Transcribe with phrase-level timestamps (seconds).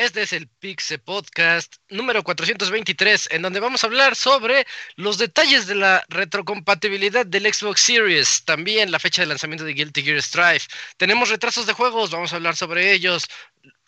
[0.00, 4.66] Este es el Pixe Podcast número 423, en donde vamos a hablar sobre
[4.96, 10.02] los detalles de la retrocompatibilidad del Xbox Series, también la fecha de lanzamiento de Guilty
[10.02, 10.62] Gear Strive.
[10.96, 13.28] Tenemos retrasos de juegos, vamos a hablar sobre ellos.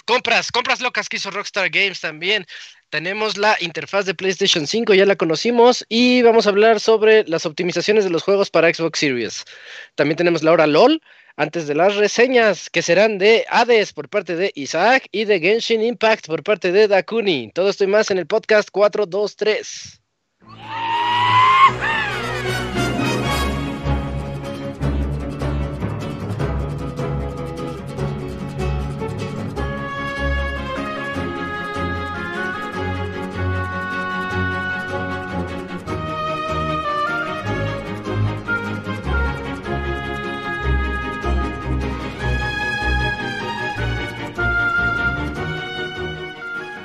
[0.04, 2.46] Compras, compras locas que hizo Rockstar Games también.
[2.92, 7.46] Tenemos la interfaz de PlayStation 5, ya la conocimos, y vamos a hablar sobre las
[7.46, 9.44] optimizaciones de los juegos para Xbox Series.
[9.94, 11.00] También tenemos la hora LOL
[11.38, 15.82] antes de las reseñas que serán de Hades por parte de Isaac y de Genshin
[15.82, 17.50] Impact por parte de Dakuni.
[17.54, 20.02] Todo esto y más en el podcast 423.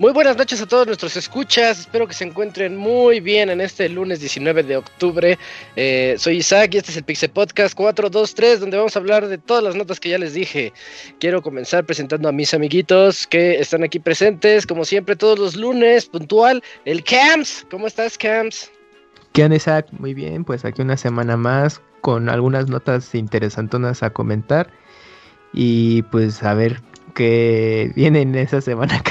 [0.00, 3.88] Muy buenas noches a todos nuestros escuchas, espero que se encuentren muy bien en este
[3.88, 5.36] lunes 19 de octubre.
[5.74, 9.38] Eh, soy Isaac y este es el Pixel Podcast 423 donde vamos a hablar de
[9.38, 10.72] todas las notas que ya les dije.
[11.18, 16.06] Quiero comenzar presentando a mis amiguitos que están aquí presentes, como siempre todos los lunes,
[16.06, 17.66] puntual, el Camps.
[17.68, 18.70] ¿Cómo estás Camps?
[19.32, 19.88] ¿Qué onda Isaac?
[19.98, 24.70] Muy bien, pues aquí una semana más con algunas notas interesantonas a comentar
[25.52, 26.80] y pues a ver
[27.18, 29.10] que viene en esa semana que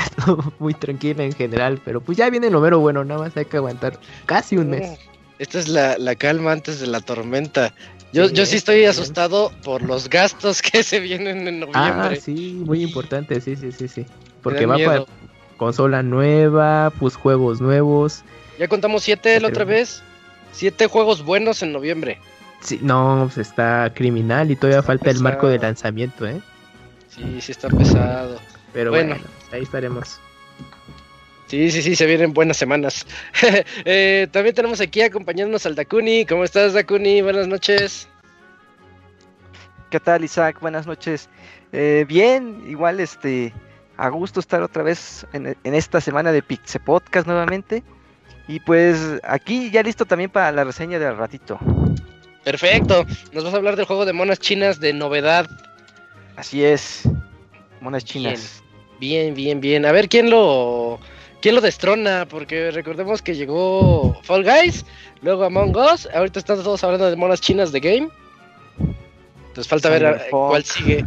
[0.60, 3.58] muy tranquila en general, pero pues ya viene lo mero bueno, nada más hay que
[3.58, 4.98] aguantar casi un mes.
[5.40, 7.74] Esta es la, calma antes de la tormenta.
[8.14, 11.76] Yo sí, yo sí estoy asustado por los gastos que se vienen en noviembre.
[11.84, 14.06] Ah, sí, muy importante, sí, sí, sí, sí.
[14.42, 15.04] Porque va para
[15.58, 18.24] consola nueva, pues juegos nuevos.
[18.58, 20.02] Ya contamos siete la otra vez.
[20.54, 22.20] Siete juegos buenos en noviembre.
[22.62, 26.42] Sí, no, pues está criminal y todavía falta el marco de lanzamiento, ¿eh?
[27.18, 28.40] Sí, sí está pesado.
[28.74, 29.16] Pero bueno,
[29.52, 30.20] ahí estaremos.
[31.48, 33.06] Sí, sí, sí, se vienen buenas semanas.
[33.86, 36.26] Eh, también tenemos aquí acompañándonos al Dakuni.
[36.26, 37.22] ¿Cómo estás, Dakuni?
[37.22, 38.08] Buenas noches.
[39.90, 40.60] ¿Qué tal, Isaac?
[40.60, 41.30] Buenas noches.
[41.72, 43.54] Eh, bien, igual este,
[43.96, 47.84] a gusto estar otra vez en, esta semana de Pixe Podcast nuevamente.
[48.50, 51.58] Y pues aquí ya listo también para la reseña del ratito.
[52.44, 53.06] Perfecto.
[53.32, 55.50] Nos vas a hablar del juego de monas chinas de novedad
[56.38, 57.02] Así es.
[57.82, 58.64] Monas chinas.
[59.00, 59.86] Bien, bien, bien.
[59.86, 61.00] A ver quién lo
[61.42, 64.86] quién lo destrona, porque recordemos que llegó Fall Guys,
[65.22, 68.10] luego Among Us, ahorita están todos hablando de monas chinas de game.
[69.48, 71.04] Entonces falta ver cuál sigue.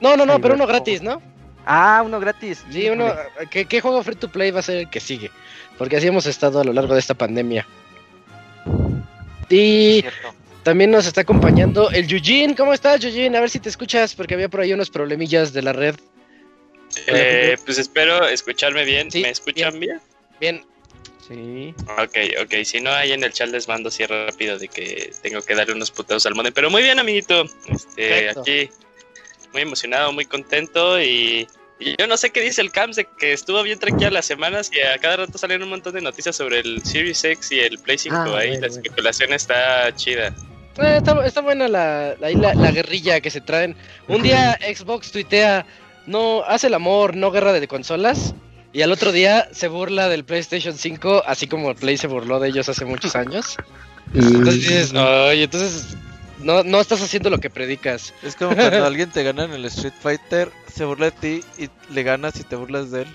[0.00, 1.22] No, no, no, pero uno gratis, ¿no?
[1.64, 2.64] Ah, uno gratis.
[2.70, 3.06] Sí, uno.
[3.50, 5.30] ¿qué, juego free to play va a ser el que sigue?
[5.78, 7.66] Porque así hemos estado a lo largo de esta pandemia.
[9.48, 10.04] Y
[10.62, 12.54] también nos está acompañando el Yujin.
[12.54, 13.34] ¿Cómo estás, Yujin?
[13.36, 15.96] A ver si te escuchas, porque había por ahí unos problemillas de la red.
[17.06, 19.08] Eh, pues espero escucharme bien.
[19.14, 20.00] ¿Me escuchan bien?
[20.40, 20.64] Bien.
[21.26, 21.74] Sí.
[21.98, 22.54] Ok, ok.
[22.64, 25.74] Si no, hay en el chat les mando así rápido de que tengo que darle
[25.74, 26.52] unos putados al modem.
[26.52, 27.44] Pero muy bien, amiguito.
[27.68, 28.68] Este, aquí
[29.52, 31.46] muy emocionado, muy contento y,
[31.98, 34.80] yo no sé qué dice el Camps de que estuvo bien tranquila las semanas y
[34.80, 37.98] a cada rato salen un montón de noticias sobre el Series X y el Play
[37.98, 38.56] 5 ah, ahí.
[38.60, 40.32] la especulación está chida.
[40.78, 43.76] Eh, está, buena la, la, guerrilla que se traen.
[44.08, 45.66] Un día Xbox tuitea,
[46.06, 48.34] no, hace el amor, no guerra de consolas.
[48.72, 52.48] Y al otro día se burla del PlayStation 5, así como Play se burló de
[52.48, 53.56] ellos hace muchos años.
[54.14, 55.96] Entonces dices, oye, entonces
[56.40, 58.12] no, no estás haciendo lo que predicas.
[58.22, 61.70] Es como cuando alguien te gana en el Street Fighter, se burla de ti y
[61.92, 63.08] le ganas y te burlas de él.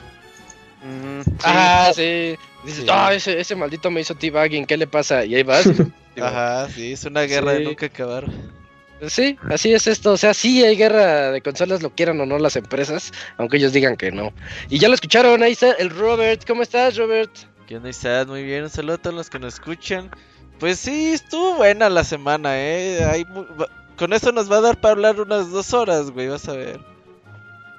[1.44, 2.38] Ah, sí.
[2.63, 5.25] Dices, ah, ese, ese maldito me hizo T-Bagging, ¿qué le pasa?
[5.25, 5.65] Y ahí vas.
[6.21, 8.25] Ajá, sí, es una guerra de nunca acabar.
[9.07, 10.13] Sí, así es esto.
[10.13, 13.71] O sea, sí hay guerra de consolas, lo quieran o no las empresas, aunque ellos
[13.71, 14.33] digan que no.
[14.69, 16.45] Y ya lo escucharon, ahí está el Robert.
[16.47, 17.31] ¿Cómo estás, Robert?
[17.68, 18.27] ¿Qué onda, Isaac?
[18.27, 20.09] Muy bien, un saludo a todos los que nos escuchan.
[20.59, 23.06] Pues sí, estuvo buena la semana, ¿eh?
[23.06, 23.25] Hay
[23.95, 26.80] Con eso nos va a dar para hablar unas dos horas, güey, vas a ver.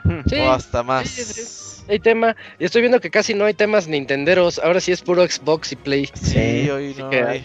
[0.09, 1.85] O hasta más.
[1.89, 2.37] Hay tema.
[2.59, 4.59] Y estoy viendo que casi no hay temas nintenderos.
[4.59, 6.11] Ahora sí es puro Xbox y Play.
[6.15, 7.45] Sí, hoy no hay.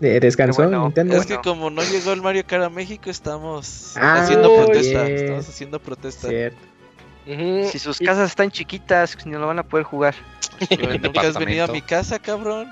[0.00, 1.16] descansó Nintendo.
[1.16, 5.06] Es que como no llegó el Mario Kart a México, estamos ah, haciendo protesta.
[5.06, 6.28] Estamos haciendo protesta.
[7.24, 10.14] Si sus casas están chiquitas, ni lo van a poder jugar.
[11.02, 12.68] nunca has venido a mi casa, cabrón.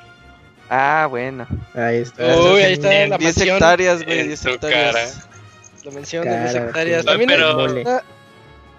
[0.69, 1.47] Ah, bueno.
[1.75, 2.37] Ahí está.
[2.37, 5.29] Uy, ahí está la 10 hectáreas, güey, 10 hectáreas.
[5.85, 7.05] La mención de 10 hectáreas.
[7.05, 8.03] También pero...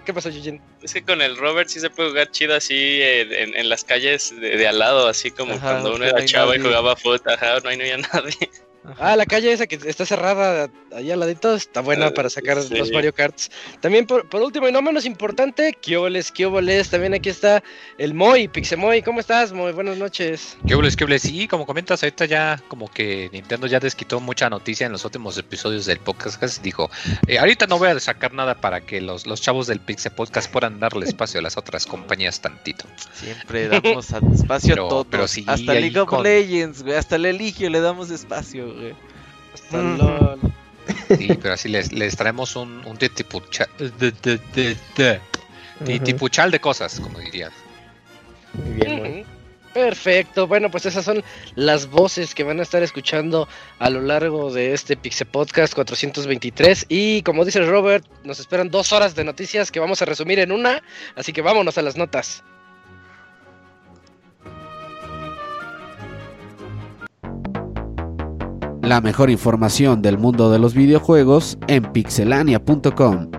[0.04, 0.60] ¿Qué pasó, Eugene?
[0.82, 4.34] Es que con el Robert sí se puede jugar chido así en, en las calles
[4.40, 7.76] de, al lado, así como cuando uno era chavo y jugaba fútbol, ajá, no hay,
[7.76, 8.50] no había nadie.
[8.98, 12.90] Ah, la calle esa que está cerrada allá al ladito está buena para sacar los
[12.90, 13.50] Mario Karts.
[13.80, 17.62] También por, último y no menos importante, Kiobles, Kiobles, también aquí está
[17.98, 19.52] el Moy, Pixemoy, ¿cómo estás?
[19.52, 20.56] Muy buenas noches.
[20.66, 24.92] Kiobles, Kiobles, sí, como comentas, ahorita ya como que Nintendo ya desquitó mucha noticia en
[24.92, 26.90] los últimos episodios del podcast, dijo,
[27.28, 30.50] eh, ahorita no voy a sacar nada para que los, los chavos del Pixel Podcast
[30.50, 32.86] puedan darle espacio a las otras compañías tantito.
[33.14, 35.04] Siempre damos espacio a todo.
[35.04, 38.71] Pero sí, hasta League of Legends, güey, hasta el Eligio le damos espacio.
[41.16, 43.68] Sí, pero así les, les traemos un, un titipuchal
[46.50, 47.52] de, cosas, como dirías.
[48.54, 49.26] Muy bien,
[49.72, 51.24] Perfecto, bueno, pues esas son
[51.54, 53.48] las voces que van a estar escuchando
[53.78, 56.86] a lo largo de este Pixel Podcast 423.
[56.90, 60.52] Y como dice Robert, nos esperan dos horas de noticias que vamos a resumir en
[60.52, 60.82] una,
[61.16, 62.44] así que vámonos a las notas.
[68.82, 73.30] La mejor información del mundo de los videojuegos en pixelania.com.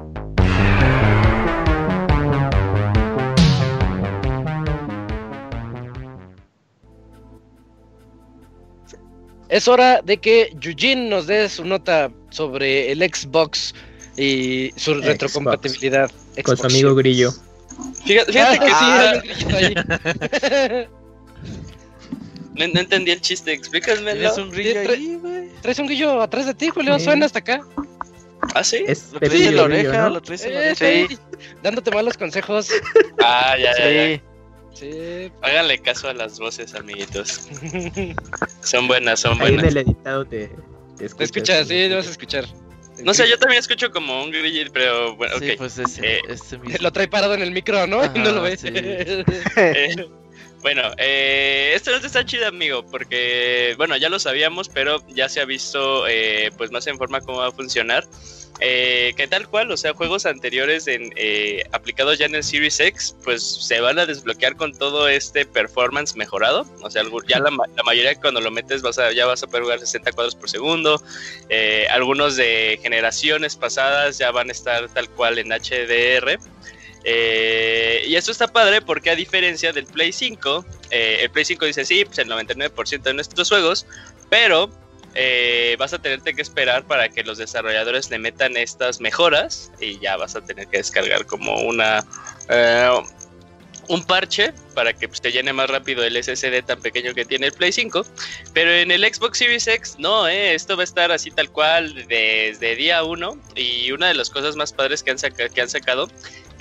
[9.50, 13.76] Es hora de que Eugene nos dé su nota sobre el Xbox
[14.16, 16.10] y su retrocompatibilidad.
[16.46, 17.34] Con su amigo Grillo.
[18.06, 18.40] Fíjate, que
[18.72, 19.22] ah.
[19.50, 19.76] sí,
[22.56, 24.14] No, entendí el chiste, explícame.
[24.14, 25.50] ¿Tienes un grillo ahí, güey?
[25.62, 27.62] Traes un grillo atrás de ti, Julio, suena hasta acá.
[28.54, 28.86] ¿Ah, sí?
[29.14, 30.76] lo traes en la oreja, lo traes en la oreja.
[30.76, 31.18] Sí.
[31.62, 32.70] Dándote malos consejos.
[33.26, 34.22] Ah, ya, ya, ya.
[34.74, 35.32] Sí.
[35.42, 37.48] Háganle caso a las voces, amiguitos.
[38.62, 39.64] son buenas, son buenas.
[39.64, 40.50] Ahí en el editado te,
[40.98, 41.18] te escuchas.
[41.18, 42.46] Te escuchas, sí, te vas a escuchar.
[43.02, 46.58] No sé, yo también escucho como un grillo, pero bueno, sí, pues ese, eh, ese
[46.60, 46.78] mismo.
[46.82, 48.04] Lo trae parado en el micro, ¿no?
[48.06, 48.62] y no lo ves.
[48.62, 48.70] Sí.
[48.74, 49.96] eh,
[50.64, 55.42] bueno, eh, esta noche está chida, amigo, porque, bueno, ya lo sabíamos, pero ya se
[55.42, 58.04] ha visto, eh, pues, más en forma cómo va a funcionar.
[58.60, 62.80] Eh, que tal cual, o sea, juegos anteriores en, eh, aplicados ya en el Series
[62.80, 66.66] X, pues se van a desbloquear con todo este performance mejorado.
[66.82, 69.64] O sea, ya la, la mayoría cuando lo metes vas a, ya vas a poder
[69.64, 71.04] jugar 60 cuadros por segundo.
[71.50, 76.40] Eh, algunos de generaciones pasadas ya van a estar tal cual en HDR.
[77.04, 81.66] Eh, y esto está padre porque a diferencia del Play 5, eh, el Play 5
[81.66, 83.86] dice sí, pues el 99% de nuestros juegos,
[84.30, 84.70] pero
[85.16, 90.00] eh, vas a tenerte que esperar para que los desarrolladores le metan estas mejoras y
[90.00, 92.06] ya vas a tener que descargar como una
[93.88, 97.48] un parche para que pues, te llene más rápido el SSD tan pequeño que tiene
[97.48, 98.06] el Play 5.
[98.54, 102.06] Pero en el Xbox Series X, no, eh, esto va a estar así tal cual
[102.08, 103.38] desde día 1.
[103.56, 106.10] Y una de las cosas más padres que han, que han sacado,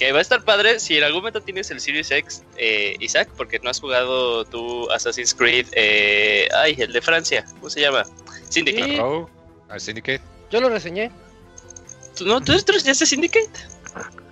[0.02, 3.28] que va a estar padre si en algún momento tienes el Series X, eh, Isaac,
[3.36, 8.04] porque no has jugado tu Assassin's Creed, eh, ay, el de Francia, ¿cómo se llama?
[8.48, 9.00] Syndicate.
[9.00, 9.28] Oh,
[9.78, 10.20] Syndicate.
[10.50, 11.12] Yo lo reseñé.
[12.24, 12.40] ¿No?
[12.40, 13.48] ¿Tú, ¿Tú reseñaste Syndicate?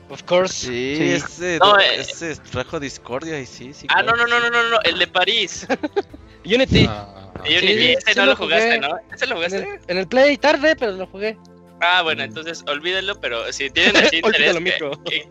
[0.09, 0.67] Of course.
[0.67, 3.87] Sí, Ese, no, eh, ese trajo discordia y sí, sí.
[3.91, 5.69] Ah, no, no, no, no, no, no, el de París.
[6.45, 6.87] Unity.
[6.89, 8.99] Ah, Unity, ese no lo, jugaste, ¿no?
[9.15, 9.59] ¿Ese lo jugaste?
[9.59, 11.39] En el, en el, Play tarde, pero lo jugué.
[11.81, 15.31] Ah, bueno, entonces olvídenlo, pero si tienen así interés, que, que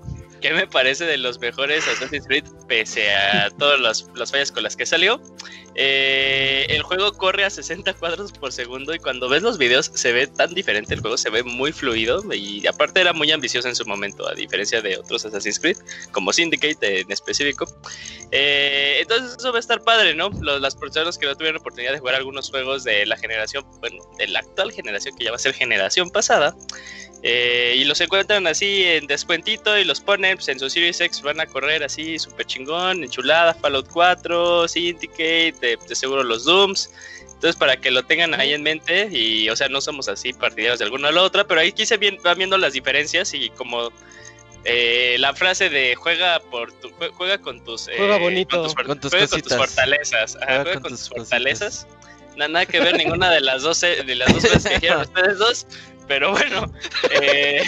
[0.53, 4.85] me parece de los mejores Assassin's Creed, pese a todas las, fallas con las que
[4.85, 5.21] salió.
[5.75, 10.11] Eh, el juego corre a 60 cuadros por segundo y cuando ves los videos se
[10.11, 13.75] ve tan diferente, el juego se ve muy fluido y aparte era muy ambicioso en
[13.75, 15.77] su momento, a diferencia de otros Assassin's Creed,
[16.11, 17.65] como Syndicate en específico.
[18.31, 20.29] Eh, entonces eso va a estar padre, ¿no?
[20.41, 24.27] las personas que no tuvieron oportunidad de jugar algunos juegos de la generación, bueno, de
[24.27, 26.55] la actual generación que ya va a ser generación pasada,
[27.21, 31.21] eh, y los encuentran así en descuentito y los ponen pues, en su Series X.
[31.21, 36.89] Van a correr así súper chingón, enchulada, Fallout 4, Syndicate, de, de, seguro los Dooms.
[37.25, 40.79] Entonces, para que lo tengan ahí en mente, y o sea, no somos así partidarios
[40.79, 43.91] de alguna a la otra, pero ahí quise bien, van viendo las diferencias y como
[44.65, 49.11] eh, la frase de juega por tu, juega con tus eh, juega bonito con tus,
[49.11, 50.37] fortalezas.
[50.37, 51.87] Juega, con, tus, fortalezas.
[52.35, 55.65] nada, que ver ninguna de las dos de las dos cosas que dijeron ustedes dos
[56.09, 56.65] pero bueno,
[57.21, 57.63] eh,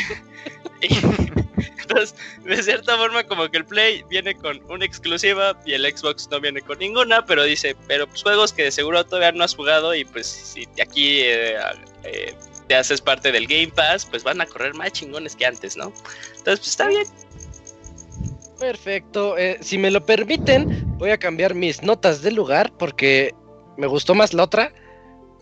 [1.81, 6.27] Entonces, de cierta forma, como que el Play viene con una exclusiva y el Xbox
[6.31, 9.55] no viene con ninguna, pero dice, pero pues juegos que de seguro todavía no has
[9.55, 11.55] jugado y pues si aquí eh,
[12.03, 12.33] eh,
[12.67, 15.93] te haces parte del Game Pass, pues van a correr más chingones que antes, ¿no?
[16.37, 17.07] Entonces, pues está bien.
[18.59, 19.37] Perfecto.
[19.37, 23.33] Eh, si me lo permiten, voy a cambiar mis notas del lugar porque
[23.77, 24.73] me gustó más la otra.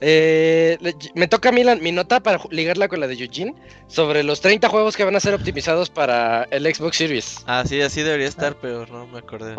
[0.02, 0.78] Eh,
[1.14, 3.54] me toca a mí mi nota para ligarla con la de Eugene
[3.88, 7.44] sobre los 30 juegos que van a ser optimizados para el Xbox Series.
[7.46, 9.56] Ah, sí, así debería estar, pero no me acordé.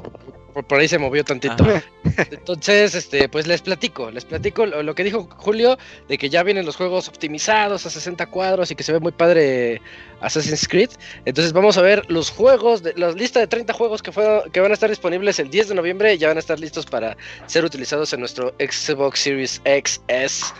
[0.52, 1.64] Por, ahí se movió tantito.
[2.30, 5.78] Entonces, este, pues les platico, les platico lo, que dijo Julio
[6.09, 9.12] de que ya vienen los juegos optimizados a 60 cuadros y que se ve muy
[9.12, 9.80] padre
[10.21, 10.90] Assassin's Creed.
[11.25, 14.11] Entonces vamos a ver los juegos, de, la lista de 30 juegos que,
[14.52, 17.16] que van a estar disponibles el 10 de noviembre, ya van a estar listos para
[17.47, 20.54] ser utilizados en nuestro Xbox Series XS.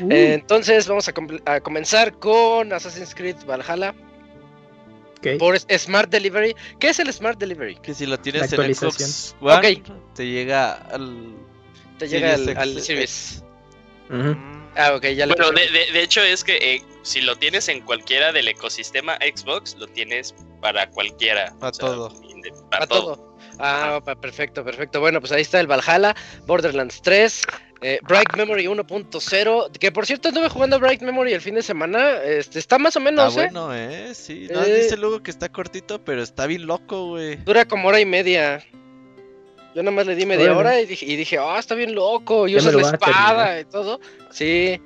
[0.00, 0.08] Uh.
[0.10, 3.94] entonces vamos a, comenzar con Assassin's Creed Valhalla.
[5.38, 6.54] Por Smart Delivery.
[6.78, 7.76] ¿Qué es el Smart Delivery?
[7.76, 9.82] Que si lo tienes en Xbox One,
[10.14, 11.34] te llega al.
[11.98, 13.44] Te llega al, Series.
[14.76, 18.32] Ah, ok, ya lo Bueno, de, hecho es que eh, si lo tienes en cualquiera
[18.32, 21.52] del ecosistema Xbox, lo tienes para cualquiera.
[21.58, 22.14] Para todo.
[22.70, 23.36] Para, todo.
[23.58, 25.00] Ah, perfecto, perfecto.
[25.00, 26.14] Bueno, pues ahí está el Valhalla,
[26.46, 27.42] Borderlands 3,
[27.82, 32.22] eh, Bright Memory 1.0, que por cierto estuve jugando Bright Memory el fin de semana,
[32.22, 33.48] este, está más o menos, está ¿eh?
[33.52, 37.36] bueno, eh, sí, no, dice luego que está cortito, pero está bien loco, güey.
[37.36, 38.62] Dura como hora y media.
[39.74, 42.56] Yo nomás le di media hora y dije, y dije, ah, está bien loco, y
[42.56, 44.00] usa la espada y todo.
[44.30, 44.80] Sí.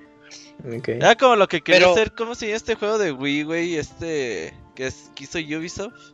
[0.78, 0.96] Okay.
[0.96, 3.76] Era como lo que quería hacer, ¿cómo se llama este juego de Wii, güey?
[3.76, 6.12] Este, que, es, que hizo Ubisoft.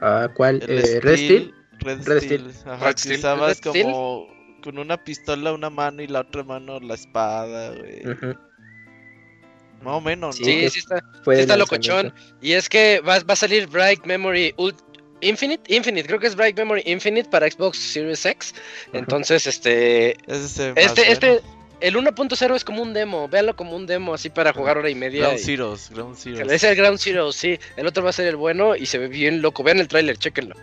[0.00, 0.62] Ah, ¿cuál?
[0.68, 1.54] Eh, Red Steel.
[1.80, 2.52] Red, Red Steel.
[2.66, 4.28] Ajá, que usabas como
[4.60, 8.02] con una pistola una mano y la otra mano la espada, güey.
[9.82, 10.44] Más o menos, ¿no?
[10.44, 12.12] Sí, sí está, sí está locochón.
[12.42, 14.54] Y es que va, va a salir Bright Memory
[15.22, 18.54] Infinite, Infinite, creo que es Bright Memory Infinite para Xbox Series X.
[18.92, 20.16] Entonces, este.
[20.26, 20.72] este,
[21.12, 21.42] este,
[21.80, 24.94] el 1.0 es como un demo, véanlo como un demo, así para jugar hora y
[24.94, 25.22] media.
[25.22, 26.52] Ground Zeroes, Ground Zeroes.
[26.52, 27.58] Es el Ground Zero, sí.
[27.76, 29.62] El otro va a ser el bueno y se ve bien loco.
[29.62, 30.54] Vean el tráiler, chequenlo.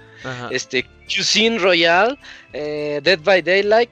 [0.52, 2.18] Este, Cuisine Royale,
[2.54, 3.92] eh, Dead by Daylight,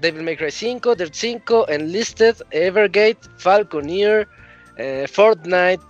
[0.00, 4.28] Devil May Cry 5, Dirt 5, Enlisted, Evergate, Falconeer,
[4.76, 5.82] eh, Fortnite,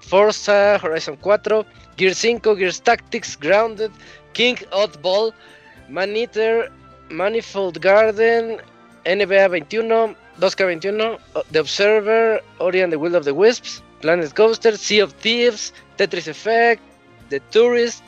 [0.00, 3.90] Forza, Horizon 4, Gear 5, Gears Tactics, Grounded,
[4.32, 5.32] King Oddball,
[5.88, 6.70] Maneater,
[7.10, 8.58] Manifold Garden,
[9.06, 11.18] NBA 21, 2K21,
[11.52, 16.28] The Observer, Ori and the Will of the Wisps, Planet Coaster, Sea of Thieves, Tetris
[16.28, 16.82] Effect,
[17.30, 18.02] The Tourist,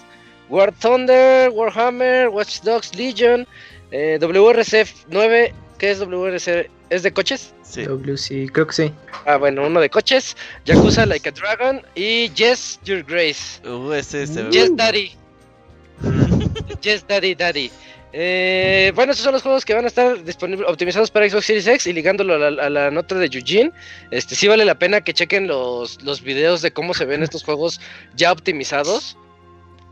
[0.48, 3.46] War Thunder, Warhammer, Watch Dogs Legion,
[3.92, 6.70] eh, WRC 9, ¿qué es WRC?
[6.90, 7.52] ¿Es de coches?
[7.62, 7.84] Sí.
[7.84, 8.92] WC, creo que sí.
[9.26, 13.60] Ah, bueno, uno de coches, Yakuza Like a Dragon y Yes, Your Grace.
[13.66, 15.12] Uh, ese se Yes, Daddy.
[16.82, 17.70] yes, Daddy, Daddy.
[18.12, 21.66] Eh, bueno, esos son los juegos que van a estar disponibles, optimizados para Xbox Series
[21.66, 23.70] X y ligándolo a la, nota de Eugene.
[24.10, 27.44] Este, sí vale la pena que chequen los, los videos de cómo se ven estos
[27.44, 27.80] juegos
[28.14, 29.16] ya optimizados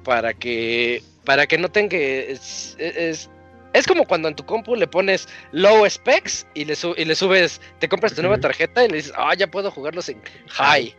[0.05, 3.29] para que para que noten que es, es,
[3.87, 7.89] como cuando en tu compu le pones low specs y le, y le subes, te
[7.89, 10.95] compras tu nueva tarjeta y le dices, ah, ya puedo jugarlos en high.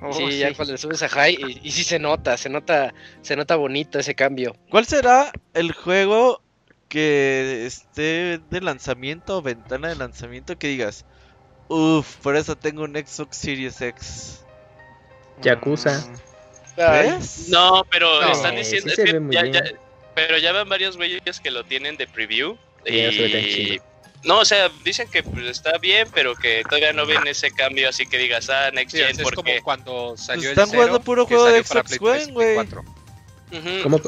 [0.00, 2.92] Oh, sí, ya cuando le subes a high y, y, sí se nota, se nota,
[3.20, 4.56] se nota bonito ese cambio.
[4.70, 6.42] ¿Cuál será el juego
[6.96, 11.04] que esté de lanzamiento o ventana de lanzamiento que digas,
[11.68, 14.46] uff, por eso tengo un Xbox Series X.
[15.42, 16.02] Yakuza.
[16.74, 17.50] ¿Ves?
[17.50, 18.90] No, pero están diciendo.
[20.14, 22.56] pero ya van varios güeyes que lo tienen de preview.
[22.86, 23.78] Y.
[24.24, 27.90] No, o sea, dicen que pues, está bien, pero que todavía no ven ese cambio
[27.90, 29.20] así que digas, ah, Next Gen.
[29.20, 32.56] Es como cuando salió pues Están jugando puro juego de Xbox One, güey.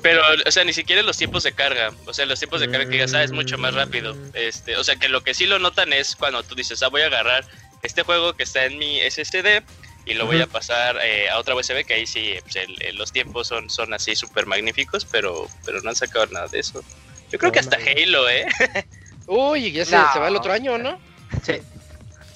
[0.03, 1.93] Pero, o sea, ni siquiera los tiempos de carga.
[2.07, 4.17] O sea, los tiempos de carga que ya sabes mucho más rápido.
[4.35, 7.03] Este, o sea, que lo que sí lo notan es cuando tú dices, ah, voy
[7.03, 7.45] a agarrar
[7.83, 9.63] este juego que está en mi SSD
[10.07, 12.57] y lo voy a pasar eh, a otra USB, que ahí sí pues,
[12.95, 16.83] los tiempos son, son así súper magníficos, pero, pero no han sacado nada de eso.
[17.31, 18.47] Yo creo que hasta Halo, ¿eh?
[19.27, 20.99] Uy, ya se, va el otro año, ¿no?
[21.43, 21.61] Sí.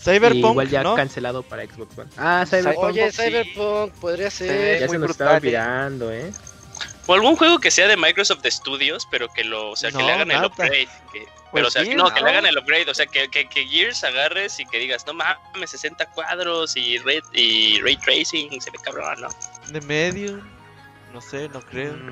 [0.03, 2.11] Cyberpunk, igual ya cancelado para Xbox One.
[2.17, 2.85] Ah, Cyberpunk.
[2.85, 4.81] Oye, Cyberpunk podría ser.
[4.81, 6.33] ya se nos está olvidando, ¿eh?
[7.07, 10.13] O algún juego que sea de Microsoft Studios, pero que lo, o sea, que le
[10.13, 10.89] hagan el upgrade.
[11.13, 13.49] Que, pero, o sea, pues no, que le hagan el upgrade, o sea, que, que,
[13.49, 18.61] que, Gears agarres y que digas, no mames, 60 cuadros y ray, y ray tracing,
[18.61, 19.29] se ve cabrón, ¿no?
[19.71, 20.41] De medio,
[21.13, 21.93] no sé, no creo.
[21.93, 22.11] Mm.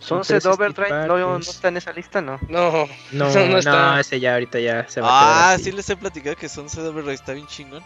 [0.00, 2.40] Sunset Overdrive no, no, está en esa lista, ¿no?
[2.48, 4.00] No, no, no, está.
[4.00, 6.80] ese ya ahorita ya se va ah, a Ah, sí les he platicado que Sunset
[6.80, 7.84] Overdrive está bien chingón.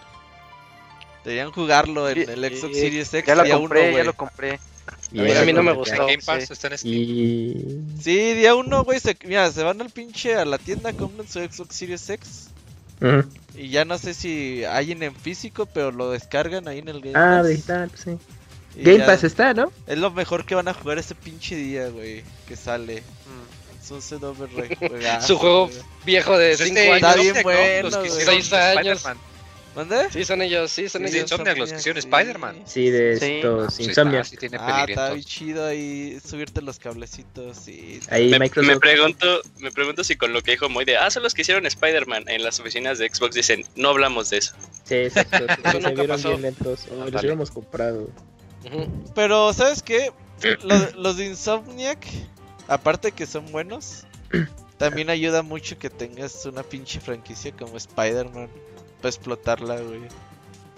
[1.25, 3.27] Deberían jugarlo en el Xbox Series X.
[3.27, 4.61] Ya lo compré, ya lo compré.
[5.21, 6.07] A mí no me gustó.
[6.07, 6.95] Game Pass está en Steam.
[6.95, 7.81] Y...
[8.03, 11.39] Sí, día uno, güey, se, mira, se van al pinche a la tienda, compran su
[11.41, 12.49] Xbox Series X.
[13.55, 17.01] Y ya no sé si hay en, en físico, pero lo descargan ahí en el
[17.01, 17.49] Game Ah, Pass.
[17.49, 18.11] digital, sí.
[18.77, 19.71] Y Game ya- Pass está, ¿no?
[19.87, 23.03] Es lo mejor que van a jugar ese pinche día, güey, que sale.
[23.87, 24.79] Sunset Overdrive.
[25.27, 25.69] Su juego
[26.07, 26.97] viejo de Pues 5 este, años.
[26.97, 28.11] Está bien bueno, Los que güey.
[28.23, 29.05] hicieron Seis años.
[29.75, 30.09] ¿Mande?
[30.13, 31.23] Sí, son ellos, sí, son Sí, ellos.
[31.33, 32.09] Insomniac, los que hicieron sí.
[32.09, 32.63] Spider-Man.
[32.65, 33.25] Sí, de Sí.
[33.37, 34.21] estos Insomnia.
[34.21, 35.27] está, sí tiene Ah, está bien entonces.
[35.27, 37.57] chido ahí subirte los cablecitos.
[37.57, 37.99] Sí.
[38.09, 38.73] Ahí Me, Microsoft.
[38.73, 41.43] me pregunto, me pregunto si con lo que dijo Moy de, ah, son los que
[41.43, 44.55] hicieron Spider-Man en las oficinas de Xbox dicen, no hablamos de eso.
[44.85, 45.39] Sí, exacto.
[45.73, 46.29] se vieron pasó.
[46.31, 46.87] bien lentos.
[46.91, 47.19] Oh, los Dale.
[47.19, 48.09] hubiéramos comprado.
[49.15, 50.13] Pero, ¿sabes qué?
[50.63, 52.07] Los, los de Insomniac,
[52.69, 54.05] aparte que son buenos,
[54.79, 58.49] también ayuda mucho que tengas una pinche franquicia como Spider-Man
[59.05, 60.01] para explotarla, güey.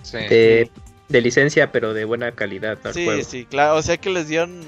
[0.02, 0.16] Sí.
[0.18, 0.70] De,
[1.08, 3.22] de licencia, pero de buena calidad al Sí, juego.
[3.24, 3.76] sí, claro.
[3.76, 4.62] O sea que les dieron.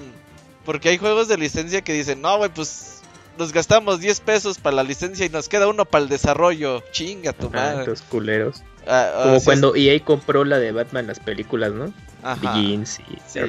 [0.65, 3.01] Porque hay juegos de licencia que dicen, no, güey, pues
[3.37, 6.83] nos gastamos 10 pesos para la licencia y nos queda uno para el desarrollo.
[6.93, 7.81] Chinga tu Ah, madre.
[7.81, 8.63] estos culeros.
[8.87, 11.93] Ah, ah, Como sí es- cuando EA compró la de Batman, las películas, ¿no?
[12.23, 12.53] Ajá.
[12.55, 13.41] Begins y Sí.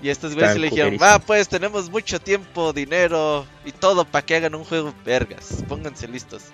[0.00, 4.36] Y estos güeyes le dijeron, ah, pues tenemos mucho tiempo, dinero y todo para que
[4.36, 5.64] hagan un juego vergas.
[5.68, 6.44] Pónganse listos.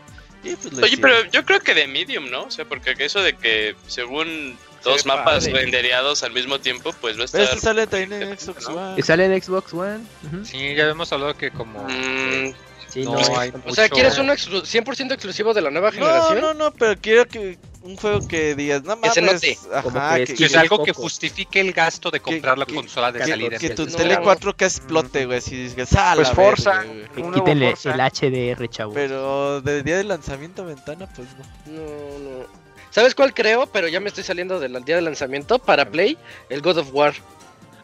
[0.44, 1.00] Pues Oye, hicieron.
[1.00, 2.44] pero yo creo que de Medium, ¿no?
[2.44, 5.60] O sea, porque eso de que según dos mapas padre.
[5.62, 7.56] rendereados al mismo tiempo, pues va a Pero estar...
[7.56, 8.74] este sale también en Xbox ¿no?
[8.76, 8.94] One.
[8.98, 10.00] Y sale en Xbox One.
[10.26, 10.44] ujú.
[10.44, 12.52] Sí, ya habíamos hablado que como Mm,
[12.90, 15.90] Sí, no, no, hay O sea, mucho- ¿quieres uno exclu- 100% exclusivo de la nueva
[15.90, 16.40] No, generación?
[16.42, 19.34] no, no, pero quiero que un juego que digas, no Que se mames.
[19.42, 19.58] note.
[19.74, 21.02] Ajá, que que, o es algo que poco.
[21.02, 23.58] justifique el gasto de comprar la que- consola de que- salida.
[23.58, 23.92] que tu No.
[23.96, 25.40] tele 4K explote, güey.
[25.42, 26.70] Si dices, "Ah, Pues Forza.
[26.78, 27.08] verga, güey".
[27.10, 27.92] Que un Forza.
[27.94, 28.94] el HDR, chavo.
[28.94, 31.72] Pero de día de lanzamiento ventana, pues no.
[31.72, 31.80] No,
[32.40, 32.46] no.
[32.90, 33.66] ¿Sabes cuál creo?
[33.66, 36.16] Pero ya me estoy saliendo del día de lanzamiento para Play,
[36.48, 37.12] el God of War.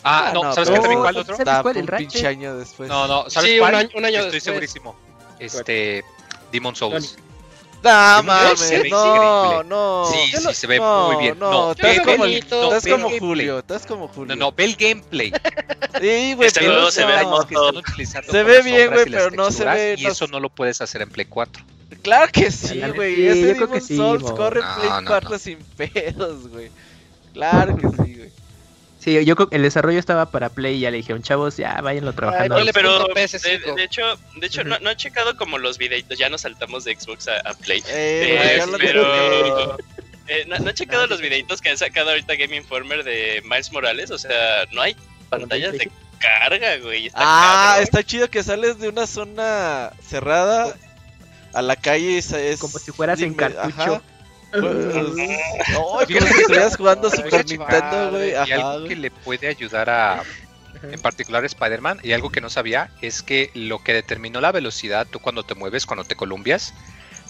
[0.02, 1.36] Ah, no, ¿sabes qué también cuál otro?
[1.36, 1.76] ¿Sabes cuál?
[1.76, 2.08] un ¿El Ratchet?
[2.10, 2.88] pinche año después.
[2.88, 3.74] No, no, ¿sabes Sí, un cuál?
[3.74, 4.42] año- un año Estoy después.
[4.44, 4.96] segurísimo.
[5.38, 6.04] Este,
[6.52, 7.16] Demon Souls.
[7.18, 7.29] No
[7.82, 7.88] Se
[8.22, 10.06] mames, ve no, no.
[10.12, 11.38] Sí, sí, se ve no, muy bien.
[11.38, 13.10] No, No, estás ve como, el- bonito, estás ve como.
[13.18, 14.36] Julio, estás como Julio.
[14.36, 15.32] No, no, ve el gameplay.
[16.00, 16.90] Sí, güey, Este pero juego no.
[16.90, 17.82] se ve hermoso.
[18.30, 21.02] Se ve bien, güey, pero no se ve- Y no eso no lo puedes hacer
[21.02, 21.62] en Play 4.
[22.02, 23.16] Claro que sí, güey.
[23.16, 24.36] sí, Ese yo creo que Demon sí, Souls mo.
[24.36, 25.38] corre en No, Play no, 4 no.
[25.38, 26.70] sin pedos, güey.
[27.34, 28.30] Claro que sí, güey.
[29.02, 31.80] Sí, yo creo que el desarrollo estaba para Play y ya le dijeron, chavos, ya
[31.80, 32.54] váyanlo trabajando.
[32.56, 33.74] ponle pero de, PS5.
[33.74, 34.02] de hecho,
[34.36, 37.38] de hecho no, no he checado como los videitos, ya nos saltamos de Xbox a,
[37.48, 37.82] a Play.
[37.88, 39.78] Eh, Eh, pero
[40.28, 43.72] eh, no, no he checado los videitos que han sacado ahorita Game Informer de Miles
[43.72, 44.94] Morales, o sea, no hay
[45.30, 47.06] pantallas de carga, güey.
[47.06, 47.82] Está Ah, cabrón.
[47.84, 50.76] está chido que sales de una zona cerrada
[51.54, 53.94] a la calle y es, es Como si fueras en cartucho.
[53.94, 54.02] Ajá.
[54.50, 54.62] Pues,
[55.72, 58.30] no, que- estuvieras jugando Ay, Super Nintendo, güey.
[58.30, 60.22] Y algo que le puede ayudar a,
[60.82, 65.06] en particular Spider-Man, y algo que no sabía, es que lo que determinó la velocidad,
[65.10, 66.72] tú cuando te mueves, cuando te columpias,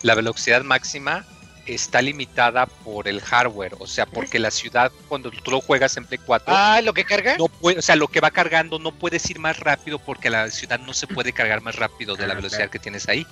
[0.03, 1.25] la velocidad máxima
[1.67, 6.05] está limitada por el hardware, o sea, porque la ciudad, cuando tú lo juegas en
[6.07, 7.37] Play 4, Ah, ¿lo que carga?
[7.39, 10.51] no puede, o sea, lo que va cargando no puedes ir más rápido porque la
[10.51, 12.71] ciudad no se puede cargar más rápido de la Ah, velocidad claro.
[12.73, 13.27] que tienes ahí.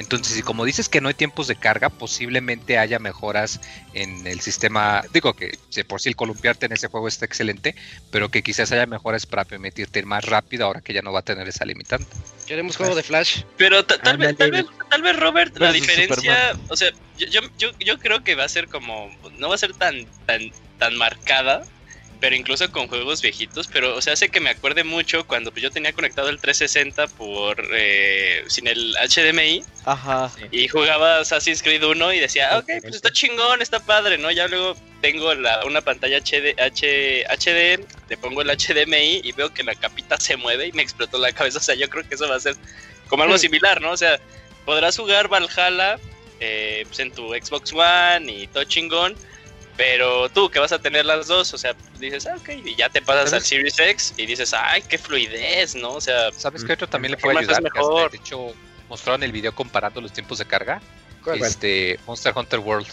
[0.00, 3.60] Entonces, y como dices que no hay tiempos de carga, posiblemente haya mejoras
[3.92, 5.02] en el sistema.
[5.12, 7.74] Digo que de por sí el columpiarte en ese juego está excelente,
[8.10, 11.20] pero que quizás haya mejoras para permitirte ir más rápido ahora que ya no va
[11.20, 12.06] a tener esa limitante.
[12.46, 13.42] Queremos juego de Flash.
[13.58, 17.40] Pero ta- tal, vez, tal, vez, tal vez, Robert, la diferencia, o sea, yo, yo,
[17.58, 20.96] yo, yo creo que va a ser como, no va a ser tan, tan, tan
[20.96, 21.62] marcada,
[22.20, 25.62] pero incluso con juegos viejitos, pero, o sea, hace que me acuerde mucho cuando pues,
[25.62, 30.30] yo tenía conectado el 360 por, eh, sin el HDMI, Ajá.
[30.50, 34.30] y jugaba Assassin's Creed 1 y decía, ah, ok, pues está chingón, está padre, ¿no?
[34.30, 39.52] Ya luego tengo la, una pantalla HD, H, HD, le pongo el HDMI y veo
[39.52, 41.58] que la capita se mueve y me explotó la cabeza.
[41.58, 42.54] O sea, yo creo que eso va a ser
[43.08, 43.92] como algo similar, ¿no?
[43.92, 44.20] O sea,
[44.66, 45.98] podrás jugar Valhalla
[46.38, 49.14] eh, pues en tu Xbox One y todo chingón,
[49.80, 52.90] pero tú que vas a tener las dos, o sea, dices, ah, ok, y ya
[52.90, 53.40] te pasas al.
[53.40, 55.92] Series X y dices, ay, qué fluidez, ¿no?
[55.92, 56.66] O sea, ¿Sabes Mm.
[56.66, 57.62] qué otro también le ¿Qué puede ayudar?
[57.62, 58.10] Que mejor?
[58.10, 58.52] de hecho,
[58.90, 60.82] mostraron el video comparando los tiempos de carga.
[61.24, 61.42] ¿Cuál?
[61.42, 62.88] Este, Monster Hunter World.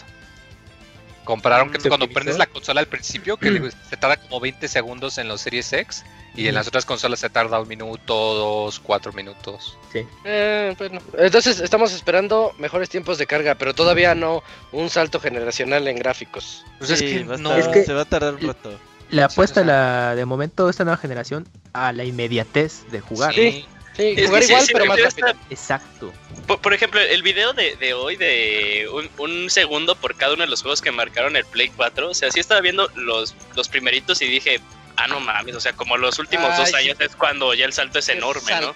[1.24, 2.14] Compararon que ¿Se cuando optimizó?
[2.20, 5.70] prendes la consola al principio, que le- se tarda como 20 segundos en los Series
[5.70, 6.04] X,
[6.38, 9.76] y en las otras consolas se tarda un minuto, dos, cuatro minutos.
[10.24, 11.00] Eh, bueno.
[11.18, 16.64] Entonces estamos esperando mejores tiempos de carga, pero todavía no un salto generacional en gráficos.
[16.78, 17.34] Pues es Sí, que no.
[17.34, 18.78] estar- Es que- se va a tardar un rato.
[19.10, 23.34] Le apuesta la, de momento esta nueva generación a la inmediatez de jugar.
[23.34, 23.64] Sí.
[23.96, 25.26] Sí, jugar sí, igual, sí, pero más rápido.
[25.26, 26.12] esta- Exacto.
[26.46, 30.44] Por, por ejemplo, el video de, de hoy de un, un segundo por cada uno
[30.44, 33.68] de los juegos que marcaron el Play 4, o sea, sí estaba viendo los, los
[33.68, 34.60] primeritos y dije,
[34.98, 38.00] Ah, no mames, o sea, como los últimos dos años es cuando ya el salto
[38.00, 38.74] es enorme, ¿no?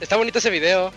[0.00, 0.92] Está bonito ese video.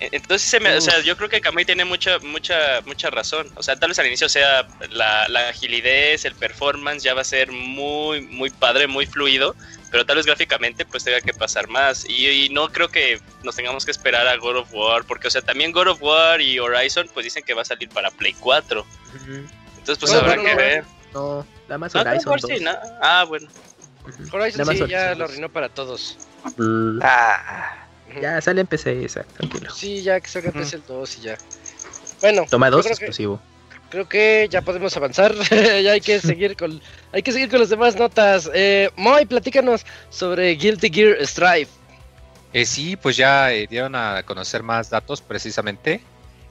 [0.00, 3.50] Entonces, se me, o sea, yo creo que Kamui tiene mucha, mucha, mucha razón.
[3.56, 7.24] O sea, tal vez al inicio sea la, la agilidad, el performance ya va a
[7.24, 9.54] ser muy, muy padre, muy fluido,
[9.90, 12.08] pero tal vez gráficamente pues tenga que pasar más.
[12.08, 15.42] Y, no creo que nos tengamos que esperar a God of War, porque, o sea,
[15.42, 18.86] también God of War y Horizon pues dicen que va a salir para Play 4.
[19.78, 20.84] Entonces, pues habrá que ver.
[21.12, 22.68] No, nada más Horizon.
[23.02, 23.48] Ah, bueno.
[24.32, 26.16] Horizon sí, ya lo arruinó para todos.
[27.02, 27.86] Ah.
[28.20, 29.70] Ya sale en PC, exacto, tranquilo.
[29.70, 31.38] Sí, ya que salga en PC el 2 y ya.
[32.20, 33.40] Bueno, toma dos exclusivo.
[33.88, 35.34] creo que ya podemos avanzar.
[35.50, 36.80] ya hay que seguir con
[37.12, 38.50] hay que seguir con las demás notas.
[38.52, 41.68] Eh, Moy, platícanos sobre Guilty Gear Strive.
[42.52, 46.02] Eh, sí, pues ya eh, dieron a conocer más datos precisamente.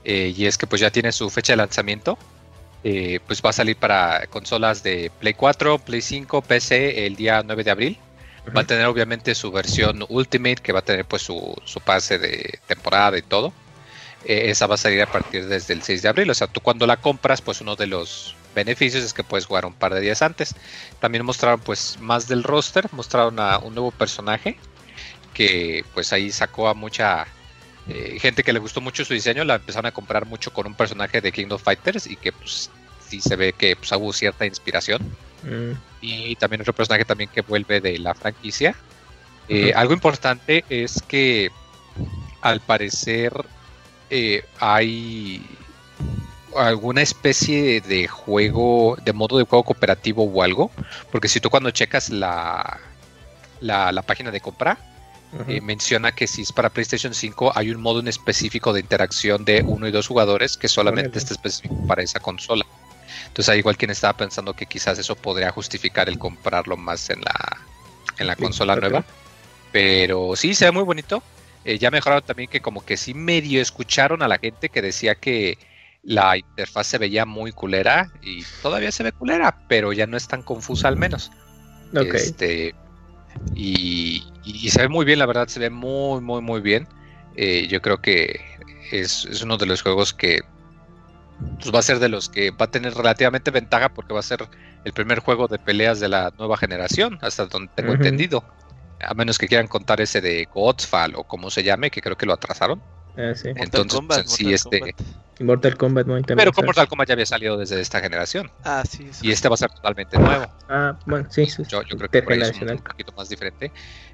[0.04, 2.18] Eh, y es que pues ya tiene su fecha de lanzamiento.
[2.82, 7.64] Pues va a salir para consolas de Play 4, Play 5, PC el día 9
[7.64, 7.98] de abril.
[8.56, 12.18] Va a tener obviamente su versión Ultimate, que va a tener pues su, su pase
[12.18, 13.52] de temporada y todo.
[14.24, 16.30] Eh, esa va a salir a partir desde el 6 de abril.
[16.30, 19.66] O sea, tú cuando la compras, pues uno de los beneficios es que puedes jugar
[19.66, 20.54] un par de días antes.
[21.00, 24.58] También mostraron pues más del roster, mostraron a un nuevo personaje
[25.34, 27.26] que pues ahí sacó a mucha
[27.90, 30.74] eh, gente que le gustó mucho su diseño, la empezaron a comprar mucho con un
[30.74, 32.70] personaje de King of Fighters y que pues
[33.08, 35.02] sí se ve que pues, hubo cierta inspiración.
[35.42, 35.72] Mm.
[36.00, 38.76] Y también otro personaje también que vuelve de la franquicia.
[39.48, 41.50] Eh, algo importante es que
[42.40, 43.32] al parecer
[44.08, 45.44] eh, hay
[46.56, 50.70] alguna especie de juego, de modo de juego cooperativo o algo,
[51.10, 52.78] porque si tú cuando checas la,
[53.60, 54.78] la, página de compra,
[55.46, 59.44] eh, menciona que si es para PlayStation 5 hay un modo en específico de interacción
[59.44, 62.66] de uno y dos jugadores que solamente está específico para esa consola.
[63.28, 67.20] Entonces hay igual quien estaba pensando que quizás eso podría justificar el comprarlo más en
[67.20, 67.60] la,
[68.18, 69.04] en la consola nueva.
[69.70, 71.22] Pero sí, se ve muy bonito.
[71.64, 75.14] Eh, ya mejoraron también que como que sí medio escucharon a la gente que decía
[75.14, 75.58] que
[76.02, 80.26] la interfaz se veía muy culera y todavía se ve culera, pero ya no es
[80.26, 81.30] tan confusa al menos.
[81.92, 82.74] Este,
[83.54, 84.22] y,
[84.68, 86.86] se ve muy bien, la verdad, se ve muy, muy, muy bien.
[87.36, 88.40] Eh, yo creo que
[88.90, 90.40] es, es, uno de los juegos que
[91.58, 94.24] pues va a ser de los que va a tener relativamente ventaja porque va a
[94.24, 94.46] ser
[94.84, 98.44] el primer juego de peleas de la nueva generación, hasta donde tengo entendido.
[99.02, 102.26] A menos que quieran contar ese de Godfall o como se llame, que creo que
[102.26, 102.82] lo atrasaron.
[103.34, 103.48] Sí.
[103.56, 104.94] Entonces, Kombat, sí, este.
[105.40, 108.50] Mortal Kombat no Pero con Mortal Kombat ya había salido desde esta generación.
[108.64, 109.10] Ah, sí.
[109.22, 110.46] Y este va a ser totalmente nuevo.
[110.68, 111.62] Ah, bueno, sí, sí.
[111.68, 113.72] Yo, yo creo que por ahí es un, poquito más diferente.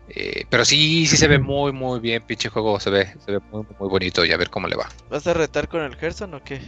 [0.09, 2.79] Eh, pero sí, sí se ve muy, muy bien, pinche juego.
[2.79, 4.89] Se ve, se ve muy, muy bonito y a ver cómo le va.
[5.11, 6.61] ¿Vas a retar con el Gerson o qué?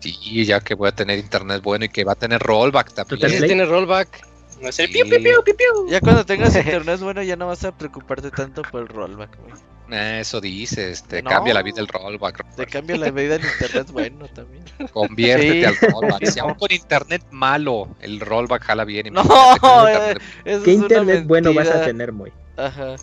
[0.00, 3.28] Sí, ya que voy a tener internet bueno y que va a tener rollback también.
[3.28, 4.22] Sí, tiene rollback.
[5.88, 9.36] Ya cuando tengas internet bueno ya no vas a preocuparte tanto por el rollback,
[9.92, 12.44] Eso dices, te cambia la vida el rollback.
[12.56, 14.64] Te cambia la vida el internet bueno también.
[14.92, 16.26] Conviértete al rollback.
[16.26, 19.08] Si aún con internet malo el rollback jala bien.
[19.08, 19.22] Y no,
[19.88, 20.16] eh,
[20.64, 22.32] ¿qué internet bueno vas a tener, muy?
[22.56, 22.96] Ajá.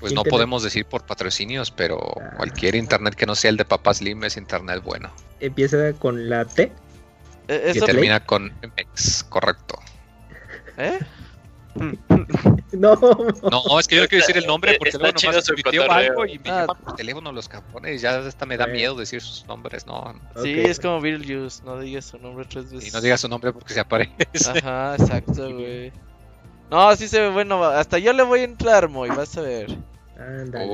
[0.00, 2.34] Pues no podemos decir por patrocinios, pero ah.
[2.36, 5.12] cualquier internet que no sea el de Papá Slim es internet bueno.
[5.38, 6.72] Empieza con la T.
[7.46, 9.78] ¿E-, y termina con MX, correcto.
[10.76, 10.98] ¿Eh?
[12.72, 12.96] no.
[13.50, 16.26] No, es que yo no quiero decir el nombre porque luego nomás se pitió algo
[16.26, 16.60] y me ah.
[16.60, 18.00] llaman por teléfono los capones.
[18.00, 20.14] Ya hasta me da miedo decir sus nombres, no.
[20.42, 22.88] Sí, es como Beetlejuice, no digas su nombre tres veces.
[22.88, 24.12] Y no digas su nombre porque se aparece.
[24.62, 25.92] Ajá, exacto, güey.
[26.70, 27.62] No, sí se ve bueno.
[27.64, 29.76] Hasta yo le voy a entrar, Moy, vas a ver.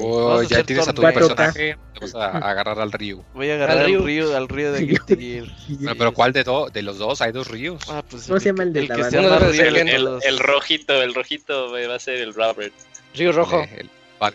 [0.01, 1.77] Oh, ya tienes a tu personaje.
[1.95, 3.25] Te vas a agarrar al río.
[3.35, 5.97] Voy a agarrar al río, al río de Guilty Gear.
[5.97, 7.21] pero ¿cuál de, de los dos?
[7.21, 7.83] Hay dos ríos.
[7.89, 11.03] Ah, pues ¿Cómo se llama el de el la que sea el, el, el, rojito,
[11.03, 12.75] el rojito va a ser el Robert.
[13.15, 13.61] Río Rojo.
[13.77, 13.91] El,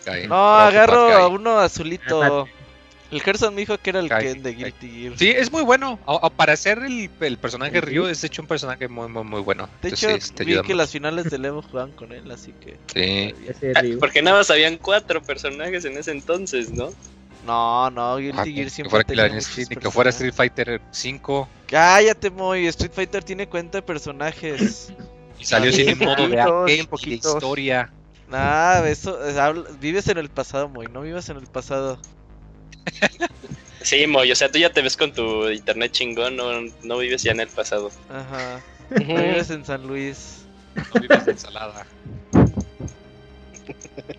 [0.07, 2.47] el no, agarro a uno azulito.
[3.13, 5.13] El Gerson me dijo que era el Ken de Guilty Gear.
[5.19, 5.99] Sí, es muy bueno.
[6.35, 9.69] para ser el, el personaje Ryu, es hecho un personaje muy, muy, muy bueno.
[9.83, 10.07] De hecho,
[10.43, 12.77] vi que las finales de Evo jugaban con él, así que.
[12.91, 13.35] Sí.
[13.75, 16.89] Ah, porque nada más habían cuatro personajes en ese entonces, ¿no?
[17.45, 19.03] No, no, Guilty Gear siempre.
[19.05, 21.47] Que fuera, que, que fuera Street Fighter 5.
[21.67, 22.65] Cállate, Moy.
[22.65, 24.91] Street Fighter tiene cuenta de personajes.
[25.39, 27.91] y salió sin modo de arcade, de historia.
[28.27, 29.19] Nah, eso.
[29.79, 30.87] Vives en el pasado, Moy.
[30.91, 31.99] No vivas en el pasado.
[33.81, 37.21] Sí, Moy, o sea, tú ya te ves con tu internet chingón, no, no vives
[37.23, 37.91] ya en el pasado.
[38.09, 38.61] Ajá.
[38.89, 40.45] No vives en San Luis.
[40.75, 41.85] No vives en Salada.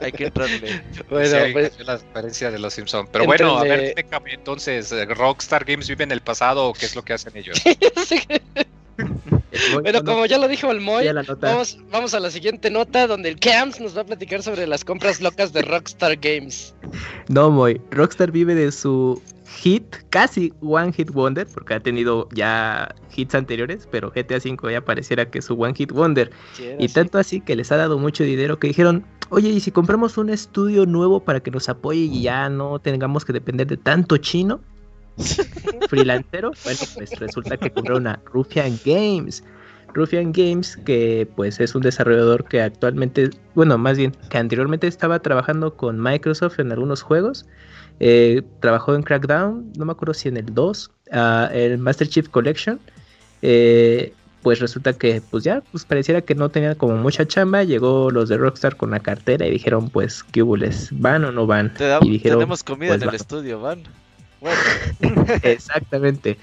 [0.01, 0.83] Hay que entrarle.
[1.09, 3.09] Bueno, pues, la diferencia de los Simpsons.
[3.11, 3.95] Pero bueno, a ver,
[4.27, 7.61] entonces, ¿Rockstar Games vive en el pasado o qué es lo que hacen ellos?
[9.73, 11.07] bueno, como ya lo dijo el Moy,
[11.41, 14.85] vamos, vamos a la siguiente nota donde el Camps nos va a platicar sobre las
[14.85, 16.75] compras locas de Rockstar Games.
[17.29, 19.21] No, Moy, Rockstar vive de su
[19.55, 24.85] hit, casi One Hit Wonder, porque ha tenido ya hits anteriores, pero GTA V ya
[24.85, 26.31] pareciera que es su One Hit Wonder.
[26.79, 30.19] y tanto así que les ha dado mucho dinero que dijeron, oye, ¿y si compramos
[30.19, 34.17] un estudio nuevo para que nos apoye y ya no tengamos que depender de tanto
[34.19, 34.61] chino?
[35.89, 39.45] freelancero, bueno, pues resulta que compraron a Rufian Games.
[39.95, 45.21] Rufian Games, que pues es un desarrollador que actualmente, bueno, más bien, que anteriormente estaba
[45.21, 47.47] trabajando con Microsoft en algunos juegos.
[48.01, 52.29] Eh, trabajó en Crackdown, no me acuerdo si en el 2, ah, el Master Chief
[52.29, 52.81] Collection.
[53.43, 58.11] Eh, pues resulta que pues ya pues pareciera que no tenía como mucha chamba, llegó
[58.11, 60.57] los de Rockstar con la cartera y dijeron pues qué hubo
[60.93, 61.73] van o no van.
[62.03, 63.85] y dijeron, tenemos comida pues, en el estudio, van.
[65.43, 66.39] Exactamente.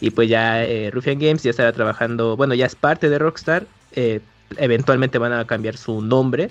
[0.00, 3.66] Y pues ya eh, Rufian Games ya estará trabajando, bueno, ya es parte de Rockstar,
[3.92, 4.20] eh,
[4.56, 6.50] eventualmente van a cambiar su nombre,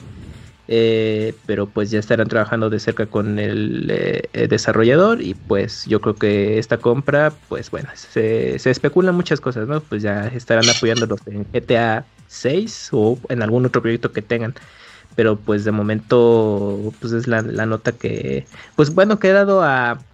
[0.67, 3.87] eh, pero pues ya estarán trabajando de cerca con el
[4.49, 9.67] desarrollador y pues yo creo que esta compra, pues bueno, se, se especulan muchas cosas,
[9.67, 9.81] ¿no?
[9.87, 14.55] Pues ya estarán apoyándolos en GTA 6 o en algún otro proyecto que tengan
[15.15, 19.63] pero pues de momento pues es la, la nota que pues bueno que he dado
[19.63, 20.05] a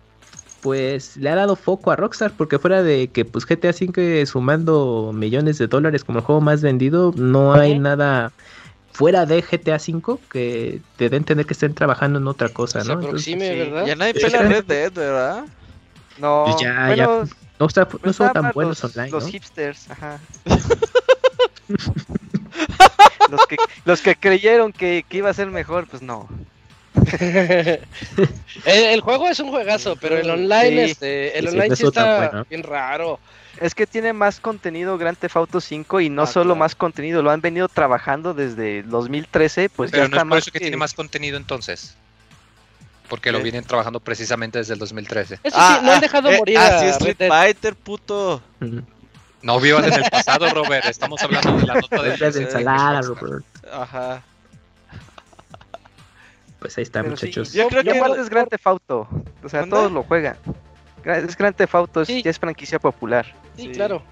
[0.62, 5.12] pues le ha dado foco a Rockstar porque fuera de que pues GTA V sumando
[5.14, 8.32] millones de dólares como el juego más vendido, no hay nada
[8.94, 12.98] fuera de GTA V que te den tener que estén trabajando en otra cosa, ¿no?
[13.00, 13.86] ¿verdad?
[13.86, 15.46] Ya nadie pela Red Dead, ¿verdad?
[16.18, 17.08] No, pues ya, ya
[17.60, 20.20] no, está, no son tan buenos online, Los hipsters, ajá.
[23.30, 26.28] los, que, los que creyeron que, que iba a ser mejor, pues no.
[28.66, 33.20] El, juego es un juegazo, pero el online, este, el online sí está bien raro.
[33.60, 37.22] Es que tiene más contenido Grand Theft Auto 5 y no ah, solo más contenido,
[37.22, 40.60] lo han venido trabajando desde 2013, pues pero ya no está es por eso que...
[40.60, 41.96] tiene más contenido entonces.
[43.08, 45.36] Porque lo vienen trabajando precisamente desde el 2013.
[45.36, 48.42] Eso sí, ah, no han ah, dejado eh, morir así es Street Fighter, puto.
[49.42, 50.86] No vivan en el pasado, Robert.
[50.86, 53.44] Estamos hablando de la nota de, de ensalada, Robert.
[53.70, 54.24] Ajá
[56.62, 57.54] pues ahí está, muchachos.
[57.54, 59.08] yo creo que es Grand Theft Auto.
[59.44, 60.38] O sea, todos lo juegan.
[61.04, 63.26] Es Grand Theft Auto, ya es franquicia popular.
[63.58, 64.04] Sí, claro.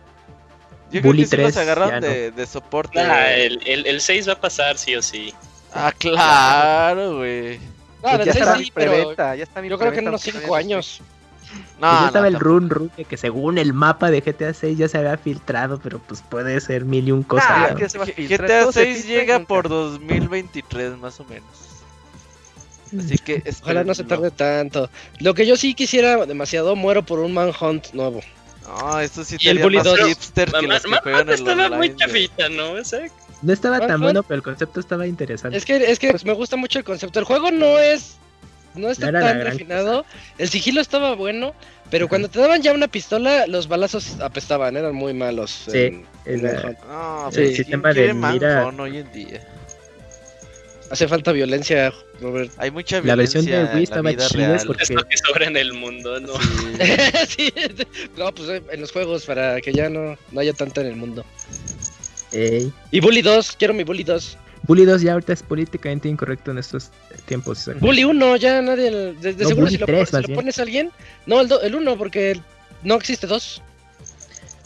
[0.91, 2.99] Yo creo que 3, se agarran de, de, soporte.
[2.99, 5.31] Ah, el, el, el, 6 va a pasar, sí o sí.
[5.71, 7.59] Ah, claro, güey.
[8.01, 11.01] No, pues ya, está sí, pero ya está Yo creo que en unos 5 años.
[11.79, 14.87] No, pues ya estaba el run run que según el mapa de GTA 6 ya
[14.87, 17.47] se había filtrado, pero pues puede ser mil y un cosas.
[17.51, 21.68] Ah, GTA 6 llega por 2023 más o menos.
[22.97, 24.89] Así que ojalá no se tarde tanto.
[25.19, 28.21] Lo que yo sí quisiera demasiado, muero por un Manhunt nuevo.
[28.67, 29.99] No, esto sí y el Bully 2.
[30.07, 32.73] hipster que los que juegan estaba muy chafita, ¿no?
[33.41, 35.57] No estaba tan bueno, pero el concepto estaba interesante.
[35.57, 37.19] Es que, es que pues, me gusta mucho el concepto.
[37.19, 38.17] El juego no es.
[38.75, 40.05] No está tan refinado.
[40.37, 41.53] El sigilo estaba bueno.
[41.89, 45.65] Pero cuando te daban ya una pistola, los balazos apestaban, eran muy malos.
[45.71, 48.67] Sí, en, el, ah, sí, el sistema de mira.
[48.67, 49.47] hoy en día.
[50.91, 52.51] Hace falta violencia, Robert.
[52.57, 53.41] Hay mucha violencia.
[53.41, 54.83] La versión de Wii estaba chida porque...
[54.83, 56.33] Es lo que sobra en el mundo, ¿no?
[57.27, 57.53] Sí.
[58.17, 60.95] No, pues eh, en los juegos para que ya no, no haya tanto en el
[60.95, 61.23] mundo.
[62.31, 62.71] Ey.
[62.91, 64.37] Y Bully 2, quiero mi Bully 2.
[64.63, 66.89] Bully 2 ya ahorita es políticamente incorrecto en estos
[67.25, 67.69] tiempos.
[67.79, 68.91] Bully 1, ya nadie.
[68.91, 70.91] De, seguro si, lo, pones a alguien.
[71.25, 72.39] No, el, el 1, porque
[72.83, 73.61] no existe 2.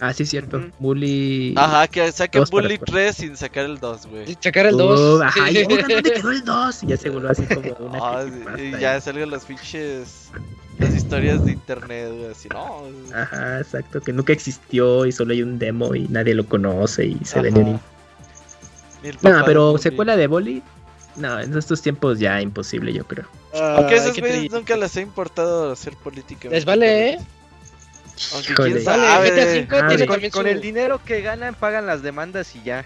[0.04, 0.62] Ah, sí, cierto.
[0.80, 1.54] Bully.
[1.56, 4.38] Ajá, que saquen Bully 3 sin sacar el 2, güey.
[4.42, 5.22] Sacar el 2.
[5.22, 6.84] ajá, y ¿dónde quedó el 2?
[6.84, 8.00] Y ya se volvió así como una.
[8.02, 8.26] Ah,
[8.58, 10.30] y ya salgan las pinches.
[10.78, 12.84] Las historias de internet, güey, así, no.
[13.16, 17.20] Ajá, exacto, que nunca existió y solo hay un demo y nadie lo conoce y
[17.24, 17.80] se ven en.
[19.22, 20.62] No, pero secuela de Bully.
[21.16, 23.26] No, en estos tiempos ya imposible, yo creo.
[23.54, 26.50] Ah, Aunque esos güeyes nunca les ha importado hacer política.
[26.50, 27.20] Les vale, eh.
[28.34, 29.66] Aunque quién sabe.
[29.68, 32.86] GTA con, el dinero que ganan pagan las demandas y ya.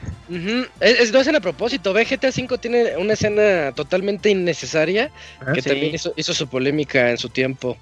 [0.80, 1.94] es, no hacen a propósito.
[1.94, 5.12] Ve, GTA V tiene una escena totalmente innecesaria
[5.42, 7.78] ah, que también hizo, su polémica en su tiempo.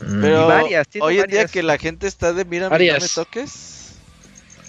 [0.00, 0.22] Mm.
[0.22, 3.96] Pero varias, hoy en día que la gente está de mira, no me toques.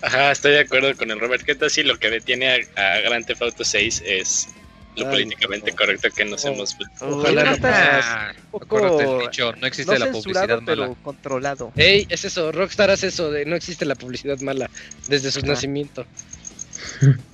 [0.02, 1.46] Ajá, estoy de acuerdo con el Robert.
[1.46, 4.48] GTA sí lo que detiene a, a Grand Theft Auto 6 es
[4.96, 8.34] lo políticamente correcto que nos hemos Ojalá no está
[9.60, 11.72] no existe la publicidad pero controlado.
[11.76, 14.70] Ey, es eso, Rockstar hace eso de no existe la publicidad mala
[15.08, 16.06] desde su nacimiento.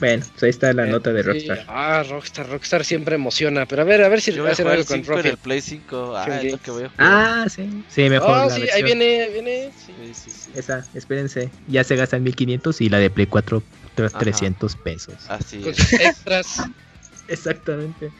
[0.00, 1.28] Bueno, pues ahí está la Eh, nota de sí.
[1.28, 1.64] Rockstar.
[1.68, 3.64] Ah, Rockstar, Rockstar siempre emociona.
[3.64, 5.16] Pero a ver, a ver si Yo voy a hacen jugar algo con 5 en
[5.18, 5.32] Rocket.
[5.32, 6.16] el Play 5.
[6.16, 6.94] Ah, es lo que voy a jugar.
[6.98, 7.84] Ah, sí.
[7.88, 9.70] Sí, mejor Ah, la sí, ahí viene, ahí viene.
[9.86, 9.92] sí.
[10.04, 10.50] Sí, sí, sí.
[10.56, 11.48] Esa, espérense.
[11.68, 13.62] Ya se gastan 1500 y la de Play 4
[13.96, 14.18] Ajá.
[14.18, 15.14] 300 pesos.
[15.28, 15.92] Así es.
[15.92, 16.62] extras.
[17.28, 18.10] Exactamente.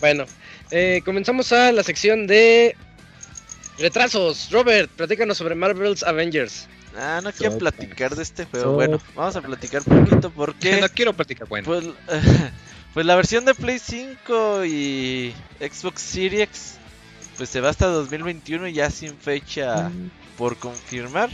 [0.00, 0.24] Bueno,
[0.70, 2.76] eh, comenzamos a la sección de
[3.78, 4.48] retrasos.
[4.50, 6.66] Robert, platícanos sobre Marvel's Avengers.
[6.96, 8.74] Ah, no quiero platicar de este juego.
[8.74, 10.80] Bueno, vamos a platicar un poquito porque.
[10.80, 11.66] No quiero platicar, bueno.
[11.66, 11.84] Pues,
[12.94, 16.78] pues la versión de Play 5 y Xbox Series
[17.38, 19.90] pues se va hasta 2021 ya sin fecha
[20.36, 21.30] por confirmar.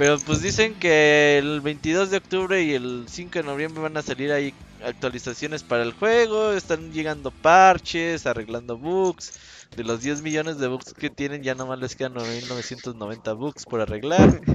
[0.00, 4.02] Pero pues dicen que el 22 de octubre y el 5 de noviembre van a
[4.02, 9.38] salir ahí actualizaciones para el juego, están llegando parches, arreglando bugs.
[9.76, 13.82] De los 10 millones de bugs que tienen ya nomás les quedan 990 bugs por
[13.82, 14.40] arreglar.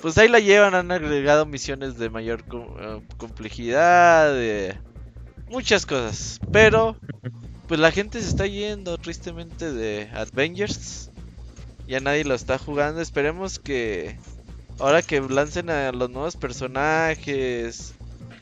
[0.00, 4.78] Pues ahí la llevan, han agregado misiones de mayor eh, complejidad, de
[5.48, 6.38] muchas cosas.
[6.52, 6.96] Pero,
[7.66, 11.10] pues la gente se está yendo tristemente de Avengers.
[11.88, 13.00] Ya nadie lo está jugando.
[13.00, 14.16] Esperemos que
[14.78, 17.94] ahora que lancen a los nuevos personajes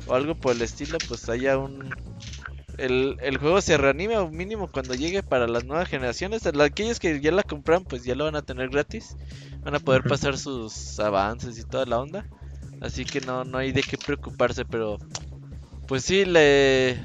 [0.06, 1.94] o algo por el estilo, pues haya un...
[2.76, 6.44] El, el juego se reanime o mínimo cuando llegue para las nuevas generaciones.
[6.46, 9.16] Aquellos que ya la compran, pues ya lo van a tener gratis.
[9.62, 12.26] Van a poder pasar sus avances y toda la onda.
[12.80, 14.98] Así que no, no hay de qué preocuparse, pero
[15.86, 16.98] pues sí, le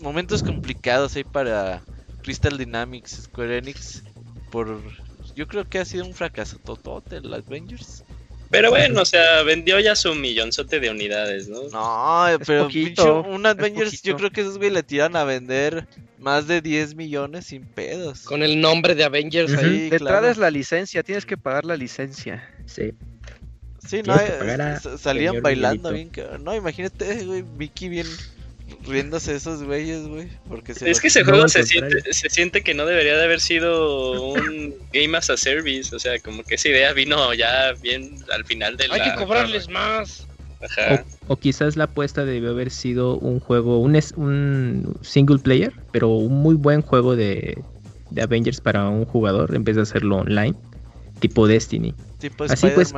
[0.00, 1.82] momentos complicados ahí para
[2.22, 4.02] Crystal Dynamics, Square Enix
[4.50, 4.80] por
[5.34, 8.04] yo creo que ha sido un fracaso totote el Avengers.
[8.50, 11.62] Pero bueno, o sea, vendió ya su millonzote de unidades, ¿no?
[11.72, 15.86] No, pero poquito, un Avengers yo creo que esos güey le tiran a vender
[16.18, 18.22] más de 10 millones sin pedos.
[18.22, 19.90] Con el nombre de Avengers ahí.
[19.90, 20.32] De claro.
[20.34, 22.48] la licencia, tienes que pagar la licencia.
[22.66, 22.92] Sí.
[23.86, 26.10] Sí, no, eh, salían bailando bien.
[26.40, 28.06] No, imagínate, güey, Mickey bien
[28.86, 32.62] riéndose de esos güeyes, güey, porque se Es que ese juego se siente, se siente
[32.62, 35.94] que no debería de haber sido un Game as a Service.
[35.94, 38.94] O sea, como que esa idea vino ya bien al final de la.
[38.94, 40.26] Hay que cobrarles más.
[40.62, 41.04] Ajá.
[41.28, 45.72] O, o quizás la apuesta debió haber sido un juego, un, es- un single player,
[45.92, 47.62] pero un muy buen juego de,
[48.10, 50.54] de Avengers para un jugador en vez de hacerlo online,
[51.20, 51.92] tipo Destiny.
[52.18, 52.92] tipo así pues.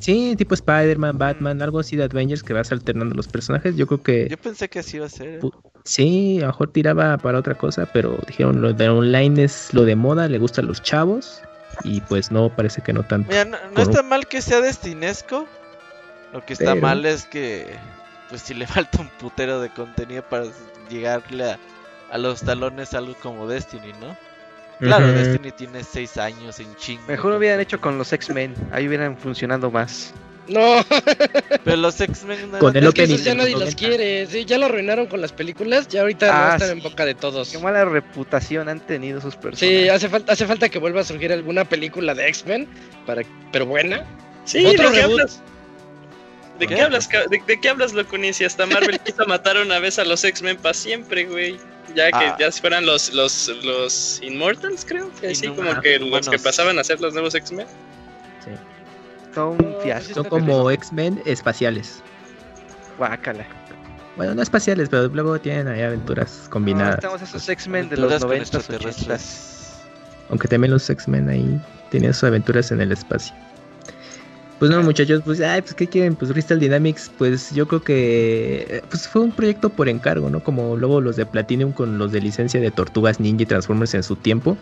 [0.00, 3.76] Sí, tipo Spider-Man, Batman, algo así de Avengers que vas alternando los personajes.
[3.76, 5.28] Yo creo que Yo pensé que así iba a ser.
[5.28, 5.40] ¿eh?
[5.84, 9.84] Sí, a lo mejor tiraba para otra cosa, pero dijeron lo de online es lo
[9.84, 11.40] de moda, le gustan los chavos
[11.84, 13.28] y pues no, parece que no tanto.
[13.30, 15.46] Mira, no, está mal que sea destinesco.
[16.32, 17.66] Lo que está Pero- mal es que,
[18.28, 20.44] pues, si le falta un putero de contenido para
[20.90, 21.58] llegarle a,
[22.10, 24.16] a los talones algo como Destiny, ¿no?
[24.80, 25.10] Claro.
[25.12, 27.02] Destiny tiene 6 años en chingo.
[27.08, 30.12] Mejor lo hubieran hecho con los X-Men, ahí hubieran funcionado más.
[30.48, 30.84] No,
[31.64, 33.78] Pero los X-Men no Con el es que esos ya de nadie los 90.
[33.78, 34.26] quiere.
[34.28, 35.88] Sí, ya lo arruinaron con las películas.
[35.88, 36.72] Ya ahorita Ah, no están sí.
[36.76, 37.50] en boca de todos.
[37.50, 39.82] Qué mala reputación han tenido sus personajes.
[39.82, 42.68] Sí, hace falta, hace falta que vuelva a surgir alguna película de X-Men,
[43.06, 44.04] para, pero buena.
[44.44, 45.20] Sí, Otro ¿de qué reboot.
[45.20, 45.42] hablas?
[46.60, 46.80] ¿De qué ¿Qué?
[46.82, 48.32] hablas, de, de qué hablas, Locuni?
[48.32, 51.56] Si hasta Marvel quiso matar una vez a los X-Men para siempre, güey.
[51.96, 52.36] Ya que Ah.
[52.38, 55.10] ya fueran los, los, los Immortals, creo.
[55.20, 57.66] Que así como que los que pasaban a ser los nuevos X-Men.
[59.34, 60.14] Todo un fiasco.
[60.14, 62.02] Son como X-Men espaciales.
[62.98, 63.46] Guácala.
[64.16, 66.94] Bueno, no espaciales, pero luego tienen ahí aventuras No, combinadas.
[66.96, 68.58] estamos esos X-Men de los Aventuras con 90 80
[68.94, 69.72] extraterrestres.
[70.30, 73.34] Aunque también los X-Men ahí tenían sus aventuras en el espacio.
[74.58, 76.16] Pues no, muchachos, pues, ay, pues, ¿qué quieren?
[76.16, 80.42] Pues Crystal Dynamics, pues yo creo que eh, pues fue un proyecto por encargo, ¿no?
[80.42, 84.02] Como luego los de Platinum con los de licencia de Tortugas Ninja y Transformers en
[84.02, 84.56] su tiempo.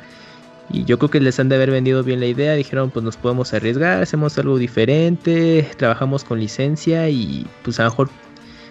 [0.71, 2.55] Y yo creo que les han de haber vendido bien la idea.
[2.55, 7.91] Dijeron, pues nos podemos arriesgar, hacemos algo diferente, trabajamos con licencia y pues a lo
[7.91, 8.11] mejor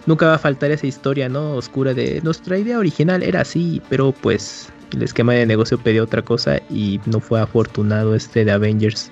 [0.06, 1.54] nunca va a faltar esa historia, ¿no?
[1.54, 6.22] Oscura de nuestra idea original era así, pero pues el esquema de negocio pedía otra
[6.22, 9.10] cosa y no fue afortunado este de Avengers.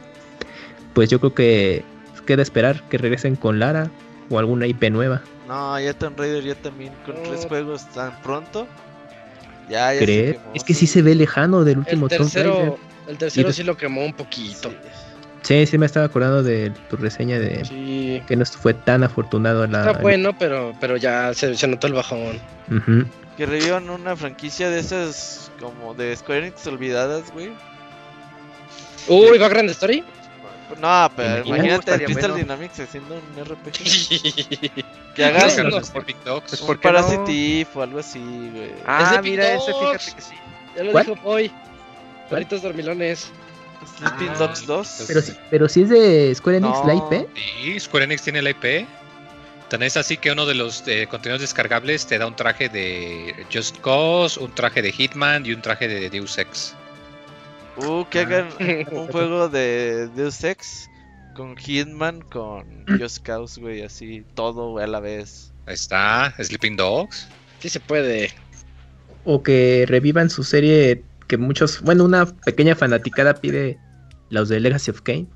[0.93, 1.86] Pues yo creo que
[2.26, 3.90] queda esperar que regresen con Lara
[4.30, 5.22] o alguna IP nueva.
[5.48, 7.22] No, ya Tomb Raider ya también con No.
[7.30, 8.68] tres juegos tan pronto.
[9.70, 10.32] Ya, ya se ¿Crees?
[10.38, 12.52] quemó, Es que sí se ve lejano del último El Tomb Raider.
[12.54, 14.70] tercero, el tercero Y- sí lo quemó un poquito.
[14.70, 14.76] Sí.
[15.44, 18.22] Sí, sí me estaba acordando de tu reseña de Sí.
[18.28, 19.80] que no fue tan afortunado la.
[19.90, 22.40] Está bueno, pero, pero ya se, se notó el bajón.
[23.38, 27.52] Que revivan una franquicia de esas como de Square Enix olvidadas, güey.
[29.08, 30.04] Uy, ¿va Grand Story?
[30.80, 32.44] No, pero Imagínate, estaría Crystal bueno.
[32.46, 33.76] Dynamics haciendo un RPG.
[33.76, 34.22] sí,
[35.15, 36.04] Que hagan No, los no.
[36.32, 36.50] Dogs.
[36.50, 36.94] Pues, un ¿por qué no?
[36.94, 38.65] Parasite Eve o algo así, güey.
[38.69, 40.04] Es Ah, de mira ese, Dogs.
[40.06, 40.36] fíjate que sí.
[40.78, 41.06] Ya lo ¿Cuál?
[41.06, 41.52] dijo hoy.
[42.30, 43.30] Perritos dormilones.
[43.98, 44.38] Sleeping Ah.
[44.38, 45.04] Dogs 2.
[45.08, 46.88] Pero, sí- pero si es de Square Enix No.
[46.88, 47.28] la IP.
[47.36, 48.86] Sí, Square Enix tiene la IP.
[49.69, 53.80] Tenés así que uno de los eh, contenidos descargables te da un traje de Just
[53.82, 56.76] Cause, un traje de Hitman y un traje de Deus Ex.
[57.88, 58.50] Uh, que hagan
[58.92, 60.90] un juego de Deus Ex
[61.36, 65.52] con Hitman, con Just Cause, güey, así, todo a la vez.
[65.65, 67.27] Ahí está, Sleeping Dogs.
[67.60, 68.32] Sí se puede.
[69.23, 73.77] O que revivan su serie que muchos, bueno, una pequeña fanaticada pide
[74.29, 75.27] los de Legacy of Kane.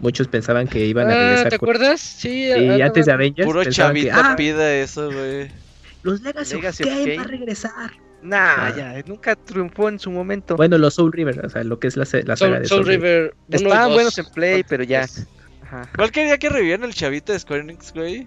[0.00, 1.48] Muchos pensaban que iban a Ah, regresar.
[1.50, 2.00] ¿Te acuerdas?
[2.00, 3.46] Sí, ah, antes de ah, Avengers.
[3.46, 5.50] Puro pensaban que, chavita "Ah, pide eso, güey.
[6.02, 7.18] los Legacy, Legacy of of Kane Kain.
[7.20, 7.90] va a regresar.
[8.24, 8.74] Nah, Ah.
[8.74, 10.56] ya, nunca triunfó en su momento.
[10.56, 12.86] Bueno, los Soul River, o sea, lo que es la, la saga Soul, de Soul
[12.86, 13.34] River.
[13.50, 15.06] y Estaban buenos en Play, pero ya.
[15.62, 15.88] Ajá.
[15.94, 18.26] ¿Cuál quería que revivieran el chavito de Square Enix, güey?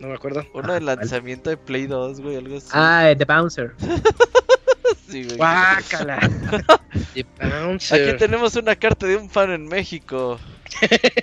[0.00, 0.44] No me acuerdo.
[0.54, 2.68] Uno Ah, de lanzamiento de Play 2, güey, algo así.
[2.72, 3.72] Ah, eh, The Bouncer.
[5.08, 5.36] sí, güey.
[5.36, 6.18] Guácala.
[7.14, 8.08] The Bouncer.
[8.08, 10.38] Aquí tenemos una carta de un fan en México.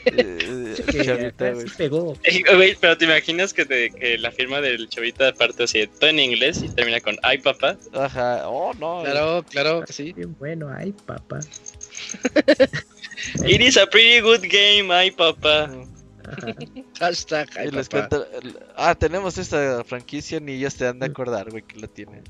[0.06, 2.18] Eh, chavita, sí pegó.
[2.80, 6.62] Pero te imaginas que, te- que la firma del chavita parte así, todo en inglés
[6.64, 7.78] y termina con ay papá.
[7.94, 8.50] Ajá.
[8.50, 9.02] Oh, no.
[9.04, 10.14] Claro, claro, que sí.
[10.40, 11.40] Bueno, ay, papá.
[13.46, 15.64] It is a pretty good game, ay papá.
[16.26, 16.56] Ajá.
[17.00, 17.50] Hashtag.
[17.56, 18.10] Y ay, les papá.
[18.10, 21.88] cuento- el- Ah, tenemos esta franquicia ni ellos te han de acordar, güey, que la
[21.88, 22.24] tienen.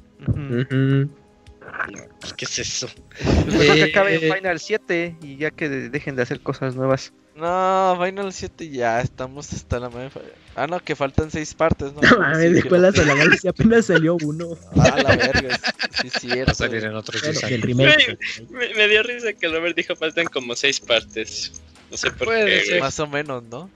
[2.38, 2.88] ¿Qué es eso?
[3.24, 6.40] Pues mejor que Eh, acabe en Final 7 y ya que de- dejen de hacer
[6.42, 7.14] cosas nuevas.
[7.36, 10.10] No, Final 7 ya estamos hasta la madre.
[10.56, 12.02] Ah, no, que faltan seis partes, ¿no?
[12.18, 14.58] No mames, Sí, de que escuelas lo- de la galaxia apenas salió uno.
[14.80, 15.60] Ah, la verga.
[16.02, 17.66] Sí, sí, Va a salir en otros Bueno, 10 del años.
[17.66, 18.20] remake.
[18.52, 21.52] Me, me dio risa que Robert dijo faltan como seis partes.
[21.90, 22.66] No sé por Puede qué.
[22.66, 22.80] ser.
[22.82, 23.70] Más o menos, ¿no?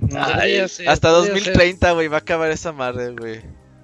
[0.00, 0.16] Ujú.
[0.16, 0.40] Ah,
[0.86, 3.40] Hasta podría 2030, güey, va a acabar esa madre, güey.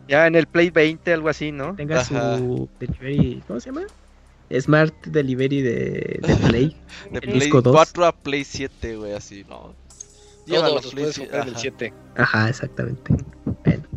[0.08, 1.74] Ya en el Play 20, algo así, ¿no?
[1.74, 2.38] Tenga Ajá.
[2.38, 3.82] su delivery, ¿cómo se llama?
[4.60, 6.76] Smart Delivery de, de Play.
[7.10, 7.72] De El Play disco dos.
[7.74, 9.74] 4 a Play 7, güey, así, ¿no?
[10.46, 11.60] Todos los Play puedes siete, comprar el ajá.
[11.60, 11.92] 7.
[12.16, 13.14] Ajá, exactamente.
[13.64, 13.88] Bueno,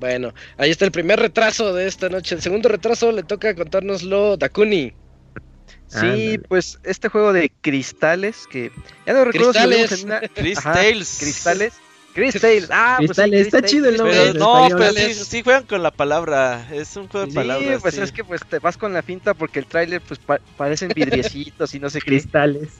[0.00, 2.34] Bueno, ahí está el primer retraso de esta noche.
[2.34, 4.94] El segundo retraso le toca contárnoslo Dakuni.
[5.88, 6.38] Sí, Ándale.
[6.40, 8.72] pues este juego de cristales que
[9.06, 10.02] ya no recuerdo si lo vimos Cristales.
[10.02, 11.74] en una Chris Ajá, Tales.
[12.16, 12.66] Cristales.
[12.66, 12.70] Cristales.
[12.72, 13.70] Ah, pues sí, Cristales, está Cristales.
[13.70, 14.16] chido el nombre.
[14.32, 16.66] Pero no, pero sí, sí juegan con la palabra.
[16.72, 17.82] Es un juego de Sí, palabras.
[17.82, 18.00] pues sí.
[18.00, 21.74] es que pues te vas con la finta porque el tráiler pues pa- parecen vidriecitos
[21.74, 22.06] y no sé qué.
[22.06, 22.70] Cristales.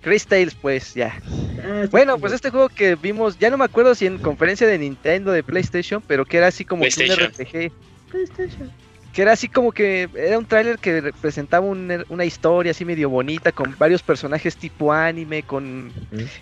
[0.00, 1.20] Cristales, pues ya.
[1.62, 4.78] Ah, Bueno, pues este juego que vimos, ya no me acuerdo si en conferencia de
[4.78, 7.26] Nintendo, de PlayStation, pero que era así como que un.
[7.26, 7.70] RPG.
[8.10, 8.70] PlayStation.
[9.12, 13.10] Que era así como que era un tráiler que representaba un- una historia así medio
[13.10, 15.96] bonita, con varios personajes tipo anime, con,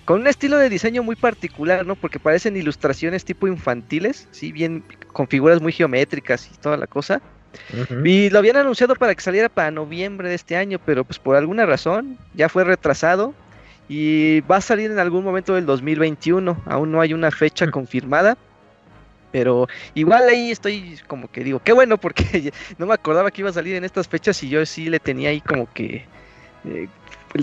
[0.04, 1.96] con un estilo de diseño muy particular, ¿no?
[1.96, 7.22] Porque parecen ilustraciones tipo infantiles, sí, bien con figuras muy geométricas y toda la cosa.
[8.04, 11.36] Y lo habían anunciado para que saliera para noviembre de este año, pero pues por
[11.36, 13.38] alguna razón ya fue retrasado
[13.86, 16.62] y va a salir en algún momento del 2021.
[16.66, 18.36] Aún no hay una fecha confirmada,
[19.30, 23.50] pero igual ahí estoy como que digo, qué bueno porque no me acordaba que iba
[23.50, 26.06] a salir en estas fechas y yo sí le tenía ahí como que
[26.64, 26.88] eh,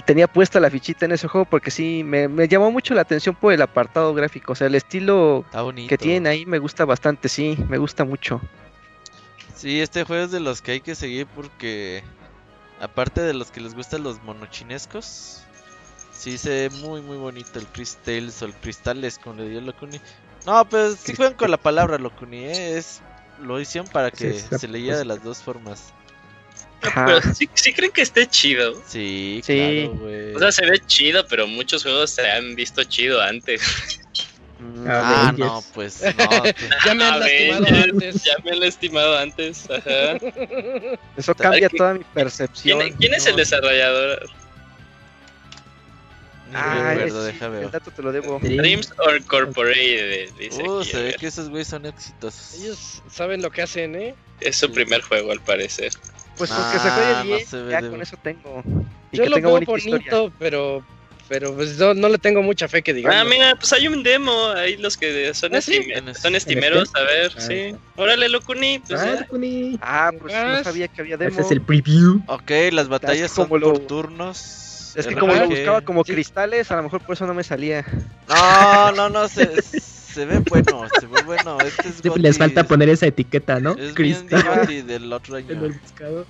[0.05, 3.35] tenía puesta la fichita en ese juego porque sí me, me llamó mucho la atención
[3.35, 5.45] por el apartado gráfico, o sea, el estilo
[5.87, 8.41] que tienen ahí me gusta bastante, sí, me gusta mucho.
[9.55, 12.03] Sí, este juego es de los que hay que seguir porque,
[12.81, 15.43] aparte de los que les gustan los monochinescos,
[16.11, 19.99] sí se ve muy, muy bonito el Crystals o el Cristales, como le dio Locuni.
[20.45, 22.77] No, pues sí juegan con la palabra Locuni, ¿eh?
[22.77, 23.01] es,
[23.41, 25.91] lo hicieron para que Sí, se leyera de las dos formas.
[26.81, 28.75] Pero sí, sí creen que esté chido.
[28.85, 29.53] Sí, Sí.
[29.87, 30.35] claro, güey.
[30.35, 33.61] O sea, se ve chido, pero muchos juegos se han visto chido antes.
[34.59, 35.37] Mm, Ah, Avengers.
[35.49, 36.29] no, pues no.
[36.43, 38.23] pues, Ya me han lastimado antes.
[38.23, 39.69] Ya me lo he estimado antes.
[39.69, 40.17] Ajá.
[41.17, 42.79] Eso cambia ¿Quién- toda mi percepción.
[42.79, 44.29] ¿Quién, quién es el desarrollador?
[46.53, 48.39] Ah, recuerdo, sí, deja el dato te lo debo.
[48.39, 48.57] Dream.
[48.57, 52.53] Dreams or Corporate, dice Uh, aquí, se ve que esos güeyes son exitosos.
[52.61, 54.15] Ellos saben lo que hacen, ¿eh?
[54.41, 55.91] Es su primer juego, al parecer.
[56.37, 58.61] Pues con que se Ah, no bien, se ve ya de- con eso tengo.
[59.11, 60.31] Y Yo que lo tenga veo bonito, historia.
[60.37, 60.83] pero
[61.27, 63.19] pero pues no, no le tengo mucha fe que digamos.
[63.19, 64.49] Ah, mira, pues hay un demo.
[64.49, 65.77] Ahí los que son, ¿Ah, sí?
[65.77, 67.75] estime- son estimeros, a ver, Ah, sí.
[67.95, 68.77] Órale, Locuni.
[68.87, 69.25] Pues, Ah.
[69.81, 71.39] Ah, pues no Ah, sabía que había Ese demo.
[71.39, 72.21] es el preview.
[72.27, 74.74] Ok, las batallas son como lo- por turnos.
[74.95, 76.13] Es que como lo buscaba como Sí.
[76.13, 77.85] cristales, a lo mejor por eso no me salía.
[78.29, 81.57] No, no, no, se, se ve bueno, se ve bueno.
[81.59, 83.71] Este es les falta poner esa etiqueta, ¿no?
[83.71, 85.65] Es bien Cristal Gotti del otro en año.
[85.65, 86.25] el buscador.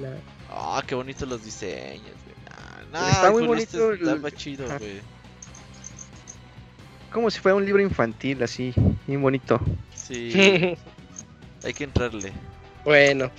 [0.00, 0.16] La-
[0.52, 2.90] Ah, qué bonitos los diseños, güey.
[2.92, 5.00] Nah, nah, Está muy este bonito Está el- más chido, güey.
[7.12, 8.72] Como si fuera un libro infantil, así,
[9.06, 9.60] bien bonito.
[9.94, 10.32] Sí,
[11.64, 12.32] hay que entrarle.
[12.84, 13.30] bueno,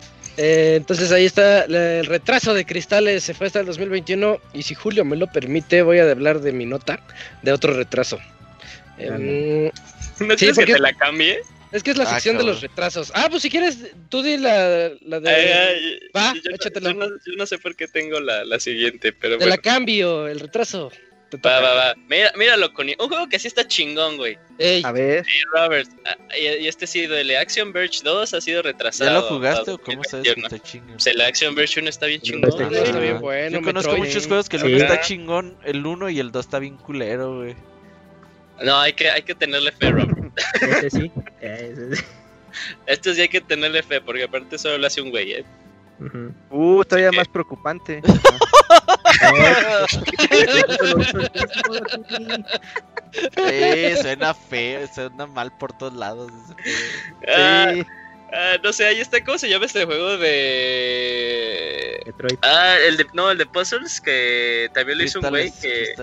[0.44, 4.74] Eh, entonces ahí está el retraso de cristales, se fue hasta el 2021 y si
[4.74, 7.00] Julio me lo permite voy a hablar de mi nota
[7.44, 8.20] de otro retraso.
[8.98, 9.66] Em,
[10.20, 11.42] ¿No quieres que te la cambie?
[11.72, 13.12] Es que es la ah, sección de los retrasos.
[13.14, 13.78] Ah, pues si quieres,
[14.10, 16.10] tú di la, la de...
[16.16, 16.92] Va, yo, échatela.
[16.92, 20.92] Yo no, sé por qué tengo la, la siguiente, pero Te la cambio, el retraso.
[21.38, 21.96] Va, va, va.
[22.10, 24.38] Mira, míralo, con un juego que sí está chingón, güey.
[24.84, 25.26] A ver.
[25.26, 25.90] Sí, Robert.
[26.06, 29.10] Ah, y, este ha sido el Action Verge 2 ha sido retrasado.
[29.10, 30.94] ¿Ya lo jugaste o cómo sabes que está chingón?
[30.94, 32.50] Pues el Action Verge 1 está bien chingón.
[32.50, 33.60] Está, está bien bueno.
[33.60, 36.60] Yo conozco muchos juegos que el 1 está chingón, el 1 y el 2 está
[36.60, 37.56] bien culero, güey.
[38.62, 40.18] No, hay que, hay que tenerle fe, Robert.
[40.62, 41.12] Ese sí.
[41.40, 42.04] Ese sí.
[42.86, 45.46] Este sí hay que tenerle fe, porque aparte solo lo hace un güey, eh.
[46.50, 48.02] Uh, todavía más preocupante.
[53.12, 56.32] sí, suena feo, suena mal por todos lados.
[57.28, 57.74] Ah,
[58.34, 62.02] ah, no sé, ahí está, ¿cómo se llama este juego de.
[62.06, 62.40] Detroit.
[62.42, 63.06] Ah, el de.
[63.14, 65.94] No, el de Puzzles, que también lo hizo un güey que.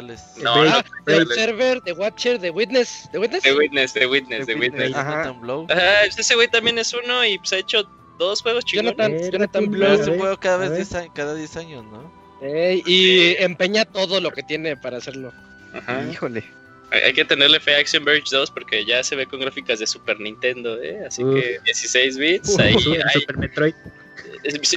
[0.42, 3.08] No, no, el server, The Watcher, The Witness.
[3.10, 3.42] ¿The Witness?
[3.42, 4.94] The Witness, The Witness, The Witness.
[4.94, 5.34] Ajá.
[5.70, 8.96] Ajá, ese güey también es uno y pues ha hecho dos juegos chingones.
[8.96, 9.92] Jonathan, Jonathan Blow.
[9.92, 12.18] Es un juego cada vez 10 años, cada 10 años, ¿no?
[12.40, 15.32] y empeña todo lo que tiene para hacerlo.
[15.72, 16.04] Ajá.
[16.10, 16.44] Híjole.
[16.90, 19.86] Hay, que tenerle fe a Action Verge 2 porque ya se ve con gráficas de
[19.86, 21.04] Super Nintendo, ¿eh?
[21.06, 22.58] Así que 16 bits.
[22.58, 23.74] ahí, Super Metroid.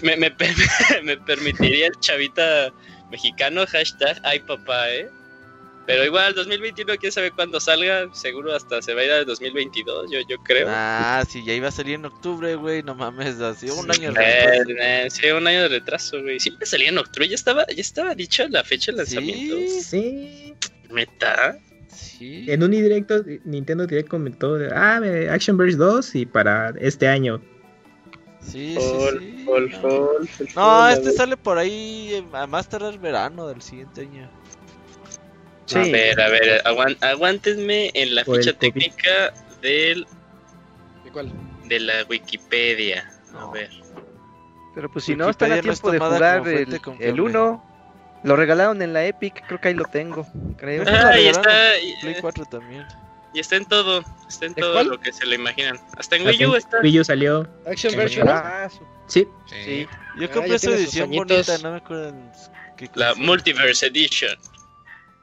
[0.01, 0.35] Me, me,
[1.03, 2.73] me, permitiría el chavita
[3.11, 5.09] mexicano, hashtag ay papá, ¿eh?
[5.87, 8.07] Pero igual, 2021, quién sabe cuándo salga.
[8.13, 10.67] Seguro hasta se va a ir al 2022, yo, yo creo.
[10.69, 12.83] Ah, sí, ya iba a salir en octubre, güey.
[12.83, 14.71] No mames, así un año de retraso.
[14.79, 16.39] Eh, sí, un año de retraso, güey.
[16.39, 17.27] Siempre salía en octubre.
[17.27, 19.57] Ya estaba, ya estaba dicho la fecha de lanzamiento.
[19.57, 20.53] Sí, sí.
[20.89, 21.57] ¿Meta?
[21.87, 22.45] Sí.
[22.47, 25.01] En un directo, Nintendo Direct comentó: Ah,
[25.31, 27.41] Action Verge 2 y para este año.
[28.41, 29.25] Sí, sí,
[30.37, 30.45] sí.
[30.55, 34.40] no, este sale por ahí a más tardar verano del siguiente año.
[35.75, 36.61] A ver, a ver,
[37.01, 40.05] aguántenme en la ficha técnica del.
[41.03, 41.31] ¿De cuál?
[41.65, 43.09] De la Wikipedia.
[43.37, 43.69] A ver.
[44.75, 47.71] Pero pues si no, está a tiempo de jugar el 1.
[48.23, 50.27] Lo regalaron en la Epic, creo que ahí lo tengo.
[50.57, 50.83] Creo.
[50.87, 51.49] Ah, y está.
[52.01, 52.85] Play 4 también.
[53.33, 55.79] Y está en todo, está en todo lo que se le imaginan.
[55.97, 56.79] Hasta en Wii U está.
[56.83, 57.47] Wii U salió.
[57.65, 58.27] Action version.
[58.29, 58.69] Ah,
[59.07, 59.25] sí.
[59.47, 59.87] sí.
[60.17, 62.13] Yo compré ah, esa edición bonita, no me acuerdo.
[62.95, 64.37] La Multiverse Edition.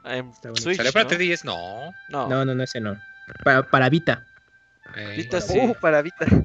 [0.09, 1.09] En Switch, ¿Salió para
[1.45, 1.95] ¿no?
[2.09, 2.29] No.
[2.29, 2.29] No.
[2.29, 3.01] No, no, no, ese no.
[3.45, 4.25] Para, para Vita.
[4.97, 5.59] Eh, Vita sí.
[5.59, 6.27] Uh, para Vita.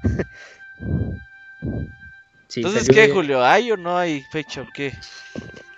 [2.48, 3.44] sí, Entonces, ¿qué, Julio?
[3.44, 4.94] ¿Hay o no hay fecha o qué?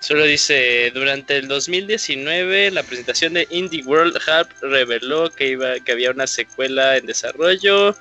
[0.05, 5.93] Solo dice, durante el 2019 la presentación de Indie World Hub reveló que, iba, que
[5.93, 7.95] había una secuela en desarrollo.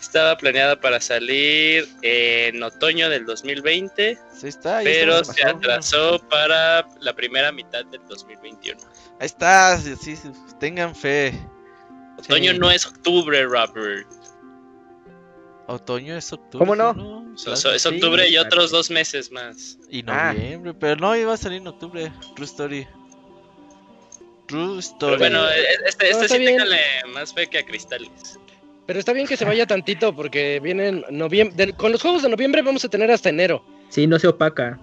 [0.00, 7.12] Estaba planeada para salir en otoño del 2020, sí está, pero se atrasó para la
[7.12, 8.80] primera mitad del 2021.
[9.20, 10.16] Ahí está, sí,
[10.58, 11.38] tengan fe.
[12.18, 14.08] Otoño no es octubre, Robert.
[15.66, 16.58] Otoño es octubre.
[16.58, 17.34] ¿Cómo no?
[17.36, 19.78] es octubre y otros dos meses más.
[19.90, 20.32] Y ah.
[20.32, 22.10] noviembre, pero no iba a salir en octubre.
[22.34, 22.88] True Story.
[24.46, 25.18] True Story.
[25.18, 26.78] bueno, e, e, este, este sí téngale
[27.12, 28.38] más fe que a Cristales.
[28.86, 31.74] Pero está bien que se vaya tantito porque vienen noviembre.
[31.74, 33.62] Con los juegos de noviembre vamos a tener hasta enero.
[33.90, 34.80] Sí, no se opaca.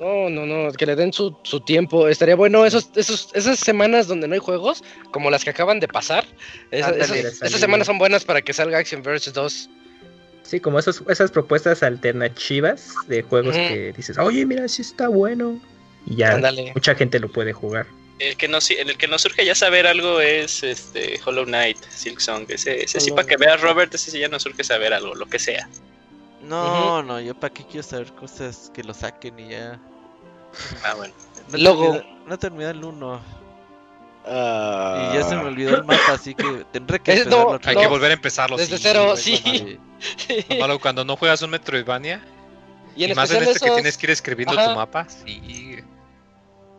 [0.00, 2.08] No, no, no, que le den su, su tiempo.
[2.08, 5.88] Estaría bueno esos, esos, esas semanas donde no hay juegos, como las que acaban de
[5.88, 6.24] pasar.
[6.70, 9.70] esas, semanas son buenas para que salga Action Versus 2.
[10.42, 15.60] Sí, como esos, esas propuestas alternativas de juegos que dices, oye, mira, sí está bueno.
[16.06, 16.40] Y ya
[16.74, 17.86] mucha gente lo puede jugar.
[18.18, 21.78] El que, no, en el que nos surge ya saber algo es este Hollow Knight,
[21.90, 22.46] Silk Song.
[22.48, 25.26] Ese, ese sí, para que veas Robert, ese sí ya nos surge saber algo, lo
[25.26, 25.68] que sea.
[26.48, 29.80] No, no, yo para qué quiero saber cosas que lo saquen y ya.
[30.84, 31.14] Ah, bueno.
[31.50, 32.02] No Luego.
[32.26, 33.20] no terminé el 1.
[34.26, 38.10] Y ya se me olvidó el mapa, así que tendré que empezarlo Hay que volver
[38.10, 38.56] a empezarlo.
[38.56, 39.78] Desde cero, sí.
[40.58, 42.24] Malo, cuando no juegas un Metroidvania.
[42.96, 45.78] Y, y más en este que tienes que ir escribiendo tu mapa, sí.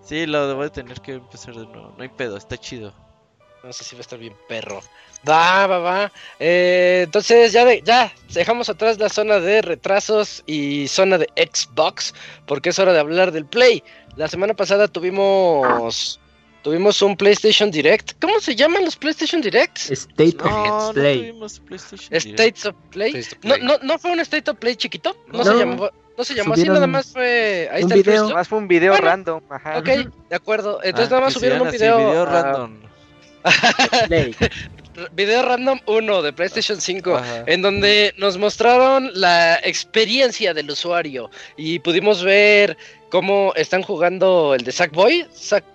[0.02, 1.94] Sí, lo debo de tener que empezar de nuevo.
[1.98, 2.94] No hay pedo, está chido.
[3.68, 4.82] No sé si va a estar bien perro.
[5.28, 6.12] Va, va, va.
[6.40, 12.14] Eh, entonces ya, de, ya dejamos atrás la zona de retrasos y zona de Xbox,
[12.46, 13.84] porque es hora de hablar del Play.
[14.16, 16.18] La semana pasada tuvimos
[16.64, 18.14] Tuvimos un PlayStation Direct.
[18.22, 19.92] ¿Cómo se llaman los PlayStation Directs?
[19.92, 21.34] State of Play.
[22.12, 23.26] States of Play.
[23.44, 25.14] No, no, no fue un State of Play chiquito.
[25.28, 25.90] No, se llamó.
[26.18, 27.70] No se llamó así, nada más fue.
[27.72, 28.30] Ahí un está video.
[28.30, 29.42] más fue un video random.
[29.50, 29.78] Ajá.
[29.78, 29.88] Ok,
[30.30, 30.80] de acuerdo.
[30.84, 32.26] Entonces ah, nada más subieron un video.
[32.26, 32.87] random.
[35.14, 41.80] video random 1 de PlayStation 5, en donde nos mostraron la experiencia del usuario y
[41.80, 42.78] pudimos ver
[43.10, 45.26] cómo están jugando el de Sackboy,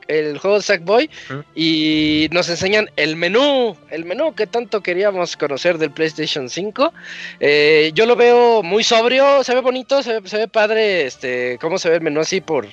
[0.09, 1.11] el juego de Sackboy,
[1.55, 6.93] y nos enseñan el menú, el menú que tanto queríamos conocer del PlayStation 5.
[7.41, 11.59] Eh, yo lo veo muy sobrio, se ve bonito, se ve, se ve padre, este,
[11.61, 12.67] cómo se ve el menú así por,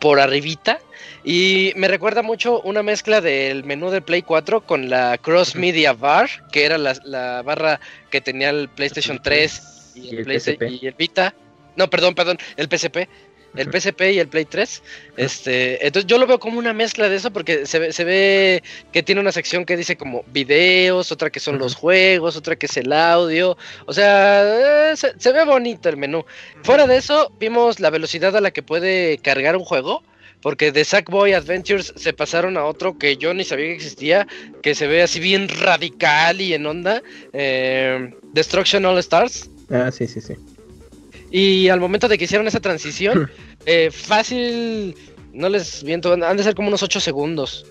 [0.00, 0.78] por arribita.
[1.26, 5.92] Y me recuerda mucho una mezcla del menú de Play 4 con la Cross Media
[5.92, 11.34] Bar, que era la, barra que tenía el PlayStation 3 y el, y el Vita.
[11.74, 13.08] No, perdón, perdón, el PSP
[13.56, 14.82] el PSP y el Play 3.
[15.16, 18.62] Este, entonces yo lo veo como una mezcla de eso porque se ve, se ve
[18.92, 22.66] que tiene una sección que dice como videos, otra que son los juegos, otra que
[22.66, 23.56] es el audio.
[23.86, 26.24] O sea, eh, se, ve bonito el menú.
[26.62, 30.02] Fuera de eso, vimos la velocidad a la que puede cargar un juego.
[30.46, 34.28] Porque de Sackboy Adventures se pasaron a otro que yo ni sabía que existía,
[34.62, 37.02] que se ve así bien radical y en onda.
[37.32, 39.50] Eh, Destruction All Stars.
[39.70, 40.34] Ah, sí, sí, sí.
[41.32, 43.28] Y al momento de que hicieron esa transición,
[43.66, 44.94] eh, fácil,
[45.32, 47.66] no les viento, han de ser como unos 8 segundos.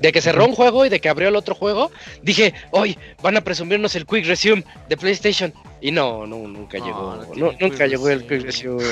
[0.00, 1.90] De que cerró un juego y de que abrió el otro juego,
[2.22, 5.52] dije, hoy van a presumirnos el Quick Resume de PlayStation.
[5.80, 7.24] Y no, no nunca llegó.
[7.34, 8.84] nunca llegó el Quick Resume.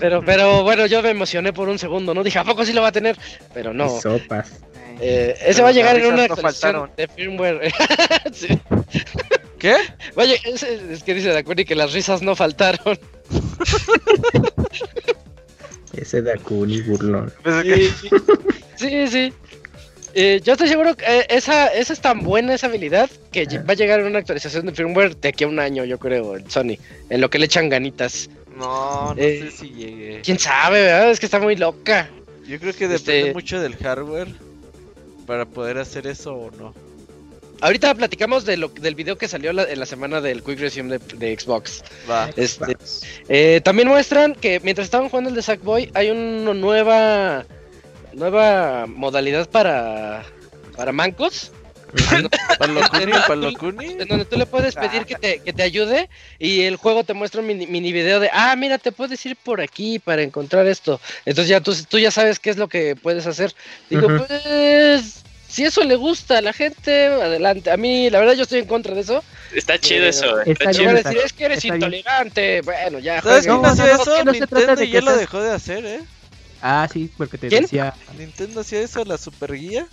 [0.00, 2.24] pero, pero bueno, yo me emocioné por un segundo, ¿no?
[2.24, 3.16] Dije, ¿a poco sí lo va a tener?
[3.52, 4.00] Pero no.
[4.00, 4.60] Sopas.
[5.00, 7.60] Eh, ese va a llegar en una actualización de firmware.
[9.58, 9.76] ¿Qué?
[10.14, 12.98] Vaya, es, que dice Dakuni que las risas no faltaron.
[15.94, 17.32] Ese Dakuni burlón.
[18.76, 19.32] Sí, sí.
[20.14, 23.72] Eh, yo estoy seguro que eh, esa, esa es tan buena esa habilidad que va
[23.72, 26.48] a llegar en una actualización de firmware de aquí a un año, yo creo, en
[26.48, 26.76] Sony.
[27.10, 28.30] En lo que le echan ganitas.
[28.56, 30.20] No, no sé si llegue.
[30.22, 31.10] Quién sabe, ¿verdad?
[31.10, 32.08] Es que está muy loca.
[32.46, 34.28] Yo creo que depende este mucho del hardware
[35.26, 36.74] para poder hacer eso o no.
[37.60, 41.38] Ahorita platicamos de lo, del video que salió en la semana del Quick Resume de,
[41.38, 41.82] Xbox.
[42.36, 42.76] Este,
[43.28, 47.46] eh, también muestran que mientras estaban jugando el de Sackboy, hay una nueva
[48.14, 50.24] nueva modalidad para,
[50.76, 51.52] para mancos.
[52.10, 52.28] En
[54.08, 56.08] donde tú le puedes pedir que te, que te ayude
[56.40, 59.36] y el juego te muestra un mini, mini, video de, ah, mira, te puedes ir
[59.36, 61.00] por aquí para encontrar esto.
[61.24, 63.54] Entonces ya tú, tú ya sabes qué es lo que puedes hacer.
[63.88, 67.70] Digo, pues si eso le gusta a la gente, adelante.
[67.70, 69.22] A mí, la verdad, yo estoy en contra de eso.
[69.54, 70.40] Está chido eso.
[70.40, 70.92] Está, chido.
[70.92, 72.60] decir, es que eres intolerante.
[72.62, 73.22] Bueno, ya.
[73.22, 74.24] ¿Sabes quién hacía eso?
[74.24, 76.00] Nintendo ya lo dejó de hacer, ¿eh?
[76.66, 77.62] Ah, sí, porque te ¿Quién?
[77.62, 77.94] decía.
[78.16, 79.86] Nintendo hacía eso, la super guía.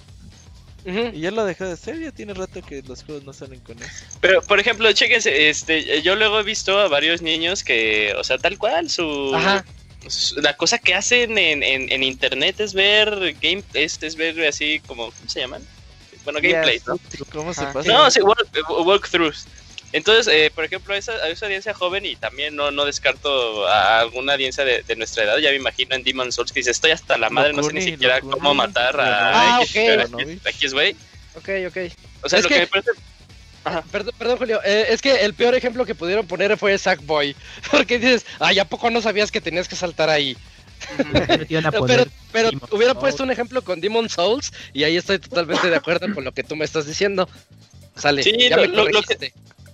[0.86, 3.78] Y ya lo dejó de hacer, ya tiene rato que los juegos no salen con
[3.84, 4.06] eso.
[4.20, 8.38] Pero, por ejemplo, chequense, este, yo luego he visto a varios niños que, o sea,
[8.38, 9.36] tal cual, su...
[9.36, 9.66] Ajá
[10.38, 15.12] la cosa que hacen en, en, internet es ver game, es, es, ver así como,
[15.12, 15.62] ¿cómo se llaman?
[16.24, 17.00] Bueno, gameplay, ¿no?
[17.32, 17.92] ¿Cómo se pasa?
[17.92, 19.48] No, sí, walkthroughs.
[19.94, 23.68] Entonces, eh, por ejemplo, a esa, a esa, audiencia joven y también no, no descarto
[23.68, 26.72] a alguna audiencia de, de, nuestra edad, ya me imagino en Demon Souls que dice,
[26.72, 30.96] estoy hasta la madre, no, sé ni siquiera cómo matar a, ah, X, güey.
[31.36, 31.78] Ok, ok.
[32.24, 32.92] O sea, lo que, que me parece
[33.92, 34.60] Perdón, perdón, Julio.
[34.64, 37.36] Eh, es que el peor ejemplo que pudieron poner fue Sackboy.
[37.72, 40.36] Porque dices, ay, ¿a poco no sabías que tenías que saltar ahí?
[41.88, 46.12] pero, pero hubiera puesto un ejemplo con Demon Souls y ahí estoy totalmente de acuerdo
[46.12, 47.30] con lo que tú me estás diciendo.
[47.96, 49.32] Sale, sí, lo, que,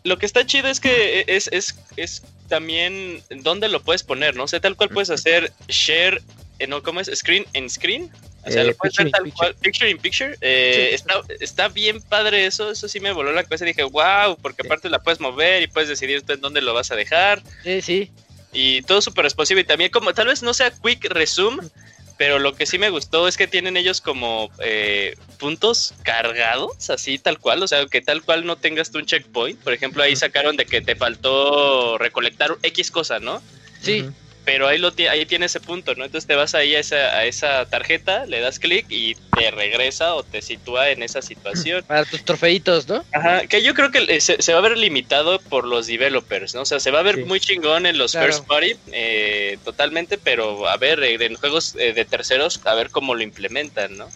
[0.08, 4.44] lo, que, está chido es que es, es, es también dónde lo puedes poner, ¿no?
[4.44, 6.22] O sea, tal cual puedes hacer share,
[6.60, 6.84] eh, ¿no?
[6.84, 7.12] ¿Cómo es?
[7.14, 8.12] Screen en screen
[8.48, 10.36] o sea, lo puedes ver tal cual, picture in picture.
[10.42, 14.38] Eh, está, está, bien padre eso, eso sí me voló la cabeza y dije, wow,
[14.42, 17.44] porque aparte la puedes mover y puedes decidir en dónde lo vas a dejar.
[17.64, 18.12] Sí, sí.
[18.54, 21.68] Y todo súper responsive y también como, tal vez no sea quick resume,
[22.18, 27.20] pero lo que sí me gustó es que tienen ellos como eh, puntos cargados, así
[27.20, 29.60] tal cual, o sea, que tal cual no tengas tú un checkpoint.
[29.60, 33.42] Por ejemplo, ahí sacaron de que te faltó recolectar X cosa, ¿no?
[33.82, 34.06] Sí
[34.48, 36.06] pero ahí, lo ahí tiene ese punto, ¿no?
[36.06, 40.16] Entonces te vas ahí a esa, a esa tarjeta, le das clic y te regresa
[40.16, 41.84] o te sitúa en esa situación.
[41.88, 43.04] Para tus trofeitos, ¿no?
[43.12, 46.62] Ajá, que yo creo que eh, se, va a ver limitado por los developers, ¿no?
[46.62, 50.70] O sea, se va a ver muy chingón en los first party, eh, totalmente, pero
[50.70, 54.08] a ver, eh, en juegos de terceros, a ver cómo lo implementan, ¿no?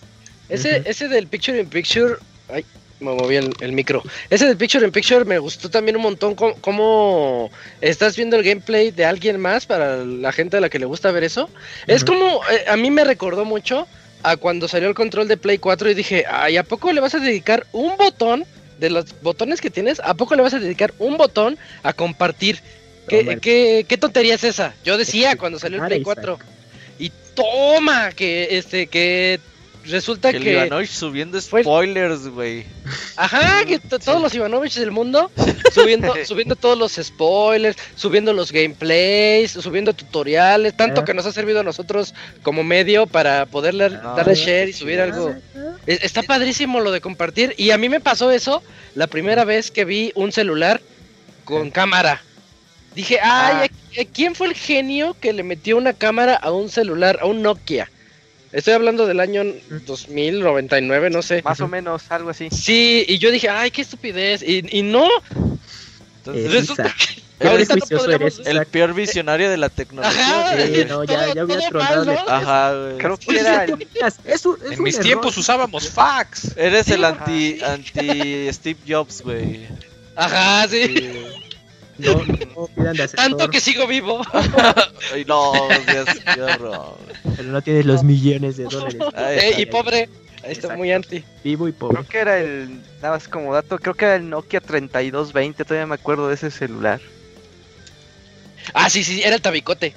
[0.48, 2.16] Ese, ese del Picture in Picture,
[2.48, 2.64] ay,
[3.02, 4.04] me moví el, micro.
[4.30, 6.36] Ese de Picture in Picture me gustó también un montón.
[6.36, 10.86] Cómo, estás viendo el gameplay de alguien más para la gente a la que le
[10.86, 11.50] gusta ver eso.
[11.88, 13.88] Es como, eh, a mí me recordó mucho
[14.24, 17.16] a cuando salió el control de Play 4 y dije, ay, ¿a poco le vas
[17.16, 18.46] a dedicar un botón
[18.80, 20.00] de los botones que tienes?
[20.00, 22.60] ¿A poco le vas a dedicar un botón a compartir?
[23.08, 24.76] ¿Qué, qué, qué tontería es esa?
[24.84, 26.38] Yo decía cuando salió el Play 4.
[27.00, 29.40] Y toma, que este, que
[29.86, 30.52] resulta Que que...
[30.54, 32.66] Ivanovich subiendo spoilers, güey.
[33.16, 35.32] Ajá, que todos los Ivanovich del mundo
[35.74, 41.06] subiendo, subiendo todos los spoilers, subiendo los gameplays, subiendo tutoriales, tanto Ah.
[41.06, 42.14] que nos ha servido a nosotros
[42.44, 45.36] como medio para poderle Ah, darle share y subir algo.
[45.86, 48.62] Es- Está padrísimo lo de compartir y a mí me pasó eso
[48.96, 50.82] la primera vez que vi un celular
[51.46, 52.22] con cámara.
[52.96, 56.70] Dije, ay, ¿a- a ¿quién fue el genio que le metió una cámara a un
[56.70, 57.90] celular, a un Nokia?
[58.52, 59.44] Estoy hablando del año
[59.86, 61.42] 2099, no sé.
[61.44, 62.50] Más o menos, algo así.
[62.52, 64.44] Sí, y yo dije, ay, qué estupidez.
[64.44, 65.08] Y, y no,
[66.18, 70.22] Entonces, Eh, resulta que Qué ahorita no podríamos- eres, el peor visionario de la tecnología.
[70.52, 70.58] Ajá.
[70.68, 72.12] Sí, no, ya, todo tronado.
[72.28, 72.98] Ajá, güey.
[73.00, 73.88] Creo que era el,
[74.26, 75.06] Es un- es En mis error.
[75.06, 76.56] tiempos usábamos fax.
[76.56, 79.66] Eres el anti, anti Steve Jobs, güey.
[80.16, 80.86] Ajá, sí.
[80.86, 81.14] Sí.
[82.02, 82.14] No,
[82.56, 84.22] no pidan de asesor, Tanto que sigo vivo.
[85.14, 85.54] Ay, no,
[85.92, 86.98] Dios, qué horror.
[87.38, 88.98] pero no tienes los millones de dólares.
[89.16, 90.10] Ay, Eh, y pobre.
[90.44, 90.78] Ahí está Exacto.
[90.78, 91.24] muy anti.
[91.44, 91.98] Vivo y pobre.
[91.98, 95.86] creo que era el, nada más como dato, creo que era el Nokia 3220, todavía
[95.86, 97.00] me acuerdo de ese celular.
[98.74, 99.94] Ah, sí, sí, era el tabicote.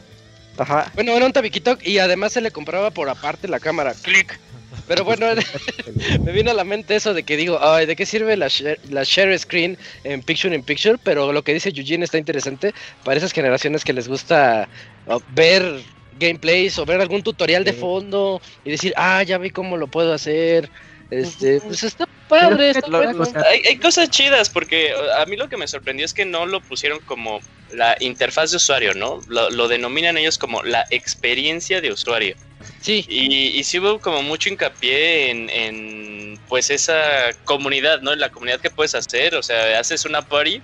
[0.59, 0.91] Ajá.
[0.95, 3.95] Bueno, era un tabiquito y además se le compraba por aparte la cámara.
[4.03, 4.39] Clic.
[4.87, 5.27] Pero bueno,
[6.25, 8.79] me vino a la mente eso de que digo, ay, ¿de qué sirve la share,
[8.91, 10.99] la share screen en Picture in Picture?
[11.03, 14.69] Pero lo que dice Eugene está interesante para esas generaciones que les gusta
[15.07, 15.83] oh, ver
[16.19, 20.13] gameplays o ver algún tutorial de fondo y decir, ah, ya vi cómo lo puedo
[20.13, 20.71] hacer.
[21.11, 25.37] Este, pues está padre, está Lo- o sea, Hay, hay cosas chidas porque a mí
[25.37, 29.21] lo que me sorprendió es que no lo pusieron como la interfaz de usuario, ¿no?
[29.29, 32.37] Lo, lo denominan ellos como la experiencia de usuario.
[32.81, 38.13] Sí, Y, y sí hubo como mucho hincapié en, en, pues esa comunidad, ¿no?
[38.13, 40.63] En la comunidad que puedes hacer, o sea, haces una party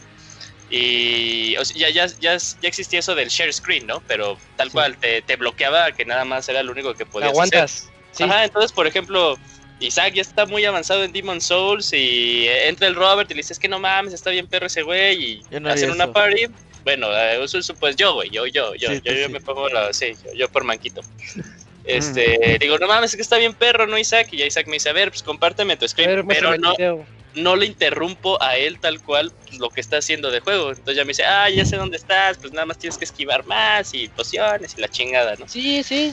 [0.71, 4.03] y o sea, ya, ya, ya, ya existía eso del share screen, ¿no?
[4.07, 7.59] Pero tal cual, te, te bloqueaba que nada más era lo único que podías hacer.
[7.59, 7.91] aguantas.
[8.13, 8.25] Sí.
[8.25, 9.37] Ajá, entonces, por ejemplo,
[9.81, 13.55] Isaac ya está muy avanzado en Demon Souls y entra el Robert y le dice,
[13.55, 16.12] es que no mames, está bien perro ese güey y no hacen una eso.
[16.12, 16.47] party.
[16.85, 19.33] Bueno, eh, eso, eso, pues yo, güey, yo, yo, yo, Sí, yo, yo sí.
[19.33, 21.01] me pongo la, sí, yo, yo por manquito.
[21.83, 24.28] Este, digo, no mames, es que está bien perro, ¿no, Isaac?
[24.33, 27.07] Y ya Isaac me dice, a ver, pues compárteme tu screen, ver, pero no, video.
[27.35, 30.68] no le interrumpo a él tal cual lo que está haciendo de juego.
[30.70, 33.45] Entonces ya me dice, ah, ya sé dónde estás, pues nada más tienes que esquivar
[33.47, 35.49] más y pociones y la chingada, ¿no?
[35.49, 36.12] Sí, sí.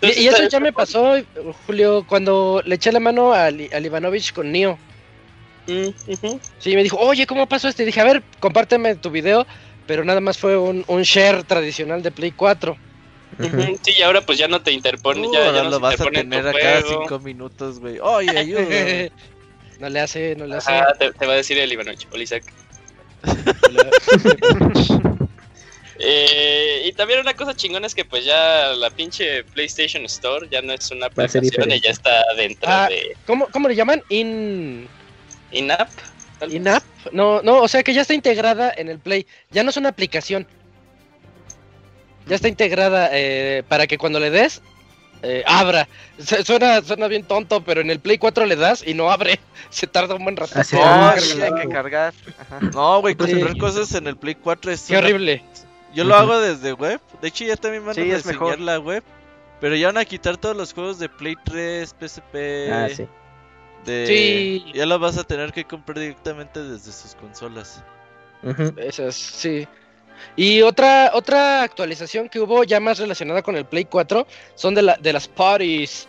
[0.00, 1.16] Y, Entonces, y eso ya me pasó,
[1.66, 4.78] Julio, cuando le eché la mano al, al Ivanovich con Neo.
[5.66, 5.88] Mm.
[6.58, 7.82] Sí, me dijo, oye, ¿cómo pasó este?
[7.82, 9.46] Y dije, a ver, compárteme tu video,
[9.86, 12.76] pero nada más fue un, un share tradicional de Play 4.
[13.38, 16.04] Ujú, Sí, y ahora pues ya no te interpone, Uh, ya, no lo vas a
[16.06, 17.98] tener a cada cinco minutos, güey.
[18.00, 18.62] Oye, ayuda.
[19.80, 20.72] no le hace, no le hace.
[20.72, 22.44] Ajá, te, te va a decir el Ivanovich, hola Isaac.
[26.00, 30.62] Eh, y también una cosa chingona es que pues ya la pinche PlayStation Store ya
[30.62, 32.86] no es una aplicación y ya está dentro Ah.
[32.88, 34.02] de ¿Cómo, ¿Cómo le llaman?
[34.08, 34.86] In...
[35.50, 35.90] in-app.
[36.48, 36.84] ¿In-app?
[37.10, 39.26] No, no, o sea que ya está integrada en el Play.
[39.50, 40.46] Ya no es una aplicación.
[42.28, 44.60] Ya está integrada eh, para que cuando le des,
[45.22, 45.88] eh, abra.
[46.24, 49.40] Su- Suena, suena bien tonto, pero en el Play 4 le das y no abre.
[49.70, 50.52] Se tarda un buen rato.
[50.54, 50.76] Ah, sí.
[50.76, 52.14] en Ah, sí, hay que cargar.
[52.38, 52.60] Ajá.
[52.72, 53.32] No, güey, Sí.
[53.32, 55.42] comprar cosas en el Play 4 es Qué una- horrible.
[55.98, 57.00] Yo lo hago desde web.
[57.20, 58.60] De hecho, ya también van Sí, a diseñar mejor.
[58.60, 59.02] la web.
[59.60, 62.70] Pero ya van a quitar todos los juegos de Play 3, PSP.
[62.72, 63.06] Ah, sí.
[63.84, 64.64] de- Sí.
[64.74, 67.82] Ya lo vas a tener que comprar directamente desde sus consolas.
[68.42, 68.74] Ujú.
[68.76, 69.66] Esas, sí.
[70.36, 74.82] Y otra, otra actualización que hubo ya más relacionada con el Play 4 son de,
[74.82, 76.06] la, de las parties.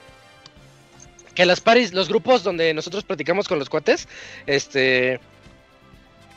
[1.36, 4.08] Que las parties, los grupos donde nosotros platicamos con los cuates,
[4.46, 5.20] este...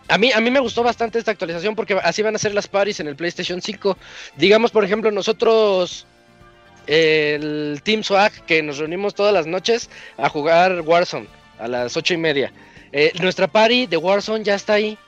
[0.09, 2.68] A mí, a mí me gustó bastante esta actualización porque así van a ser las
[2.68, 3.96] parties en el PlayStation 5.
[4.36, 6.07] Digamos, por ejemplo, nosotros,
[6.86, 9.88] el Team Swag, que nos reunimos todas las noches
[10.18, 11.28] a jugar Warzone
[11.59, 12.53] a las ocho y media.
[12.92, 14.98] Eh, nuestra party de Warzone ya está ahí.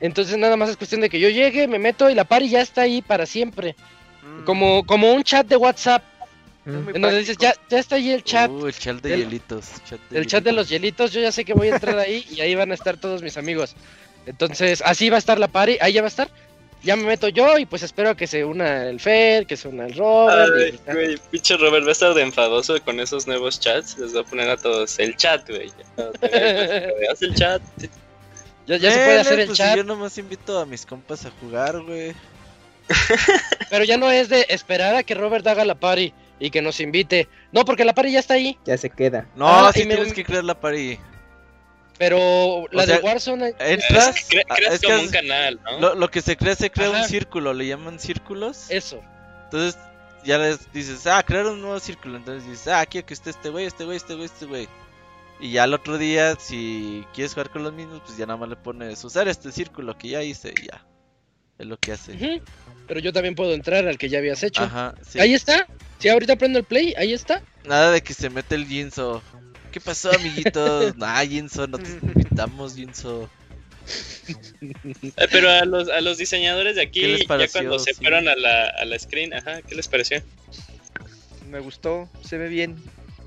[0.00, 2.60] Entonces nada más es cuestión de que yo llegue, me meto y la party ya
[2.60, 3.74] está ahí para siempre.
[4.22, 6.02] Mm, Como, como un chat de WhatsApp.
[6.66, 8.50] donde dices, ya, ya está ahí el chat.
[8.50, 9.66] Uh, el chat de hielitos.
[9.88, 12.24] Chat de El chat de los hielitos, yo ya sé que voy a entrar ahí
[12.30, 13.74] y ahí van a estar todos mis amigos.
[14.26, 16.28] Entonces, así va a estar la party, ahí ya va a estar.
[16.82, 19.68] Ya me meto yo y pues espero a que se una el Fer, que se
[19.68, 20.52] una el Robert.
[20.54, 23.96] Ay, y- güey, pinche Robert va a estar de enfadoso con esos nuevos chats.
[23.98, 25.72] Les voy a poner a todos el chat, güey.
[25.96, 27.62] Ya, Haz el chat.
[28.66, 31.24] ya ya se puede hacer el pues, si chat, Yo nomás invito a mis compas
[31.24, 32.12] a jugar, güey.
[33.70, 36.80] pero ya no es de esperar a que Robert haga la party y que nos
[36.80, 37.28] invite.
[37.52, 38.58] No, porque la party ya está ahí.
[38.66, 39.26] Ya se queda.
[39.36, 40.98] No, Ah, sí me- tienes que crear la party.
[41.98, 43.54] Pero la sea, de Warzone.
[43.58, 44.16] Entras.
[44.16, 45.78] Es que cre- creas es que como es- un canal, ¿no?
[45.80, 47.02] lo, lo que se crea, se crea Ajá.
[47.02, 47.54] un círculo.
[47.54, 48.66] Le llaman círculos.
[48.70, 49.00] Eso.
[49.44, 49.78] Entonces,
[50.24, 52.16] ya les dices, ah, crear un nuevo círculo.
[52.16, 54.68] Entonces dices, ah, quiero que esté este güey, este güey, este güey, este güey.
[55.40, 58.48] Y ya el otro día, si quieres jugar con los mismos, pues ya nada más
[58.48, 60.84] le pones usar este círculo que ya hice y ya.
[61.58, 62.40] Es lo que hace.
[62.88, 64.62] Pero yo también puedo entrar al que ya habías hecho.
[64.62, 65.20] Ajá, sí.
[65.20, 65.66] Ahí está.
[66.00, 67.42] Si ahorita prendo el play, ahí está.
[67.64, 69.22] Nada de que se mete el Jinso.
[69.74, 70.96] ¿Qué pasó, amiguitos?
[70.98, 73.28] nah, Jinso, no te invitamos, Jinso.
[74.62, 77.60] Eh, Pero a los, a los diseñadores de aquí, ¿Qué les ya pareció?
[77.60, 78.00] cuando se Sí.
[78.00, 80.22] fueron a la, a la screen, ajá, ¿qué les pareció?
[81.50, 82.76] Me gustó, se ve bien.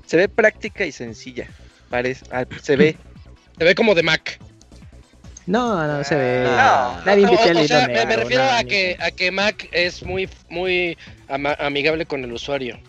[0.06, 1.48] Se ve práctica y sencilla.
[1.90, 2.96] Parece, ah, se ve.
[3.58, 4.38] Se ve como de Mac.
[5.46, 6.46] No, no se ve.
[6.48, 7.02] Ah.
[7.04, 8.68] Nadie O- invita o, sea, me, me no, refiero no, a no.
[8.70, 10.96] que, a que Mac es muy, muy
[11.28, 12.80] ama- amigable con el usuario.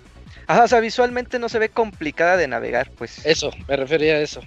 [0.49, 3.23] Ajá, o sea, visualmente no se ve complicada de navegar, pues.
[3.23, 4.41] Eso, me refería a eso.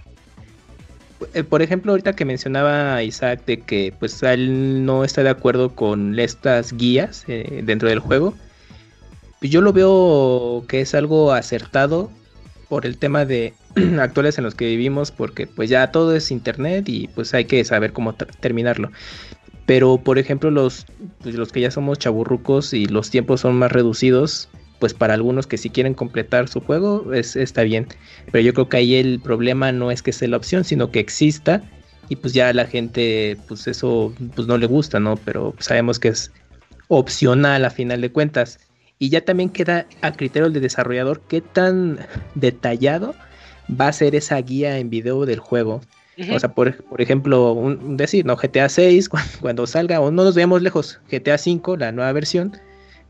[1.32, 5.76] Eh, por ejemplo, ahorita que mencionaba Isaac de que pues él no está de acuerdo
[5.76, 8.34] con estas guías eh, dentro del juego,
[9.38, 12.11] pues yo lo veo que es algo acertado
[12.68, 13.55] por el tema de
[14.00, 17.64] actuales en los que vivimos, porque pues ya todo es internet y pues hay que
[17.64, 18.90] saber cómo ter- terminarlo.
[19.66, 20.84] Pero por ejemplo los,
[21.22, 24.48] pues, los que ya somos chaburrucos y los tiempos son más reducidos,
[24.83, 27.87] pues para algunos que si quieren completar su juego es, está bien.
[28.33, 30.99] Pero yo creo que ahí el problema no es que sea la opción, sino que
[30.99, 31.62] exista
[32.09, 35.14] y pues ya a la gente pues eso pues no le gusta, ¿no?
[35.18, 36.33] Pero sabemos que es
[36.89, 38.59] opcional a final de cuentas.
[38.99, 42.01] Y ya también queda a criterio del desarrollador qué tan
[42.35, 43.14] detallado
[43.70, 45.80] va a ser esa guía en video del juego.
[46.35, 48.35] O sea, por, por ejemplo, un, un decir, ¿no?
[48.35, 52.59] GTA 6, cuando, cuando salga, o no nos veamos lejos, GTA 5, la nueva versión,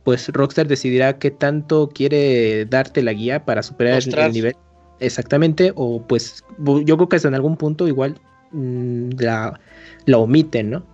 [0.04, 4.56] pues Rockstar decidirá qué tanto quiere darte la guía para superar el, nivel.
[5.00, 8.20] Exactamente, o pues yo creo que hasta en algún punto igual
[8.52, 9.58] mm, la,
[10.06, 10.86] la omiten, ¿no?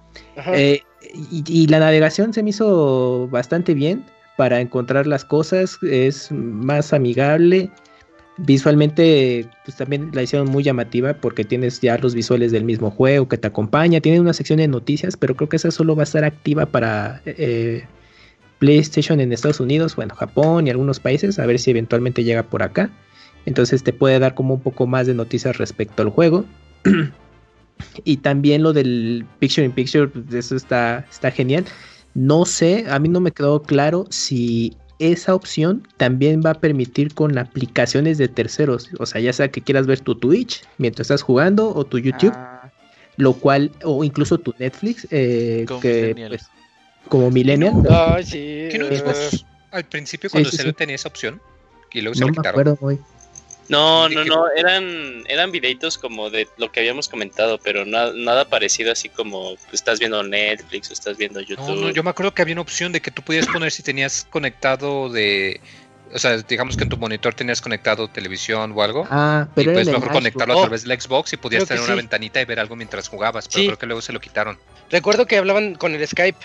[0.54, 0.80] Eh,
[1.14, 4.04] y, y la navegación se me hizo bastante bien
[4.38, 7.70] para encontrar las cosas, es más amigable.
[8.36, 13.28] Visualmente, pues también la hicieron muy llamativa porque tienes ya los visuales del mismo juego
[13.28, 14.00] que te acompaña.
[14.00, 17.20] Tiene una sección de noticias, pero creo que esa solo va a estar activa para
[17.26, 17.84] eh,
[18.58, 22.62] PlayStation en Estados Unidos, bueno, Japón y algunos países, a ver si eventualmente llega por
[22.62, 22.90] acá.
[23.46, 26.44] Entonces te puede dar como un poco más de noticias respecto al juego.
[28.04, 31.64] y también lo del Picture in Picture, pues, eso está, está genial.
[32.14, 37.14] No sé, a mí no me quedó claro si esa opción también va a permitir
[37.14, 38.90] con aplicaciones de terceros.
[38.98, 42.32] O sea, ya sea que quieras ver tu Twitch mientras estás jugando o tu YouTube,
[42.34, 42.70] Ah,
[43.16, 46.48] lo cual, o incluso tu Netflix, eh, que pues,
[47.08, 47.74] como Millennial.
[47.90, 48.68] Ay, sí.
[48.70, 50.76] ¿Qué no Xbox al principio cuando sí, salió sí.
[50.76, 51.40] tenía esa opción?
[51.92, 52.68] Y luego se No la me quitaron.
[52.74, 52.98] acuerdo.
[53.70, 58.46] No, no, no, eran, eran videitos como de lo que habíamos comentado, pero na- nada
[58.48, 61.66] parecido así como estás viendo Netflix o estás viendo YouTube.
[61.68, 63.82] No, no, yo me acuerdo que había una opción de que tú podías poner si
[63.82, 65.60] tenías conectado de.
[66.14, 69.06] O sea, digamos que en tu monitor tenías conectado televisión o algo.
[69.10, 71.82] Ah, y pero era puedes mejor conectarlo Oh, a través del Xbox y podías tener
[71.82, 71.96] una sí.
[71.98, 73.46] ventanita y ver algo mientras jugabas.
[73.48, 73.66] Pero Sí.
[73.66, 74.58] creo que luego se lo quitaron.
[74.90, 76.38] Recuerdo que hablaban con el Skype.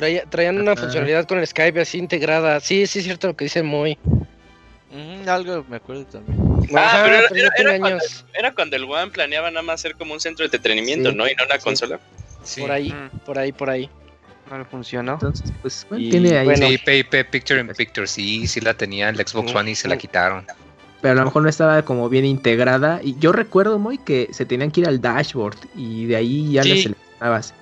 [0.00, 2.58] Traía- traían una funcionalidad con el Skype así integrada.
[2.60, 3.98] Sí, sí es cierto lo que dice muy.
[4.92, 6.38] Mm, algo me acuerdo también.
[6.76, 8.24] Ah, pero era- cuando- años.
[8.34, 11.16] Era cuando el One planeaba nada más ser como un centro de entretenimiento, Sí.
[11.16, 11.28] ¿no?
[11.28, 11.60] Y no una Sí.
[11.64, 12.00] consola.
[12.42, 12.60] Sí.
[12.62, 13.18] Por ahí, Mm.
[13.24, 13.90] por ahí, por ahí.
[14.50, 15.12] no le funcionó.
[15.12, 16.44] Entonces, pues, bueno, Y tiene ahí.
[16.44, 19.86] bueno, Sí, PIP Picture in Picture, sí, sí la tenía el Xbox One y se
[19.86, 20.44] la quitaron.
[21.00, 22.98] pero a lo mejor no estaba como bien integrada.
[23.02, 26.62] Y yo recuerdo muy que se tenían que ir al dashboard y de ahí ya
[26.64, 27.06] seleccionabas.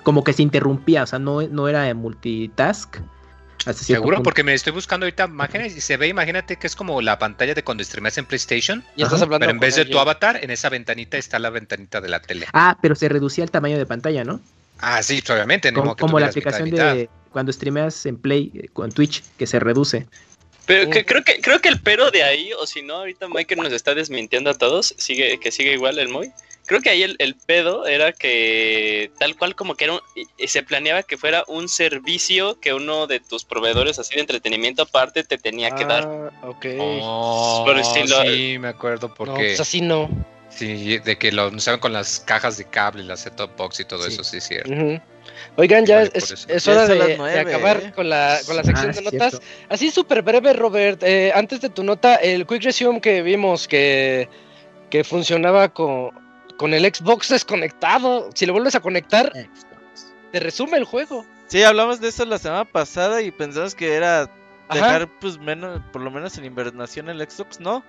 [0.03, 2.97] Como que se interrumpía, o sea, no, no era multitask.
[3.73, 4.23] Seguro, punto.
[4.23, 7.53] porque me estoy buscando ahorita imágenes y se ve, imagínate que es como la pantalla
[7.53, 10.39] de cuando streameas en PlayStation, Y estás Ajá, hablando pero en vez de tu avatar,
[10.41, 12.47] en esa ventanita está la ventanita de la tele.
[12.53, 14.39] Ah, pero se reducía el tamaño de pantalla, ¿no?
[14.79, 16.95] Ah, sí, pues, obviamente, Como, como la mitad aplicación mitad.
[16.95, 20.07] de cuando streameas en Play eh, con Twitch, que se reduce.
[20.65, 23.61] Pero que, creo que creo que el pero de ahí, o si no, ahorita Michael
[23.61, 26.31] nos está desmintiendo a todos, sigue que sigue igual el Moy.
[26.69, 30.27] Creo que ahí el, el pedo era que tal cual como que era un- y-
[30.37, 34.83] y se planeaba que fuera un servicio que uno de tus proveedores así de entretenimiento
[34.83, 36.03] aparte te tenía que dar.
[36.07, 36.65] Ah, ok.
[36.79, 40.07] Oh, Por estilo- sí, me acuerdo no, porque pues así no.
[40.49, 44.03] sí, de que lo anunciaban con las cajas de cable, la set-top box y todo
[44.03, 44.13] Sí.
[44.13, 44.69] eso, sí, es cierto.
[45.55, 47.91] Oigan, ya Vale, es, hora de, de acabar ¿eh?
[47.95, 49.29] con la, con la sección Ah, de es notas.
[49.31, 49.47] cierto.
[49.69, 51.01] Así súper breve, Robert.
[51.01, 54.29] eh, antes de tu nota, el Quick Resume que vimos que,
[54.91, 56.11] que funcionaba con,
[56.59, 58.29] con el Xbox desconectado.
[58.35, 59.31] Si lo vuelves a conectar,
[60.31, 61.25] te resume el juego.
[61.47, 64.29] Sí, hablamos de eso la semana pasada y pensamos que era Ajá.
[64.75, 67.81] dejar pues menos, por lo menos en invernación el Xbox, no.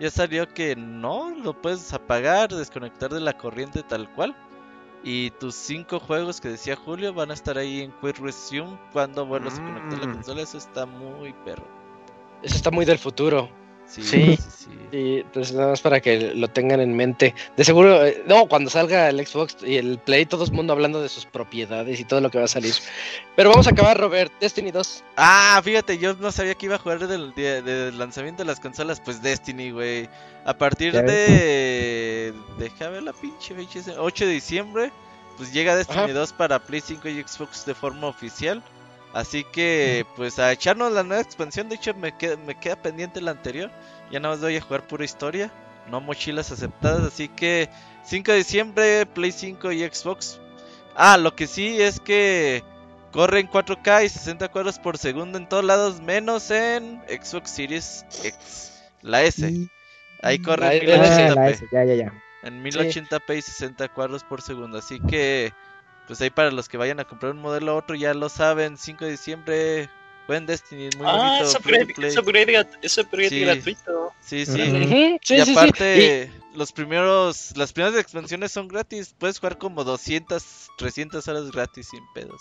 [0.00, 4.34] Ya salió que no, lo puedes apagar, desconectar de la corriente tal cual.
[5.04, 9.26] Y tus cinco juegos que decía Julio van a estar ahí en Quick Resume cuando
[9.26, 10.14] vuelvas a conectar la Mm.
[10.14, 10.40] consola.
[10.40, 11.68] Eso está muy perro.
[12.42, 13.50] Eso está muy del futuro.
[13.86, 14.36] Sí, Sí.
[14.36, 14.68] sí.
[14.92, 17.34] Y entonces nada más para que lo tengan en mente.
[17.56, 21.02] De seguro, eh, no, cuando salga el Xbox y el Play, todo el mundo hablando
[21.02, 22.74] de sus propiedades y todo lo que va a salir.
[23.36, 24.32] Pero vamos a acabar, Robert.
[24.40, 25.04] Destiny 2.
[25.16, 29.00] Ah, fíjate, yo no sabía que iba a jugar del, del lanzamiento de las consolas,
[29.00, 30.08] pues Destiny, güey.
[30.44, 32.32] A partir de...
[32.58, 34.90] Deja ver la pinche fecha, ese- 8 de diciembre,
[35.36, 36.12] pues llega Destiny Ajá.
[36.12, 38.62] 2 para Play 5 y Xbox de forma oficial.
[39.14, 43.20] Así que, pues a echarnos la nueva expansión, de hecho me queda, me queda pendiente
[43.20, 43.70] la anterior.
[44.10, 45.52] Ya nada más voy a jugar pura historia,
[45.88, 47.70] no mochilas aceptadas, así que
[48.04, 50.40] 5 de diciembre, Play 5 y Xbox.
[50.96, 52.64] Ah, lo que sí es que
[53.12, 58.04] corre en 4K y 60 cuadros por segundo en todos lados, menos en Xbox Series
[58.24, 59.46] X, la S.
[60.22, 61.22] Ahí corre La- en la S.
[61.22, 61.34] 1080p.
[61.36, 62.22] La S, ya, ya, ya.
[62.42, 64.78] En 1080p y 60 cuadros por segundo.
[64.78, 65.52] Así que,
[66.06, 68.76] pues ahí para los que vayan a comprar un modelo u otro, ya lo saben.
[68.76, 69.88] 5 de diciembre,
[70.28, 71.44] buen Destiny, muy Ah, bonito.
[71.48, 73.40] es upgrade, es upgrade, es upgrade Sí.
[73.40, 74.12] gratuito.
[74.20, 74.52] Sí, sí.
[74.60, 75.50] Y sí, sí.
[75.52, 79.14] aparte, los primeros, las primeras expansiones son gratis.
[79.18, 82.40] Puedes jugar como 200, 300 horas gratis sin pedos.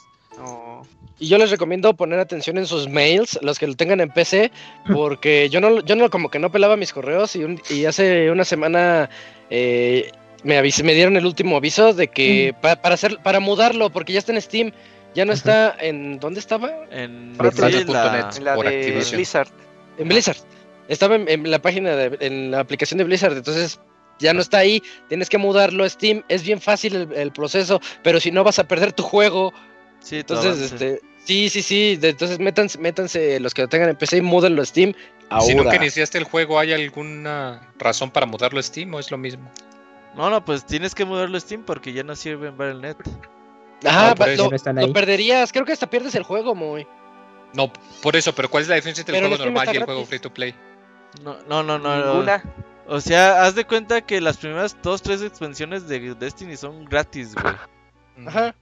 [1.20, 4.52] Y yo les recomiendo poner atención en sus mails, los que lo tengan en PC,
[4.92, 8.32] porque yo no, yo no como que no pelaba mis correos y, un- y hace
[8.32, 9.10] una semana
[9.52, 10.12] eh,
[10.44, 14.14] me avis- me dieron el último aviso de que pa- para hacer, para mudarlo, porque
[14.14, 14.72] ya está en Steam,
[15.16, 16.70] ya no está en ¿dónde estaba?
[16.92, 17.34] En,
[17.78, 18.02] sí, la-
[18.38, 18.66] En la Por
[19.12, 19.16] de.
[19.16, 19.48] Blizzard.
[19.98, 20.38] En Blizzard.
[20.90, 23.80] Estaba en, en la página de, en la aplicación de Blizzard, entonces
[24.20, 27.80] ya no está ahí, tienes que mudarlo a Steam, es bien fácil el, el proceso,
[28.04, 29.54] pero si no vas a perder tu juego,
[30.02, 30.66] sí, entonces avance.
[30.76, 34.22] este sí, sí, sí, de- entonces métanse, métanse los que lo tengan en PC y
[34.22, 34.94] múdenlo a Steam
[35.30, 35.46] ahora.
[35.46, 39.18] Si nunca iniciaste el juego, ¿hay alguna razón para mudarlo a Steam o es lo
[39.18, 39.50] mismo?
[40.16, 42.98] No, no, pues tienes que mudarlo a Steam porque ya no sirve en Battle.net.
[43.86, 46.56] Ajá, Ah, pa- eso lo, no están lo perderías, creo que hasta pierdes el juego,
[46.56, 46.88] muy.
[47.54, 49.84] No, por eso, pero ¿cuál es la diferencia entre Pero el juego normal y el
[49.84, 50.56] juego free to play?
[51.24, 52.14] No, no, no, no.
[52.14, 52.44] Ninguna.
[52.88, 57.34] O sea, haz de cuenta que las primeras dos, tres expansiones de Destiny son gratis,
[57.36, 57.56] güey.
[58.28, 58.56] Ajá.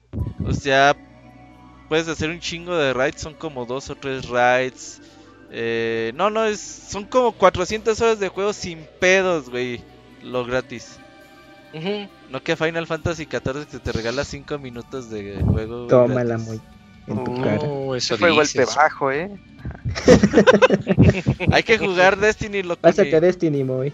[0.45, 0.95] O sea,
[1.89, 5.01] puedes hacer un chingo de raids, son como dos o tres raids.
[5.51, 9.83] Eh, no, no, es, son como 400 horas de juego sin pedos, güey.
[10.23, 10.99] Lo gratis.
[12.29, 15.87] No que Final Fantasy XIV que te regala 5 minutos de juego.
[15.87, 16.47] Tómala gratis.
[16.47, 16.61] muy
[17.07, 17.41] en tu Oh.
[17.43, 17.97] cara.
[17.97, 19.29] Eso Fue golpe bajo, ¿eh?
[21.51, 23.93] Hay que jugar Destiny, lo Pásate a Destiny, muy.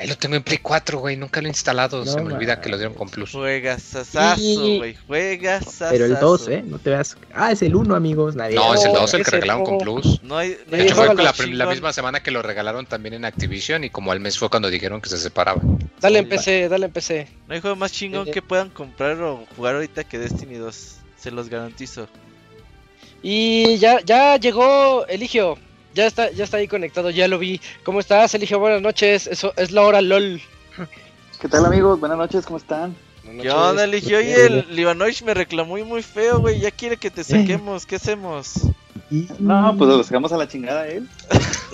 [0.00, 2.70] Ahí lo tengo en Play 4, güey, nunca lo he instalado, se me olvida que
[2.70, 3.32] lo dieron con Plus.
[3.32, 4.96] Juegas sasazo, Y- güey.
[5.06, 6.64] Juegas Pero el 2, ¿eh?
[6.66, 7.18] No te veas.
[7.34, 8.34] Ah, es el 1, amigos.
[8.34, 8.54] Nadie.
[8.56, 10.22] No, es el No, 2 el que regalaron con Plus.
[10.22, 13.26] No hay, no De hecho, juego fue la, misma semana que lo regalaron también en
[13.26, 15.78] Activision y como al mes fue cuando dijeron que se separaban.
[16.00, 17.28] Dale en PC, dale en PC.
[17.46, 20.96] No hay juego más chingón Eh, que puedan comprar o jugar ahorita que Destiny 2.
[21.18, 22.08] Se los garantizo.
[23.22, 25.58] Y ya, ya llegó Eligio.
[25.94, 27.60] Ya está, ya está ahí conectado, ya lo vi.
[27.84, 28.58] ¿Cómo estás, Eligio?
[28.58, 29.26] Buenas noches.
[29.26, 30.40] Eso es la hora LOL.
[31.40, 31.98] ¿Qué tal amigos?
[31.98, 32.94] Buenas noches, ¿cómo están?
[33.42, 34.18] ¿Qué onda, Eligio?
[34.18, 36.60] Oye, el Livanovich me reclamó y muy feo, güey.
[36.60, 37.86] Ya quiere que te saquemos.
[37.86, 38.52] ¿Qué hacemos?
[39.40, 41.08] No, pues lo sacamos a la chingada él.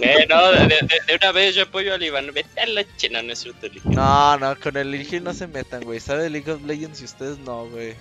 [0.01, 2.27] Eh, no, de, de- de una vez yo apoyo al Iván.
[2.33, 3.91] Vete a la china, no es cierto, Eligio.
[3.91, 6.01] No, no, con el Eligio no se metan, güey.
[6.01, 7.95] Sabe League of Legends y ustedes no, güey.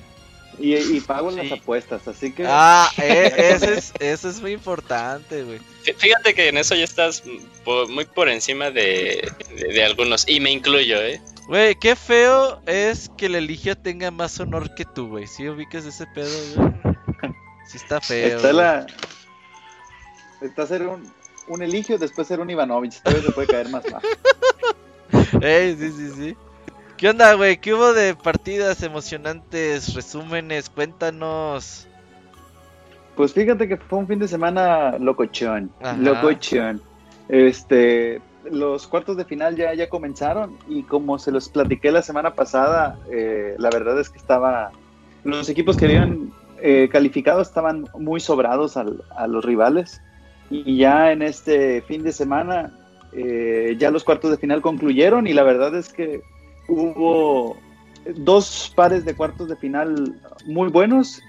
[0.60, 1.38] Y, y pago Sí.
[1.38, 2.45] las apuestas, así que...
[2.47, 5.60] Ah, eh, ese es, eso es muy importante, güey.
[5.84, 7.24] Fí- Fíjate que en eso ya estás
[7.89, 11.22] muy por encima de, de, de algunos, y me incluyo, ¿eh?
[11.47, 15.28] Güey, qué feo es que el Eligio tenga más honor que tú, güey.
[15.28, 16.72] ¿Sí ubicas ese pedo, güey?
[17.68, 18.38] Sí está feo.
[18.38, 18.88] está la...
[20.41, 21.12] Está ser un,
[21.47, 23.01] un Eligio, después ser un Ivanovich.
[23.01, 24.08] Todavía se puede caer más bajo.
[25.41, 26.38] Ey, sí, sí, sí.
[26.98, 27.58] ¿Qué onda, güey?
[27.58, 29.93] ¿Qué hubo de partidas emocionantes?
[29.93, 31.88] Resúmenes, cuéntanos.
[33.16, 35.72] Pues fíjate que fue un fin de semana locochón.
[35.82, 35.98] Ajá.
[35.98, 36.82] Locochón.
[37.30, 38.22] Este...
[38.52, 42.96] Los cuartos de final ya, ya comenzaron y como se los platiqué la semana pasada,
[43.12, 44.72] eh, la verdad es que estaba...
[45.24, 46.32] Los equipos que habían
[46.62, 50.00] eh, calificado estaban muy sobrados al- a los rivales
[50.52, 52.72] y ya en este fin de semana
[53.14, 56.22] eh, ya los cuartos de final concluyeron y la verdad es que
[56.68, 57.57] hubo
[58.16, 61.22] dos pares de cuartos de final muy buenos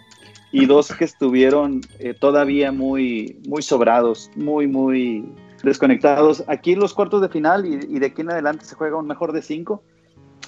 [0.53, 5.25] y dos que estuvieron eh, todavía muy, muy sobrados, muy, muy
[5.63, 6.45] desconectados.
[6.47, 9.43] Aquí los cuartos de final y, de aquí en adelante se juega un mejor de
[9.43, 9.83] cinco.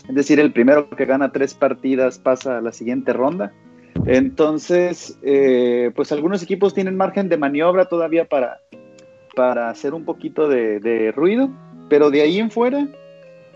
[0.08, 3.52] Es decir, el primero que gana tres partidas pasa a la siguiente ronda.
[4.06, 8.60] Entonces, eh, pues algunos equipos tienen margen de maniobra todavía para,
[9.34, 11.50] para hacer un poquito de, de ruido,
[11.90, 12.88] pero de ahí en fuera,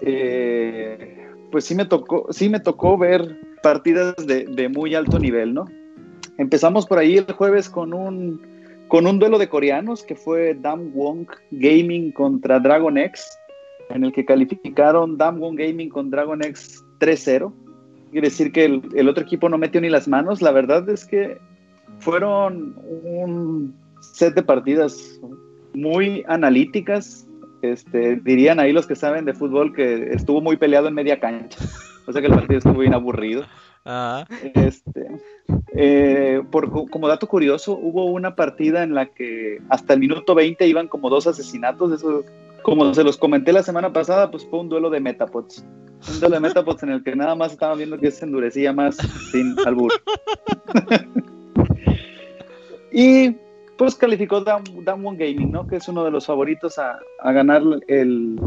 [0.01, 1.22] eh,
[1.53, 5.67] pues sí me tocó, sí me tocó ver partidas de, de muy alto nivel, ¿no?
[6.39, 8.41] Empezamos por ahí el jueves con un,
[8.89, 13.25] con un duelo de coreanos que fue Dam Wong Gaming contra Dragon X,
[13.91, 17.53] en el que calificaron Dam Wong Gaming con Dragon X 3-0.
[18.11, 20.43] Quiere decir que el, otro equipo no metió ni las manos.
[20.43, 21.39] La verdad es que
[21.99, 25.21] fueron un set de partidas
[25.75, 27.27] muy analíticas.
[27.63, 31.59] Este, dirían ahí los que saben de fútbol que estuvo muy peleado en media cancha.
[32.07, 33.45] O sea que el partido estuvo bien aburrido.
[34.55, 35.07] Este,
[35.75, 40.67] eh, por, como dato curioso, hubo una partida en la que hasta el minuto 20
[40.67, 41.93] iban como dos asesinatos.
[41.93, 42.25] Eso,
[42.63, 45.65] como se los comenté la semana pasada, pues fue un duelo de Metapods.
[46.13, 48.97] Un duelo de Metapods en el que nada más estaba viendo que se endurecía más
[49.31, 49.93] sin albur.
[52.93, 53.37] y
[53.83, 55.67] pues calificó Down, One Gaming, ¿no?
[55.67, 57.01] Que es uno de los favoritos a,
[57.33, 58.39] ganar el,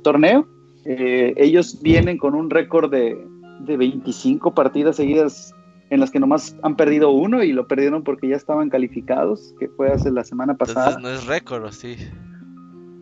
[0.00, 0.46] torneo.
[0.84, 3.18] Eh, ellos vienen con un récord de,
[3.62, 5.52] de 25 partidas seguidas
[5.90, 9.66] en las que nomás han perdido uno y lo perdieron porque ya estaban calificados, que
[9.66, 10.90] fue hace la semana pasada.
[10.90, 11.96] Entonces no es récord, sí?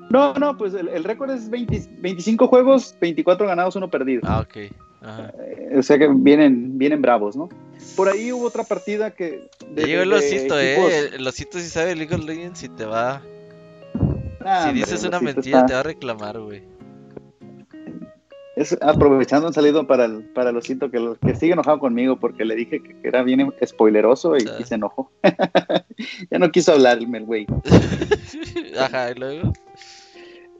[0.08, 4.22] No, no, pues el, récord es 25 juegos, 24 ganados, uno perdido.
[4.24, 4.72] Ah, ok.
[5.04, 7.48] Eh, o sea que vienen, vienen bravos, ¿no?
[7.96, 9.48] Por ahí hubo otra partida que...
[9.70, 11.10] De, el osito, eh.
[11.14, 13.22] El osito si sabe League of Legends si te va...
[14.40, 16.62] Ah, si dices una mentira te va a reclamar, güey.
[18.56, 22.44] Es aprovechando un salido para el, para el osito que, que sigue enojado conmigo porque
[22.44, 25.10] le dije que, era bien spoileroso y, se enojó.
[26.30, 27.46] ya no quiso hablarme el güey.
[28.78, 29.52] Ajá, y luego.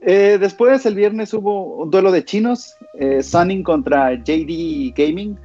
[0.07, 5.39] Eh, después el viernes hubo un duelo de chinos, eh, Sunning contra JD Gaming,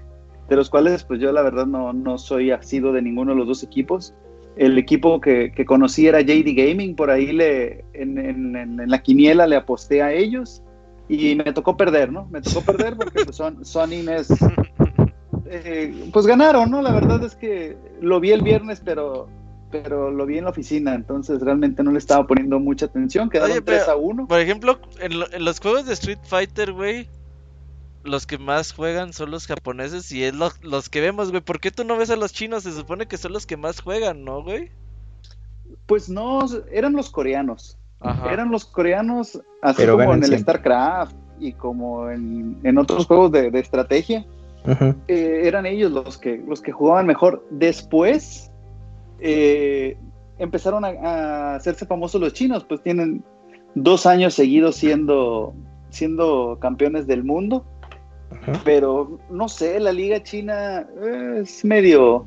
[0.49, 3.47] de los cuales pues yo la verdad no, no soy asido de ninguno de los
[3.47, 4.14] dos equipos.
[4.57, 9.01] El equipo que, que conocí era JD Gaming, por ahí le, en, en, en la
[9.01, 10.62] quiniela le aposté a ellos
[11.07, 12.28] y me tocó perder, ¿no?
[12.30, 14.28] Me tocó perder porque pues, son, Sony es...
[15.51, 16.80] Eh, pues ganaron, ¿no?
[16.84, 19.28] La verdad es que lo vi el viernes, pero
[19.72, 23.30] pero lo vi en la oficina, entonces realmente no le estaba poniendo mucha atención.
[23.30, 24.28] Quedaron 3 a 1.
[24.28, 27.07] Por ejemplo, en, los juegos de Street Fighter, güey,
[28.03, 31.41] los que más juegan son los japoneses y es los que vemos, güey.
[31.41, 32.63] ¿Por qué tú no ves a los chinos?
[32.63, 34.72] Se supone que son los que más juegan, ¿no, güey?
[35.86, 37.78] Pues no, eran los coreanos.
[38.32, 44.26] Eran los coreanos, así como en el StarCraft y como en, otros juegos de, estrategia.
[45.07, 47.45] Eh, eran ellos los que, los que jugaban mejor.
[47.49, 48.48] Después
[49.22, 49.97] eh,
[50.38, 53.24] empezaron a, hacerse famosos los chinos, pues tienen
[53.76, 55.53] dos años seguidos siendo,
[55.89, 57.65] siendo campeones del mundo.
[58.63, 60.88] Pero no sé, la liga china
[61.36, 62.26] es medio,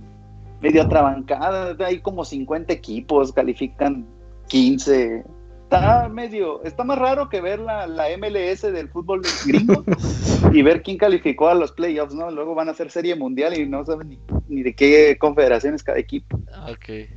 [0.61, 1.77] medio atrabancada.
[1.87, 4.05] Hay como 50 equipos, califican
[4.49, 5.25] 15
[5.77, 7.87] está medio, está más raro que ver la,
[8.19, 9.85] MLS del fútbol gringo
[10.53, 12.31] y ver quién calificó a los playoffs, ¿no?
[12.31, 14.19] Luego van a hacer serie mundial y no saben ni,
[14.61, 16.39] de qué confederación es cada equipo.
[16.69, 17.09] Ok.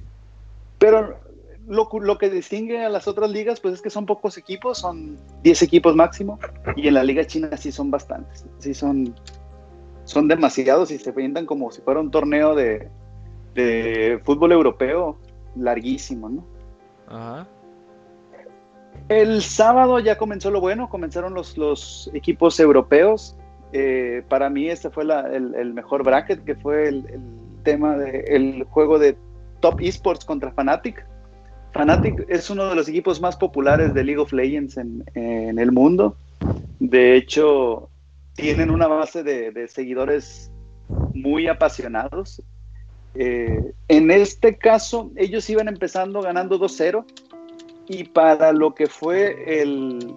[0.77, 1.19] Pero
[1.67, 5.17] lo, lo, que distingue a las otras ligas, pues es que son pocos equipos, son
[5.43, 6.39] 10 equipos máximo,
[6.77, 9.13] y en la liga china sí son bastantes, sí son,
[10.05, 12.89] son demasiados y se pintan como si fuera un torneo de,
[13.53, 15.17] de fútbol europeo
[15.55, 16.45] larguísimo, ¿no?
[17.07, 17.47] Ajá.
[19.09, 23.35] El sábado ya comenzó lo bueno, comenzaron los, los equipos europeos.
[23.77, 27.03] Eh, para mí este fue el, mejor bracket, que fue el,
[27.63, 29.17] tema del juego de
[29.59, 31.05] Top Esports contra Fnatic.
[31.73, 35.03] Fnatic es uno de los equipos más populares de League of Legends en,
[35.59, 36.15] el mundo.
[36.79, 37.89] De hecho,
[38.35, 40.49] tienen una base de, seguidores
[41.13, 42.41] muy apasionados.
[43.13, 47.03] Eh, en este caso, ellos iban empezando ganando 2-0
[47.89, 50.15] y para lo que fue el,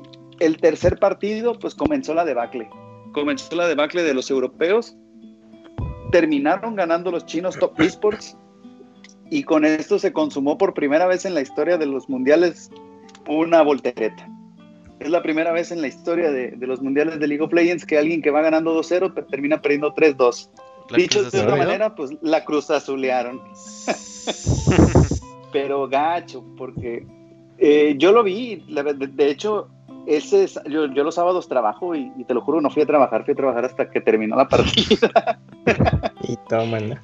[0.61, 2.71] tercer partido, pues comenzó la debacle.
[3.13, 4.97] Comenzó la debacle de los europeos.
[6.11, 8.37] Terminaron ganando los chinos Top Esports.
[9.31, 12.71] Y con esto se consumó por primera vez en la historia de los mundiales
[13.29, 14.29] una voltereta.
[15.01, 17.99] Es la primera vez en la historia de, los mundiales de League of Legends que
[17.99, 20.51] alguien que va ganando 2-0 termina perdiendo 3-2.
[20.97, 23.41] Dicho de otra manera, pues la cruz azulearon.
[25.53, 27.07] Pero gacho, porque
[27.59, 29.69] eh, yo lo vi, de, hecho,
[30.09, 33.32] ese, yo, yo, los sábados trabajo y, te lo juro, no fui a trabajar, fui
[33.32, 35.39] a trabajar hasta que terminó la partida.
[36.22, 37.01] y tómala.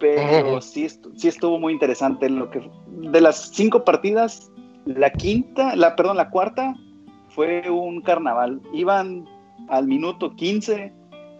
[0.00, 2.28] Pero sí, sí estuvo muy interesante.
[2.28, 4.50] Lo que, de las cinco partidas,
[4.84, 6.74] la quinta, la, perdón, la cuarta
[7.28, 8.60] fue un carnaval.
[8.74, 9.24] Iban
[9.68, 10.92] al minuto 15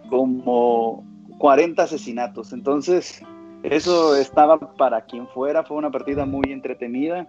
[0.09, 1.05] como
[1.37, 2.53] 40 asesinatos.
[2.53, 3.21] Entonces,
[3.63, 5.63] eso estaba para quien fuera.
[5.63, 7.27] Fue una partida muy entretenida.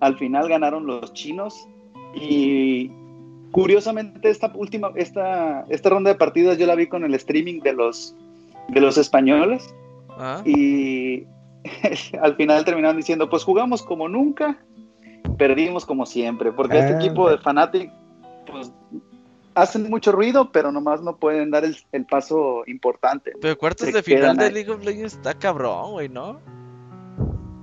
[0.00, 1.68] Al final ganaron los chinos
[2.16, 2.90] y
[3.52, 7.72] curiosamente esta última, esta, esta ronda de partidos yo la vi con el streaming de
[7.72, 8.14] los,
[8.68, 9.74] de los españoles
[10.10, 10.42] ah.
[10.44, 11.24] y
[12.20, 14.58] al final terminaron diciendo, pues jugamos como nunca,
[15.38, 17.90] perdimos como siempre, porque este Ah, equipo de Fnatic,
[18.50, 18.72] pues
[19.54, 23.32] hacen mucho ruido, pero nomás no pueden dar el, el paso importante.
[23.40, 24.52] Pero cuartos Se de final de.
[24.52, 26.40] League of Legends está cabrón, güey, ¿no?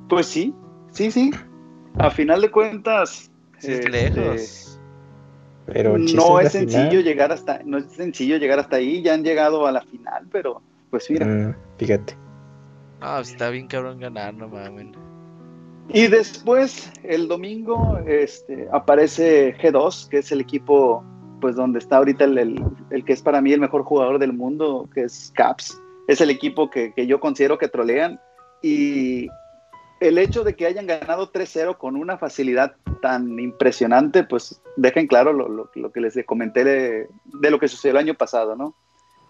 [0.10, 0.54] Pues sí,
[0.92, 1.32] sí, sí.
[2.00, 3.32] A final de cuentas,
[3.66, 4.80] Sí, es este, lejos.
[5.66, 7.04] Pero no es sencillo final.
[7.04, 10.62] llegar hasta, no es sencillo llegar hasta ahí, ya han llegado a la final, pero
[10.90, 11.26] pues mira.
[11.26, 12.18] Mm, fíjate.
[13.00, 14.88] No, está bien cabrón ganar, no mames.
[15.90, 21.04] Y después, el domingo, este, aparece G2, que es el equipo,
[21.42, 24.32] pues donde está ahorita el, el- el que es para mí el mejor jugador del
[24.34, 25.78] mundo, que es Caps.
[26.08, 28.20] Es el equipo que, que yo considero que trolean.
[28.62, 29.28] Y
[30.04, 35.34] el hecho de que hayan ganado 3-0 con una facilidad tan impresionante, pues dejen claro
[35.34, 38.76] lo, que les comenté de, de lo que sucedió el año pasado, ¿no?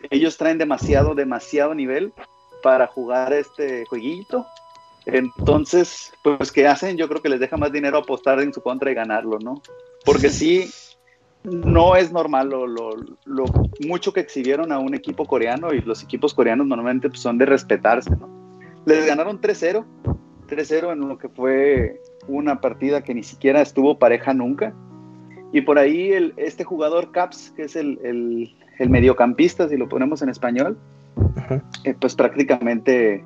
[0.10, 2.12] Ellos traen demasiado, demasiado nivel
[2.62, 4.46] para jugar este jueguito.
[5.06, 6.98] Entonces, pues, ¿qué hacen?
[6.98, 9.62] Yo creo que les deja más dinero apostar en su contra y ganarlo, ¿no?
[10.06, 10.70] Porque sí,
[11.44, 13.46] no es normal lo
[13.86, 17.46] mucho que exhibieron a un equipo coreano y los equipos coreanos normalmente pues, son de
[17.46, 18.30] respetarse, ¿no?
[18.86, 19.86] Les ganaron 3-0,
[20.48, 24.74] 3-0 en lo que fue una partida que ni siquiera estuvo pareja nunca.
[25.52, 29.88] Y por ahí el, este jugador Caps, que es el, el- el mediocampista, si lo
[29.88, 30.78] ponemos en español,
[31.84, 33.24] eh, pues prácticamente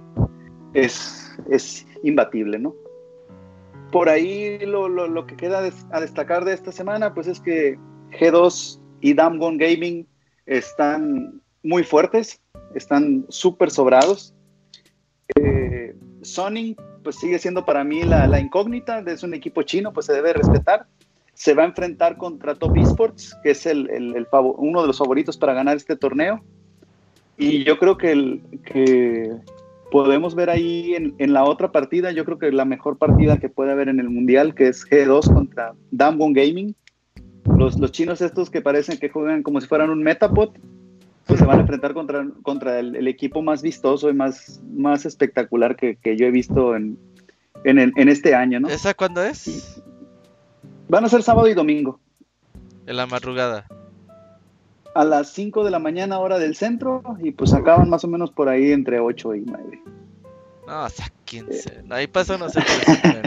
[0.73, 2.75] es, es imbatible, ¿no?
[3.91, 5.61] Por ahí lo, lo- lo que queda
[5.91, 7.79] a destacar de esta semana, pues es que
[8.19, 10.05] G2 y Damgon Gaming
[10.45, 12.41] están muy fuertes,
[12.75, 14.33] están súper sobrados.
[15.39, 20.07] Eh, Sonic, pues sigue siendo para mí la, la incógnita, es un equipo chino, pues
[20.07, 20.87] se debe respetar.
[21.33, 24.27] Se va a enfrentar contra Top Esports, que es el,
[24.57, 26.43] uno de los favoritos para ganar este torneo.
[27.37, 29.31] Y yo creo que,
[29.89, 33.47] podemos ver ahí en, en la otra partida, yo creo que la mejor partida que
[33.47, 36.75] puede haber en el Mundial, que es G2 contra Damwon Gaming.
[37.57, 40.49] Los, los chinos estos que parecen que juegan como si fueran un Metapod,
[41.27, 45.05] pues se van a enfrentar contra, contra el, el equipo más vistoso y más, más
[45.05, 46.97] espectacular que, que yo he visto en,
[47.63, 48.69] en, el- en este año, ¿no?
[48.69, 49.81] ¿Esa cuándo es?
[50.89, 51.99] Van a ser sábado y domingo.
[52.85, 53.65] En la madrugada.
[54.95, 58.31] A las 5 de la mañana hora del centro y pues acaban más o menos
[58.31, 59.81] por ahí entre 8 y 9.
[60.65, 61.83] No, sáquense.
[61.89, 62.61] Ahí pasa no sé.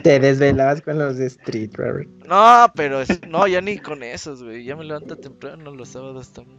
[0.02, 2.08] Te desvelabas con los de Street, Robert.
[2.26, 4.64] No, pero es- no, ya ni con esos, güey.
[4.64, 6.58] Ya me levanto temprano los sábados también.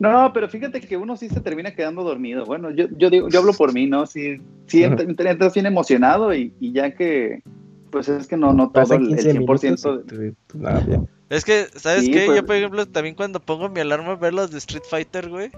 [0.00, 2.44] No, pero fíjate que uno sí se termina quedando dormido.
[2.46, 4.06] Bueno, yo, yo digo, yo hablo por mí, ¿no?
[4.06, 7.42] Sí, sí entras bien emocionado y, y ya que,
[7.90, 10.02] pues es que no, no todo el, el 15 minutos 100%.
[10.04, 11.02] y tú- tú, no, ya.
[11.28, 12.24] Es que, ¿sabes Sí, qué?
[12.26, 12.40] pues.
[12.40, 15.50] Yo, por ejemplo, también cuando pongo mi alarma a ver los de Street Fighter, güey.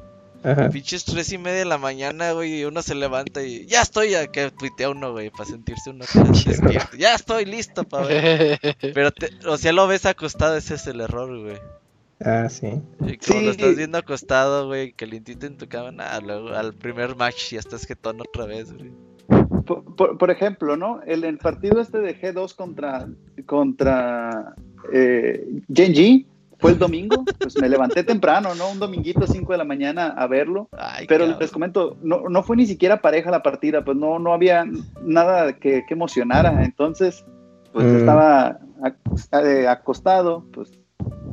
[0.45, 0.71] Ajá.
[0.71, 4.11] Pinches tres y media de la mañana, güey, y uno se levanta y ya estoy,
[4.11, 6.97] ya que tuitea uno, güey, para sentirse uno que despierto.
[6.99, 8.59] Ya estoy listo para ver.
[8.93, 11.59] Pero, te- o sea, lo ves acostado, ese es el error, güey.
[12.25, 12.67] Ah, sí.
[13.01, 16.73] Y como Sí, lo estás viendo acostado, güey, calientito en tu cama, nada, luego al
[16.75, 18.93] primer match ya estás jetón otra vez, güey.
[19.67, 21.01] Por, por- por ejemplo, ¿no?
[21.07, 23.07] El, el partido este de G2 contra,
[23.47, 24.55] contra
[24.93, 26.27] eh, Genji
[26.59, 27.25] fue el domingo.
[27.39, 28.71] Pues me levanté temprano, ¿no?
[28.71, 30.69] Un dominguito, 5 de la mañana a verlo.
[30.73, 31.41] Ay, Pero cabrón.
[31.41, 34.65] les comento, no, no fue ni siquiera pareja la partida, pues no, no había
[35.03, 36.65] nada que, que emocionara.
[36.65, 37.25] Entonces,
[37.73, 37.97] pues Mm.
[37.97, 38.59] estaba
[39.45, 40.71] eh, acostado, pues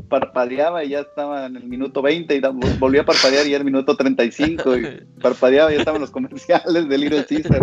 [0.10, 2.41] parpadeaba y ya estaba en el minuto 20 y
[2.80, 4.86] volvió a parpadear y era el minuto 35 y
[5.22, 7.61] parpadeaba y ya estaban los comerciales de Little Caesar.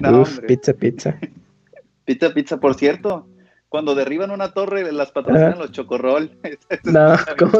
[0.00, 1.18] No, Uf, pizza, pizza.
[2.04, 3.28] Pizza, pizza, por cierto.
[3.68, 6.30] Cuando derriban una torre, las patrocinan los chocorrol.
[6.84, 7.58] No, ¿cómo.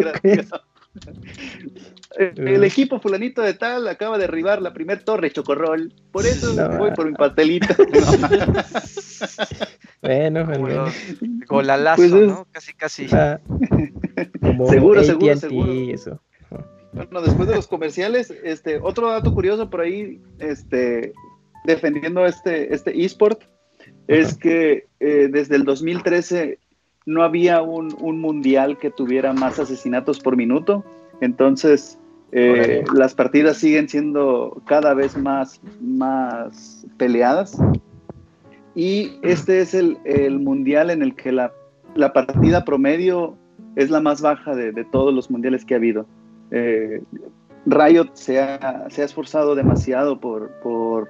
[2.16, 5.92] El equipo fulanito de tal acaba de derribar la primer torre chocorrol.
[6.12, 6.78] Por eso No.
[6.78, 7.66] voy por mi pastelito.
[10.02, 10.92] Bueno, Como los
[11.48, 12.46] golalazo, Pues es- ¿no?
[12.52, 13.06] Casi, casi.
[13.12, 13.40] Ah,
[14.68, 15.72] Seguro, seguro, AT&T seguro.
[15.74, 16.20] y eso.
[16.92, 21.12] Bueno, después de los comerciales, este, otro dato curioso por ahí, este,
[21.64, 23.42] defendiendo este, este eSport,
[24.08, 26.58] es que eh, desde el 2013
[27.04, 30.84] no había un, un mundial que tuviera más asesinatos por minuto.
[31.20, 31.98] Entonces,
[32.32, 37.58] eh, las partidas siguen siendo cada vez más, más peleadas.
[38.76, 41.50] Y este es el, el mundial en el que la,
[41.94, 43.36] la partida promedio
[43.74, 46.06] es la más baja de, de todos los mundiales que ha habido.
[46.50, 47.02] Eh,
[47.64, 51.08] Riot se ha, se ha esforzado demasiado por, por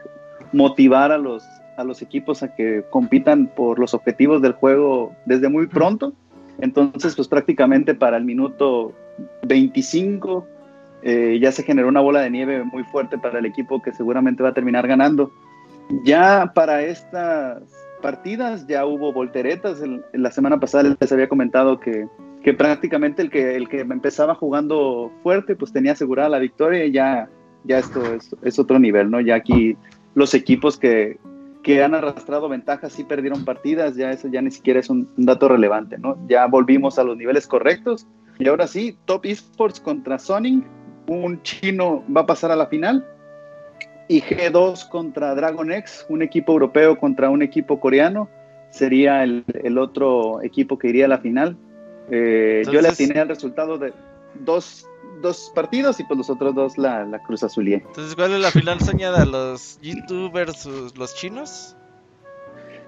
[0.52, 1.42] motivar a los,
[1.76, 6.12] a los equipos a que compitan por los objetivos del juego desde muy pronto.
[6.60, 8.92] Entonces, pues prácticamente para el minuto
[9.42, 10.46] 25
[11.02, 14.42] eh, ya se generó una bola de nieve muy fuerte para el equipo que seguramente
[14.42, 15.32] va a terminar ganando.
[16.04, 17.62] Ya para estas
[18.02, 19.82] partidas ya hubo volteretas.
[20.12, 22.06] La semana pasada les había comentado que,
[22.42, 26.92] que, prácticamente el que, el que empezaba jugando fuerte pues tenía asegurada la victoria y
[26.92, 27.28] ya,
[27.64, 28.02] ya esto
[28.42, 29.20] es, otro nivel, ¿no?
[29.20, 29.76] Ya aquí
[30.14, 31.18] los equipos que,
[31.62, 35.48] que han arrastrado ventajas sí perdieron partidas, ya eso ya ni siquiera es un, dato
[35.48, 36.16] relevante, ¿no?
[36.28, 38.06] Ya volvimos a los niveles correctos
[38.38, 40.64] y ahora sí, Top Esports contra Sonic,
[41.08, 43.04] un chino va a pasar a la final
[44.08, 48.28] y G2 contra Dragon X, un equipo europeo contra un equipo coreano,
[48.70, 49.44] sería el,
[49.78, 51.56] otro equipo que iría a la final.
[52.10, 53.92] Eh, yo le atiné al resultado de
[54.44, 54.86] dos,
[55.54, 57.82] partidos y pues los otros dos la, la Cruz Azulié.
[57.86, 59.24] Entonces, ¿cuál es la final soñada?
[59.24, 61.76] ¿Los G2 versus los chinos?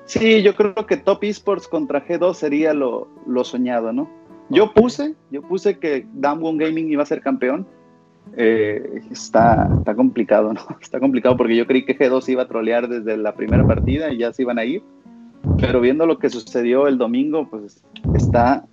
[0.09, 3.09] Sí, yo creo que Top Esports contra G2 sería lo,
[3.45, 4.09] soñado, ¿no?
[4.49, 7.67] Yo puse, yo puse que Damwon Gaming iba a ser campeón
[8.37, 10.61] eh, está, está complicado, ¿no?
[10.81, 14.19] Está complicado porque yo creí que G2 iba a trolear desde la primera partida y
[14.19, 14.83] ya se iban a ir.
[15.61, 17.83] Pero viendo lo que sucedió el domingo, pues
[18.15, 18.65] está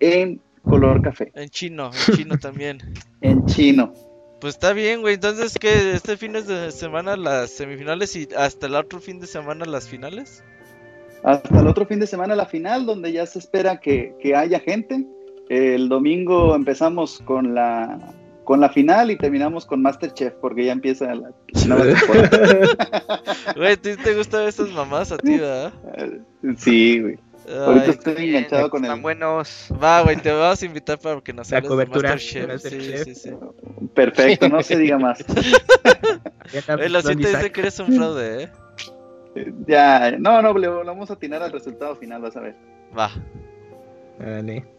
[0.00, 1.32] en color café.
[1.34, 2.78] En chino, en chino también.
[3.20, 3.92] en chino.
[4.40, 5.14] Pues está bien, güey.
[5.14, 9.64] Entonces, que ¿Este fin de semana las semifinales y hasta el otro fin de semana
[9.64, 10.44] las finales?
[11.22, 14.60] Hasta el otro fin de semana la final, donde ya se espera que, que haya
[14.60, 15.06] gente.
[15.48, 18.14] El domingo empezamos con la
[18.46, 21.32] con la final y terminamos con Masterchef porque ya empieza la
[21.66, 23.22] nueva temporada.
[23.56, 25.72] Güey, ¿te gustan esas mamás a ti, verdad?
[26.56, 27.18] Sí, güey.
[27.48, 29.00] Ahorita estoy enganchado con el.
[29.00, 29.68] buenos.
[29.82, 33.04] Va, güey, te vamos a invitar para que nos la cobertura de Masterchef.
[33.04, 33.30] Sí, sí, sí.
[33.94, 35.24] Perfecto, no se diga más.
[36.76, 38.52] Güey, lo siento, dice que eres un fraude, ¿eh?
[39.66, 42.54] Ya, no, no, le vamos a atinar al resultado final, vas a ver.
[42.96, 43.10] Va.
[44.20, 44.75] Vale.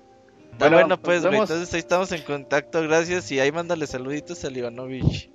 [0.60, 3.32] Bueno, bueno pues, güey, entonces ahí estamos en contacto, gracias.
[3.32, 5.30] Y ahí mándale saluditos a Ivanovich.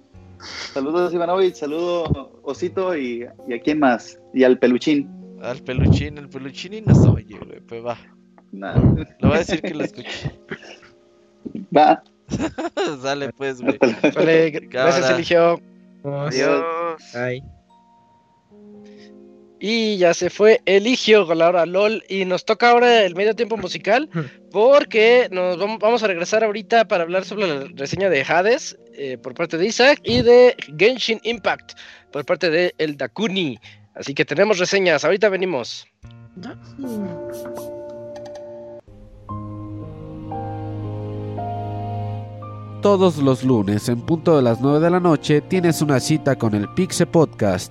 [0.72, 4.18] Saludos, Ivanovich, saludo Osito y, y a quién más.
[4.34, 5.08] Y al peluchín.
[5.40, 7.96] Al peluchín, el peluchín y nos oye, güey, pues va.
[8.52, 8.74] No.
[8.96, 10.38] Le voy a decir que lo escuche.
[11.76, 12.02] Va.
[13.02, 13.78] Sale pues, güey.
[14.14, 15.60] Vale, gracias, Eligio.
[16.04, 16.64] Adiós.
[17.14, 17.42] Bye.
[19.64, 22.02] Y ya se fue Eligio con la hora LOL.
[22.08, 24.10] Y nos toca ahora el medio tiempo musical.
[24.50, 29.34] Porque nos vamos a regresar ahorita para hablar sobre la reseña de Hades eh, por
[29.34, 31.78] parte de Isaac y de Genshin Impact
[32.10, 33.56] por parte de El Dakuni.
[33.94, 35.04] Así que tenemos reseñas.
[35.04, 35.86] Ahorita venimos.
[42.82, 46.56] Todos los lunes en punto de las 9 de la noche tienes una cita con
[46.56, 47.70] el Pixe Podcast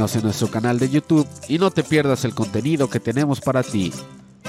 [0.00, 3.62] Síguenos en nuestro canal de YouTube y no te pierdas el contenido que tenemos para
[3.62, 3.92] ti.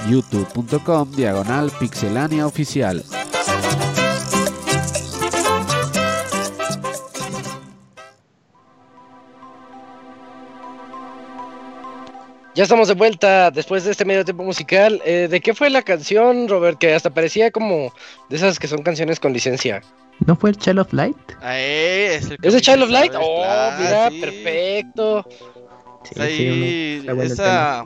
[0.08, 3.04] youtube.com diagonal pixelania oficial.
[12.54, 15.02] Ya estamos de vuelta después de este medio tiempo musical.
[15.04, 16.78] Eh, ¿De qué fue la canción, Robert?
[16.78, 17.92] Que hasta parecía como
[18.30, 19.82] de esas que son canciones con licencia.
[20.26, 21.16] ¿No fue el Child of Light?
[21.40, 23.12] Ah, eh, es, el que ¿Es de me Child of Light?
[23.16, 24.20] Oh, mira, sí.
[24.20, 25.26] perfecto.
[26.04, 27.84] Sí, Ahí, sí, bueno esa,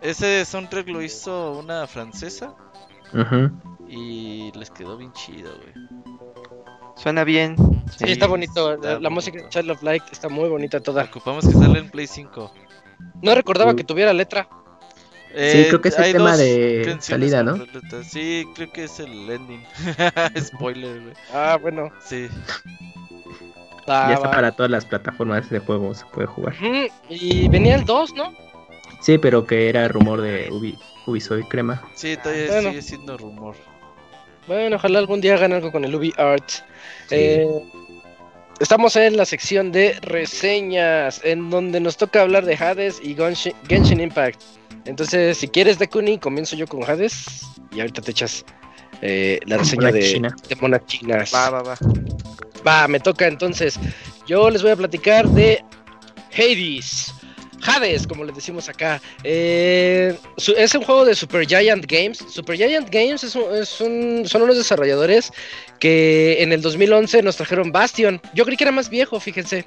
[0.00, 2.54] ese soundtrack lo hizo una francesa.
[3.14, 3.50] Ujú.
[3.88, 5.86] y les quedó bien chido, güey.
[6.96, 7.56] Suena bien.
[7.98, 8.74] Sí, está bonito.
[8.74, 9.48] está la música de.
[9.48, 11.04] Child of Light está muy bonita toda.
[11.04, 12.52] Ocupamos que sale en Play 5.
[13.22, 14.48] No recordaba que tuviera letra.
[15.34, 17.56] Eh, creo que es el tema de salida, ¿no?
[17.58, 18.06] completas.
[18.06, 19.64] Sí, creo que es el ending.
[20.38, 21.14] Spoiler, güey.
[21.32, 21.90] Ah, bueno.
[22.04, 22.28] Sí.
[23.86, 24.34] Ah, ya está va.
[24.34, 26.54] para todas las plataformas de juego, se puede jugar.
[27.08, 28.32] Y venía el 2, ¿no?
[29.00, 31.82] Sí, pero que era rumor de Ubi, Ubisoft Crema.
[31.94, 32.68] Sí, todavía Bueno.
[32.70, 33.56] sigue siendo rumor.
[34.46, 36.48] Bueno, ojalá algún día hagan algo con el Ubi Art.
[37.10, 37.46] Eh,
[38.60, 43.54] estamos en la sección de reseñas, en donde nos toca hablar de Hades y Genshin,
[43.68, 44.40] Genshin Impact.
[44.84, 47.42] Entonces, si quieres, Dekuni, comienzo yo con Hades
[47.74, 48.44] y ahorita te echas
[49.00, 50.36] eh, la reseña Mona de, China.
[50.48, 51.34] de Monas Chinas.
[51.34, 51.78] Va, va, va.
[52.66, 53.78] Va, me toca entonces.
[54.26, 55.62] Yo les voy a platicar de
[56.36, 57.12] Hades.
[57.64, 59.00] Hades, como le decimos acá.
[59.22, 62.18] Eh, su- es un juego de Super Giant Games.
[62.28, 65.32] Super Giant Games es un- es un- son unos desarrolladores
[65.78, 68.20] que en el 2011 nos trajeron Bastion.
[68.34, 69.64] Yo creí que era más viejo, fíjense.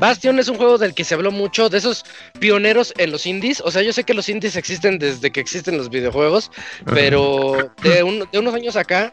[0.00, 2.04] Bastion es un juego del que se habló mucho, de esos
[2.40, 3.60] pioneros en los indies.
[3.64, 6.50] O sea, yo sé que los indies existen desde que existen los videojuegos,
[6.86, 9.12] pero de, un- de unos años acá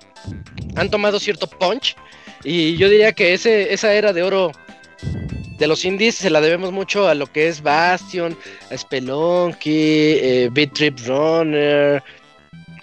[0.75, 1.95] han tomado cierto punch.
[2.43, 4.51] Y yo diría que ese, esa era de oro
[5.57, 8.37] de los indies se la debemos mucho a lo que es Bastion,
[8.71, 12.01] a Spelunky, eh, Beat Trip Runner,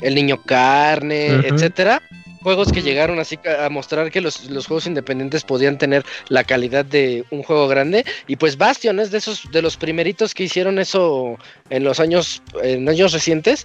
[0.00, 1.54] El Niño Carne, Ujú.
[1.54, 2.02] etcétera.
[2.44, 6.84] Juegos que llegaron así a mostrar que los, los juegos independientes podían tener la calidad
[6.84, 8.04] de un juego grande.
[8.26, 11.38] Y pues Bastion es de esos, de los primeritos que hicieron eso
[11.70, 13.64] en los años, en años recientes.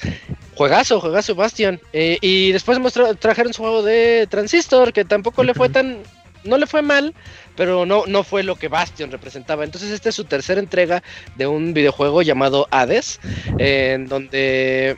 [0.56, 1.82] Juegazo, juegazo Bastion.
[1.92, 5.98] Eh, y después mostra- trajeron su juego de Transistor, que tampoco le fue tan.
[6.46, 7.14] No le fue mal,
[7.58, 9.66] pero no, no fue lo que Bastion representaba.
[9.66, 11.04] Entonces, esta es su tercera entrega
[11.36, 13.20] de un videojuego llamado Hades,
[13.58, 14.96] en donde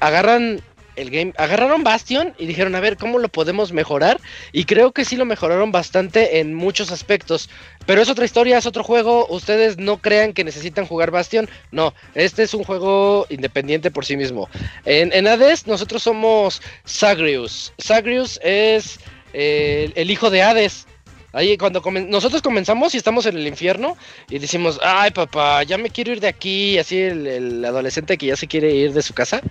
[0.00, 0.62] agarran
[0.98, 4.20] el game, agarraron Bastion y dijeron, a ver, ¿cómo lo podemos mejorar?
[4.52, 7.48] Y creo que sí lo mejoraron bastante en muchos aspectos.
[7.86, 9.26] Pero es otra historia, es otro juego.
[9.28, 11.48] Ustedes no crean que necesitan jugar Bastion.
[11.70, 14.48] No, este es un juego independiente por sí mismo.
[14.84, 17.72] En, Hades nosotros somos Sagrius.
[17.78, 18.98] Sagrius es
[19.32, 20.86] eh, el hijo de Hades.
[21.32, 23.96] Ahí cuando comen- nosotros comenzamos y estamos en el infierno
[24.30, 28.26] y decimos, ay papá, ya me quiero ir de aquí, así el, el adolescente que
[28.26, 29.42] ya se quiere ir de su casa.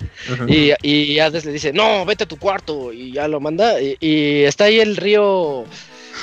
[0.48, 2.92] Y, y Hades le dice, no, vete a tu cuarto.
[2.92, 3.80] Y ya lo manda.
[3.80, 5.66] Y, y está ahí el río,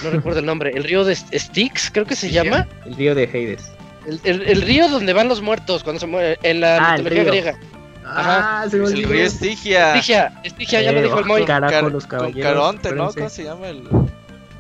[0.02, 2.66] no recuerdo el nombre, el río de Styx, creo que se llama.
[2.84, 3.62] El río de Hades.
[4.06, 7.24] El, el- el río donde van los muertos cuando se mueren, en la Ah, mitología
[7.24, 7.58] griega.
[8.04, 8.62] Ajá.
[8.64, 9.94] Ah, se me el río Estigia.
[9.94, 11.44] Estigia, Estigia, ya lo Eh, dijo el Moy.
[11.44, 12.42] Carajo, Car- los con caballeros.
[12.52, 13.12] Caronte, ¿no?
[13.14, 13.82] ¿Cómo se llama el...?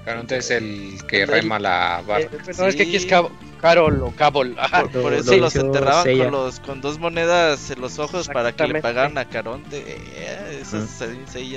[0.04, 2.52] Caronte es el que El- rema la Eh, barca.
[2.58, 3.08] no, es que aquí es Sí.
[3.08, 4.54] Cab- Carol o Cabol.
[4.58, 4.84] Ajá.
[4.88, 8.66] Por, eso lo los enterraban con, los, con dos monedas en los ojos para que
[8.68, 9.82] le pagaran a Caronte.
[9.86, 10.60] Eh,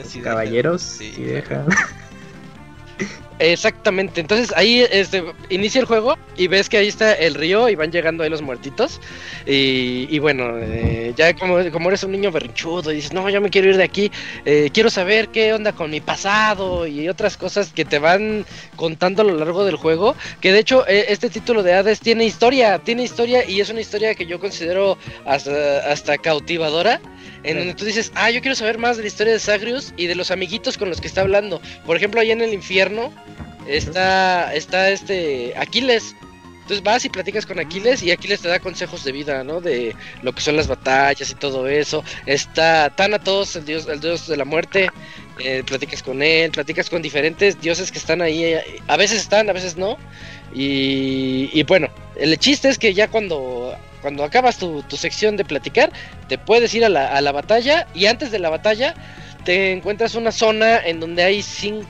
[0.10, 0.24] sí dejan.
[0.24, 1.66] Caballeros, Sí, sí, deja.
[3.40, 7.76] Exactamente, entonces ahí este, inicia el juego y ves que ahí está el río y
[7.76, 9.00] van llegando ahí los muertitos.
[9.46, 13.50] Y, bueno, eh, ya como, como, eres un niño berrinchudo y dices, no, yo me
[13.50, 14.12] quiero ir de aquí,
[14.46, 18.46] eh, quiero saber qué onda con mi pasado y otras cosas que te van
[18.76, 20.16] contando a lo largo del juego.
[20.42, 23.82] Que de hecho, eh, este título de Hades tiene historia, tiene historia y es una
[23.82, 27.00] historia que yo considero hasta, hasta cautivadora
[27.44, 30.08] en donde tú dices, ah, yo quiero saber más de la historia de Sagrius y
[30.08, 31.62] de los amiguitos con los que está hablando.
[31.86, 33.14] Por ejemplo, allá en el infierno
[33.68, 36.16] está, está este Aquiles.
[36.62, 39.62] Entonces vas y platicas con Aquiles y Aquiles te da consejos de vida, ¿no?
[39.62, 42.04] De lo que son las batallas y todo eso.
[42.26, 44.90] Está Thanatos, el dios, el dios de la muerte.
[45.40, 48.56] Eh, platicas con él, platicas con diferentes dioses que están ahí.
[48.88, 49.98] A veces están, a veces no.
[50.54, 51.88] Y, y bueno,
[52.18, 55.92] el chiste es que ya cuando cuando acabas tu, sección de platicar,
[56.28, 58.94] te puedes ir a la, a la, batalla y antes de la batalla
[59.44, 61.88] te encuentras una zona en donde hay cinco...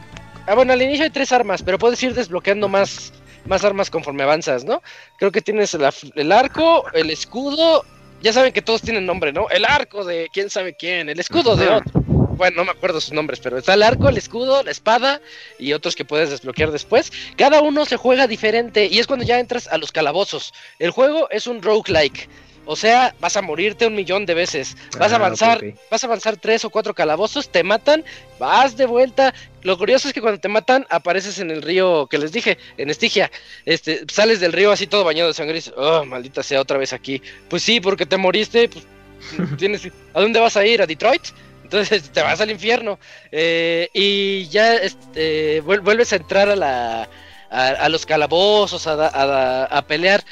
[0.48, 3.12] Ah, bueno, al inicio hay tres armas, pero puedes ir desbloqueando más,
[3.46, 4.82] más armas conforme avanzas, ¿no?
[5.18, 7.84] Creo que tienes el, arco, el escudo,
[8.22, 9.50] ya saben que todos tienen nombre, ¿no?
[9.50, 12.08] El arco de quién sabe quién, el escudo de otro
[12.38, 15.22] bueno, no me acuerdo sus nombres, pero está el arco, el escudo, la espada
[15.60, 17.12] y otros que puedes desbloquear después.
[17.36, 20.54] Cada uno se juega diferente y es cuando ya entras a los calabozos.
[20.80, 22.30] El juego es un roguelike.
[22.68, 24.76] O sea, vas a morirte un millón de veces.
[25.00, 28.04] Vas a avanzar, vas a avanzar tres o cuatro calabozos, te matan,
[28.40, 29.34] vas de vuelta.
[29.64, 32.90] Lo curioso es que cuando te matan, apareces en el río que les dije, en
[32.90, 33.32] Estigia.
[33.66, 36.78] Este, sales del río así todo bañado de sangre y dices, oh, maldita sea, otra
[36.78, 37.22] vez aquí.
[37.50, 38.86] Pues sí, porque te moriste, pues,
[39.58, 40.82] tienes, ¿a dónde vas a ir?
[40.82, 41.24] ¿A Detroit?
[41.64, 43.00] Entonces te vas al infierno.
[43.32, 47.10] Eh, y ya este, vuelves a entrar a, la,
[47.50, 50.24] a, los calabozos, a, a, pelear.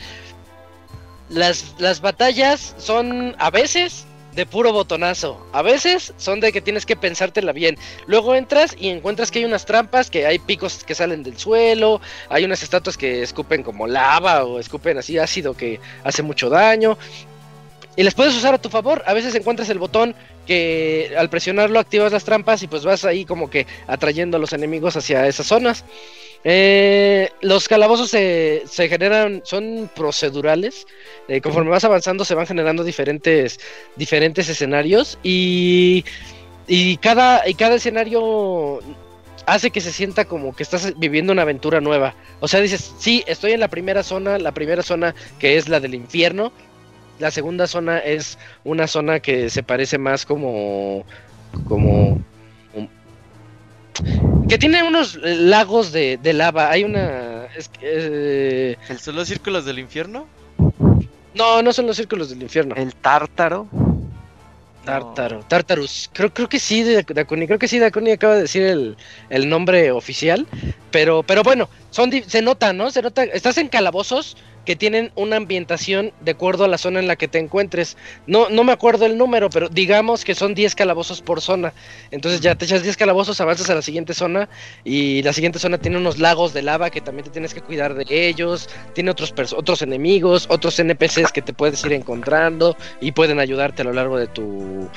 [1.35, 5.45] Las, las batallas son a veces de puro botonazo.
[5.51, 7.77] A veces son de que tienes que pensártela bien.
[8.07, 11.99] Luego entras y encuentras que hay unas trampas, que hay picos que salen del suelo,
[12.29, 16.97] hay unas estatuas que escupen como lava o escupen así ácido que hace mucho daño.
[17.97, 19.03] Y las puedes usar a tu favor.
[19.05, 20.15] A veces encuentras el botón
[20.47, 24.53] que al presionarlo activas las trampas y pues vas ahí como que atrayendo a los
[24.53, 25.83] enemigos hacia esas zonas.
[26.47, 30.85] Eh, los calabozos se, se, generan, son procedurales.
[31.27, 33.59] Eh, conforme vas avanzando se van generando diferentes,
[33.95, 36.05] diferentes escenarios y,
[36.67, 38.79] y, cada, y cada escenario
[39.47, 42.13] hace que se sienta como que estás viviendo una aventura nueva.
[42.39, 45.79] O sea, dices, sí, estoy en la primera zona, la primera zona que es la
[45.79, 46.51] del infierno,
[47.19, 51.05] la segunda zona es una zona que se parece más como.
[51.67, 52.19] como.
[54.47, 56.69] Que tiene unos lagos de, lava.
[56.69, 57.47] Hay una.
[57.81, 60.27] Eh, ¿El son los círculos del infierno?
[61.33, 62.75] No, no son los círculos del infierno.
[62.75, 63.67] ¿El tártaro?
[64.85, 66.09] Tártaro, Tartarus.
[66.13, 67.47] Creo, creo que sí, Dakuni.
[67.47, 68.95] Creo que sí, Dakuni acaba de decir el,
[69.29, 70.45] el nombre oficial.
[70.91, 72.91] Pero, pero bueno, son se nota, ¿no?
[72.91, 73.23] Se nota.
[73.23, 77.27] Estás en calabozos que tienen una ambientación de acuerdo a la zona en la que
[77.27, 77.97] te encuentres.
[78.27, 81.73] No, no me acuerdo el número, pero digamos que son 10 calabozos por zona.
[82.11, 84.49] Entonces ya te echas 10 calabozos, avanzas a la siguiente zona
[84.83, 87.93] y la siguiente zona tiene unos lagos de lava que también te tienes que cuidar
[87.93, 88.69] de ellos.
[88.93, 93.85] Tiene otros, otros enemigos, otros NPCs que te puedes ir encontrando y pueden ayudarte a
[93.85, 94.89] lo largo de tu,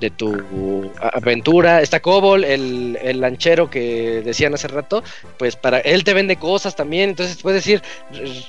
[0.00, 1.82] de tu aventura.
[1.82, 5.02] Está Cobol, el, el lanchero que decían hace rato,
[5.38, 7.82] pues para él te vende cosas también, entonces puedes ir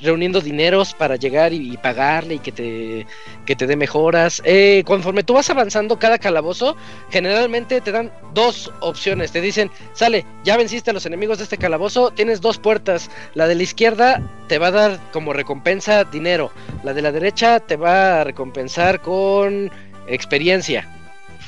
[0.01, 0.60] reuniendo dinero
[0.97, 3.07] para llegar y, pagarle y que te,
[3.45, 4.41] que te dé mejoras.
[4.45, 6.75] Eh, conforme tú vas avanzando cada calabozo,
[7.09, 9.31] generalmente te dan dos opciones.
[9.31, 13.09] Te dicen, sale, ya venciste a los enemigos de este calabozo, tienes dos puertas.
[13.33, 16.51] La de la izquierda te va a dar como recompensa dinero.
[16.83, 19.71] La de la derecha te va a recompensar con
[20.07, 20.87] experiencia.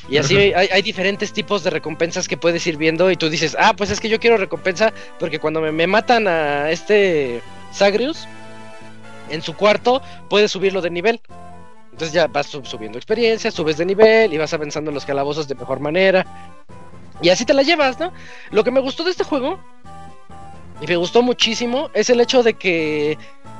[0.08, 3.56] Y así hay, hay, diferentes tipos de recompensas que puedes ir viendo y tú dices,
[3.58, 7.40] ah, pues es que yo quiero recompensa porque cuando me, me matan a este
[7.74, 8.28] Sagrius,
[9.30, 11.20] en su cuarto puedes subirlo de nivel.
[11.92, 15.54] Entonces ya vas subiendo experiencia, subes de nivel y vas avanzando en los calabozos de
[15.54, 16.26] mejor manera.
[17.22, 18.12] Y así te la llevas, ¿no?
[18.50, 19.60] Lo que me gustó de este juego,
[20.80, 23.16] y me gustó muchísimo, es el hecho de que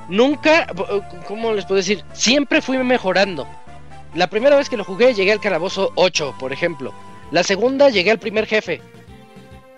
[0.08, 0.66] nunca,
[1.26, 2.04] ¿cómo les puedo decir?
[2.12, 3.46] Siempre fui mejorando.
[4.14, 6.92] La primera vez que lo jugué llegué al calabozo 8, por ejemplo.
[7.30, 8.80] La segunda llegué al primer jefe.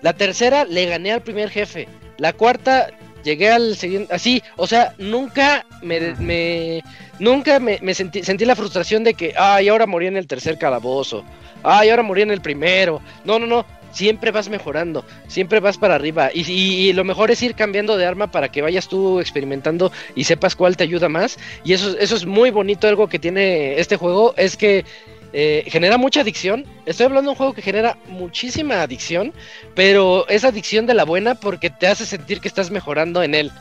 [0.01, 1.87] La tercera le gané al primer jefe.
[2.17, 2.87] La cuarta
[3.27, 6.81] llegué al siguiente, así, o sea, nunca me,
[7.19, 11.25] nunca me, sentí, sentí, la frustración de que, ay, ahora morí en el tercer calabozo,
[11.61, 15.95] ay, ahora morí en el primero, no, no, no, siempre vas mejorando, siempre vas para
[15.95, 19.91] arriba y, y, lo mejor es ir cambiando de arma para que vayas tú experimentando
[20.15, 23.77] y sepas cuál te ayuda más y eso, eso es muy bonito, algo que tiene
[23.77, 24.85] este juego es que
[25.33, 26.65] eh, genera mucha adicción.
[26.85, 29.33] Estoy hablando de un juego que genera muchísima adicción,
[29.75, 33.51] pero es adicción de la buena porque te hace sentir que estás mejorando en él.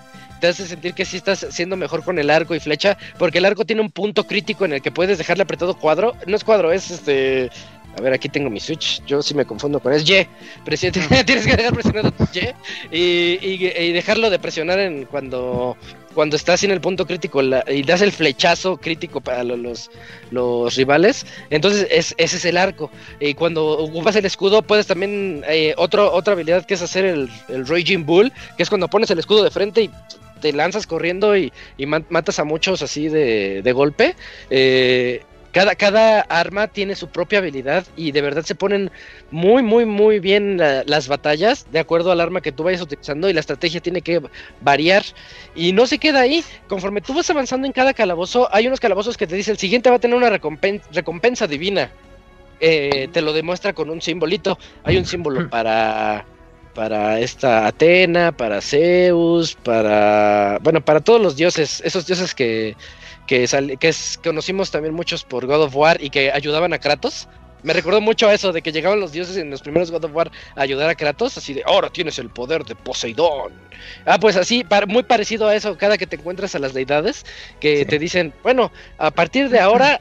[0.40, 3.47] Te hace sentir que sí estás siendo mejor con el arco y flecha, porque el
[3.47, 6.14] arco tiene un punto crítico en el que puedes dejarle apretado cuadro.
[6.26, 7.51] No es cuadro, es este.
[7.98, 9.02] A ver, aquí tengo mi Switch.
[9.06, 10.26] Yo sí me confundo con es Y.
[11.24, 12.12] Tienes que dejar presionado
[12.93, 15.78] Y y, y, dejarlo de presionar en cuando
[16.16, 19.90] cuando estás en el punto crítico y das el flechazo crítico para los,
[20.30, 22.90] los, rivales, entonces es, ese es el arco.
[23.20, 27.28] Y cuando ocupas el escudo, puedes también, eh, otro, otra habilidad que es hacer el,
[27.48, 29.90] el Raging Bull, que es cuando pones el escudo de frente y
[30.40, 34.16] te lanzas corriendo y, y matas a muchos así de, de golpe.
[34.48, 35.20] Eh,
[35.56, 38.90] cada, cada arma tiene su propia habilidad y de verdad se ponen
[39.30, 43.32] muy, muy, muy bien las batallas de acuerdo al arma que tú vayas utilizando y
[43.32, 44.20] la estrategia tiene que
[44.60, 45.02] variar.
[45.54, 46.44] Y no se queda ahí.
[46.68, 49.88] Conforme tú vas avanzando en cada calabozo, hay unos calabozos que te dicen el siguiente
[49.88, 51.90] va a tener una recompensa, recompensa divina.
[52.60, 54.58] Eh, te lo demuestra con un simbolito.
[54.84, 56.26] Hay un símbolo para
[56.74, 62.76] para esta Atena, para Zeus, para bueno, para todos los dioses, esos dioses que
[63.27, 63.47] que,
[63.78, 67.28] que es, conocimos también muchos por God of War y que ayudaban a Kratos.
[67.62, 70.15] Me recordó mucho a eso de que llegaban los dioses en los primeros God of
[70.15, 73.53] War a ayudar a Kratos, así de ahora tienes el poder de Poseidón.
[74.05, 77.27] Ah, pues así, muy parecido a eso, cada que te encuentras a las deidades,
[77.59, 80.01] que te dicen, bueno, a partir de ahora,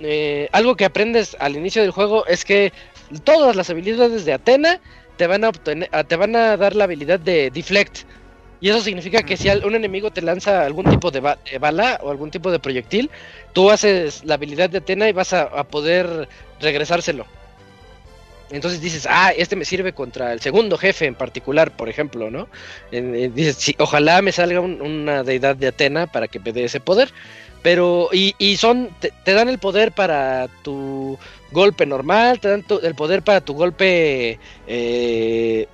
[0.00, 2.72] eh, algo que aprendes al inicio del juego es que
[3.24, 4.80] todas las habilidades de Atena
[5.16, 8.04] te van a, obtener, te van a dar la habilidad de Deflect,
[8.60, 11.20] y eso significa que si un enemigo te lanza algún tipo de,
[11.58, 13.10] bala o algún tipo de proyectil,
[13.54, 16.28] tú haces la habilidad de Atena y vas a, poder
[16.60, 17.26] regresárselo.
[18.50, 22.48] Entonces dices, ah, este me sirve contra el segundo jefe en particular, por ejemplo, ¿no?
[22.90, 27.12] dices, ojalá me salga una deidad de Atena para que me dé ese poder.
[27.62, 31.18] Pero, y, y son, te, dan el poder para tu
[31.52, 35.68] golpe normal, te dan el poder para tu golpe eh,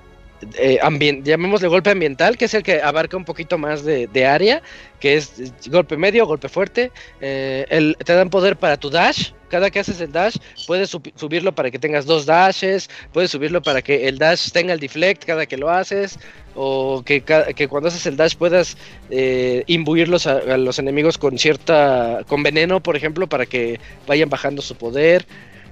[0.57, 0.79] eh,
[1.23, 4.61] llamémosle golpe ambiental, que es el que abarca un poquito más de, área,
[4.99, 6.91] que es golpe medio, golpe fuerte.
[7.21, 9.31] Eh, te dan poder para tu dash.
[9.49, 10.35] Cada que haces el dash,
[10.67, 14.79] puedes subirlo para que tengas dos dashes, puedes subirlo para que el dash tenga el
[14.81, 16.19] deflect cada que lo haces,
[16.53, 17.23] o que,
[17.69, 18.75] cuando haces el dash puedas
[19.09, 24.29] eh, imbuirlos a, a los enemigos con cierta, con veneno, por ejemplo, para que vayan
[24.29, 25.25] bajando su poder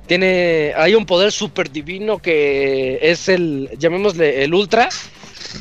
[0.08, 4.90] tiene hay un poder super divino que es el llamémosle el ultra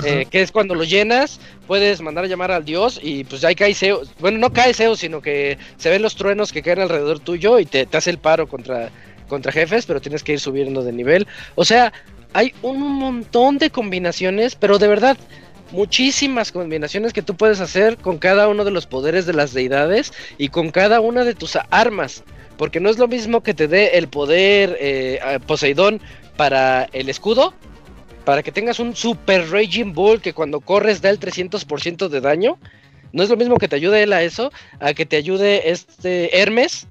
[0.05, 3.55] eh, que es cuando lo llenas puedes mandar a llamar al dios y pues ahí
[3.55, 4.11] cae Zeus.
[4.19, 7.67] Bueno no cae Zeus sino que se ven los truenos que caen alrededor tuyo y
[7.67, 8.91] te, hace el paro contra
[9.29, 11.27] contra jefes pero tienes que ir subiendo de nivel.
[11.55, 11.93] O sea
[12.33, 15.17] hay un montón de combinaciones pero de verdad
[15.71, 20.13] muchísimas combinaciones que tú puedes hacer con cada uno de los poderes de las deidades
[20.39, 22.25] y con cada una de tus armas.
[22.57, 26.01] Porque no es lo mismo que te dé el poder eh, Poseidón
[26.37, 27.55] para el escudo,
[28.25, 32.59] para que tengas un Super Raging Bull que cuando corres da el 300% de daño.
[33.13, 34.51] No es lo mismo que te ayude él a eso,
[34.81, 36.89] a que te ayude este Hermes,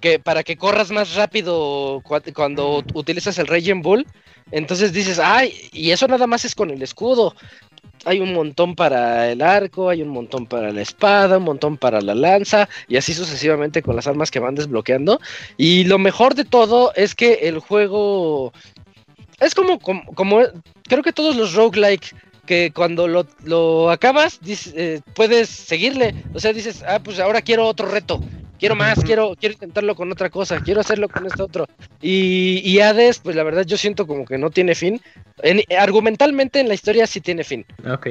[0.00, 2.02] que para que corras más rápido
[2.34, 4.06] cuando utilizas el Raging Bull.
[4.50, 7.34] Entonces dices, ay, y eso nada más es con el escudo
[8.04, 12.00] hay un montón para el arco, hay un montón para la espada, un montón para
[12.00, 15.20] la lanza y así sucesivamente con las armas que van desbloqueando.
[15.56, 18.52] Y lo mejor de todo es que el juego
[19.40, 20.40] es como, como,
[20.84, 22.14] creo que todos los roguelike
[22.46, 24.40] que cuando lo, acabas
[24.74, 28.20] eh, puedes seguirle, o sea, dices, ah, pues ahora quiero otro reto
[28.62, 31.66] quiero más, quiero, quiero intentarlo con otra cosa, quiero hacerlo con esto otro.
[32.00, 35.00] Y, y Hades, pues la verdad yo siento como que no tiene fin.
[35.76, 37.66] argumentalmente en la historia sí tiene fin.
[37.92, 38.10] Ok.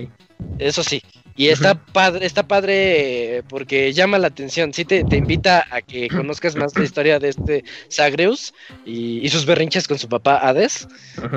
[0.59, 1.01] Eso sí.
[1.37, 6.57] Y está padre, está padre porque llama la atención, sí te, invita a que conozcas
[6.57, 8.53] más la historia de este Zagreus
[8.85, 10.85] y, sus berrinches con su papá Hades,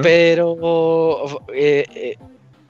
[0.03, 2.17] pero eh, eh,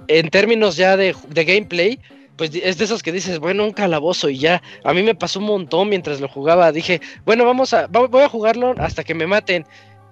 [0.09, 1.99] en términos ya de, de gameplay,
[2.37, 4.63] pues es de esos que dices, bueno, un calabozo y ya.
[4.83, 6.73] A mí me pasó un montón mientras lo jugaba.
[6.73, 9.65] Dije, bueno, vamos a, voy a jugarlo hasta que me maten.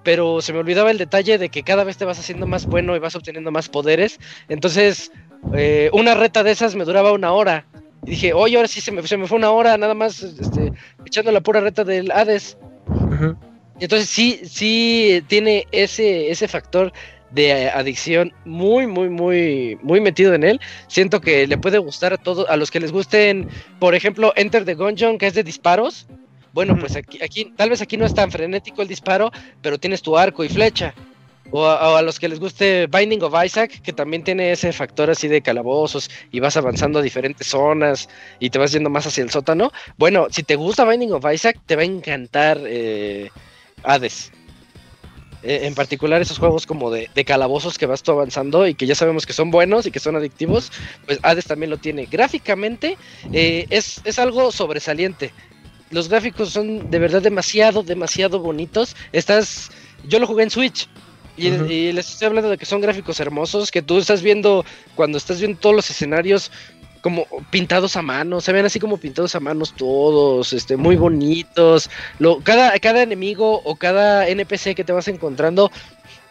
[0.04, 2.96] Pero se me olvidaba el detalle de que cada vez te vas haciendo más bueno
[2.96, 4.18] y vas obteniendo más poderes.
[4.48, 5.12] Entonces,
[5.54, 7.66] eh, una reta de esas me duraba una hora.
[8.04, 10.72] Y dije, oye, ahora sí se me, se me fue una hora, nada más este,
[11.06, 12.56] echando la pura reta del Hades.
[13.78, 16.92] Entonces sí, sí tiene ese, ese factor
[17.32, 20.60] de adicción muy, muy, muy, muy metido en él.
[20.88, 23.48] Siento que le puede gustar a todos, a los que les gusten,
[23.78, 26.06] por ejemplo, Enter the Gungeon, que es de disparos.
[26.52, 29.30] Bueno, pues aquí, aquí, tal vez aquí no es tan frenético el disparo,
[29.62, 30.94] pero tienes tu arco y flecha.
[31.50, 35.28] O a, los que les guste Binding of Isaac, que también tiene ese factor así
[35.28, 39.30] de calabozos y vas avanzando a diferentes zonas y te vas yendo más hacia el
[39.30, 39.70] sótano.
[39.98, 43.28] Bueno, si te gusta Binding of Isaac, te va a encantar eh,
[43.82, 44.31] Hades.
[45.42, 48.86] Eh, en particular esos juegos como de, de, calabozos que vas tú avanzando y que
[48.86, 50.70] ya sabemos que son buenos y que son adictivos,
[51.04, 52.06] pues Hades también lo tiene.
[52.06, 52.96] Gráficamente
[53.32, 55.32] eh, es, es, algo sobresaliente.
[55.90, 58.94] Los gráficos son de verdad demasiado, demasiado bonitos.
[59.12, 59.70] Estás,
[60.06, 60.88] yo lo jugué en Switch.
[61.36, 61.70] Y, uh -huh.
[61.70, 64.64] y, les estoy hablando de que son gráficos hermosos, que tú estás viendo,
[64.94, 66.52] cuando estás viendo todos los escenarios,
[67.02, 71.90] como pintados a mano, se ven así como pintados a manos todos, este, muy bonitos.
[72.18, 75.70] Lo, cada, cada enemigo o cada NPC que te vas encontrando,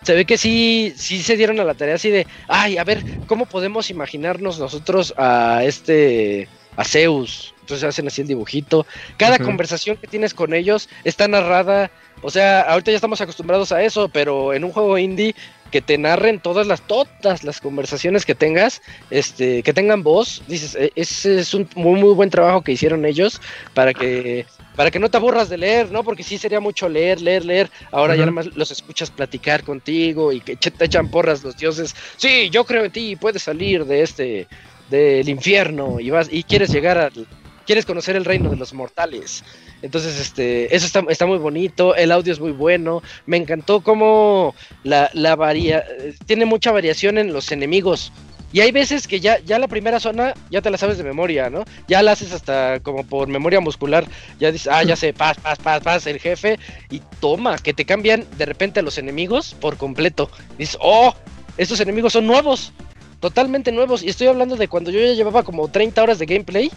[0.01, 3.03] se ve que sí, sí se dieron a la tarea así de, ay, a ver,
[3.27, 7.53] ¿cómo podemos imaginarnos nosotros a este, a Zeus?
[7.59, 8.85] Entonces hacen así el dibujito.
[9.17, 9.45] Cada uh -huh.
[9.45, 11.91] conversación que tienes con ellos está narrada.
[12.21, 15.35] O sea, ahorita ya estamos acostumbrados a eso, pero en un juego indie
[15.71, 20.77] que te narren todas las todas las conversaciones que tengas, este, que tengan voz, dices,
[20.95, 23.41] ese es un muy muy buen trabajo que hicieron ellos
[23.73, 24.45] para que
[24.75, 26.03] para que no te aburras de leer, ¿no?
[26.03, 27.69] Porque sí sería mucho leer, leer, leer.
[27.91, 28.19] Ahora uh -huh.
[28.19, 31.95] ya nada más los escuchas platicar contigo y que te echan porras los dioses.
[32.17, 34.47] Sí, yo creo en ti, puedes salir de este
[34.89, 37.27] del infierno y vas y quieres llegar al
[37.65, 39.43] quieres conocer el reino de los mortales.
[39.81, 44.55] Entonces, este, eso está, está, muy bonito, el audio es muy bueno, me encantó cómo
[44.83, 45.83] la, la varia,
[46.25, 48.11] tiene mucha variación en los enemigos.
[48.53, 51.49] Y hay veces que ya, ya la primera zona ya te la sabes de memoria,
[51.49, 51.63] ¿no?
[51.87, 54.05] Ya la haces hasta como por memoria muscular.
[54.39, 56.59] Ya dices, ah, ya sé, paz, paz, paz, paz, el jefe.
[56.89, 60.29] Y toma, que te cambian de repente a los enemigos por completo.
[60.57, 61.15] Dices, oh,
[61.57, 62.73] estos enemigos son nuevos.
[63.21, 64.03] Totalmente nuevos.
[64.03, 66.71] Y estoy hablando de cuando yo ya llevaba como 30 horas de gameplay.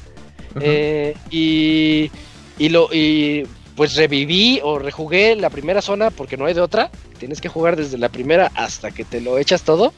[0.54, 0.62] Uh -huh.
[0.62, 2.10] eh, y
[2.58, 6.90] y lo y pues reviví o rejugué la primera zona porque no hay de otra.
[7.18, 9.92] Tienes que jugar desde la primera hasta que te lo echas todo.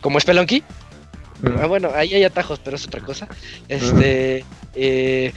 [0.00, 0.18] Como.
[0.18, 1.60] Uh -huh.
[1.60, 3.28] ah, bueno, ahí hay atajos, pero es otra cosa.
[3.68, 4.42] Este.
[4.42, 4.70] Uh -huh.
[4.74, 5.32] eh,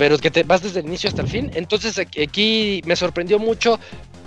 [0.00, 1.50] pero que te vas desde el inicio hasta el fin.
[1.54, 3.78] Entonces aquí me sorprendió mucho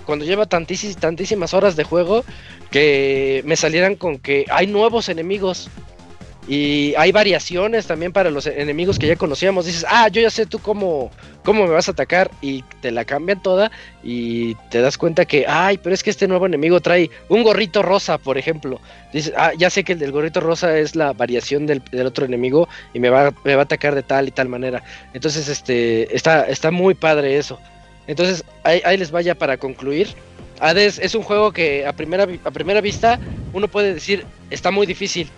[0.06, 2.24] cuando lleva tantísimas, tantísimas horas de juego
[2.70, 5.68] que me salieran con que hay nuevos enemigos.
[6.46, 9.64] Y hay variaciones también para los enemigos que ya conocíamos.
[9.64, 11.10] Dices, ah, yo ya sé tú cómo,
[11.42, 12.30] cómo me vas a atacar.
[12.42, 13.70] Y te la cambian toda.
[14.02, 17.82] Y te das cuenta que, ay, pero es que este nuevo enemigo trae un gorrito
[17.82, 18.78] rosa, por ejemplo.
[19.12, 22.26] Dices, ah, ya sé que el del gorrito rosa es la variación del, del otro
[22.26, 22.68] enemigo.
[22.92, 24.82] Y me va, me va a atacar de tal y tal manera.
[25.14, 27.58] Entonces, este, está, está muy padre eso.
[28.06, 30.08] Entonces, ahí, ahí les vaya para concluir.
[30.60, 33.18] Hades es un juego que a primera, a primera vista
[33.52, 35.28] uno puede decir está muy difícil.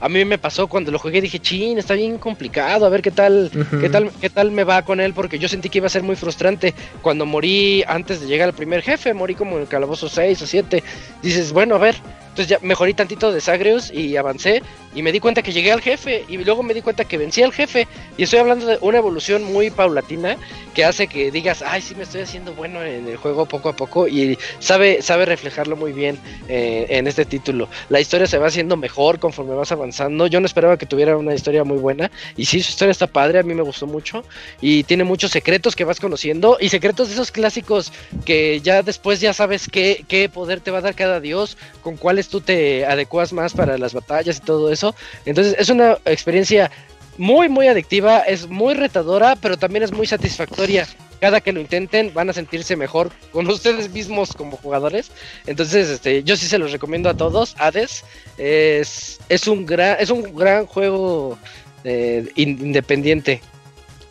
[0.00, 3.10] A mí me pasó cuando lo jugué, dije, chin, está bien complicado, a ver qué
[3.10, 3.80] tal, uh -huh.
[3.80, 6.02] qué tal, qué tal me va con él, porque yo sentí que iba a ser
[6.02, 6.74] muy frustrante.
[7.02, 10.46] Cuando morí antes de llegar al primer jefe, morí como en el calabozo 6 o
[10.46, 10.82] 7.
[11.22, 11.96] Dices, bueno, a ver,
[12.28, 14.62] entonces ya mejorí tantito de Sagreus y avancé
[14.94, 17.42] y me di cuenta que llegué al jefe y luego me di cuenta que vencí
[17.42, 20.36] al jefe y estoy hablando de una evolución muy paulatina
[20.74, 23.76] que hace que digas, ay, sí me estoy haciendo bueno en el juego poco a
[23.76, 26.18] poco y sabe, sabe reflejarlo muy bien
[26.48, 27.68] eh, en este título.
[27.88, 30.26] La historia se va haciendo mejor conforme vas avanzando.
[30.26, 33.38] Yo no esperaba que tuviera una historia muy buena y sí, su historia está padre,
[33.38, 34.24] a mí me gustó mucho
[34.60, 37.92] y tiene muchos secretos que vas conociendo y secretos de esos clásicos
[38.24, 41.96] que ya después ya sabes qué, qué poder te va a dar cada dios, con
[41.96, 44.83] cuáles tú te adecuas más para las batallas y todo eso.
[45.24, 46.70] Entonces es una experiencia
[47.16, 50.86] muy muy adictiva, es muy retadora, pero también es muy satisfactoria.
[51.20, 55.10] Cada que lo intenten van a sentirse mejor con ustedes mismos como jugadores.
[55.46, 57.54] Entonces, este, yo sí se los recomiendo a todos.
[57.58, 58.04] Hades
[58.36, 61.38] es, es un gran es un gran juego
[61.84, 63.40] eh, independiente.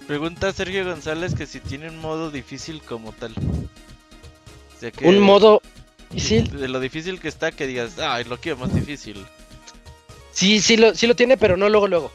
[0.07, 3.33] Pregunta Sergio González que si tiene un modo difícil como tal.
[3.33, 5.07] O sea que...
[5.07, 5.61] Un modo
[6.11, 6.59] difícil.
[6.59, 9.25] De lo difícil que está, que digas, ay, lo quiero más difícil.
[10.33, 12.11] Sí, sí lo, sí lo tiene, pero no luego, luego.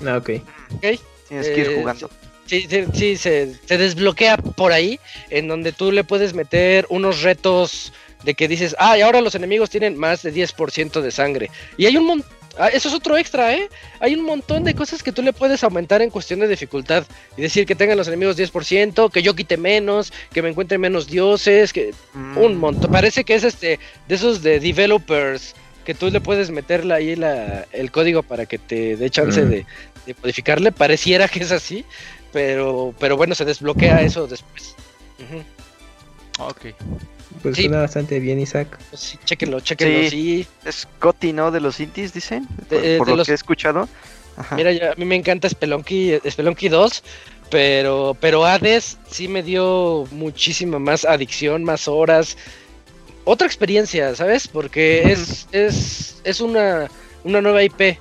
[0.00, 0.08] Mm.
[0.08, 0.30] Ah, ok.
[0.76, 1.00] okay.
[1.28, 2.10] Tienes que ir eh, jugando.
[2.46, 4.98] Sí, sí, sí se, se, desbloquea por ahí,
[5.30, 7.92] en donde tú le puedes meter unos retos
[8.24, 11.50] de que dices, ah, y ahora los enemigos tienen más de 10% de sangre.
[11.76, 12.30] Y hay un montón.
[12.58, 13.70] Ah, eso es otro extra, ¿eh?
[13.98, 17.06] Hay un montón de cosas que tú le puedes aumentar en cuestión de dificultad.
[17.36, 21.06] Y decir que tengan los enemigos 10%, que yo quite menos, que me encuentre menos
[21.06, 21.94] dioses, que...
[22.12, 22.36] Mm.
[22.36, 22.92] Un montón.
[22.92, 25.54] Parece que es este de esos de developers
[25.84, 29.48] que tú le puedes meterle ahí la, el código para que te dé chance mm.
[29.48, 29.66] de,
[30.06, 30.72] de, modificarle.
[30.72, 31.84] Pareciera que es así,
[32.32, 34.74] pero, pero bueno, se desbloquea eso después.
[35.18, 35.44] Uh -huh.
[36.50, 36.74] Ok.
[37.42, 37.62] Pues sí.
[37.62, 38.78] suena bastante bien, Isaac.
[38.90, 40.10] Pues sí, chéquenlo, chéquenlo, sí.
[40.10, 40.46] sí.
[40.64, 41.50] Es Coti, ¿no?
[41.50, 42.46] De los Intis, dicen.
[42.46, 43.26] Por, de, por de lo los...
[43.26, 43.88] que he escuchado.
[44.36, 44.56] Ajá.
[44.56, 47.02] Mira, ya, a mí me encanta Spelunky, Spelunky 2,
[47.50, 52.36] pero, pero Hades sí me dio muchísima más adicción, más horas.
[53.24, 54.48] Otra experiencia, ¿sabes?
[54.48, 56.88] Porque es, es, es una,
[57.24, 57.98] una nueva IP.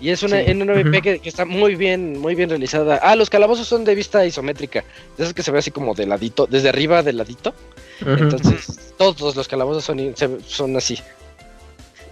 [0.00, 0.50] Y es una, sí.
[0.52, 3.00] una nueva IP que, que, está muy bien, muy bien realizada.
[3.02, 4.84] Ah, los calabozos son de vista isométrica.
[5.18, 7.54] Esos que se ve así como de ladito, desde arriba de ladito.
[8.00, 10.14] Entonces, todos los calabozos son,
[10.46, 10.98] son así.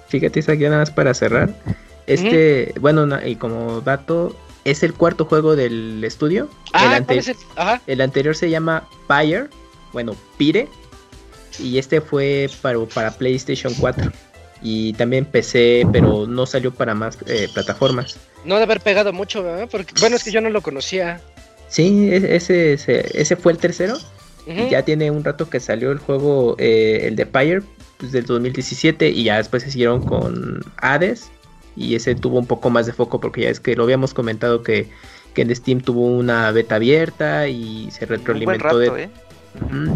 [0.08, 1.54] Fíjate, aquí nada más para cerrar.
[2.06, 4.34] Este, bueno, y como dato,
[4.64, 6.48] es el cuarto juego del estudio.
[6.72, 7.36] Ah, el,
[7.86, 9.48] el anterior se llama Pyre,
[9.92, 10.68] bueno, Pire,
[11.60, 14.10] y este fue para, para PlayStation 4
[14.64, 18.16] y también PC, pero no salió para más eh, plataformas.
[18.44, 19.68] No de haber pegado mucho, ¿verdad?
[19.70, 21.20] Porque, bueno, es que yo no lo conocía.
[21.68, 23.98] Sí, e-, ese, ese, fue el tercero.
[24.46, 27.62] ya tiene un rato que salió el juego, eh, el de Pyre,
[27.98, 31.30] pues, del 2017, y ya después se siguieron con Hades.
[31.76, 34.62] Y ese tuvo un poco más de foco porque ya es que lo habíamos comentado
[34.62, 34.88] que,
[35.34, 39.10] que en Steam tuvo una beta abierta y se retroalimentó de, ¿eh?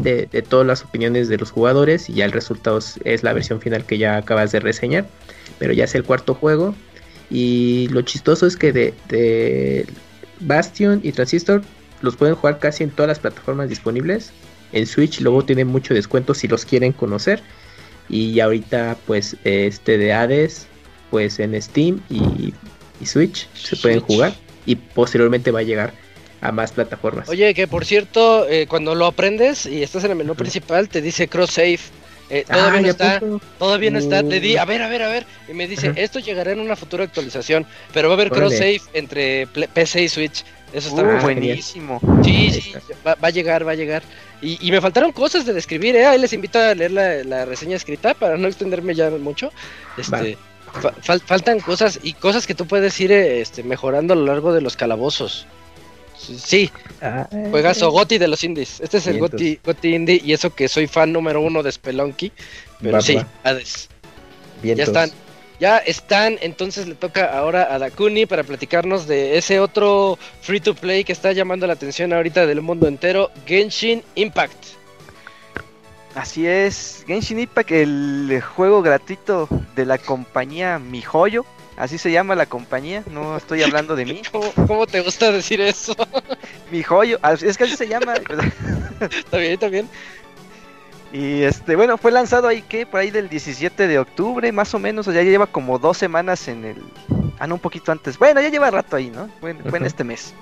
[0.03, 3.85] De, todas las opiniones de los jugadores y ya el resultado es, la versión final
[3.85, 5.07] que ya acabas de reseñar.
[5.59, 6.75] Pero ya es el cuarto juego.
[7.31, 9.87] Y lo chistoso es que de,
[10.41, 11.63] Bastion y Transistor
[12.01, 14.33] los pueden jugar casi en todas las plataformas disponibles.
[14.73, 17.43] En Switch luego tienen mucho descuento si los quieren conocer.
[18.09, 20.67] Y ahorita pues este de Hades
[21.11, 22.55] pues en Steam y,
[23.01, 24.35] y Switch se pueden jugar.
[24.65, 25.95] Y posteriormente va a llegar
[26.41, 27.29] a más plataformas.
[27.29, 31.01] Oye, que por cierto, eh, cuando lo aprendes y estás en el menú principal, te
[31.01, 31.81] dice cross save.
[32.31, 33.23] Eh, todavía ah, no está,
[33.59, 34.23] todavía no está.
[34.23, 35.27] Le di, a ver, a ver, a ver.
[35.49, 38.83] Y me dice, esto llegará en una futura actualización, pero va a haber cross save
[38.93, 40.45] entre PC y Switch.
[40.73, 42.01] Eso está uh, buenísimo.
[42.23, 42.73] Sí, sí,
[43.07, 44.03] va, a llegar, va a llegar.
[44.43, 46.07] Y, me faltaron cosas de describir, ¿eh?
[46.07, 49.51] Ahí les invito a leer la, reseña escrita para no extenderme ya mucho.
[49.97, 50.37] Este,
[51.01, 54.77] faltan cosas y cosas que tú puedes ir este, mejorando a lo largo de los
[54.77, 55.47] calabozos.
[56.19, 56.71] Sí,
[57.01, 58.81] ah, juegas o Goti de los indies.
[58.81, 62.33] Este es el Goti, Indie y eso que soy fan número uno de Spelunky.
[62.83, 63.89] Pero sí, Hades.
[64.63, 65.11] Ya están.
[65.61, 70.73] Ya están, entonces le toca ahora a Dakuni para platicarnos de ese otro free to
[70.73, 74.67] play que está llamando la atención ahorita del mundo entero, Genshin Impact.
[76.15, 81.45] Así es, Genshin Impact, el juego gratuito de la compañía MiHoYo
[81.79, 84.23] Así se llama la compañía, no estoy hablando de mí.
[84.67, 85.95] ¿Cómo, te gusta decir eso?
[86.73, 88.15] Mi joyo, ah, es que así se llama.
[89.01, 89.89] está bien, está bien.
[91.13, 94.81] Y este, bueno, fue lanzado ahí que por ahí del 17 de octubre, más o
[94.81, 96.83] menos, o ya lleva como dos semanas en el.
[97.39, 98.19] Ah, no, un poquito antes.
[98.19, 99.31] Bueno, ya lleva rato ahí, ¿no?
[99.41, 100.35] Fue, fue en este mes.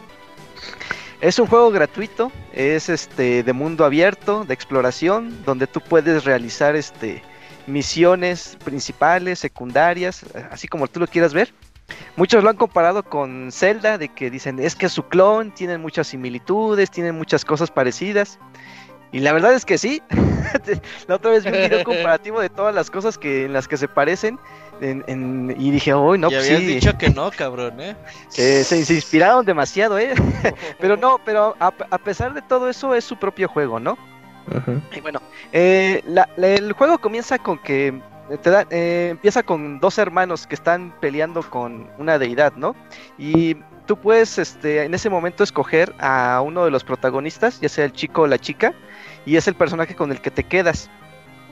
[1.21, 6.77] Es un juego gratuito, es este de mundo abierto, de exploración, donde tú puedes realizar
[6.77, 7.23] este
[7.67, 11.53] misiones principales, secundarias, así como tú lo quieras ver.
[12.17, 16.09] Muchos lo han comparado con Zelda, de que dicen es que su clon tiene muchas
[16.09, 18.39] similitudes, tienen muchas cosas parecidas.
[19.13, 20.03] Y la verdad es que sí.
[21.07, 23.77] la otra vez vi un video comparativo de todas las cosas que en las que
[23.77, 24.39] se parecen.
[24.81, 27.97] y dije, uy, no, y pues habías dicho que no, cabrón, ¿eh?
[28.29, 30.15] se, inspiraron demasiado, ¿eh?
[30.81, 33.97] pero no, pero a, pesar de todo eso es su propio juego, ¿no?
[34.95, 35.21] Y bueno,
[35.53, 36.03] eh,
[36.37, 38.01] el juego comienza con que
[38.43, 42.75] te da, eh, empieza con dos hermanos que están peleando con una deidad, ¿no?
[43.19, 43.57] Y
[43.87, 47.93] tú puedes este, en ese momento escoger a uno de los protagonistas, ya sea el
[47.93, 48.75] chico o la chica,
[49.25, 50.91] y es el personaje con el que te quedas.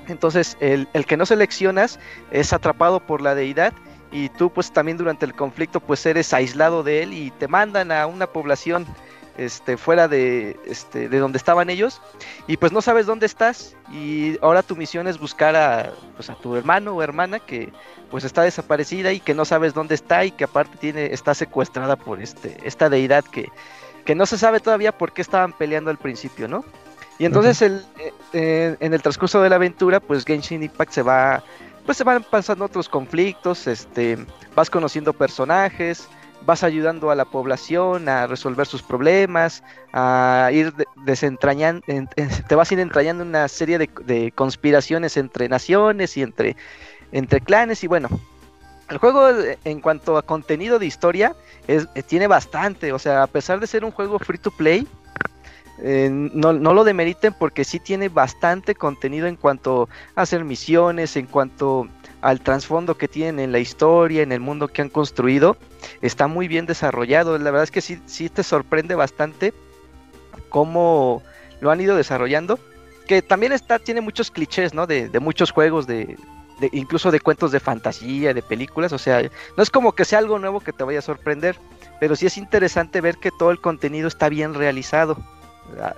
[0.09, 1.99] Entonces, el, el que no seleccionas
[2.31, 3.73] es atrapado por la deidad
[4.15, 7.91] y tú pues también durante el conflicto pues eres aislado de él y te mandan
[7.91, 8.87] a una población
[9.37, 12.01] este, fuera de, este, de donde estaban ellos
[12.47, 16.35] y pues no sabes dónde estás y ahora tu misión es buscar a, pues, a
[16.35, 17.73] tu hermano o hermana que
[18.11, 21.97] pues está desaparecida y que no sabes dónde está y que aparte tiene, está secuestrada
[21.97, 23.49] por este, esta deidad que,
[24.05, 26.65] que no se sabe todavía por qué estaban peleando al principio, ¿no?
[27.19, 31.03] Y entonces el, eh, eh, en el transcurso de la aventura pues Genshin Impact se
[31.03, 31.43] va
[31.87, 34.19] pues se van pasando otros conflictos, este,
[34.55, 36.09] vas conociendo personajes,
[36.45, 39.63] vas ayudando a la población a resolver sus problemas,
[39.93, 40.73] a ir
[41.05, 41.85] desentrañando,
[42.49, 46.57] te vas a ir entrañando una serie de, conspiraciones entre naciones y entre,
[47.45, 48.09] clanes y bueno.
[48.91, 49.31] El juego
[49.65, 51.35] en cuanto a contenido de historia
[51.67, 54.87] es, eh, tiene bastante, o sea, a pesar de ser un juego free to play,
[55.79, 61.17] eh, no, no, lo demeriten porque sí tiene bastante contenido en cuanto a hacer misiones,
[61.17, 61.89] en cuanto
[62.25, 65.59] al trasfondo que tienen en la historia, en el mundo que han construido,
[66.01, 67.37] está muy bien desarrollado.
[67.37, 69.53] La verdad es que sí, sí te sorprende bastante
[70.49, 71.23] cómo
[71.61, 72.59] lo han ido desarrollando.
[73.07, 74.87] Que también está, tiene muchos clichés, ¿no?
[74.87, 76.17] De, muchos juegos, de,
[76.73, 78.95] incluso de cuentos de fantasía, de películas.
[78.95, 79.21] O sea,
[79.59, 81.59] no es como que sea algo nuevo que te vaya a sorprender,
[82.01, 85.19] pero sí es interesante ver que todo el contenido está bien realizado,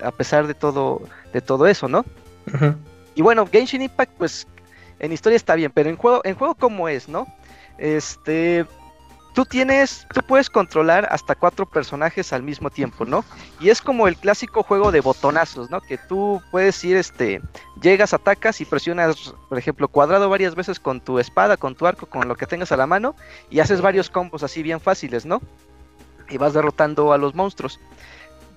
[0.02, 2.04] a, pesar de todo, de todo eso, ¿no?
[3.14, 4.48] Y bueno, Genshin Impact, pues
[4.98, 7.27] en historia está bien, pero en juego, en juego como es, ¿no?
[7.78, 8.66] Este
[9.36, 13.23] tú tienes, tú puedes controlar hasta cuatro personajes al mismo tiempo, ¿no?
[13.60, 15.82] Y es como el clásico juego de botonazos, ¿no?
[15.82, 17.43] Que tú puedes ir, este,
[17.82, 22.06] llegas, atacas y presionas, por ejemplo, cuadrado varias veces con tu espada, con tu arco,
[22.06, 23.14] con lo que tengas a la mano
[23.51, 25.43] y haces varios combos así bien fáciles, ¿no?
[26.31, 27.78] Y vas derrotando a los monstruos.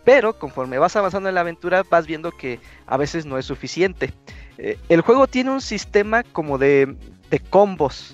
[0.06, 4.14] Pero conforme vas avanzando en la aventura vas viendo que a veces no es suficiente.
[4.62, 6.94] Eh, el juego tiene un sistema como de,
[7.30, 8.14] de combos,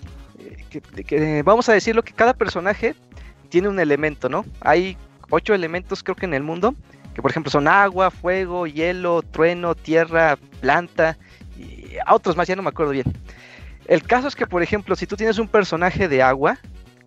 [0.69, 2.93] que, vamos a decirlo que cada personaje
[3.49, 4.45] tiene un elemento, ¿no?
[4.61, 4.95] Hay
[5.31, 6.75] ocho elementos creo que en el mundo,
[7.15, 11.17] que por ejemplo son agua, fuego, hielo, trueno, tierra, planta
[11.57, 13.11] y otros más, ya no me acuerdo bien.
[13.87, 16.59] El caso es que por ejemplo si tú tienes un personaje de agua,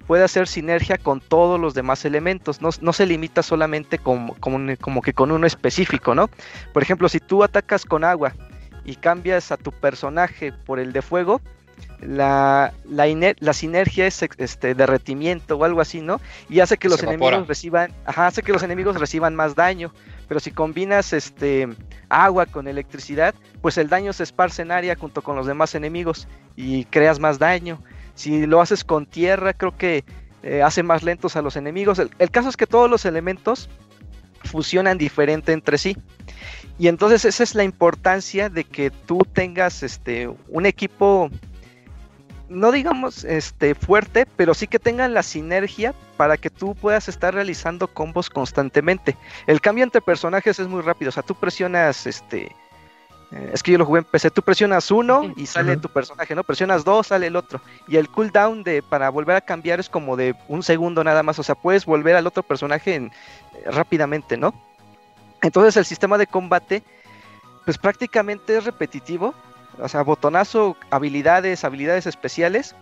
[0.08, 5.30] puede hacer sinergia con todos los demás elementos, no, se limita solamente como que con
[5.30, 6.28] uno específico, ¿no?
[6.72, 8.32] Por ejemplo, si tú atacas con agua
[8.88, 11.42] y cambias a tu personaje por el de fuego,
[12.00, 16.22] la, la, sinergia es este derretimiento o algo así, ¿no?
[16.48, 19.92] Y hace que los enemigos reciban, ajá, hace que los enemigos reciban más daño.
[20.26, 21.68] Pero si combinas este
[22.08, 26.26] agua con electricidad, pues el daño se esparce en área junto con los demás enemigos
[26.56, 27.82] y creas más daño.
[28.14, 30.02] Si lo haces con tierra, creo que
[30.42, 31.98] eh, hace más lentos a los enemigos.
[31.98, 33.68] El, el caso es que todos los elementos
[34.44, 35.94] fusionan diferente entre sí.
[36.78, 41.30] Y entonces esa es la importancia de que tú tengas este un equipo
[42.48, 47.34] no digamos este fuerte, pero sí que tengan la sinergia para que tú puedas estar
[47.34, 49.16] realizando combos constantemente.
[49.46, 52.50] El cambio entre personajes es muy rápido, o sea, tú presionas este
[53.30, 56.34] eh, es que yo lo jugué en PC, tú presionas uno y sale tu personaje,
[56.34, 56.44] ¿no?
[56.44, 57.60] Presionas dos, sale el otro.
[57.86, 61.38] Y el cooldown de para volver a cambiar es como de un segundo nada más,
[61.38, 63.10] o sea, puedes volver al otro personaje eh,
[63.66, 64.54] rápidamente, ¿no?
[65.42, 66.82] Entonces el sistema de combate
[67.68, 69.34] pues prácticamente es repetitivo,
[69.78, 72.74] o sea, botonazo, habilidades, habilidades especiales,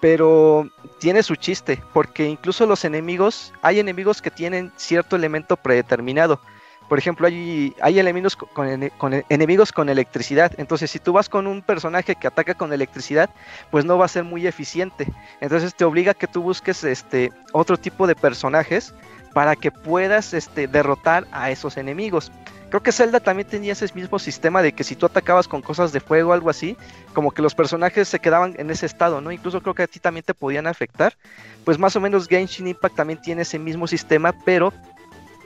[0.00, 0.66] pero
[0.98, 6.40] tiene su chiste, porque incluso los enemigos, hay enemigos que tienen cierto elemento predeterminado.
[6.88, 8.90] Por ejemplo, hay, hay enemigos con,
[9.28, 10.52] enemigos con electricidad.
[10.58, 13.30] Entonces, si tú vas con un personaje que ataca con electricidad,
[13.70, 15.06] pues no va a ser muy eficiente.
[15.40, 18.94] Entonces te obliga a que tú busques este otro tipo de personajes
[19.34, 22.32] para que puedas este, derrotar a esos enemigos.
[22.70, 25.92] Creo que Zelda también tenía ese mismo sistema de que si tú atacabas con cosas
[25.92, 26.76] de fuego o algo así,
[27.12, 29.30] como que los personajes se quedaban en ese estado, ¿no?
[29.30, 31.16] Incluso creo que a ti también te podían afectar.
[31.64, 34.72] Pues más o menos Genshin Impact también tiene ese mismo sistema, pero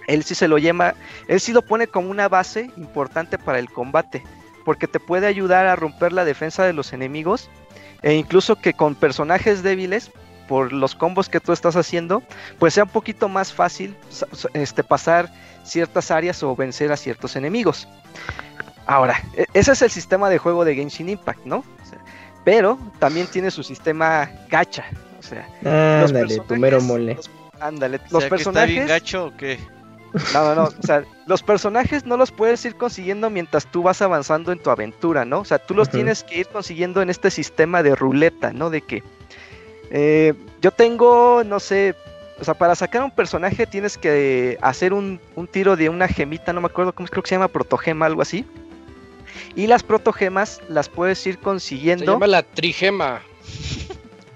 [0.06, 0.94] él sí se lo llama,
[1.28, 4.22] él sí lo pone como una base importante para el combate,
[4.64, 7.50] porque te puede ayudar a romper la defensa de los enemigos
[8.02, 10.10] e incluso que con personajes débiles
[10.48, 12.22] por los combos que tú estás haciendo,
[12.58, 13.96] pues sea un poquito más fácil
[14.54, 15.30] este, pasar
[15.64, 17.86] ciertas áreas o vencer a ciertos enemigos.
[18.86, 21.62] Ahora, e, ese es el sistema de juego de Genshin Impact, ¿no?
[22.48, 24.86] pero también tiene su sistema gacha.
[25.18, 25.46] O sea,
[26.02, 27.14] ándale, tu mero mole.
[27.14, 27.30] Los,
[27.60, 28.88] ándale, los personajes.
[28.88, 29.58] gacho o qué?
[30.32, 30.64] No, no, no.
[30.64, 34.70] O sea, los personajes no los puedes ir consiguiendo mientras tú vas avanzando en tu
[34.70, 35.40] aventura, ¿no?
[35.40, 38.70] O sea, tú los tienes que ir consiguiendo en este sistema de ruleta, ¿no?
[38.70, 39.02] De que
[39.90, 41.94] eh, yo tengo, no sé,
[42.40, 45.20] o sea, para sacar un personaje tienes que hacer un,
[45.50, 48.44] tiro de una gemita, no me acuerdo cómo creo que se llama, protogema, algo así.
[49.54, 52.04] Y las protogemas las puedes ir consiguiendo.
[52.04, 53.20] Se llama la trigema.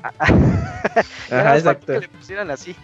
[0.19, 1.93] Ajá, exacto.
[1.93, 2.75] Que le pusieran así.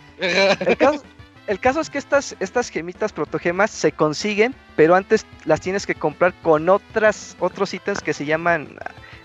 [1.49, 5.95] El caso, es que estas, estas gemitas protogemas se consiguen, pero antes las tienes que
[5.95, 8.77] comprar con otras, otros ítems que se llaman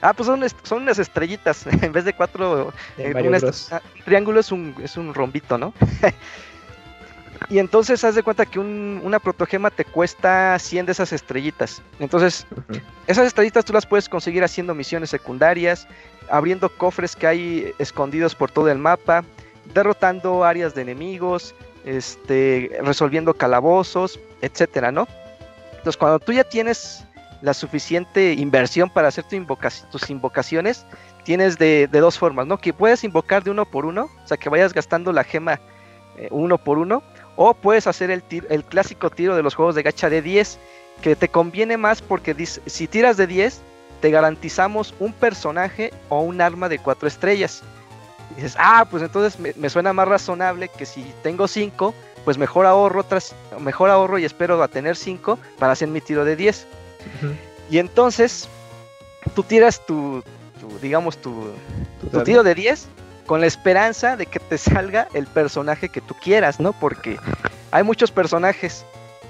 [0.04, 1.66] Ah, pues son, son unas estrellitas.
[1.82, 3.14] en vez de cuatro eh,
[3.72, 5.74] ah, triángulo es un, es un rombito, ¿no?
[7.50, 11.82] y entonces haz de cuenta que un, una protogema te cuesta 100 de esas estrellitas.
[12.00, 12.46] Entonces,
[13.08, 15.88] esas estrellitas tú las puedes conseguir haciendo misiones secundarias,
[16.30, 19.24] abriendo cofres que hay escondidos por todo el mapa,
[19.74, 21.56] derrotando áreas de enemigos,
[21.86, 25.08] este, resolviendo calabozos, etcétera, ¿no?
[25.72, 27.06] Entonces, cuando tú ya tienes
[27.44, 29.36] la suficiente inversión para hacer tu
[29.92, 30.86] tus invocaciones,
[31.26, 32.58] tienes de, dos formas, ¿no?
[32.58, 35.60] Que puedes invocar de uno por uno, o sea, que vayas gastando la gema
[36.18, 37.04] eh, uno por uno,
[37.36, 40.58] o puedes hacer el, el clásico tiro de los juegos de gacha de 10,
[41.02, 43.62] que te conviene más porque si tiras de 10,
[44.00, 47.62] te garantizamos un personaje o un arma de 4 estrellas.
[48.32, 51.94] Y dices, ah, pues entonces me, suena más razonable que si tengo 5,
[52.24, 53.06] pues mejor ahorro,
[53.60, 56.68] mejor ahorro y espero a tener 5 para hacer mi tiro de 10.
[57.70, 58.48] Y entonces,
[59.36, 60.24] tú tiras tu,
[60.82, 61.52] digamos, tu,
[62.24, 62.88] tiro de 10
[63.26, 66.74] con la esperanza de que te salga el personaje que tú quieras, ¿no?
[66.74, 67.18] Porque
[67.72, 68.86] hay muchos personajes.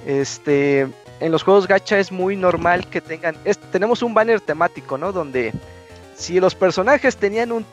[0.06, 0.88] Este,
[1.20, 3.38] en los juegos gacha es muy normal que tengan,
[3.72, 5.12] tenemos un banner temático, ¿no?
[5.12, 5.54] Donde
[6.16, 7.66] si los personajes tenían un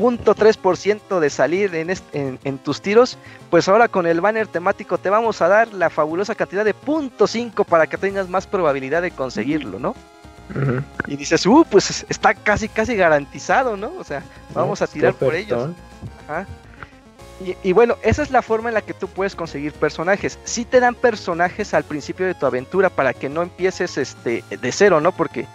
[0.00, 3.18] 0.3% de salir en, en, tus tiros,
[3.50, 7.64] pues ahora con el banner temático te vamos a dar la fabulosa cantidad de 0.5
[7.66, 9.94] para que tengas más probabilidad de conseguirlo, ¿no?
[11.06, 13.92] Y dices, uh, pues está casi, casi garantizado, ¿no?
[13.98, 14.22] O sea,
[14.52, 15.70] vamos a tirar por ellos.
[17.62, 20.38] Y, bueno, esa es la forma en la que tú puedes conseguir personajes.
[20.44, 24.72] Si te dan personajes al principio de tu aventura para que no empieces este de
[24.72, 25.12] cero, ¿no?
[25.12, 25.46] Porque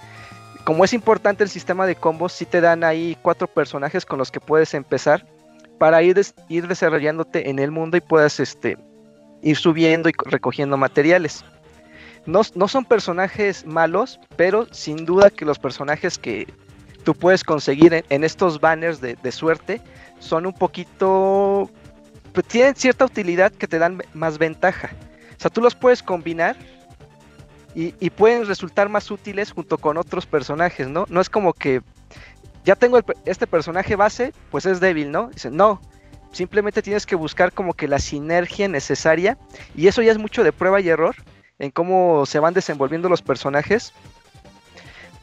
[0.65, 4.31] como es importante el sistema de combos, sí te dan ahí cuatro personajes con los
[4.31, 5.25] que puedes empezar
[5.77, 6.15] para ir,
[6.49, 8.75] desarrollándote en el mundo y puedas este,
[9.43, 11.45] ir subiendo y recogiendo materiales.
[12.25, 16.47] No, son personajes malos, pero sin duda que los personajes que
[17.03, 19.79] tú puedes conseguir en, estos banners de, de, suerte
[20.19, 21.69] son un poquito...
[22.33, 24.89] Pues, tienen cierta utilidad que te dan más ventaja.
[25.37, 26.55] O sea, tú los puedes combinar
[27.75, 31.05] y, pueden resultar más útiles junto con otros personajes, ¿no?
[31.09, 31.81] No es como que
[32.63, 35.27] ya tengo este personaje base, pues es débil, ¿no?
[35.27, 35.81] Dicen, no,
[36.31, 39.37] simplemente tienes que buscar como que la sinergia necesaria
[39.75, 41.15] y eso ya es mucho de prueba y error
[41.59, 43.91] en cómo se van desenvolviendo los personajes.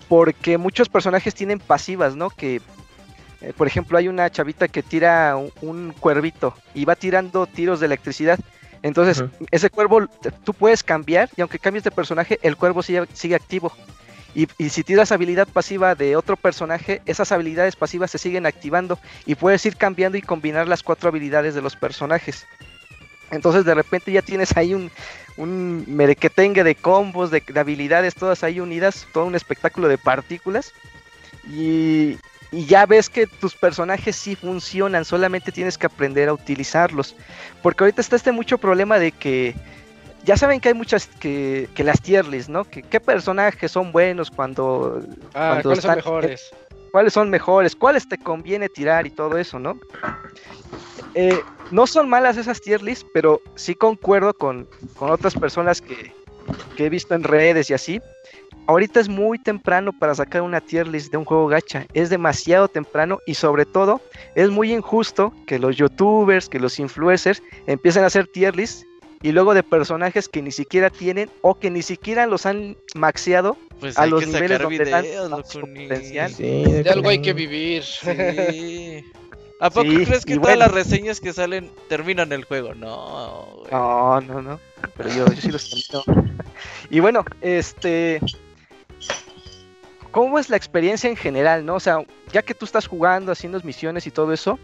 [0.08, 2.28] Porque muchos personajes tienen pasivas, ¿no?
[2.28, 2.60] Que,
[3.40, 7.86] eh, por ejemplo, hay una chavita que tira un cuervito y va tirando tiros de
[7.86, 8.38] electricidad
[8.82, 10.08] entonces, ese cuervo
[10.44, 13.72] tú puedes cambiar y aunque cambies de personaje, el cuervo sigue, sigue activo.
[14.34, 19.34] Y, si tiras habilidad pasiva de otro personaje, esas habilidades pasivas se siguen activando y
[19.34, 22.46] puedes ir cambiando y combinar las cuatro habilidades de los personajes.
[23.30, 24.90] Entonces de repente ya tienes ahí un,
[25.36, 30.72] un merequetengue de combos, de, de, habilidades, todas ahí unidas, todo un espectáculo de partículas.
[31.46, 32.16] Y,
[32.52, 37.16] y ya ves que tus personajes sí funcionan, solamente tienes que aprender a utilizarlos.
[37.62, 39.54] Porque ahorita está este mucho problema de que
[40.24, 42.64] ya saben que hay muchas que, que las tier list, ¿no?
[42.64, 45.02] Que qué personajes son buenos cuando,
[45.34, 46.50] ah, ¿cuáles son mejores?
[46.92, 47.74] ¿Cuáles son mejores?
[47.74, 49.80] ¿Cuáles te conviene tirar y todo eso, no?
[51.14, 54.68] Eh, no son malas esas tier lists, pero sí concuerdo con,
[54.98, 56.12] con otras personas que,
[56.76, 58.00] que he visto en redes y así,
[58.66, 61.86] ahorita es muy temprano para sacar una tier list de un juego gacha.
[61.94, 64.00] Es demasiado temprano y sobre todo
[64.34, 68.86] es muy injusto que los youtubers, que los influencers empiecen a hacer tier lists
[69.22, 73.56] y luego de personajes que ni siquiera tienen o que ni siquiera los han maxeado
[73.78, 76.34] pues a los niveles donde dan potencial.
[76.36, 77.84] de algo hay que vivir.
[79.62, 82.74] ¿A poco crees que todas las reseñas que salen terminan el juego?
[82.74, 84.60] No, No, no, no.
[84.96, 86.32] Pero yo, yo sí los termino.
[86.90, 88.20] y bueno, este.
[90.12, 91.74] ¿Cómo es la experiencia en general, no?
[91.76, 94.58] O sea, ya que tú estás jugando, haciendo misiones y todo eso,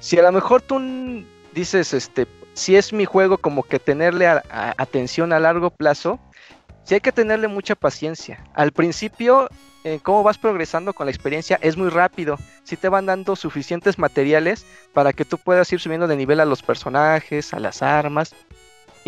[0.00, 5.32] si a lo mejor tú dices, este, si es mi juego como que tenerle atención
[5.32, 6.18] a largo plazo,
[6.82, 8.44] sí hay que tenerle mucha paciencia.
[8.54, 9.48] Al principio,
[9.84, 12.36] eh, cómo vas progresando con la experiencia es muy rápido.
[12.64, 16.44] Si te van dando suficientes materiales para que tú puedas ir subiendo de nivel a
[16.44, 18.34] los personajes, a las armas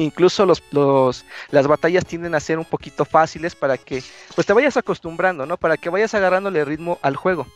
[0.02, 4.02] incluso los, las batallas tienden a ser un poquito fáciles para que
[4.34, 5.56] pues te vayas acostumbrando, ¿no?
[5.56, 7.46] Para que vayas agarrándole ritmo al juego.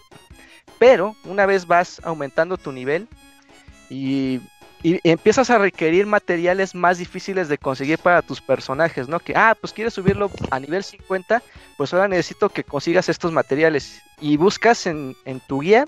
[0.78, 3.08] Pero una vez vas aumentando tu nivel
[3.88, 4.40] y,
[5.02, 9.18] empiezas a requerir materiales más difíciles de conseguir para tus personajes, ¿no?
[9.18, 11.42] Que, ah, pues quieres subirlo a nivel 50,
[11.78, 14.02] pues ahora necesito que consigas estos materiales.
[14.20, 15.16] Y buscas en,
[15.46, 15.86] tu guía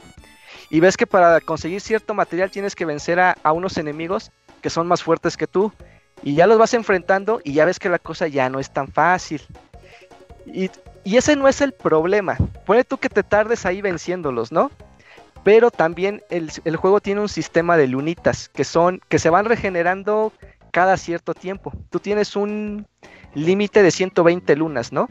[0.70, 4.30] y ves que para conseguir cierto material tienes que vencer a, a unos enemigos
[4.62, 5.70] que son más fuertes que tú
[6.22, 8.88] y ya los vas enfrentando y ya ves que la cosa ya no es tan
[8.88, 9.42] fácil.
[10.46, 10.70] Y,
[11.04, 12.36] ese no es el problema.
[12.64, 14.72] Puede tú que te tardes ahí venciéndolos, ¿no?
[15.44, 20.32] Pero también el, juego tiene un sistema de lunitas que son que se van regenerando
[20.72, 21.72] cada cierto tiempo.
[21.90, 22.86] Tú tienes un
[23.34, 25.08] límite de 120 lunas, ¿no?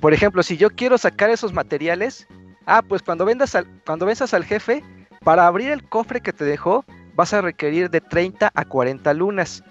[0.00, 2.28] Por ejemplo, si yo quiero sacar esos materiales,
[2.66, 4.84] ah, pues cuando vendas al, cuando venzas al jefe,
[5.24, 9.64] para abrir el cofre que te dejó, vas a requerir de 30 a 40 lunas.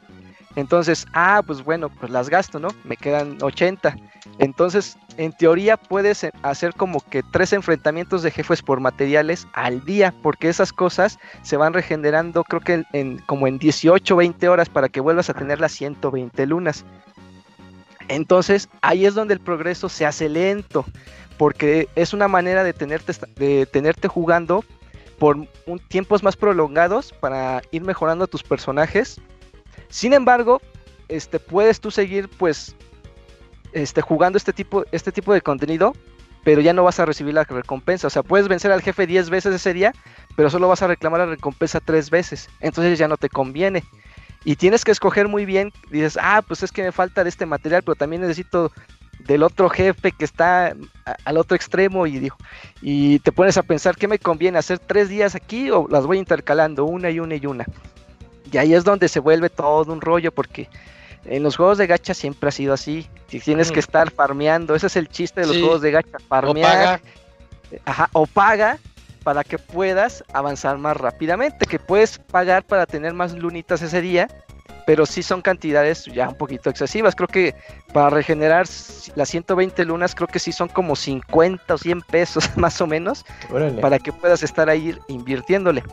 [0.56, 2.70] Entonces, ah, pues bueno, pues las gasto, ¿no?
[2.84, 3.96] Me quedan 80.
[4.38, 10.14] Entonces, en teoría puedes hacer como que tres enfrentamientos de jefes por materiales al día,
[10.22, 14.70] porque esas cosas se van regenerando, creo que en, como en 18 o 20 horas
[14.70, 16.86] para que vuelvas a tener las 120 lunas.
[18.08, 20.86] Entonces, ahí es donde el progreso se hace lento,
[21.38, 24.64] porque es una manera de tenerte, de tenerte jugando
[25.18, 29.22] por un, tiempos más prolongados para ir mejorando tus personajes
[29.94, 30.60] sin embargo,
[31.08, 32.76] este, puedes tú seguir pues
[33.74, 35.94] este, jugando este tipo, este tipo de contenido,
[36.44, 38.08] pero ya no vas a recibir la recompensa.
[38.08, 39.94] O sea, puedes vencer al jefe 10 veces ese día,
[40.36, 42.50] pero solo vas a reclamar la recompensa 3 veces.
[42.60, 43.84] Entonces ya no te conviene.
[44.44, 45.72] Y tienes que escoger muy bien.
[45.92, 48.72] Dices, ah, pues es que me falta de este material, pero también necesito
[49.20, 50.76] del otro jefe que está
[51.24, 52.38] al otro extremo y dijo,
[52.82, 56.18] y te pones a pensar qué me conviene hacer tres días aquí o las voy
[56.18, 57.68] intercalando una y una y una.
[58.54, 60.70] Y ahí es donde se vuelve todo un rollo porque
[61.26, 63.10] en los juegos de gacha siempre ha sido así.
[63.28, 67.02] Si tienes que estar farmeando, ese es el chiste de los juegos de gacha, farmear.
[68.14, 68.78] O paga.
[69.24, 74.28] para que puedas avanzar más rápidamente, que puedes pagar para tener más lunitas ese día,
[74.86, 77.16] pero sí son cantidades ya un poquito excesivas.
[77.16, 77.56] Creo que
[77.94, 78.68] para regenerar
[79.16, 83.26] las 120 lunas, creo que sí son como 50 o 100 pesos más o menos,
[83.82, 85.84] para que puedas estar ahí invirtiéndole.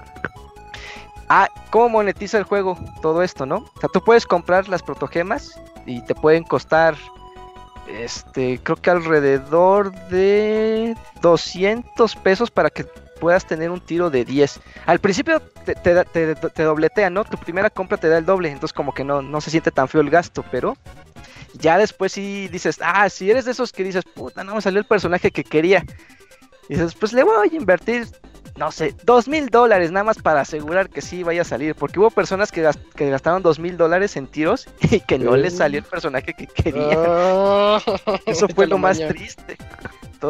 [1.32, 3.59] Ah, ¿cómo monetiza el juego todo esto, no?
[3.59, 6.97] O sea, tú puedes comprar las protogemas y te pueden costar,
[7.86, 12.82] este, creo que alrededor de 200 pesos para que
[13.20, 14.59] puedas tener un tiro de 10.
[14.86, 17.24] Al principio te, te, dobletea, ¿no?
[17.24, 19.86] Tu primera compra te da el doble, entonces como que no, no se siente tan
[19.86, 20.77] feo el gasto, pero
[21.55, 24.81] ya después sí dices, ah, si eres de esos que dices, puta, no me salió
[24.81, 25.85] el personaje que quería.
[26.69, 28.09] Dices, pues le voy a invertir
[28.61, 31.74] no sé, dos mil dólares nada más para asegurar que sí vaya a salir.
[31.74, 32.61] Porque hubo personas que,
[32.95, 36.91] gastaron dos mil dólares en tiros y que no les salió el personaje que querían.
[36.95, 37.81] Ah.
[38.27, 39.57] Eso fue lo más triste.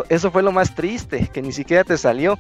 [0.09, 2.39] Eso fue lo más triste, que ni siquiera te salió.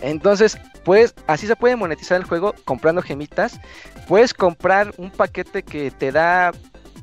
[0.00, 3.60] Entonces, pues así se puede monetizar el juego comprando gemitas.
[4.08, 6.50] Puedes comprar un paquete que te da,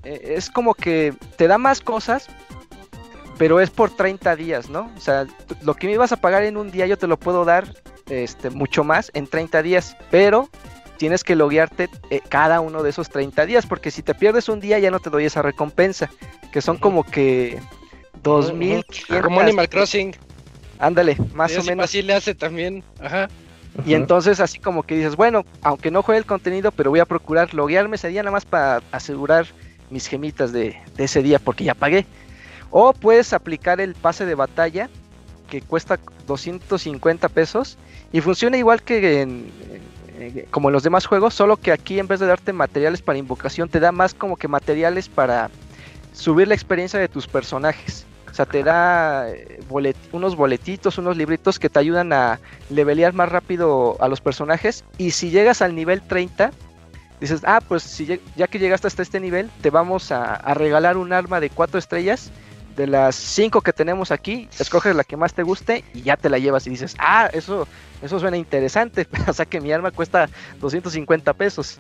[0.03, 2.27] eh, es como que te da más cosas,
[3.40, 4.91] pero es por 30 días, ¿no?
[4.98, 5.26] O sea,
[5.64, 7.74] lo que me ibas a pagar en un día yo te lo puedo dar
[8.10, 10.49] este, mucho más en 30 días, pero
[10.98, 14.60] tienes que loguearte eh, cada uno de esos 30 días, porque si te pierdes un
[14.60, 16.11] día ya no te doy esa recompensa,
[16.52, 17.57] que son como que
[18.24, 18.86] 2000.
[19.24, 20.14] Como Animal Crossing.
[20.78, 21.86] Ándale, más o menos.
[21.86, 23.30] Así le hace también, ajá.
[23.86, 27.06] Y entonces así como que dices, bueno, aunque no juegue el contenido, pero voy a
[27.06, 29.45] procurar loguearme ese día nada más para asegurar
[29.90, 32.06] mis gemitas de, de ese día, porque ya pagué.
[32.72, 34.90] O puedes aplicar el pase de batalla
[35.50, 37.78] que cuesta 250 pesos
[38.12, 39.52] y funciona igual que en,
[40.52, 43.70] como en los demás juegos, solo que aquí en vez de darte materiales para invocación
[43.70, 45.50] te da más como que materiales para
[46.14, 48.06] subir la experiencia de tus personajes.
[48.30, 49.60] O sea, te da eh,
[50.12, 52.40] unos boletitos, unos libritos que te ayudan a
[52.70, 54.84] levelear más rápido a los personajes.
[54.98, 56.52] Y si llegas al nivel 30,
[57.20, 60.98] dices, ah, pues si ya que llegaste hasta este nivel, te vamos a, a regalar
[60.98, 62.32] un arma de 4 estrellas
[62.76, 66.30] de las cinco que tenemos aquí, escoges la que más te guste y ya te
[66.30, 67.68] la llevas y dices, ah, eso,
[68.02, 70.30] eso suena interesante, o sea que mi arma cuesta
[70.60, 71.80] 250 pesos,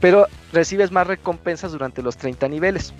[0.00, 2.92] pero recibes más recompensas durante los 30 niveles.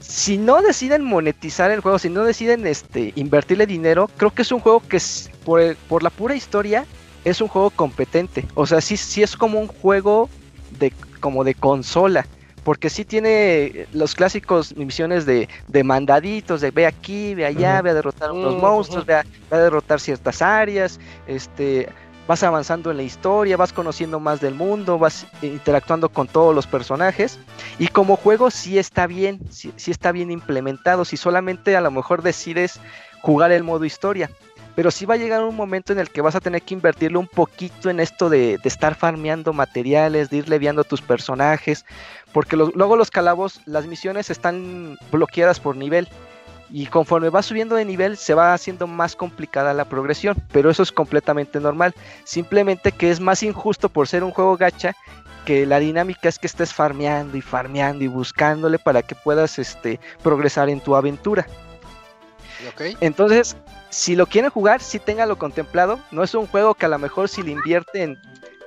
[0.00, 4.52] Si no deciden monetizar el juego, si no deciden este, invertirle dinero, creo que es
[4.52, 5.00] un juego que
[5.44, 6.84] por, por la pura historia
[7.24, 8.46] es un juego competente.
[8.54, 10.28] O sea, sí, sí es como un juego
[10.78, 12.26] de, como de consola
[12.64, 17.90] porque sí tiene los clásicos misiones de, de mandaditos, de ve aquí, ve allá, ve
[17.90, 21.88] a derrotar unos monstruos, ve, a, derrotar ciertas áreas, este,
[22.28, 26.66] vas avanzando en la historia, vas conociendo más del mundo, vas interactuando con todos los
[26.66, 27.38] personajes
[27.78, 31.90] y como juego sí está bien, sí, sí está bien implementado, si solamente a lo
[31.90, 32.78] mejor decides
[33.22, 34.30] jugar el modo historia
[34.74, 37.18] pero sí va a llegar un momento en el que vas a tener que invertirle
[37.18, 41.84] un poquito en esto de, estar farmeando materiales, de ir leviando tus personajes,
[42.32, 46.08] porque luego los calabos, las misiones están bloqueadas por nivel.
[46.70, 50.82] Y conforme va subiendo de nivel se va haciendo más complicada la progresión, pero eso
[50.82, 51.94] es completamente normal.
[52.24, 54.96] Simplemente que es más injusto por ser un juego gacha
[55.44, 60.00] que la dinámica es que estés farmeando y farmeando y buscándole para que puedas este,
[60.22, 61.46] progresar en tu aventura.
[63.00, 63.56] Entonces,
[63.90, 65.98] si lo quieren jugar, sí ténganlo contemplado.
[66.10, 68.18] No es un juego que a lo mejor si le invierten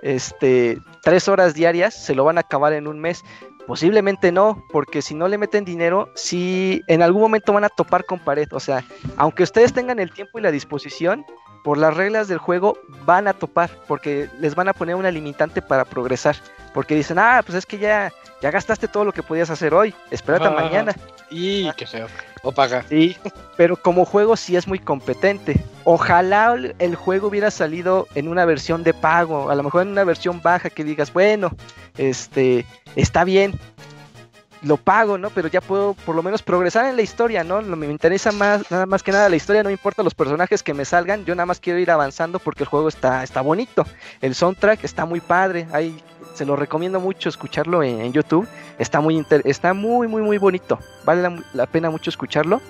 [0.02, 3.24] este, tres horas diarias, se lo van a acabar en un mes.
[3.68, 8.06] Posiblemente no, porque si no le meten dinero, sí en algún momento van a topar
[8.06, 8.48] con pared.
[8.52, 8.84] O sea,
[9.18, 11.26] aunque ustedes tengan el tiempo y la disposición,
[11.64, 15.64] por las reglas del juego van a topar, porque les van a poner una limitante
[15.64, 16.36] para progresar.
[16.76, 18.12] Porque dicen, ah, pues es que ya,
[18.42, 20.94] ya gastaste todo lo que podías hacer hoy, espérate mañana.
[21.30, 22.08] Y qué feo.
[22.44, 22.84] O paga.
[22.90, 23.16] Sí,
[23.56, 25.64] pero como juego sí es muy competente.
[25.86, 30.04] Ojalá el juego hubiera salido en una versión de pago, a lo mejor en una
[30.04, 31.52] versión baja que digas, bueno,
[31.98, 32.66] este,
[32.98, 33.58] está bien,
[34.66, 35.30] lo pago, ¿no?
[35.30, 37.62] Pero ya puedo por lo menos progresar en la historia, ¿no?
[37.62, 40.84] Me interesa más, nada más que nada la historia, no importa los personajes que me
[40.84, 43.86] salgan, yo nada más quiero ir avanzando porque el juego está, está bonito.
[44.22, 45.98] El soundtrack está muy padre, hay
[46.36, 48.48] se lo recomiendo mucho escucharlo en, YouTube.
[48.78, 50.78] Está muy, está muy, muy, muy bonito.
[51.06, 52.62] Vale la, pena mucho escucharlo.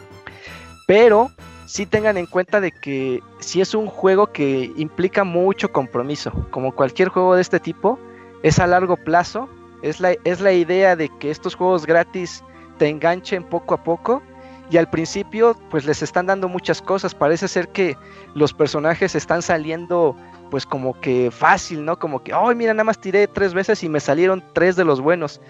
[0.87, 1.31] Pero
[1.65, 6.31] sí tengan en cuenta de que si es un juego que implica mucho compromiso.
[6.51, 7.99] Como cualquier juego de este tipo,
[8.43, 9.49] es a largo plazo.
[9.81, 12.43] Es la, es la idea de que estos juegos gratis
[12.77, 14.21] te enganchen poco a poco.
[14.69, 17.13] Y al principio, pues les están dando muchas cosas.
[17.13, 17.97] Parece ser que
[18.33, 20.15] los personajes están saliendo,
[20.49, 21.97] pues como que fácil, ¿no?
[21.97, 25.01] Como que, ay, mira, nada más tiré tres veces y me salieron tres de los
[25.01, 25.41] buenos.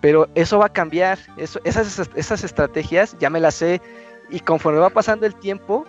[0.00, 1.18] Pero eso va a cambiar.
[1.36, 3.80] Esas, esas estrategias ya me las sé.
[4.30, 5.84] Y conforme va pasando el tiempo,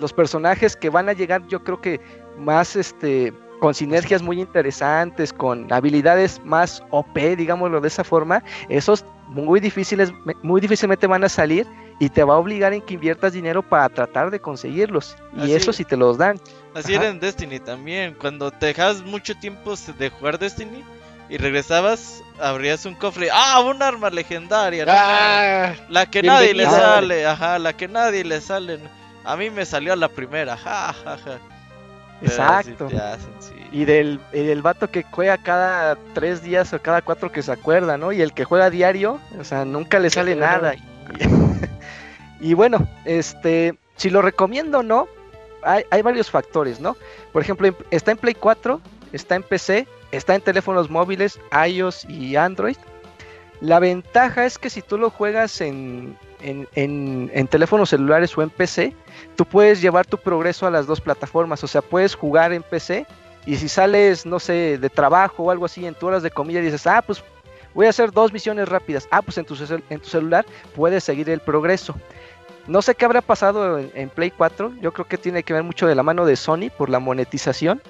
[0.00, 2.00] los personajes que van a llegar, yo creo que
[2.38, 9.04] más este con sinergias muy interesantes, con habilidades más OP, digámoslo de esa forma, esos
[9.28, 11.66] muy difíciles, muy difícilmente van a salir
[11.98, 15.16] y te va a obligar en que inviertas dinero para tratar de conseguirlos.
[15.36, 16.38] Y eso sí te los dan.
[16.74, 18.14] Así era en Destiny también.
[18.20, 20.84] Cuando te dejabas mucho tiempo de jugar Destiny
[21.30, 23.28] y regresabas, abrías un cofre.
[23.32, 23.60] ¡Ah!
[23.60, 24.84] Un arma legendaria.
[24.88, 27.26] Ah, la que nadie le sale.
[27.26, 28.78] Ajá, la que nadie le sale.
[29.24, 30.56] A mí me salió la primera.
[30.56, 31.38] Ja, ja, ja.
[32.22, 32.88] Exacto.
[33.72, 37.98] Y del, el vato que juega cada tres días o cada cuatro que se acuerda,
[37.98, 38.12] ¿no?
[38.12, 40.74] Y el que juega diario, o sea, nunca le sale nada.
[42.38, 45.08] Y, bueno, este, si lo recomiendo o no,
[45.62, 46.96] hay, varios factores, ¿no?
[47.32, 48.80] Por ejemplo, está en Play 4,
[49.12, 52.76] está en PC, está en teléfonos móviles, iOS y Android.
[53.60, 58.94] La ventaja es que si tú lo juegas en, en, teléfonos celulares o en PC,
[59.34, 61.64] tú puedes llevar tu progreso a las dos plataformas.
[61.64, 63.06] O sea, puedes jugar en PC
[63.46, 66.60] y si sales, no sé, de trabajo o algo así en tu horas de comida,
[66.60, 67.24] dices, ah, pues
[67.76, 69.06] voy a hacer dos misiones rápidas.
[69.12, 69.54] Ah, pues en tu,
[69.90, 70.44] en tu celular
[70.74, 71.94] puedes seguir el progreso.
[72.66, 74.72] No sé qué habrá pasado en, en, Play 4.
[74.80, 77.80] Yo creo que tiene que ver mucho de la mano de Sony por la monetización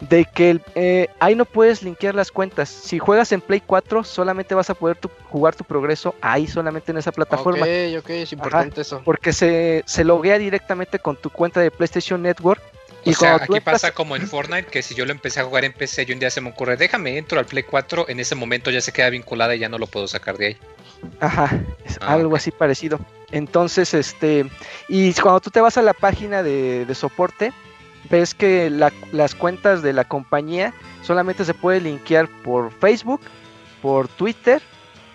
[0.00, 2.68] de que eh, ahí no puedes linkear las cuentas.
[2.68, 4.98] Si juegas en Play 4, solamente vas a poder
[5.30, 7.64] jugar tu progreso ahí, solamente en esa plataforma.
[7.64, 9.02] Ok, ok, es importante eso.
[9.04, 12.62] Porque se, se loguea directamente con tu cuenta de PlayStation Network.
[13.04, 15.64] Y o sea, aquí pasa como en Fortnite, que si yo lo empecé a jugar
[15.64, 18.34] en PC y un día se me ocurre, déjame, entro al Play 4, en ese
[18.34, 20.56] momento ya se queda vinculada y ya no lo puedo sacar de ahí.
[21.20, 22.98] Ajá, es ah, algo así parecido.
[23.30, 24.46] Entonces, este,
[24.88, 27.52] y cuando tú te vas a la página de, de soporte,
[28.10, 30.72] ves que las cuentas de la compañía
[31.02, 33.20] solamente se puede linkear por Facebook,
[33.82, 34.62] por Twitter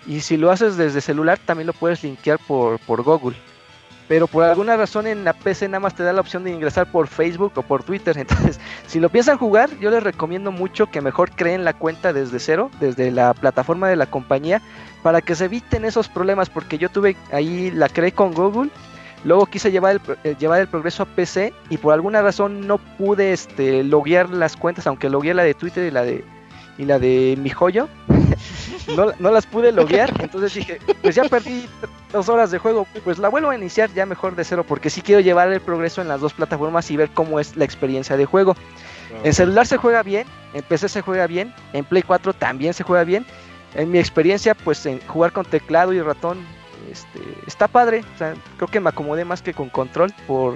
[0.06, 3.36] y si lo haces desde celular también lo puedes linkear por, por Google.
[4.10, 6.90] Pero por alguna razón en la PC nada más te da la opción de ingresar
[6.90, 8.18] por Facebook o por Twitter.
[8.18, 8.58] Entonces,
[8.88, 12.72] si lo piensan jugar, yo les recomiendo mucho que mejor creen la cuenta desde cero,
[12.80, 14.62] desde la plataforma de la compañía,
[15.04, 16.50] para que se eviten esos problemas.
[16.50, 18.70] Porque yo tuve ahí, la creé con Google
[19.22, 22.78] Luego quise llevar el, eh, llevar el progreso a PC y por alguna razón no
[22.78, 26.24] pude este, loguear las cuentas, aunque logueé la de Twitter y la de,
[26.78, 27.88] y la de mi joyo.
[28.96, 31.68] No, no, las pude loguear, entonces dije, pues ya perdí
[32.12, 35.02] dos horas de juego, pues la vuelvo a iniciar ya mejor de cero, porque sí
[35.02, 38.26] quiero llevar el progreso en las dos plataformas y ver cómo es la experiencia de
[38.26, 38.56] juego.
[39.24, 42.84] En celular se juega bien, en PC se juega bien, en Play 4 también se
[42.84, 43.26] juega bien.
[43.74, 46.38] En mi experiencia, pues en jugar con teclado y ratón
[46.90, 48.04] este, está padre,
[48.56, 50.54] creo que me acomodé más que con control por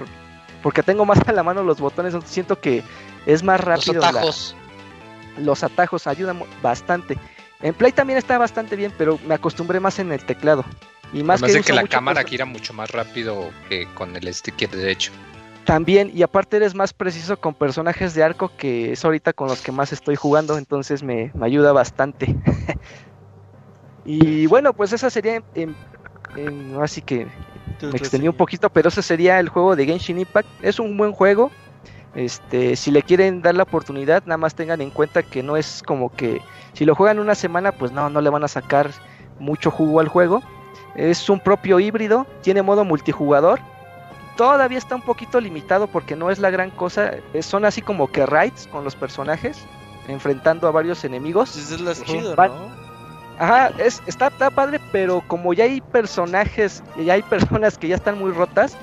[0.65, 2.81] porque tengo más a la mano los botones, siento que
[3.27, 4.01] es más rápido.
[4.01, 4.55] Los atajos.
[5.37, 7.19] los atajos ayudan bastante.
[7.65, 10.63] En Play también está bastante bien, pero me acostumbré más en el teclado.
[11.11, 15.11] Y más que, que la cámara gira mucho más rápido que con el stick derecho.
[15.63, 19.63] También, y aparte eres más preciso con personajes de arco, que es ahorita con los
[19.63, 22.35] que más estoy jugando, entonces me, ayuda bastante.
[24.05, 25.75] y bueno, pues esa sería en,
[26.79, 27.25] así que
[27.81, 30.47] me extendí un poquito, pero ese sería el juego de Genshin Impact.
[30.61, 31.49] Es un buen juego.
[32.15, 35.83] Este, si le quieren dar la oportunidad, nada más tengan en cuenta que no es
[35.85, 36.41] como que
[36.73, 38.89] si lo juegan una semana, pues no, no le van a sacar
[39.39, 40.41] mucho jugo al juego.
[40.95, 43.59] Es un propio híbrido, tiene modo multijugador.
[44.37, 47.11] Todavía está un poquito limitado porque no es la gran cosa.
[47.41, 49.57] Son así como que raids con los personajes,
[50.07, 51.55] enfrentando a varios enemigos.
[51.57, 51.71] es
[52.49, 52.85] ¿no?
[53.37, 57.95] Ajá, es, está, está padre, pero como ya hay personajes, ya hay personas que ya
[57.95, 58.77] están muy rotas,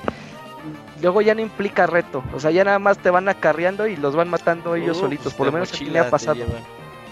[1.03, 2.23] luego ya no implica reto.
[2.33, 5.35] O sea, ya nada más te van acarreando y los van matando ellos solitos.
[5.35, 6.45] Por lo menos aquí me ha pasado.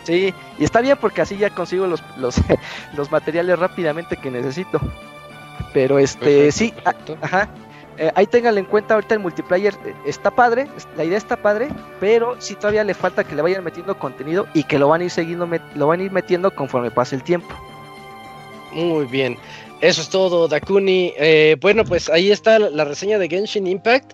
[0.04, 2.36] Sí, y está bien porque así ya consigo los, los,
[2.96, 4.80] los materiales rápidamente que necesito.
[5.74, 6.72] Pero este, sí,
[7.20, 7.48] ajá.
[7.98, 11.68] Eh, ahí ténganlo en cuenta, ahorita el multiplayer eh, está padre, la idea está padre,
[11.98, 15.04] pero sí todavía le falta que le vayan metiendo contenido y que lo van a
[15.04, 17.54] ir siguiendo, lo van a ir metiendo conforme pase el tiempo.
[18.72, 19.36] Muy bien,
[19.80, 21.12] eso es todo, Dakuni.
[21.16, 24.12] Eh, bueno, pues ahí está la, reseña de Genshin Impact.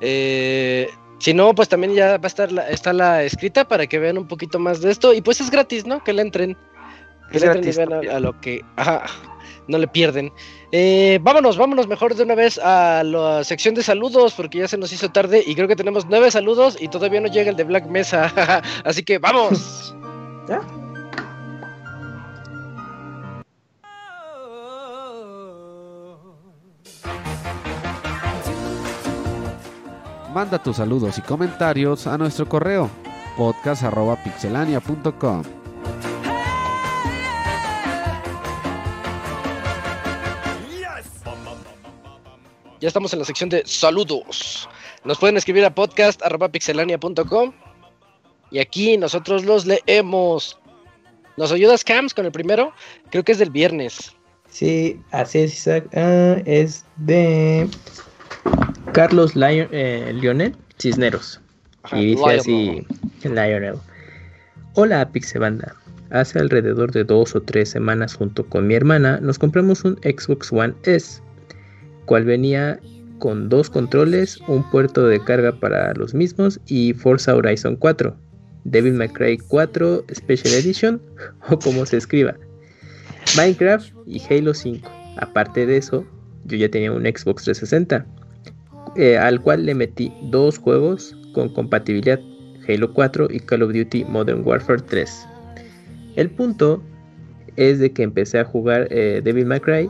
[0.00, 4.18] si no, pues también ya va a estar la, está la escrita para que vean
[4.18, 5.14] un poquito más de esto.
[5.14, 6.02] Y pues es gratis, ¿no?
[6.02, 6.56] Que le entren.
[7.30, 8.62] Que le entren y vean a, lo que.
[8.76, 9.04] Ajá,
[9.68, 10.32] no le pierden.
[10.72, 14.76] Eh, vámonos, vámonos mejor de una vez a la sección de saludos porque ya se
[14.76, 17.64] nos hizo tarde y creo que tenemos nueve saludos y todavía no llega el de
[17.64, 18.32] Black Mesa.
[18.84, 19.94] Así que vamos.
[30.38, 32.88] Manda tus saludos y comentarios a nuestro correo
[33.36, 35.42] podcast.pixelania.com.
[42.80, 44.68] Ya estamos en la sección de saludos.
[45.02, 47.52] Nos pueden escribir a podcast.pixelania.com
[48.52, 50.56] y aquí nosotros los leemos.
[51.36, 52.72] ¿Nos ayudas, Cams, con el primero?
[53.10, 54.14] Creo que es del viernes.
[54.48, 55.88] Sí, así es, Isaac.
[55.96, 57.68] Ah, es de
[58.92, 61.40] Carlos Lion- eh, Lionel Cisneros.
[61.82, 62.40] Ajá, y dice Lionel.
[62.40, 62.86] así,
[63.28, 63.74] Lionel.
[64.74, 65.74] Hola, Pixebanda.
[66.10, 70.50] Hace alrededor de dos o tres semanas junto con mi hermana nos compramos un Xbox
[70.52, 71.20] One S,
[72.06, 72.80] cual venía
[73.18, 78.16] con dos controles, un puerto de carga para los mismos y Forza Horizon 4,
[78.64, 81.02] Devil May Cry 4 Special Edition
[81.50, 82.34] o como se escriba,
[83.36, 84.90] Minecraft y Halo 5.
[85.18, 86.06] Aparte de eso,
[86.44, 88.06] yo ya tenía un Xbox 360,
[88.98, 92.20] eh, al cual le metí dos juegos con compatibilidad,
[92.68, 95.26] Halo 4 y Call of Duty Modern Warfare 3.
[96.16, 96.82] El punto
[97.56, 99.88] es de que empecé a jugar eh, Devil May Cry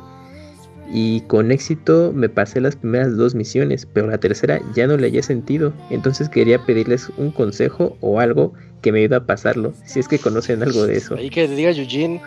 [0.92, 5.08] y con éxito me pasé las primeras dos misiones, pero la tercera ya no le
[5.08, 5.72] hallé sentido.
[5.90, 10.18] Entonces quería pedirles un consejo o algo que me ayude a pasarlo, si es que
[10.18, 11.16] conocen algo de eso.
[11.16, 12.22] Ahí que te diga Eugene.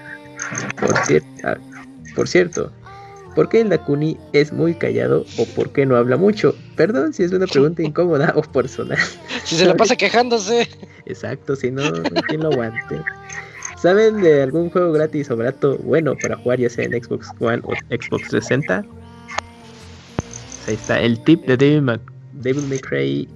[0.79, 1.57] Por, cier- ah,
[2.15, 2.71] por cierto,
[3.35, 6.55] ¿por qué el Dakuni es muy callado o por qué no habla mucho?
[6.75, 8.97] Perdón si es una pregunta incómoda o personal.
[9.43, 10.67] Si se la pasa quejándose.
[11.05, 11.83] Exacto, si no,
[12.27, 13.01] ¿quién lo aguante?
[13.77, 17.61] ¿Saben de algún juego gratis o barato bueno para jugar ya sea en Xbox One
[17.63, 18.85] o Xbox 360?
[20.67, 21.99] Ahí está, el tip de Devil May,
[22.33, 23.27] Devil May Cry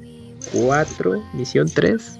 [0.51, 2.19] 4, misión 3.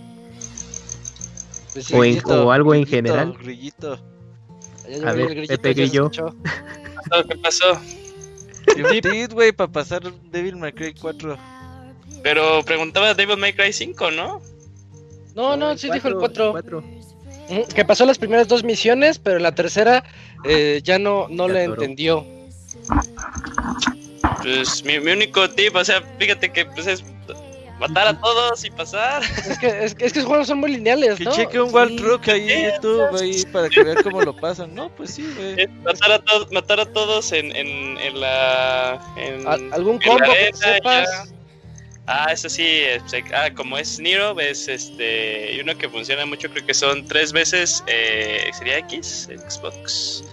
[1.74, 2.48] Pues O en- grillito.
[2.48, 3.38] o algo en Grillito, general.
[3.44, 3.94] Grillito.
[3.94, 6.10] A el ver, Pepe Grillo.
[7.06, 7.28] escuchó.
[7.28, 7.82] ¿Qué pasó?
[9.02, 10.02] Tip, güey, para pasar
[10.32, 11.38] Devil May Cry 4.
[12.24, 14.42] Pero preguntaba Devil May Cry 5, ¿no?
[15.36, 16.52] No, no, sí dijo el 4.
[16.52, 16.84] 4.
[17.76, 20.04] Que pasó las primeras dos misiones, pero la tercera
[20.44, 21.74] eh, ya no, no atoró.
[21.74, 22.26] entendió.
[24.42, 27.04] Pues mi, mi único tip, o sea, fíjate que pues es
[27.80, 29.22] matar a todos y pasar.
[29.24, 31.32] Es que, es, que- es que esos juegos son muy lineales, Que ¿no?
[31.32, 31.76] cheque un Sí.
[31.76, 34.74] Wild Rook ahí en YouTube, ahí, para que vea cómo lo pasan.
[34.74, 35.68] No, pues sí, güey.
[35.84, 40.52] Matar a todos, matar a todos en, en, en la en, ¿Algún en combo que
[40.54, 41.10] sepas?
[41.28, 41.32] ya.
[42.08, 46.48] Ah, eso sí, se- ah, como es Nero, es este, y uno que funciona mucho,
[46.52, 50.24] creo que son tres veces, eh, sería X, Xbox.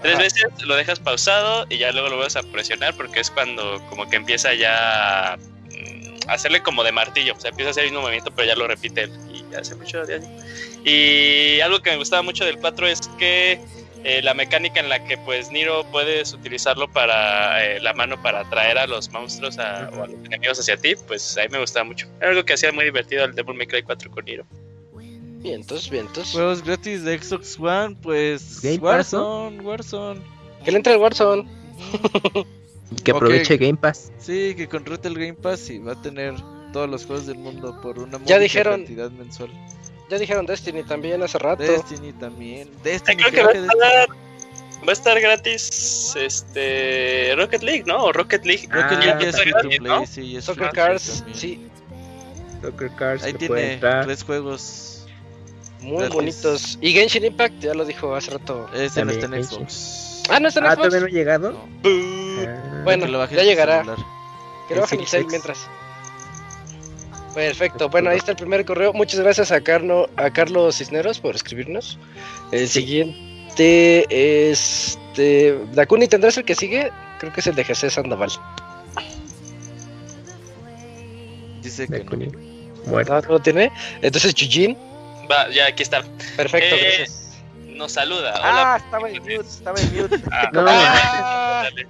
[0.00, 0.22] Tres Ajá.
[0.22, 4.08] veces lo dejas pausado y ya luego lo vas a presionar porque es cuando como
[4.08, 5.36] que empieza ya
[6.28, 8.66] hacerle como de martillo, o sea, empieza a hacer el mismo movimiento pero ya lo
[8.66, 10.28] repite él y hace mucho daño.
[10.84, 13.60] Y algo que me gustaba mucho del 4 es que
[14.04, 18.40] eh, la mecánica en la que pues Niro puedes utilizarlo para eh, la mano para
[18.40, 21.58] atraer a los monstruos a- o a los enemigos hacia ti, pues a mí me
[21.60, 22.08] gustaba mucho.
[22.20, 24.44] Era algo que hacía muy divertido el Devil May Cry 4 con Niro.
[25.40, 26.30] Vientos, vientos.
[26.32, 28.60] Juegos gratis de Xbox One, pues.
[28.80, 30.20] Warzone, Warzone.
[30.64, 31.48] Que le entre el Warzone.
[32.96, 34.12] Que aproveche Game Pass.
[34.18, 36.34] Sí, que contrate el Game Pass y va a tener
[36.72, 39.50] todos los juegos del mundo por una Ya dijeron- cantidad mensual.
[40.10, 41.62] Ya dijeron Destiny también hace rato.
[41.62, 42.68] Destiny también.
[42.82, 44.08] Destiny, creo que va a estar,
[44.86, 48.04] va a estar gratis este Rocket League, ¿no?
[48.04, 48.68] O Rocket League.
[48.70, 50.06] Rocket Ah, League ya es free to play, ¿no?
[50.06, 51.38] sí, es Soccer Cars, también.
[51.38, 51.66] sí,
[52.60, 55.06] Soccer Cars Ahí tiene tres juegos.
[55.80, 56.14] muy Gratis.
[56.14, 56.78] bonitos.
[56.80, 58.68] Y Genshin Impact, ya lo dijo hace rato.
[58.74, 60.11] Ese no está en Xbox.
[60.32, 60.88] Ah, no está en Ah, Xbox.
[60.88, 61.50] todavía no ha llegado.
[61.52, 63.82] No, Ah, Bueno, lo ya llegará.
[64.68, 65.66] Que lo bajen El el cel mientras.
[67.34, 68.92] Perfecto, bueno, ahí está el primer correo.
[68.92, 71.98] Muchas gracias a, Carno, a Carlos Cisneros por escribirnos.
[72.50, 74.06] El siguiente
[74.50, 74.98] es.
[75.12, 76.90] Este, Dakuni, ¿tendrás el que sigue?
[77.20, 78.30] Creo que es el de Jesús Sandoval.
[81.62, 82.10] Dice de que no.
[82.10, 82.28] Kuni.
[82.86, 83.12] Muerto.
[83.14, 83.70] ¿No, ¿No lo tiene?
[84.00, 84.76] Entonces, Chujin.
[85.30, 86.02] Va, ya aquí está.
[86.36, 87.31] Perfecto, Eh, gracias.
[87.76, 88.34] Nos saluda.
[88.36, 88.76] Ah, Hola.
[88.84, 90.16] estaba en mute, estaba en mute.
[90.30, 90.64] Ah, No.
[90.68, 91.86] Ah, dale.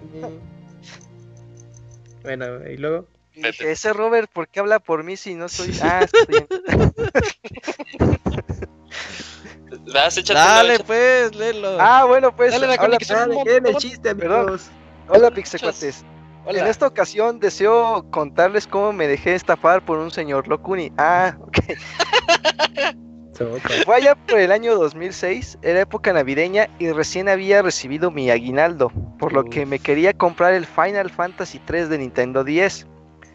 [2.22, 3.06] Bueno, y luego.
[3.34, 5.76] Y dije, ese Robert, ¿por qué habla por mí si no soy?
[5.82, 6.46] Ah, está bien.
[9.92, 11.76] Vas, Dale, pues, léelo.
[11.80, 12.52] Ah, bueno, pues.
[12.52, 13.80] Dale, hola, que son un Dale, ¿quieren el montón.
[13.90, 14.40] chiste, Perdón.
[14.40, 14.70] amigos?
[15.08, 16.04] hola, Pixecuates.
[16.46, 20.92] En esta ocasión deseo contarles cómo me dejé estafar por un señor Locuni.
[20.98, 21.58] Ah, ok.
[23.84, 28.90] Fue allá por el año 2006, era época navideña y recién había recibido mi aguinaldo,
[29.18, 32.86] por lo que me quería comprar el Final Fantasy 3 de Nintendo 10.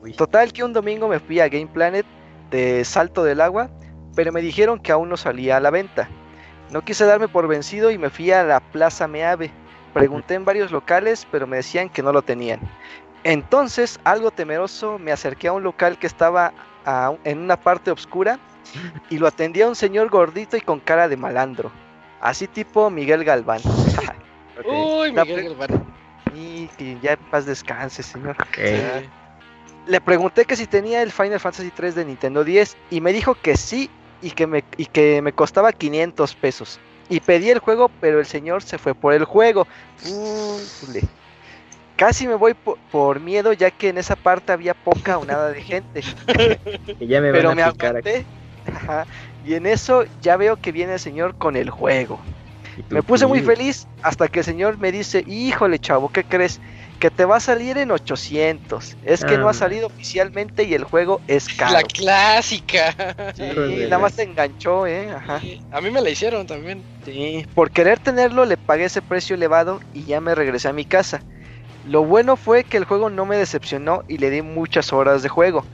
[0.02, 0.14] Uy.
[0.14, 2.06] Total que un domingo me fui a Game Planet
[2.52, 3.70] de Salto del Agua,
[4.16, 6.10] pero me dijeron que aún no salía a la venta.
[6.70, 9.52] No quise darme por vencido y me fui a la Plaza Meave.
[9.94, 12.60] Pregunté en varios locales, pero me decían que no lo tenían.
[13.24, 16.54] Entonces, algo temeroso, me acerqué a un local que estaba
[16.86, 18.40] a- en una parte oscura
[19.10, 21.72] y lo atendía un señor gordito y con cara de malandro.
[22.22, 23.62] Así tipo Miguel Galván.
[24.66, 25.86] Uy, La Miguel Galván.
[26.36, 28.36] y que ya en paz descanse, señor.
[29.88, 33.36] Le pregunté que si tenía el Final Fantasy 3 de Nintendo 10 y me dijo
[33.36, 33.90] que sí
[34.22, 36.80] y que me, y que me costaba 500 pesos.
[37.08, 39.66] Y pedí el juego, pero el señor se fue por el juego.
[41.96, 45.50] Casi me voy po- por, miedo ya que en esa parte había poca o nada
[45.52, 46.02] de gente.
[47.00, 48.26] Que ya me pero van me a aguanté.
[48.74, 49.06] Ajá,
[49.44, 52.22] Y en eso ya veo que viene el señor con el juego.
[52.90, 56.60] Me puse muy feliz hasta que el señor me dice, híjole chavo, ¿qué crees?
[57.00, 58.98] Que te va a salir en 800.
[59.02, 59.54] Es que Ah, no ha man.
[59.56, 61.74] salido oficialmente y el juego es caro.
[61.74, 62.94] La clásica.
[63.36, 63.44] Sí,
[63.90, 65.10] nada más te enganchó, ¿eh?
[65.12, 65.42] Ajá.
[65.72, 66.84] A mí me la hicieron también.
[67.04, 70.86] Sí, por querer tenerlo le pagué ese precio elevado y ya me regresé a mi
[70.86, 71.24] casa.
[71.88, 75.30] Lo bueno fue que el juego no me decepcionó y le di muchas horas de
[75.30, 75.66] juego.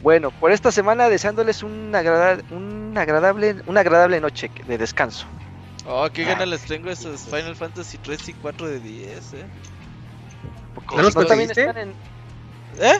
[0.00, 5.26] Bueno, por esta semana deseándoles un, agrada- un agradable, una agradable noche de descanso.
[5.84, 9.46] Oh, qué ganas les tengo esos Final Fantasy 3 y 4 de 10, eh.
[10.92, 11.60] ¿No los ¿No también conseguiste?
[11.60, 11.96] están en,
[12.78, 12.98] ¿Eh?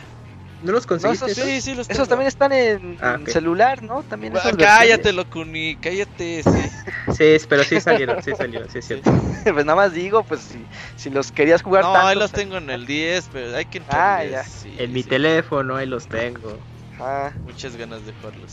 [0.61, 1.35] ¿No los conseguiste?
[1.35, 2.05] esos Sí, sí, los tengo.
[2.05, 3.29] esos también están en, Ah, en ok.
[3.29, 4.03] celular, ¿no?
[4.05, 6.71] También Ah, esas cállate, Locuni, cállate, sí.
[7.11, 9.11] Sí, pero sí salieron, sí salieron, sí es cierto.
[9.45, 12.33] pues nada más digo, pues si, si los querías jugar No, tanto, ahí los pues,
[12.33, 14.43] tengo en el 10, pero hay que entrar Ah, al 10, ya.
[14.43, 15.05] sí, En mi sí.
[15.05, 16.67] teléfono, ahí los tengo.
[16.91, 17.41] ajá.
[17.45, 18.53] Muchas ganas de jugarlos.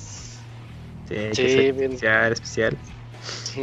[1.05, 2.01] Sí, Sí, bien.
[2.01, 2.79] especial, especial.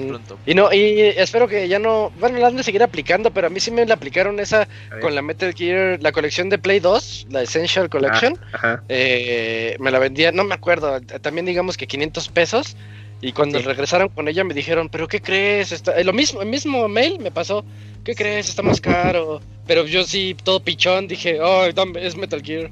[0.08, 0.38] Pronto.
[0.44, 2.10] Y no, y espero que ya no.
[2.18, 4.68] Bueno, la han de seguir aplicando, pero a mí sí me la aplicaron esa
[5.00, 8.38] con la Metal Gear, la colección de Play 2, la Essential Collection.
[8.52, 12.76] Ah, eh, me la vendía, no me acuerdo, también digamos que 500 pesos.
[13.20, 13.64] Y cuando Sí.
[13.64, 15.72] regresaron con ella me dijeron, ¿pero qué crees?
[15.72, 15.98] Está...
[15.98, 17.64] eh, Lo mismo, el mismo mail me pasó,
[18.04, 18.50] ¿qué crees?
[18.50, 19.40] Está más caro.
[19.66, 22.70] Pero yo sí, todo pichón, dije, oh, es Metal Gear.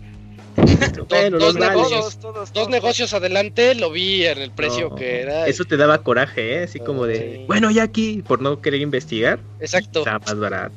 [1.08, 2.18] Bueno, dos negocios.
[2.18, 2.68] Todos, Dos todos.
[2.68, 5.46] negocios adelante lo vi en el precio No, que era.
[5.46, 6.62] Eso te daba coraje, ¿eh?
[6.64, 7.44] Así como de, Sí.
[7.46, 10.00] bueno, ya aquí, por no querer investigar, Exacto.
[10.00, 10.74] está más barato.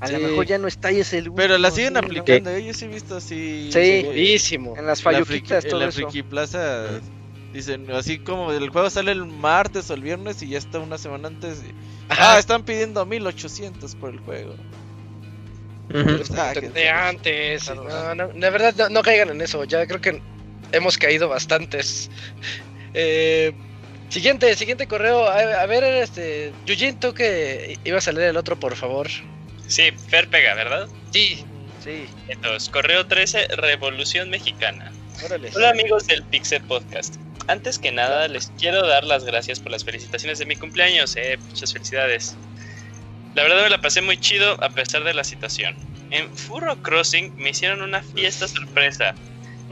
[0.00, 2.64] A lo mejor ya no está y es el Pero la siguen sí, aplicando, eh,
[2.64, 3.70] yo sí he visto así.
[3.72, 4.02] Sí.
[4.04, 4.76] Buenísimo.
[4.76, 6.02] En las en la falluquitas, en la eso.
[6.08, 6.86] Friki Plaza
[7.52, 10.98] dicen así como el juego sale el martes o el viernes y ya está una
[10.98, 11.62] semana antes.
[11.68, 11.72] y-
[12.10, 14.54] ah, están pidiendo 1800 por el juego.
[16.36, 17.70] Ah, de antes.
[17.74, 19.64] No, no, de verdad, no, no caigan en eso.
[19.64, 20.20] Ya creo que
[20.72, 22.10] hemos caído bastantes.
[22.94, 23.52] Eh,
[24.08, 25.28] siguiente, siguiente correo.
[25.28, 26.52] A, a ver, este.
[26.64, 29.08] Yujin, tú que ibas a leer el otro, por favor.
[29.66, 30.88] Sí, Fer pega, ¿verdad?
[31.12, 31.44] Sí,
[31.84, 32.06] Sí.
[32.28, 34.90] Entonces, correo 13, Revolución Mexicana.
[35.24, 35.50] órale.
[35.54, 37.16] Hola amigos del Pixel Podcast.
[37.46, 41.14] Antes que nada, les quiero dar las gracias por las felicitaciones de mi cumpleaños.
[41.16, 42.36] Eh, muchas felicidades.
[43.34, 45.76] La verdad me la pasé muy chido a pesar de la situación.
[46.10, 49.14] En Furro Crossing me hicieron una fiesta sorpresa.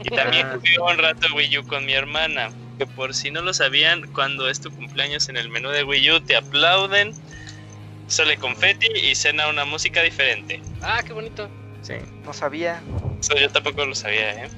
[0.03, 0.53] Y también Ah.
[0.55, 2.49] jugué un rato Wii U con mi hermana.
[2.77, 6.11] Que por si no lo sabían, cuando es tu cumpleaños en el menú de Wii
[6.11, 7.11] U te aplauden,
[8.07, 10.61] sale confeti y cena una música diferente.
[10.81, 11.49] Ah, qué bonito.
[11.81, 12.81] Sí, No sabía.
[13.19, 14.49] Eso yo tampoco lo sabía, ¿eh?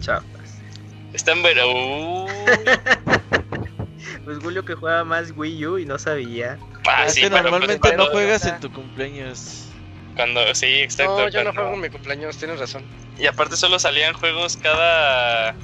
[0.00, 0.20] chao.
[1.12, 2.26] Están bueno.
[4.24, 6.58] Pues Julio que juega más Wii U y no sabía.
[6.86, 9.64] ah, es sí, pero pues normalmente no juegas en tu cumpleaños.
[10.16, 11.18] Cuando, sí, exacto.
[11.20, 12.82] No, yo no juego en mi cumpleaños, tienes razón.
[13.18, 15.54] Y aparte solo salían juegos cada...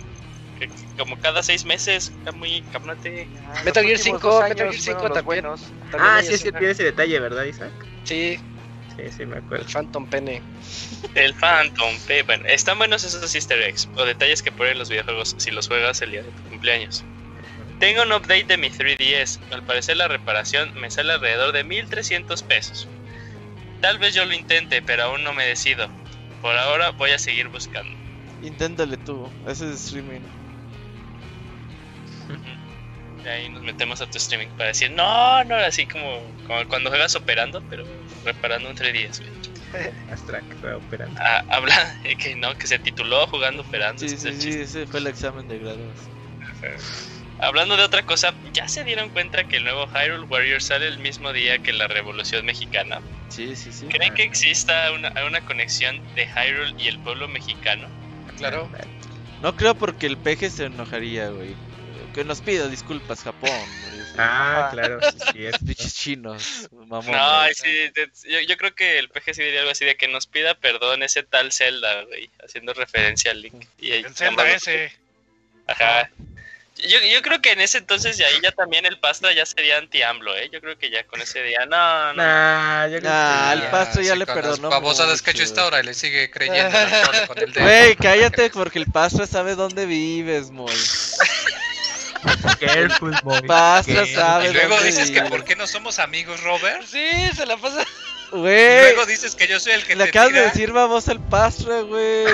[0.97, 2.13] como cada seis meses.
[2.19, 5.25] Está muy cabrón,te Ah, Metal Gear últimos 5, dos Metal Gear años 5 fueron los
[5.25, 5.43] también.
[5.43, 5.61] buenos.
[5.91, 7.73] También Ah, sí, es que tiene ese detalle, ¿verdad, Isaac?
[8.05, 8.39] Sí,
[8.97, 9.67] Sí, sí, me el acuerdo.
[9.73, 10.41] Phantom Pene.
[11.15, 12.23] El Phantom P.
[12.23, 16.01] Bueno, están buenos esos easter eggs o detalles que ponen los videojuegos si los juegas
[16.03, 17.05] el día de tu cumpleaños.
[17.85, 19.41] Tengo un update de mi 3DS.
[19.53, 22.89] Al parecer la reparación me sale alrededor de 1300 pesos.
[23.83, 25.87] Tal vez yo lo intente, pero aún no me decido.
[26.41, 27.93] Por ahora voy a seguir buscando.
[28.41, 30.23] Inténtale tú, ese es streaming.
[33.23, 36.89] De ahí nos metemos a tu streaming para decir, no, no, así como, como cuando
[36.89, 37.85] juegas operando, pero
[38.25, 39.91] reparando un 3DS, güey.
[40.11, 41.21] Astrak, juega operando.
[41.21, 44.09] Ah, habla que no, que se tituló jugando operando.
[44.09, 45.99] Sí, sí, sí, ese fue el examen de grados.
[47.45, 50.99] Hablando de otra cosa, ¿ya se dieron cuenta que el nuevo Hyrule Warrior sale el
[50.99, 53.01] mismo día que la Revolución Mexicana?
[53.29, 53.87] Sí, sí, sí.
[53.87, 57.89] ¿Creen que exista una, una conexión de Hyrule y el pueblo mexicano?
[58.39, 58.71] Claro.
[59.43, 61.55] No creo porque el peje se enojaría, güey.
[62.15, 63.51] Que nos pida disculpas, Japón.
[63.51, 63.95] güey.
[64.17, 65.45] Ah, claro, sí, sí.
[65.47, 65.57] Es.
[65.63, 67.11] Bichos chinos, mamón.
[67.11, 67.91] No, sí,
[68.29, 71.03] yo, yo creo que el PG sí diría algo así de que nos pida perdón
[71.03, 73.65] ese tal Zelda, güey, haciendo referencia al Link.
[73.81, 74.93] Y ahí- El Zelda ese.
[75.67, 76.09] Ajá.
[76.89, 79.79] Yo, yo creo que en ese entonces y ahí ya también el Pastra ya sería
[79.79, 80.51] anti-AMLO, ¿eh?
[80.53, 82.23] Yo creo que ya con ese día, no, no.
[82.23, 83.71] Nah, yo creo Nah, que el.
[83.71, 84.69] Pastra ya Sí, le perdonó.
[84.69, 85.43] ha hecho mucho.
[85.45, 86.79] esta hora y le sigue creyendo
[87.27, 87.65] con el dedo.
[87.65, 90.73] Güey, cállate porque el Pastra sabe dónde vives, Moy.
[92.61, 93.43] Careful, boy.
[93.47, 96.83] Pastra sabe Y luego dónde dices que por qué no somos amigos, Robert.
[96.87, 97.07] Sí,
[97.37, 97.83] se la pasa.
[98.33, 101.13] Y Güey, luego dices que yo soy el que le te acabas de decir babosa
[101.13, 102.25] al Pastra, güey.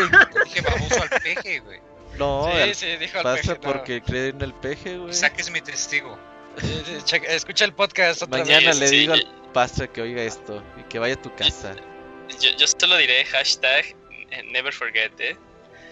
[0.45, 1.81] Dije baboso al peje, güey.
[2.21, 3.73] No, sí, al sí, dijo el Pastra peje, no.
[3.73, 5.13] porque cree en el peje, güey.
[5.13, 6.19] Saques mi testigo.
[6.59, 8.79] Sí, checa- escucha el podcast otra Mañana vez.
[8.79, 9.23] Le sí, digo sí.
[9.27, 11.75] al Pastra que oiga esto y que vaya a tu casa.
[12.41, 13.97] Yo, yo solo diré hashtag
[14.31, 15.37] eh, never forget, ¿eh?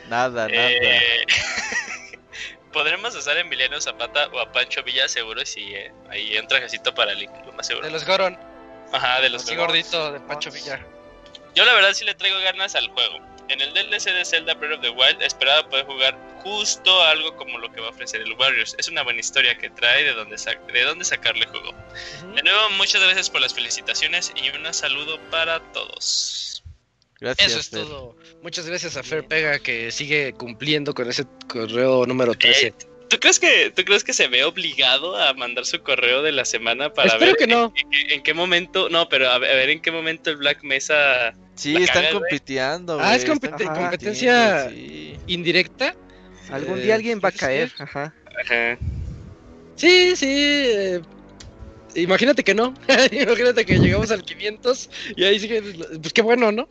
[0.09, 0.71] Nada, nada.
[0.71, 1.25] Eh,
[2.73, 5.91] Podremos usar a Emiliano Zapata o a Pancho Villa, seguro, sí, ¿eh?
[6.11, 7.87] Ahí un trajecito para Link, lo más seguro.
[7.87, 8.39] De los Goron.
[8.93, 10.87] Ajá, de los Así gordito de Pancho Villar.
[11.55, 13.19] Yo la verdad sí le traigo ganas al juego.
[13.49, 17.59] En el DLC de Zelda Breath of the Wild esperaba poder jugar justo algo como
[17.59, 18.75] lo que va a ofrecer el Warriors.
[18.79, 21.73] Es una buena historia que trae de dónde, sa- de dónde sacarle juego.
[22.35, 26.63] De nuevo, muchas gracias por las felicitaciones y un saludo para todos.
[27.21, 27.49] Gracias.
[27.49, 27.81] Eso es Fer.
[27.81, 28.17] todo.
[28.43, 32.67] Muchas gracias a Fer Pega que sigue cumpliendo con ese correo número 13.
[32.69, 32.75] Eh,
[33.09, 36.45] ¿Tú crees que tú crees que se ve obligado a mandar su correo de la
[36.45, 37.73] semana para Espero ver que no.
[37.77, 40.37] en, en- en qué momento no, pero a ver, a ver en qué momento el
[40.37, 42.23] Black Mesa Sí, están cagas, güey.
[42.23, 45.17] compitiendo, Ah, es competencia- sí.
[45.27, 45.95] Indirecta.
[46.51, 47.73] Algún Eh, día alguien va a ¿puede caer.
[47.79, 48.15] Ajá.
[48.45, 48.79] Ajá.
[49.77, 50.27] Sí, sí.
[50.29, 51.01] eh,
[51.95, 52.75] imagínate que no.
[53.13, 55.63] imagínate que llegamos al 500 y ahí sigue.
[56.01, 56.69] Pues qué bueno, ¿no?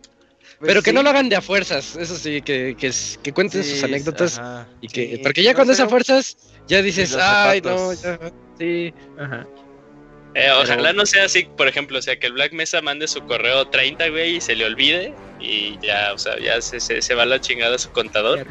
[0.60, 0.96] Pues Pero que sí.
[0.96, 1.96] no lo hagan de a fuerzas.
[1.96, 4.40] Eso sí, que, que, cuenten Sí, sus anécdotas.
[4.40, 4.68] ajá.
[4.82, 6.36] Y que, sí, porque ya no cuando es a fuerzas,
[6.68, 8.20] ya dices, ay, no, ya,
[8.58, 9.46] sí, ajá.
[10.34, 13.22] Eh, ojalá no sea así, por ejemplo, o sea, que el Black Mesa mande su
[13.26, 17.16] correo 30, güey, y se le olvide y ya, o sea, ya se, se, se
[17.16, 18.46] va la chingada su contador.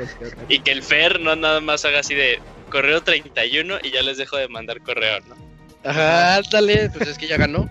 [0.48, 2.40] Y que el Fer no nada más haga así de
[2.70, 5.36] correo 31 y ya les dejo de mandar correo, ¿no?
[5.84, 7.70] Ajá, dale, pues es que ya ganó.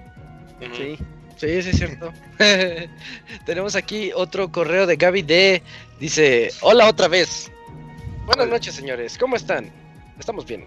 [0.77, 0.97] Sí.
[1.37, 2.13] Sí, sí, es cierto.
[3.45, 5.61] Tenemos aquí otro correo de Gaby D.
[5.99, 7.51] Dice, hola otra vez.
[8.25, 9.17] Buenas noches, señores.
[9.17, 9.71] ¿Cómo están?
[10.17, 10.65] Estamos bien.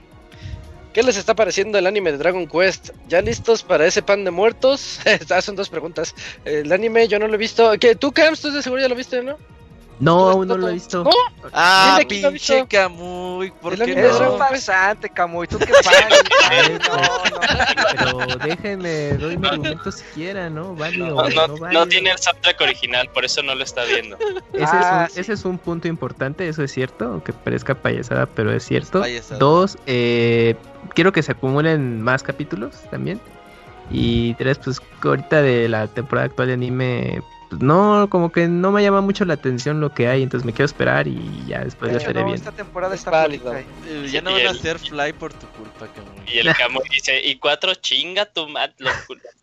[0.92, 2.90] ¿Qué les está pareciendo el anime de Dragon Quest?
[3.08, 5.00] ¿Ya listos para ese pan de muertos?
[5.30, 6.14] Ah, son dos preguntas.
[6.44, 7.72] El anime yo no lo he visto.
[7.78, 7.94] ¿Qué?
[7.94, 8.40] ¿Tú, Camps?
[8.40, 9.38] ¿Tú de seguro ya lo viste, no?
[10.00, 11.02] No, aún no lo he visto.
[11.02, 11.16] ¿Cómo?
[11.52, 12.66] Ah, pinche.
[12.68, 14.32] Camuy, ¿por qué anime Eres no?
[14.34, 15.46] un farsante, Camuy.
[15.48, 15.72] ¿Tú qué?
[16.48, 18.18] Ay, no, no.
[18.26, 20.74] Pero déjenme, doy mi argumento siquiera, ¿no?
[20.76, 21.86] Vale No, o no, no, no vale.
[21.86, 24.16] tiene el soundtrack original, por eso no lo está viendo.
[24.52, 25.20] Ese, Ah, es un, sí.
[25.20, 29.00] ese es un punto importante, eso es cierto, aunque parezca payasada, pero es cierto.
[29.00, 29.38] payasada.
[29.40, 30.54] Dos, eh,
[30.94, 33.20] quiero que se acumulen más capítulos también.
[33.90, 38.70] Y tres, pues ahorita de la temporada actual de anime, pues no, como que no
[38.72, 41.90] me llama mucho la atención lo que hay, entonces me quiero esperar y ya después
[41.90, 42.36] De ya estaré no, bien.
[42.36, 43.66] esta temporada Es está flojita, eh.
[43.86, 46.22] Eh, Ya no van a hacer fly por tu culpa, Camuy.
[46.32, 48.90] Y el Camo dice, y cuatro chinga tu mat, lo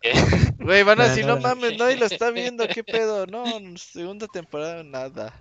[0.02, 0.14] ¿qué?
[0.60, 1.56] Güey, van a decir, no nada.
[1.56, 3.26] mames, nadie lo está viendo, ¿qué pedo?
[3.28, 3.46] No,
[3.78, 5.34] segunda temporada, nada.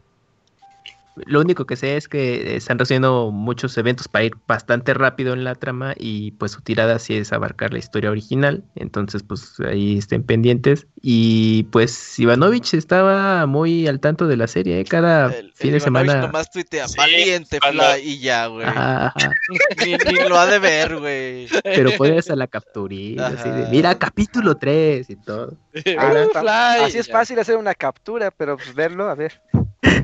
[1.26, 5.44] Lo único que sé es que están recibiendo muchos eventos para ir bastante rápido en
[5.44, 9.99] la trama y pues su tirada sí es abarcar la historia original, entonces pues ahí
[9.99, 14.84] estén pendientes y pues Ivanovich estaba muy al tanto de la serie, ¿eh?
[14.84, 16.26] cada El- fin el de Ivanovich semana...
[16.26, 18.67] nomás tuitea, Sí, valiente fly, y ya, güey.
[18.67, 19.33] Ajá, ajá.
[19.84, 21.49] Ni, ni lo ha de ver, güey.
[21.62, 25.57] Pero puedes a la capturita, así de, mira, capítulo 3 y todo.
[25.99, 26.84] Ah, Uh, fly.
[26.86, 29.41] Así es fácil hacer una captura, pero pues verlo, a ver.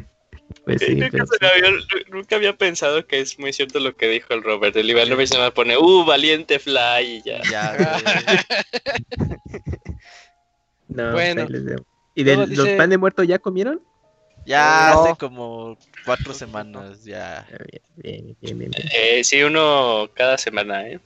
[0.64, 1.70] Pues sí, nunca, había,
[2.10, 4.76] nunca había pensado que es muy cierto lo que dijo el Robert.
[4.76, 7.42] El Ivanovich se me pone, uh, valiente fly, y ya.
[7.50, 7.96] Ya,
[10.88, 11.46] no, Bueno.
[11.48, 11.84] les dejo.
[12.14, 13.80] ¿Y de los dice- pan de muerto ya comieron?
[14.44, 15.04] Ya No.
[15.04, 17.46] hace como cuatro semanas, ya.
[17.50, 17.56] Ah,
[17.96, 18.88] Bien, bien, bien, bien, bien.
[18.94, 20.98] Eh, sí, uno cada semana, ¿eh?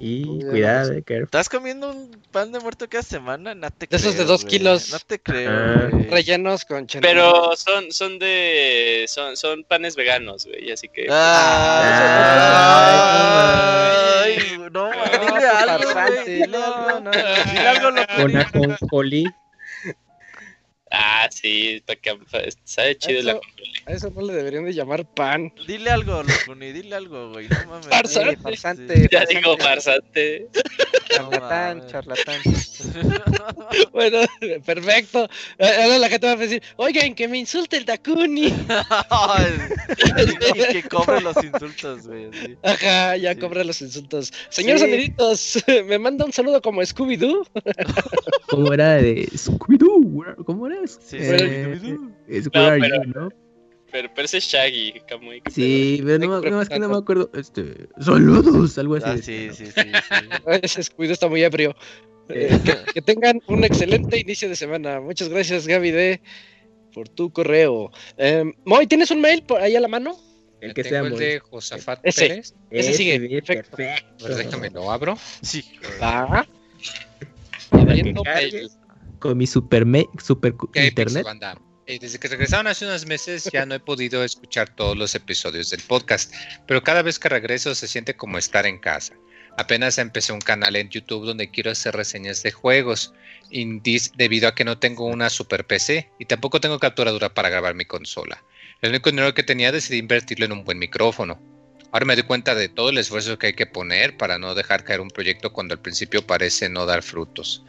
[0.00, 1.02] Y Cuidado, eh.
[1.06, 3.52] ¿Estás comiendo un pan de muerto cada semana?
[3.54, 4.58] No te De esos creo, de dos güey.
[4.58, 4.92] kilos.
[4.92, 5.88] No te creo, Ah.
[6.10, 7.12] Rellenos con chantilly.
[7.14, 9.06] Pero son, son de.
[9.08, 11.08] Son, son panes veganos, güey, así que.
[11.10, 11.82] Ah,
[14.24, 15.94] Ay, Ay, no, No, dile algo, güey.
[15.94, 17.00] farsante, Dile no, algo.
[17.00, 17.10] no.
[17.10, 18.12] Dile algo, loco.
[18.22, 19.24] Con ajonjolí.
[20.90, 22.18] Ah, sí, para que
[22.64, 23.40] sabe chido la
[23.86, 25.52] A eso no le deberían de llamar pan.
[25.66, 27.46] Dile algo, Locuni, dile algo, güey.
[27.48, 27.86] No mames.
[27.88, 28.36] Farsante.
[28.36, 29.08] Sí, farsante.
[29.10, 30.48] Ya digo farsante.
[31.10, 32.40] Charlatán, No charlatán.
[33.92, 34.18] Bueno,
[34.64, 35.28] perfecto.
[35.58, 38.54] Ahora la gente va a decir, oigan, que me insulte el Dakuni.
[39.10, 39.46] Ay,
[40.54, 42.30] y que cobre los insultos, güey.
[42.62, 43.40] Ajá, ya Sí.
[43.40, 44.32] cobra los insultos.
[44.48, 44.86] Señores Sí.
[44.88, 47.46] amiguitos, me manda un saludo como Scooby-Doo.
[48.48, 50.44] ¿Cómo era de Scooby-Doo?
[50.44, 50.77] ¿Cómo era?
[50.86, 51.78] Sí, Eh,
[52.28, 53.28] es No, pero- You, ¿no?
[53.90, 55.42] Pero, pero ese es Shaggy, Kamui.
[55.50, 57.30] Sí, pero no, no, es que no me acuerdo.
[57.32, 59.04] Este, saludos, algo así.
[59.06, 59.54] Ah, sí, ¿no?
[59.54, 59.88] sí, sí, sí.
[60.62, 61.74] Ese Squid está muy ebrio.
[62.28, 65.00] Eh, que, que tengan un excelente inicio de semana.
[65.00, 66.20] Muchas gracias, Gaby D,
[66.92, 67.90] por tu correo.
[68.18, 70.14] Eh, Moy, ¿tienes un mail por ahí a la mano?
[70.60, 71.18] El que Tengo sea el muy.
[71.20, 72.28] de Josafat Ese.
[72.28, 72.54] Pérez.
[72.70, 73.76] ese sigue, bien, perfecto.
[73.78, 74.04] Ver,
[74.36, 75.16] déjame lo abro.
[75.40, 75.64] Sí.
[76.02, 76.46] Va.
[77.70, 78.68] Abriendo mail.
[79.18, 81.24] Con mi super, me- super internet.
[81.24, 81.58] Banda.
[81.86, 85.70] Eh, desde que regresaron hace unos meses ya no he podido escuchar todos los episodios
[85.70, 86.34] del podcast,
[86.66, 89.14] pero cada vez que regreso se siente como estar en casa.
[89.56, 93.14] Apenas empecé un canal en YouTube donde quiero hacer reseñas de juegos,
[93.50, 97.74] indies, debido a que no tengo una super PC y tampoco tengo capturadora para grabar
[97.74, 98.44] mi consola.
[98.82, 101.40] El único dinero que tenía decidí invertirlo en un buen micrófono.
[101.90, 104.84] Ahora me doy cuenta de todo el esfuerzo que hay que poner para no dejar
[104.84, 107.64] caer un proyecto cuando al principio parece no dar frutos.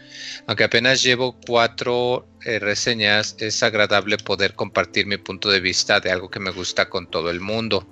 [0.45, 6.11] Aunque apenas llevo cuatro eh, reseñas, es agradable poder compartir mi punto de vista de
[6.11, 7.88] algo que me gusta con todo el mundo.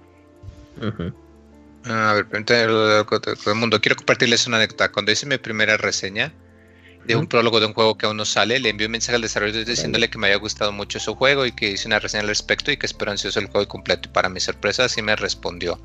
[0.81, 1.13] Ujú.
[1.85, 3.79] A ver, todo el mundo.
[3.79, 4.91] Quiero compartirles una anécdota.
[4.91, 6.33] Cuando hice mi primera reseña
[7.05, 9.21] de un prólogo de un juego que aún no sale, le envié un mensaje al
[9.21, 12.27] desarrollador diciéndole que me había gustado mucho su juego y que hice una reseña al
[12.27, 14.09] respecto y que espero ansioso el juego completo.
[14.09, 15.79] Y para mi sorpresa, así me respondió.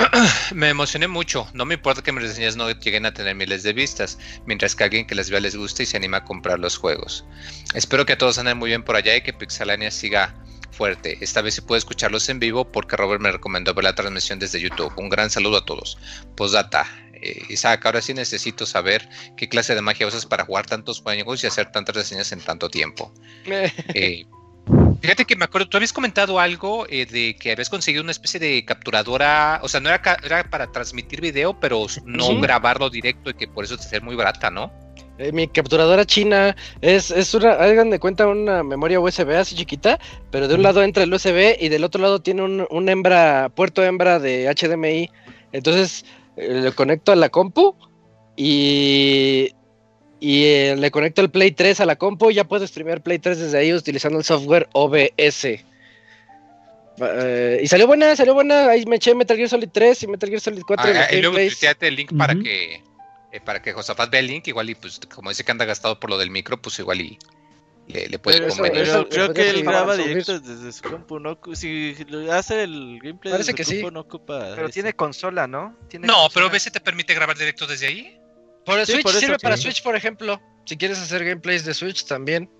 [0.54, 1.48] Me emocioné mucho.
[1.52, 4.84] No me importa que mis reseñas no lleguen a tener miles de vistas, mientras que
[4.84, 7.24] a alguien que las vea les guste y se anima a comprar los juegos.
[7.74, 10.34] Espero que todos anden muy bien por allá y que Pixelania siga
[10.70, 11.18] fuerte.
[11.20, 14.60] Esta vez sí puedo escucharlos en vivo porque Robert me recomendó ver la transmisión desde
[14.60, 14.92] YouTube.
[14.96, 15.98] Un gran saludo a todos.
[16.36, 16.86] Postdata.
[17.22, 19.06] Eh, Isaac, ahora sí necesito saber
[19.36, 22.70] qué clase de magia usas para jugar tantos juegos y hacer tantas reseñas en tanto
[22.70, 23.12] tiempo.
[23.94, 24.24] Eh,
[25.00, 28.38] fíjate que me acuerdo, tú habías comentado algo eh, de que habías conseguido una especie
[28.40, 30.00] de capturadora, o sea, no era,
[30.50, 32.40] para transmitir video, pero no Sí.
[32.40, 34.72] grabarlo directo y que por eso te ser muy barata, ¿no?
[35.18, 39.98] Eh, mi capturadora china es, es una, hagan de cuenta una memoria USB así chiquita,
[40.30, 43.50] pero de un lado entra el USB y del otro lado tiene un, un hembra,
[43.54, 45.10] puerto hembra de HDMI.
[45.52, 47.76] Entonces eh, le conecto a la compu
[48.34, 49.50] y,
[50.20, 53.18] y eh, le conecto el Play 3 a la compu y ya puedo streamear Play
[53.18, 55.46] 3 desde ahí utilizando el software OBS.
[57.02, 58.68] Eh, y salió buena, salió buena.
[58.70, 60.86] Ahí me eché Metal Gear Solid 3 y Metal Gear Solid 4.
[60.94, 62.42] Ah, ah, y luego tuiteate el link para Ujú.
[62.42, 62.82] que
[63.32, 65.98] eh, para que Josafat vea el link, igual y pues como dice que anda gastado
[66.00, 67.18] por lo del micro, pues igual y
[67.86, 68.82] le, le puede Pero eso- convenir.
[68.82, 71.38] Pero eso- creo eso que él graba directo desde su compu, ¿no?
[71.54, 73.80] Si lo hace el gameplay Parece desde que su sí.
[73.80, 74.50] compu, no ocupa.
[74.54, 74.74] Pero ese.
[74.74, 75.76] tiene consola, ¿no?
[75.88, 76.30] ¿Tiene No, consola?
[76.34, 78.19] pero OBS te permite grabar directo desde ahí.
[78.64, 79.56] Por el Sí, Switch por eso, sirve para.
[79.56, 80.40] Switch, por ejemplo.
[80.66, 82.50] Si quieres hacer gameplays de Switch también.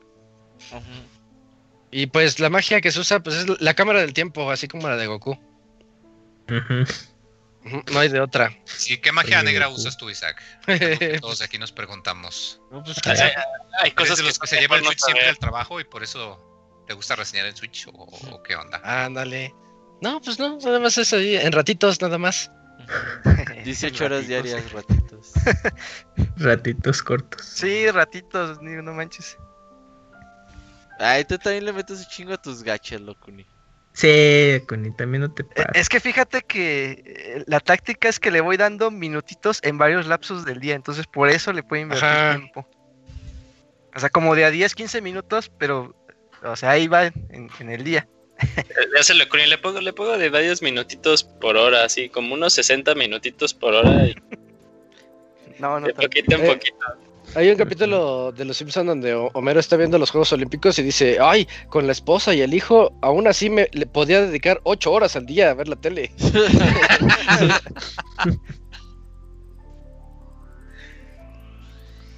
[1.90, 4.88] Y pues la magia que se usa pues es la cámara del tiempo, así como
[4.88, 5.38] la de Goku.
[7.90, 8.56] No hay de otra.
[8.64, 9.80] Sí, ¿qué magia negra Goku.
[9.80, 10.42] usas tú, Isaac?
[11.20, 12.60] Todos aquí nos preguntamos.
[12.70, 12.96] No, pues.
[13.06, 13.20] Hay
[13.82, 16.02] ¿Eres cosas de que los que se llevan el Switch siempre al trabajo y por
[16.02, 18.80] eso te gusta reseñar en Switch o, o qué onda?
[18.84, 19.54] Ándale.
[20.00, 22.50] No, pues no, nada más es ahí, en ratitos nada más.
[23.64, 25.32] 18 horas diarias, ratitos.
[26.36, 27.44] Ratitos cortos.
[27.44, 29.36] Sí, ratitos, ni- no manches.
[30.98, 33.30] Ay, tú también le metes un chingo a tus gachas, loco.
[33.30, 33.46] ni.
[33.92, 35.70] Sí, Connie, también no te Eh, pases.
[35.74, 40.06] Es que fíjate que eh, la táctica es que le voy dando minutitos en varios
[40.06, 42.36] lapsos del día, entonces por eso le puedo invertir Ajá.
[42.36, 42.68] tiempo.
[43.94, 45.96] O sea, como de a 10, 15 minutos, pero,
[46.42, 48.06] o sea, ahí va en, en el día.
[48.96, 52.94] Ya se le pongo, le pongo de varios minutitos por hora, así como unos 60
[52.94, 54.14] minutitos por hora, y
[55.58, 56.08] No, no, de tanto.
[56.08, 56.76] poquito en Eh, poquito.
[57.36, 60.82] Hay un capítulo de Los Simpsons donde Ho- Homero está viendo los Juegos Olímpicos y
[60.82, 64.90] dice, ay, con la esposa y el hijo, aún así me le podía dedicar ocho
[64.90, 66.10] horas al día a ver la tele.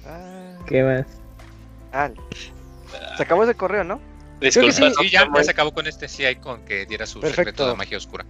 [0.67, 1.05] ¿Qué más?
[1.91, 2.09] ah,
[3.17, 3.99] se acabó ese correo, ¿no?
[4.51, 6.85] Creo que Disculpa, sí, Sí, ya, ya se acabó con este, sí, hay con que
[6.85, 7.41] diera su Perfecto.
[7.41, 8.25] secreto de magia oscura.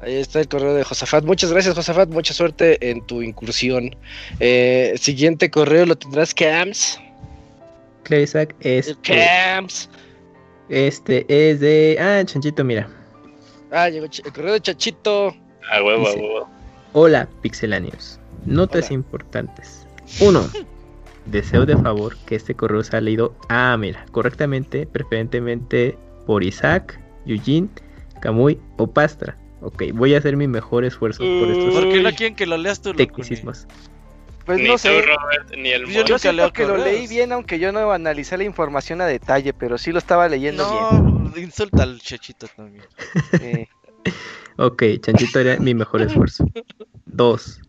[0.00, 1.24] Ahí está el correo de Josafat.
[1.24, 2.08] Muchas gracias, Josafat.
[2.10, 3.96] Mucha suerte en tu incursión.
[4.38, 7.00] Eh, siguiente correo lo tendrás, Cams.
[8.04, 9.90] Claro, Isaac, El este, Cams.
[10.68, 11.96] este es de...
[12.00, 12.88] Ah, Chanchito, mira.
[13.72, 15.34] Ah, llegó el correo de Chachito.
[15.70, 16.48] a huevo, huevo.
[16.92, 18.18] Hola, pixelanios.
[18.46, 18.94] Notas Hola.
[18.94, 19.86] importantes.
[20.20, 20.48] 1.
[21.30, 27.68] Deseo de favor que este correo sea leído, ah, mira, correctamente, preferentemente por Isaac, Eugene,
[28.20, 29.36] Kamui o Pastra.
[29.60, 32.56] Ok, voy a hacer mi mejor esfuerzo por estos ¿Por qué no quieren que lo
[32.56, 33.66] leas tú, tecnicismos.
[34.46, 35.02] Pues ni no tú, sé.
[35.02, 37.90] Robert, ni el Yo nunca Yo siento leo que lo leí bien, aunque yo no
[37.92, 42.84] analicé la información a detalle, pero sí lo estaba leyendo No, insulta al chachito también.
[43.40, 43.66] Eh,
[44.56, 46.44] Ok, Chanchito era mi mejor esfuerzo.
[47.06, 47.60] 2.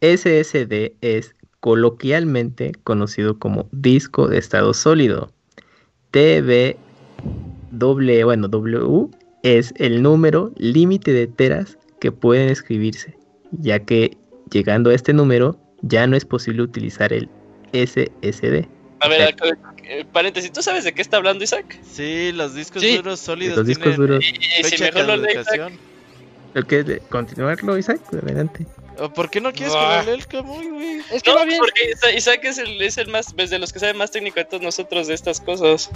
[0.00, 1.34] SSD es
[1.66, 5.32] coloquialmente conocido como disco de estado sólido.
[7.72, 9.08] Doble, bueno, W
[9.42, 13.18] es el número límite de teras que pueden escribirse,
[13.50, 14.16] ya que
[14.52, 17.28] llegando a este número ya no es posible utilizar el
[17.72, 18.68] SSD.
[19.00, 19.34] A ver,
[19.88, 21.80] eh, paréntesis, ¿tú sabes de qué está hablando Isaac?
[21.82, 22.96] Sí, los discos Sí.
[22.96, 24.24] duros sólidos Los discos tienen duros.
[24.24, 25.72] Y, y si mejor lo lee caducación.
[25.72, 25.80] Isaac.
[26.54, 28.00] ¿Lo que de continuarlo, Isaac?
[28.12, 28.64] Adelante.
[28.98, 31.00] ¿O ¿Por qué no quieres que lo lea el Camuy, güey?
[31.12, 31.58] Es que No, va bien.
[31.58, 34.44] porque Isaac es el, es el más, pues, de los que sabe más técnico de
[34.46, 35.90] todos nosotros de estas cosas.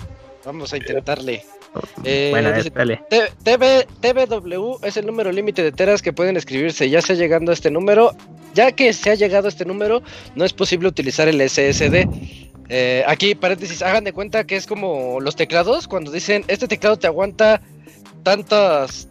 [0.45, 1.45] Vamos a intentarle.
[1.75, 3.01] Oh, Eh, bueno, dice- dale.
[3.09, 6.89] T- TV, TBW es el número límite de teras que pueden escribirse.
[6.91, 8.15] Ya se ha llegando a este número.
[8.55, 10.03] Ya que se ha llegado a este número,
[10.35, 12.09] no es posible utilizar el SSD.
[12.69, 15.87] Eh, aquí, paréntesis, hagan de cuenta que es como los teclados.
[15.89, 17.61] Cuando dicen, este teclado te aguanta
[18.25, 19.09] tantas,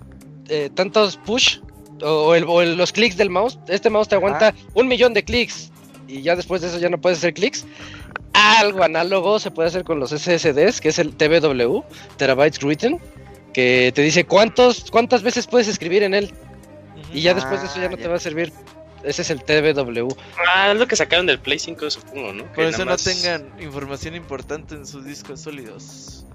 [0.50, 1.60] eh, tantos push
[2.02, 3.58] o, el- o el- los clics del mouse.
[3.68, 5.72] Este mouse te aguanta un millón de clics.
[6.08, 7.66] Y ya después de eso ya no puedes hacer clics.
[8.34, 11.82] Algo análogo se puede hacer con los SSDs, que es el TBW,
[12.18, 13.00] Terabytes Written,
[13.54, 16.32] que te dice cuántos, cuántas veces puedes escribir en él.
[17.14, 18.10] Y ya después de eso ya no Ah, te ya.
[18.10, 18.52] va a servir.
[19.04, 20.08] Ese es el TBW.
[20.48, 22.44] Ah, es lo que sacaron del Play 5, supongo, ¿no?
[22.46, 26.26] Por Que eso no tengan información importante en sus discos sólidos.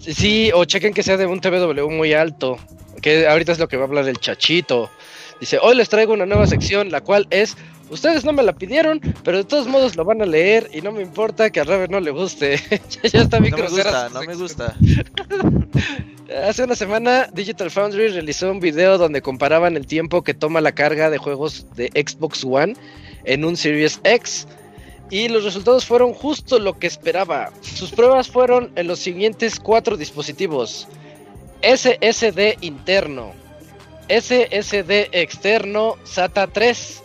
[0.00, 2.56] Sí, o chequen que sea de un TBW muy alto.
[3.00, 4.90] Que ahorita es lo que va a hablar el chachito.
[5.40, 7.56] Dice, hoy les traigo una nueva sección, la cual es,
[7.90, 10.90] ustedes no me la pidieron, pero de todos modos lo van a leer y no
[10.90, 12.56] me importa que a Raver no le guste.
[13.02, 14.76] ya está bien No me gusta, no me gusta.
[16.46, 20.72] Hace una semana Digital Foundry realizó un video donde comparaban el tiempo que toma la
[20.72, 22.74] carga de juegos de Xbox One
[23.24, 24.46] en un Series X
[25.10, 27.50] y los resultados fueron justo lo que esperaba.
[27.62, 30.86] Sus pruebas fueron en los siguientes cuatro dispositivos.
[31.62, 33.32] SSD interno,
[34.08, 37.02] SSD externo SATA 3,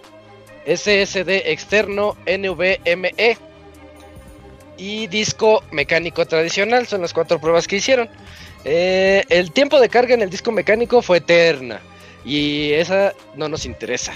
[0.65, 3.37] SSD externo NVMe
[4.77, 6.87] y disco mecánico tradicional.
[6.87, 8.09] Son las cuatro pruebas que hicieron.
[8.65, 11.81] Eh, el tiempo de carga en el disco mecánico fue eterna
[12.23, 14.13] y esa no nos interesa.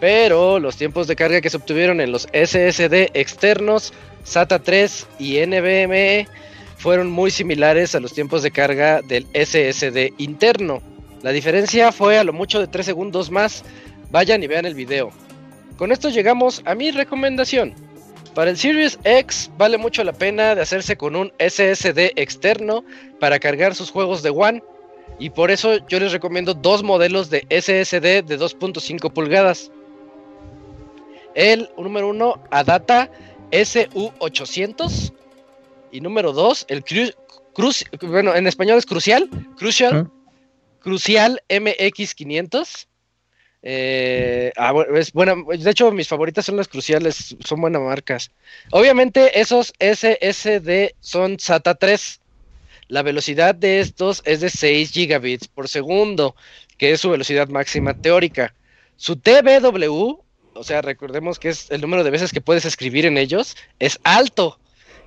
[0.00, 3.92] Pero los tiempos de carga que se obtuvieron en los SSD externos,
[4.22, 6.28] SATA 3 y NVMe
[6.78, 10.80] fueron muy similares a los tiempos de carga del SSD interno.
[11.22, 13.64] La diferencia fue a lo mucho de 3 segundos más.
[14.10, 15.10] Vayan y vean el video.
[15.76, 17.74] Con esto llegamos a mi recomendación.
[18.34, 22.84] Para el Series X vale mucho la pena de hacerse con un SSD externo
[23.18, 24.62] para cargar sus juegos de One.
[25.18, 29.72] Y por eso yo les recomiendo dos modelos de SSD de 2.5 pulgadas.
[31.34, 33.10] El número uno, Adata
[33.50, 35.12] SU800.
[35.90, 37.14] Y número dos, el Cru-
[37.54, 40.10] Cruci- bueno, en español es Crucial, Crucial.
[40.80, 42.86] Crucial MX500.
[43.62, 48.30] Eh, ah, es buena, de hecho mis favoritas son las Cruciales, son buenas marcas.
[48.70, 52.20] Obviamente esos SSD son SATA 3.
[52.86, 56.36] La velocidad de estos es de 6 gigabits por segundo,
[56.78, 58.54] que es su velocidad máxima teórica.
[58.96, 60.20] Su TBW,
[60.54, 63.98] o sea, recordemos que es el número de veces que puedes escribir en ellos, es
[64.04, 64.58] alto.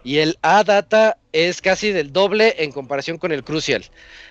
[0.03, 3.85] Y el ADATA es casi del doble en comparación con el Crucial.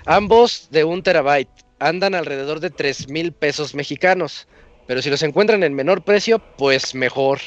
[0.07, 1.49] Ambos de un terabyte.
[1.79, 4.47] Andan alrededor de 3 mil pesos mexicanos.
[4.87, 7.39] Pero si los encuentran en menor precio, pues mejor.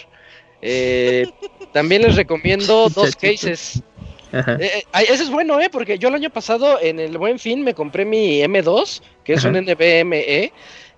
[0.62, 1.28] Eh,
[1.74, 3.84] también les recomiendo dos cases.
[4.32, 4.58] Ajá.
[4.60, 5.70] Eh, eh, eso es bueno, ¿eh?
[5.70, 9.44] Porque yo el año pasado en el Buen Fin me compré mi M2, que es
[9.44, 9.54] un.
[9.54, 10.52] NVMe,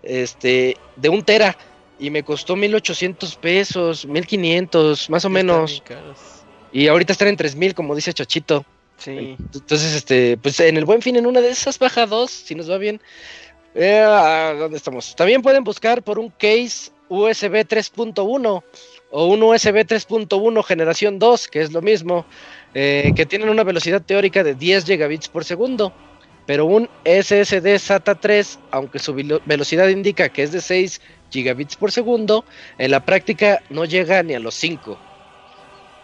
[0.04, 1.58] este, de un tera,
[2.00, 5.82] y me costó 1800 pesos, 1500, más o menos.
[5.86, 6.34] caros.
[6.76, 8.66] Y ahorita están en 3000, como dice Chachito.
[8.98, 9.38] Sí.
[9.54, 12.70] Entonces, este, pues en el Buen Fin, en una de esas baja dos, si nos
[12.70, 13.00] va bien.
[13.76, 15.16] Eh, ah, ¿Dónde estamos?
[15.16, 18.64] También pueden buscar por un case USB 3.1
[19.10, 22.26] o un USB 3.1 generación 2, que es lo mismo,
[22.74, 25.94] eh, que tienen una velocidad teórica de 10 gigabits por segundo.
[26.45, 31.00] Pero un SSD SATA 3, aunque su velo- velocidad indica que es de 6
[31.32, 32.44] gigabits por segundo,
[32.78, 35.00] en la práctica no llega ni a los 5.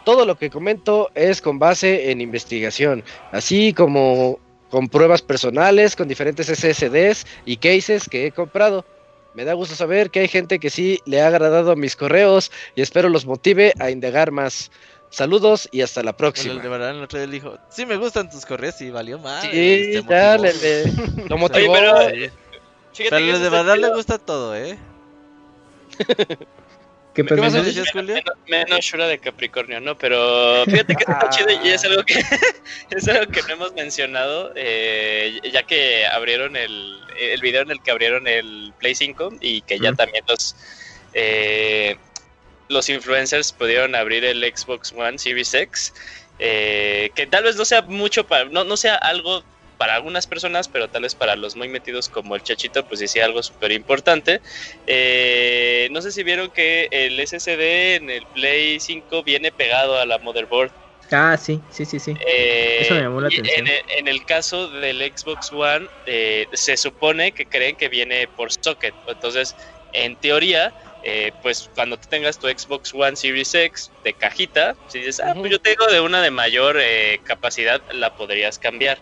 [0.03, 4.39] Todo lo que comento es con base en investigación, así como
[4.69, 8.85] con pruebas personales, con diferentes SSDs y cases que he comprado.
[9.33, 12.81] Me da gusto saber que hay gente que sí le ha agradado mis correos y
[12.81, 14.71] espero los motive a indagar más.
[15.09, 16.61] Saludos y hasta la Bueno, el próxima.
[16.63, 19.43] de Barán el otro día le dijo, sí me gustan tus correos y valió más.
[19.43, 20.93] Sí, ya le, le-
[21.27, 21.73] lo motivó.
[21.73, 24.77] pero- de verdad le gusta todo, ¿eh?
[27.13, 27.35] ¿Qué ¿Qué.
[27.35, 27.53] Menos,
[28.47, 29.97] menos Shura de Capricornio, ¿no?
[29.97, 32.13] Pero fíjate que está chido y es algo que
[32.91, 37.81] es algo que no hemos mencionado, eh, ya que abrieron el, el video en el
[37.83, 39.95] que abrieron el Play 5 y que ya Mm.
[39.97, 40.55] también los
[41.13, 41.97] eh,
[42.69, 45.93] los influencers pudieron abrir el Xbox One Series X.
[46.39, 49.43] eh, que tal vez no sea mucho para, no, no sea algo
[49.81, 53.25] para algunas personas, pero tal vez para los muy metidos como el chachito, pues decía
[53.25, 54.39] algo súper importante.
[54.85, 60.05] Eh, no sé si vieron que el SSD en el Play 5 viene pegado a
[60.05, 60.71] la motherboard.
[61.09, 62.13] Ah, sí, sí, sí, sí.
[62.27, 63.67] Eh, Eso me llamó la atención.
[63.67, 68.27] En, el- en el caso del Xbox One, eh, se supone que creen que viene
[68.27, 68.95] por socket.
[69.07, 69.55] Entonces,
[69.93, 74.99] en teoría, eh, pues cuando tú tengas tu Xbox One Series X de cajita, si
[74.99, 79.01] dices, ah, pues yo tengo de una de mayor eh, capacidad, la podrías cambiar.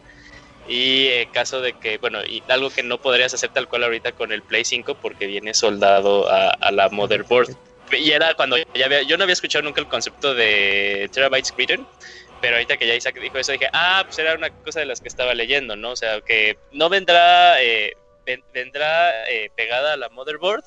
[0.70, 4.12] Y en caso de que, bueno, y algo que no podrías hacer tal cual ahorita
[4.12, 7.50] con el Play 5 porque viene soldado a, la motherboard.
[7.92, 11.88] Y era cuando ya había, yo no había escuchado nunca el concepto de terabytes written,
[12.40, 15.02] pero ahorita que ya Isaac dijo eso dije, ah, pues era una cosa de las
[15.02, 15.92] que estaba leyendo, ¿no?
[15.92, 17.94] O sea, que no vendrá, eh,
[18.28, 20.64] ven- vendrá eh, pegada a la motherboard,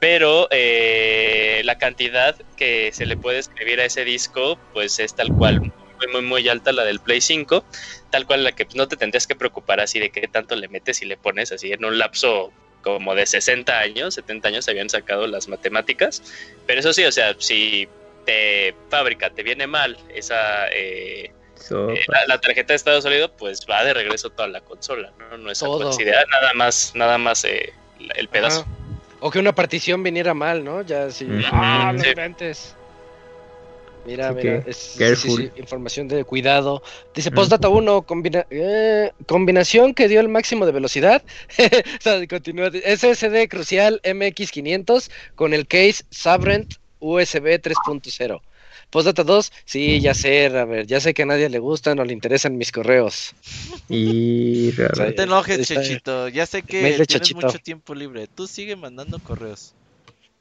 [0.00, 5.32] pero eh, la cantidad que se le puede escribir a ese disco, pues es tal
[5.32, 5.62] cual,
[6.06, 7.64] muy, muy, muy alta la del Play 5,
[8.10, 10.68] tal cual la que pues, no te tendrías que preocupar así de qué tanto le
[10.68, 14.70] metes y le pones así en un lapso como de 60 años, 70 años se
[14.70, 16.22] habían sacado las matemáticas,
[16.66, 17.86] pero eso sí, o sea, si
[18.26, 21.30] de fábrica te viene mal esa eh,
[21.70, 25.36] eh, la, la tarjeta de estado sólido, pues va de regreso toda la consola, ¿no?
[25.36, 28.60] No es considerar nada más, nada más eh, la- el pedazo.
[28.62, 28.70] Ajá.
[29.20, 30.80] O que una partición viniera mal, ¿no?
[30.80, 31.26] Ya si.
[31.52, 32.08] Ah, no Sí.
[32.08, 32.74] inventes.
[34.04, 36.82] Mira, Así mira, que, es sí, sí, información de cuidado.
[37.14, 41.22] Dice postdata 1, combina- eh, combinación que dio el máximo de velocidad.
[41.58, 42.70] o sea, continúa.
[42.70, 48.40] SSD crucial MX500 con el case Sabrent USB 3.0.
[48.90, 52.04] Postdata 2, sí, ya sé, a ver, ya sé que a nadie le gustan o
[52.04, 53.34] le interesan mis correos.
[53.88, 56.28] Y sea, No te enojes, Está- Chechito.
[56.28, 58.26] Ya sé que tienes mucho tiempo libre.
[58.26, 59.74] Tú sigue mandando correos.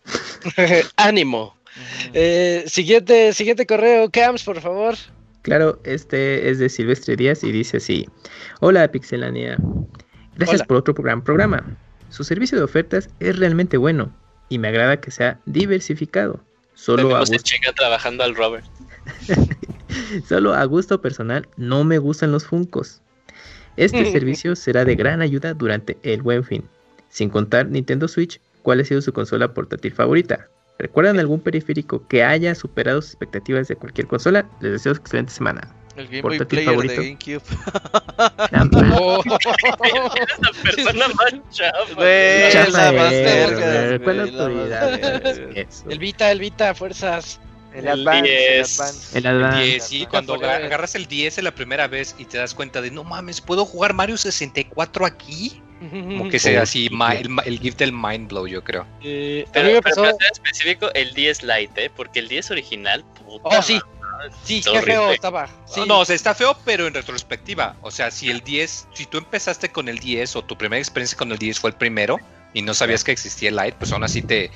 [0.96, 1.59] Ánimo.
[2.14, 4.96] Eh, siguiente, siguiente correo, Cams, por favor.
[5.42, 8.08] Claro, este es de Silvestre Díaz y dice así:
[8.60, 9.58] Hola Pixelania,
[10.36, 10.68] gracias Hola.
[10.68, 11.78] por otro gran programa.
[12.10, 14.14] Su servicio de ofertas es realmente bueno
[14.50, 16.40] y me agrada que sea diversificado.
[16.74, 18.66] Solo a, gusto, chinga trabajando al Robert.
[20.28, 23.02] solo a gusto personal no me gustan los Funcos.
[23.78, 26.68] Este servicio será de gran ayuda durante el buen fin.
[27.10, 30.50] Sin contar Nintendo Switch, ¿cuál ha sido su consola portátil favorita?
[30.80, 34.50] ¿Recuerdan algún periférico que haya superado sus expectativas de cualquier consola?
[34.62, 35.76] Les deseo excelente semana.
[35.98, 37.02] El Game Boy Player favorito.
[37.02, 37.42] de GameCube.
[39.02, 39.22] Oh.
[45.56, 45.90] Eso.
[45.90, 47.40] El Vita, el Vita, fuerzas.
[47.74, 48.24] El El Advance, el
[48.56, 48.80] 10.
[48.80, 49.18] Advance.
[49.18, 49.64] El Advance.
[49.64, 53.04] 10, sí, cuando agarras el 10 la primera vez y te das cuenta de, no
[53.04, 55.62] mames, ¿puedo jugar Mario 64 aquí?
[55.80, 58.86] Como que sea así, el, el gift del mind blow, yo creo.
[59.02, 60.02] Eh, a Pero, mí me pero pasó.
[60.02, 61.92] para ser específico, el 10 Lite, ¿eh?
[61.96, 63.80] Porque el 10 original, puta Oh, sí.
[64.02, 65.48] madre, Sí, está qué feo estaba.
[65.66, 65.80] Sí.
[65.82, 67.78] No, no, o sea, está feo, pero en retrospectiva.
[67.82, 71.18] O sea, si el 10, si tú empezaste con el 10 o tu primera experiencia
[71.18, 72.18] con el 10 fue el primero
[72.54, 74.52] y no sabías que existía el Lite, pues aún así te...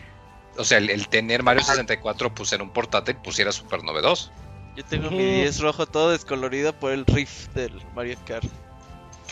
[0.57, 4.31] O sea, el, el tener Mario 64 pues en un portátil pues era súper novedoso.
[4.75, 5.33] Yo tengo mi Ujú.
[5.35, 8.45] 10 rojo todo descolorido por el riff del Mario Kart.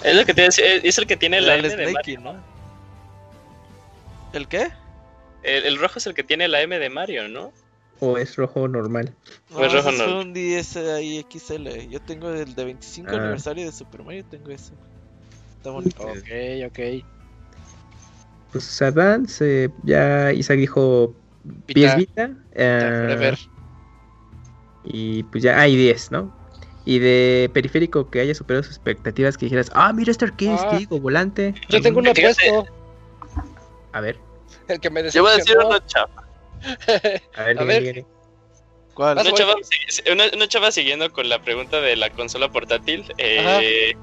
[0.04, 2.34] Es lo que decía, es el que tiene la El M de Snakey, Mario.
[2.34, 2.44] ¿no?
[4.34, 4.70] ¿El qué?
[5.44, 7.52] El, el rojo es el que tiene la M de Mario, ¿no?
[8.00, 9.14] O es rojo normal.
[9.50, 10.04] Pues No, rojo ese no.
[10.06, 11.88] fue un 10 ahí XL.
[11.90, 13.16] Yo tengo el de 25 Ah.
[13.18, 14.74] aniversario de Super Mario, tengo ese.
[15.58, 16.02] Está bonito.
[16.04, 16.80] Ok, ok.
[18.52, 22.30] Pues Advance, eh, ya Isaac dijo Vita, PS Vita.
[22.54, 23.40] eh, forever.
[24.84, 26.34] y pues ya hay 10, ¿no?
[26.86, 30.80] Y de periférico que haya superado sus expectativas, que dijeras, ah, mira este arcade Ah.
[30.90, 31.54] volante.
[31.70, 32.50] Yo tengo uno Fíjate.
[32.50, 32.72] puesto.
[33.94, 34.18] A ver,
[34.68, 36.24] El que me Yo voy a decir una chava.
[37.36, 38.06] a ver, A ver.
[38.94, 39.18] ¿Cuál?
[39.20, 39.56] Una chava,
[40.12, 43.06] una, una chava siguiendo con la pregunta de la consola portátil.
[43.18, 43.94] eh,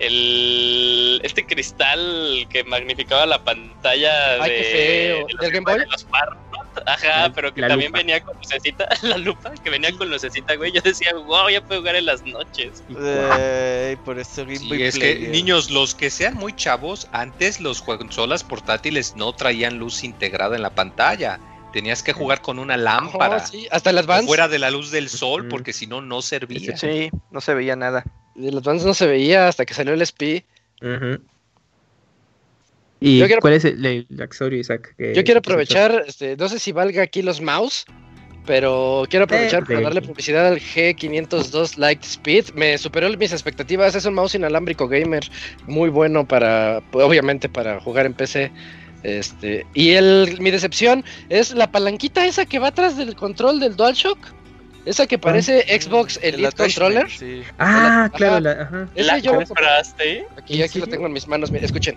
[0.00, 5.16] el, este cristal que magnificaba la pantalla Ay, de, qué feo.
[5.26, 5.80] de los- ¿Del Game Boy?
[5.80, 6.06] de los.
[6.86, 7.98] Ajá, La- pero que también lupa.
[7.98, 10.72] venía con lucecita, la lupa, que venía con lucecita, güey.
[10.72, 12.82] Yo decía, wow, ya puedo jugar en las noches.
[14.04, 17.82] Por eso Game Sí, Boy es que niños, los que sean muy chavos, antes los
[17.82, 21.38] consolas portátiles no traían luz integrada en la pantalla.
[21.72, 23.36] Tenías que jugar con una lámpara.
[23.36, 24.26] Oh, sí, hasta el o Advance.
[24.26, 26.76] fuera de la luz del sol, porque si no, no servía.
[26.76, 28.04] Sí, no se veía nada.
[28.36, 30.44] El Advance no se veía hasta que salió el SP.
[30.82, 31.22] Ujú.
[33.02, 34.94] ¿Y Yo quiero- cuál es el, el accesorio, Isaac?
[34.96, 37.84] que- Yo quiero aprovechar, este, no sé si valga aquí los mouse,
[38.46, 42.46] pero quiero aprovechar Eh, para de- darle publicidad al G502 Lightspeed.
[42.54, 43.94] Me superó mis expectativas.
[43.94, 45.22] Es un mouse inalámbrico gamer
[45.66, 48.50] muy bueno para, obviamente, para jugar en PC.
[49.04, 53.74] Este, y el, mi decepción es la palanquita esa que va atrás del control del
[53.76, 54.18] DualShock.
[54.84, 56.74] Esa que parece Xbox El Elite attachment,
[57.06, 57.10] Controller.
[57.10, 57.42] Sí.
[57.58, 58.08] Ah, Ajá.
[58.10, 58.88] claro, la- ajá.
[58.96, 59.46] ¿La yo lo compré.
[59.46, 60.26] compraste?
[60.36, 61.52] Aquí, aquí lo tengo en mis manos.
[61.52, 61.96] Mira, escuchen.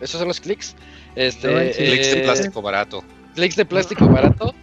[0.00, 0.74] Esos son los clics.
[1.14, 1.84] Este, No, sí.
[1.84, 3.04] Clics de eh, plástico barato.
[3.34, 4.54] clics de plástico barato.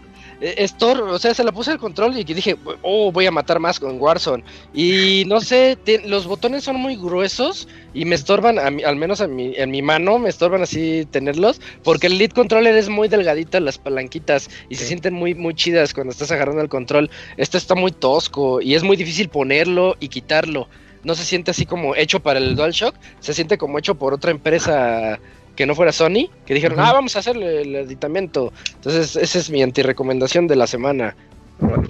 [0.42, 3.32] Eh, es Thor, o sea, se la puse al control y dije, oh, voy a
[3.32, 4.44] matar más con Warzone.
[4.74, 8.98] Y no sé, te- los botones son muy gruesos y me estorban, a mi- al
[8.98, 12.90] menos a mi, en mi mano, me estorban así tenerlos, porque el lead controller es
[12.90, 17.10] muy delgadita, las palanquitas, y se sienten muy, muy chidas cuando estás agarrando el control.
[17.38, 20.68] Este está muy tosco y es muy difícil ponerlo y quitarlo.
[21.06, 24.32] No se siente así como hecho para el DualShock, se siente como hecho por otra
[24.32, 25.20] empresa
[25.56, 28.52] que no fuera Sony, que dijeron, ah, vamos a hacerle el aditamento.
[28.74, 31.16] Entonces, esa es mi antirecomendación de la semana.
[31.60, 31.88] Bueno,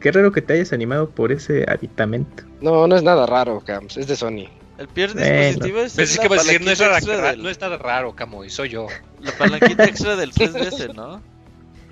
[0.00, 2.42] qué raro que te hayas animado por ese aditamento.
[2.60, 4.46] No, no es nada raro, Camps, es de Sony.
[4.76, 5.24] El peor Bueno.
[5.30, 7.78] dispositivo es Pues es que vas a decir, no es, extra del- no es nada
[7.78, 8.88] raro, Camo, y soy yo.
[9.20, 11.22] La palanquita extra del 3DS, ¿no?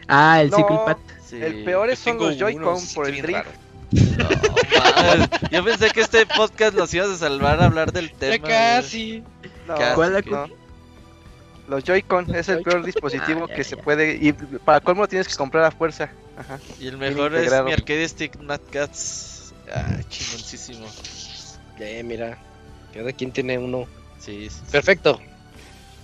[0.09, 0.57] Ah, el No.
[0.57, 0.97] Cycle Pad.
[1.25, 1.37] Sí.
[1.41, 3.47] El peor es son los Joy-Con por el drift.
[3.93, 5.49] No.
[5.51, 8.37] Yo pensé que este podcast los ibas a salvar a hablar del tema.
[8.37, 9.23] Ya casi.
[9.69, 10.23] No, Casi ¿Cuál?
[10.25, 10.47] que- no.
[11.69, 13.83] Los Joy-Con es el peor dispositivo Ah, ya, que se ya.
[13.83, 14.19] puede.
[14.21, 16.11] Y para colmo lo tienes que comprar a fuerza.
[16.37, 16.59] Ajá.
[16.81, 19.55] Y el mejor es mi arcade stick Nat Cats.
[19.73, 20.87] Ah, chingoncísimo.
[21.79, 22.37] Ya, mira,
[22.93, 23.87] cada quien tiene uno.
[24.19, 24.73] Sí, sí, sí.
[24.73, 25.21] Perfecto.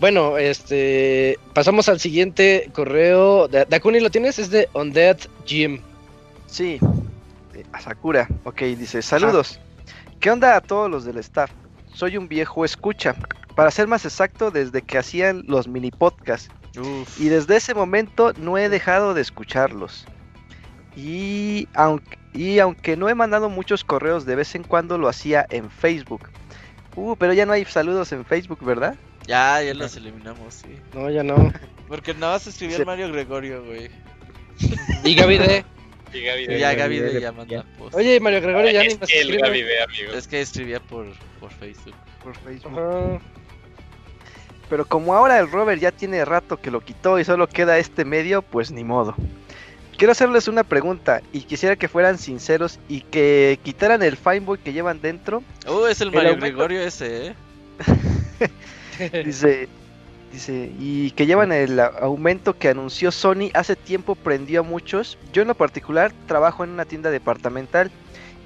[0.00, 3.49] Bueno, este, pasamos al siguiente correo.
[3.49, 4.39] Da- Dakuni, ¿lo tienes?
[4.39, 5.81] Es de Undead Gym.
[6.47, 6.81] Sí, eh,
[7.73, 8.28] a Sakura.
[8.45, 9.61] Ok, dice: Saludos.
[10.20, 11.51] ¿Qué onda a todos los del staff?
[11.93, 13.15] Soy un viejo escucha.
[13.55, 16.51] Para ser más exacto, desde que hacían los mini podcasts.
[16.78, 17.20] Uf.
[17.20, 20.07] Y desde ese momento no he dejado de escucharlos.
[20.97, 25.47] Y aunque, y aunque no he mandado muchos correos, de vez en cuando lo hacía
[25.51, 26.28] en Facebook.
[26.97, 28.97] Uh, pero ya no hay saludos en Facebook, ¿verdad?
[29.27, 30.78] Ya, ya los eliminamos, sí.
[30.95, 31.53] No, ya no.
[31.87, 33.91] Porque nada más escribió el Mario Gregorio, güey.
[35.05, 35.65] Y Gaby D.
[36.12, 37.62] Y Gaby de- ya Gaby ya, de ya, ya manda ya.
[37.78, 37.95] post.
[37.95, 39.43] Oye, Mario Gregorio ya ni es que el escribe.
[39.43, 40.12] Gaby de, amigo.
[40.12, 41.07] Es que escribía por,
[41.41, 41.95] por Facebook.
[42.23, 42.78] Por Facebook.
[42.78, 43.20] Ajá.
[44.70, 48.05] Pero como ahora el Robert ya tiene rato que lo quitó y solo queda este
[48.05, 49.15] medio, pues ni modo.
[49.97, 54.73] Quiero hacerles una pregunta y quisiera que fueran sinceros y que quitaran el Fineboy que
[54.73, 55.43] llevan dentro.
[55.67, 57.35] Uh, es el El Mario aumento- Gregorio ese, eh.
[59.25, 59.69] Dice,
[60.32, 65.18] dice, y que llevan el aumento que anunció Sony hace tiempo prendió a muchos.
[65.32, 67.90] Yo en lo particular trabajo en una tienda departamental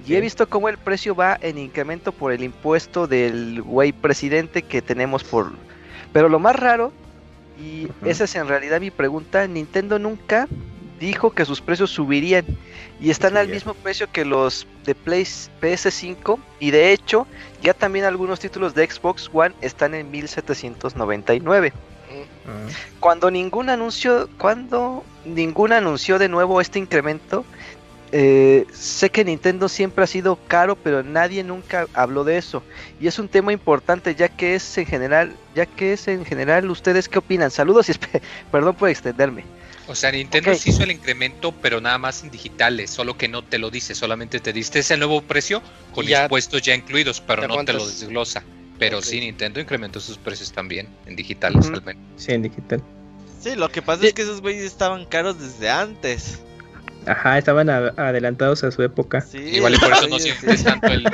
[0.07, 4.63] y he visto cómo el precio va en incremento por el impuesto del güey presidente
[4.63, 5.53] que tenemos por...
[6.13, 6.93] Pero lo más raro,
[7.63, 10.49] y esa es en realidad mi pregunta, Nintendo nunca
[11.03, 12.47] dijo que sus precios subirían
[13.01, 13.55] y están al ya.
[13.55, 17.27] mismo precio que los de Play PS5 y de hecho
[17.61, 21.73] ya también algunos títulos de Xbox One están en 1799.
[22.47, 22.69] Ah,
[23.01, 27.45] Cuando ningún anuncio, cuando ningún anunció de nuevo este incremento,
[28.13, 32.63] eh, sé que Nintendo siempre ha sido caro, pero nadie nunca habló de eso.
[33.01, 36.71] Y es un tema importante, ya que es en general, ya que es en general,
[36.71, 37.51] ¿ustedes qué opinan?
[37.51, 37.95] Saludos y
[38.53, 39.45] perdón por extenderme.
[39.89, 40.59] O sea, Nintendo Ok.
[40.59, 43.95] sí hizo el incremento, pero nada más en digitales, solo que no te lo dice,
[43.95, 45.61] solamente te diste ese nuevo precio
[45.93, 48.45] con ya impuestos ya incluidos, pero te no te lo desglosa.
[48.79, 52.03] Pero sí, Nintendo incrementó sus precios también, en digitales al menos.
[52.17, 52.83] sí, en digital.
[53.41, 54.09] Sí, lo que pasa Sí.
[54.09, 56.41] es que esos güeyes estaban caros desde antes.
[57.07, 59.21] Ajá, estaban a- adelantados a su época.
[59.21, 60.65] Sí, Igual y por eso no sientes sí.
[60.65, 61.07] tanto el...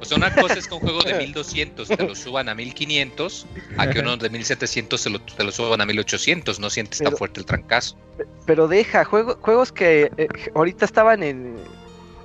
[0.00, 3.46] O sea, una cosa es que un juego de 1200 te lo suban a 1500,
[3.78, 7.16] a que uno de 1700 se lo, te lo suban a 1800, no sientes tan
[7.16, 7.96] fuerte el trancazo.
[8.46, 11.56] Pero deja, juego- juegos que eh, ahorita estaban en...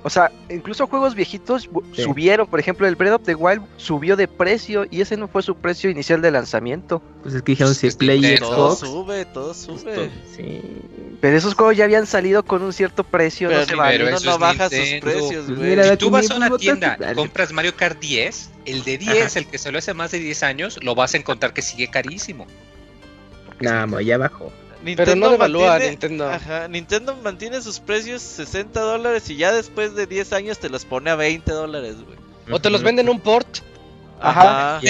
[0.04, 2.02] O sea, incluso juegos viejitos Sí.
[2.02, 5.42] subieron, por ejemplo, el Breath of the Wild subió de precio y ese no fue
[5.42, 7.00] su precio inicial de lanzamiento.
[7.22, 8.36] Pues es que dijeron Pues si es Play.
[8.38, 10.10] Todo sube, todo sube.
[10.36, 10.60] Sí.
[11.20, 14.38] Pero esos juegos ya habían salido con un cierto precio, Pero no se uno no
[14.38, 15.70] baja sus precios, Pues güey.
[15.70, 18.98] mira, Si tú vas a una pues, tienda y compras Mario Kart 10, el de
[18.98, 21.86] 10, el que salió hace más de 10 años, lo vas a encontrar que sigue
[21.88, 22.48] carísimo.
[23.86, 24.52] Mo, ya bajó.
[24.84, 26.28] Pero no devalúa mantiene- Nintendo.
[26.30, 30.84] Ajá, Nintendo mantiene sus precios 60 dólares y ya después de 10 años te los
[30.84, 32.18] pone a 20 dólares, güey.
[32.50, 33.58] O te los venden un port.
[34.20, 34.80] Ajá.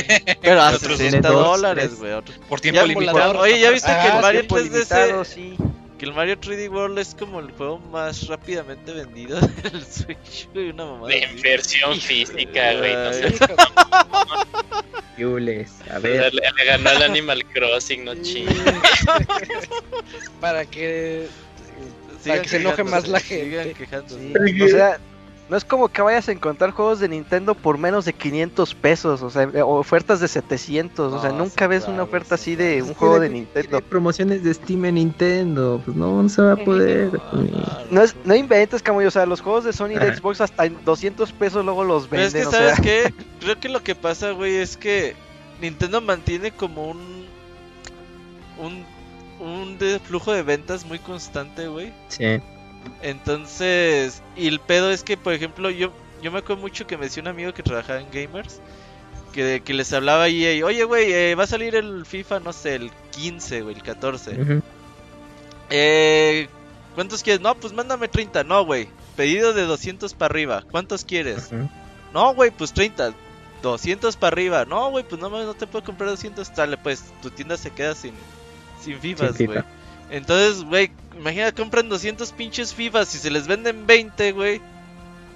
[0.42, 2.12] Pero a Otros 60 dos, dólares, güey.
[2.12, 3.38] otros- Por tiempo limitado.
[3.40, 5.56] Oye, ¿ya viste que Ah, el Mario tiempo 3DS limitado, sí.
[6.02, 10.70] Que el Mario 3D World es como el juego más rápidamente vendido del Switch, güey,
[10.70, 11.06] una mamada.
[11.06, 11.36] De así.
[11.36, 12.92] inversión física, güey.
[12.92, 13.32] No sé.
[15.16, 16.34] Yules, a ver.
[16.34, 18.52] le ganó al Animal Crossing, no chingue.
[20.40, 21.28] Para que
[22.20, 23.74] Sigan que se enoje más la sigan gente.
[23.74, 24.32] quejándose.
[24.44, 24.98] Sí, O sea,
[25.52, 29.20] no es como que vayas a encontrar juegos de Nintendo por menos de 500 pesos,
[29.20, 32.38] o sea, o ofertas de 700, o sea, No, nunca sí, ves claro, una oferta
[32.38, 33.82] sí, así de un juego de Nintendo.
[33.82, 35.78] promociones de Steam en Nintendo.
[35.84, 37.12] Pues no, no se va a poder.
[37.12, 40.16] No, no, No, es, no inventes, Camuy, o sea, los juegos de Sony y de.
[40.16, 43.14] Xbox hasta en 200 pesos luego los Pero es venden, que, o ¿sabes sea, qué?
[43.40, 45.14] Creo que lo que pasa, güey, es que
[45.60, 47.26] Nintendo mantiene como un.
[48.58, 48.86] un.
[49.38, 51.92] un de flujo de ventas muy constante, güey.
[52.08, 52.40] Sí.
[53.02, 57.06] Entonces, y el pedo es que, por ejemplo, yo, yo me acuerdo mucho que me
[57.06, 58.60] decía un amigo que trabajaba en Gamers.
[59.32, 62.74] Que, que les hablaba y oye, güey, eh, va a salir el FIFA, no sé,
[62.74, 64.42] el 15, güey, el 14.
[64.42, 64.62] Ujú.
[65.70, 66.48] Eh,
[66.94, 67.40] ¿Cuántos quieres?
[67.40, 68.44] No, pues mándame 30.
[68.44, 68.88] No, güey.
[69.16, 70.62] Pedido de 200 para arriba.
[70.70, 71.50] ¿Cuántos quieres?
[72.12, 73.14] No, güey, pues 30.
[73.62, 74.64] 200 para arriba.
[74.66, 76.54] No, güey, pues no, no te puedo comprar 200.
[76.54, 78.12] Dale, pues tu tienda se queda sin,
[78.82, 79.62] sin FIFAs, güey.
[80.12, 84.60] Entonces, güey, imagina compran 200 pinches FIFAs y se les venden 20, güey.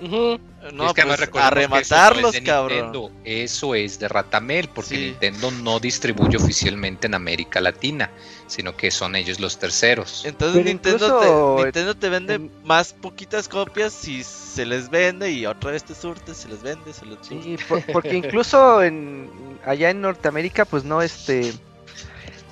[0.01, 0.39] Ujú.
[0.75, 2.77] No, Es que pues a que eso no es rematarlos, de cabrón.
[2.93, 4.99] Nintendo, Eso es de Ratamel, porque Sí.
[5.07, 8.11] Nintendo no distribuye oficialmente en América Latina,
[8.49, 10.25] sino que son ellos los terceros.
[10.27, 14.91] Entonces Pero Nintendo incluso te, Nintendo te vende en- más poquitas copias si se les
[14.91, 17.43] vende y otra vez te surte, se les vende, se les surte.
[17.43, 19.31] Sí, por- porque incluso en
[19.65, 21.55] allá en Norteamérica, pues no este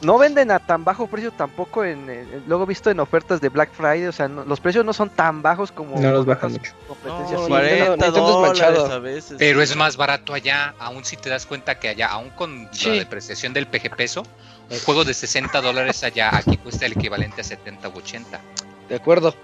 [0.05, 3.73] no venden a tan bajo precio tampoco en, en- luego visto en ofertas de Black
[3.73, 6.73] Friday, o sea, no- los precios no son tan bajos como No los bajan mucho.
[7.05, 8.93] No, Sí, 40 Nintendo- Nintendo es dólares manchado.
[8.93, 9.37] a veces.
[9.39, 12.91] Pero es más barato allá, aún si te das cuenta que allá, aún con Sí.
[12.91, 14.23] la depreciación del PG peso,
[14.71, 18.41] un juego de 60 dólares allá, aquí cuesta el equivalente a 70 u 80.
[18.89, 19.35] De acuerdo.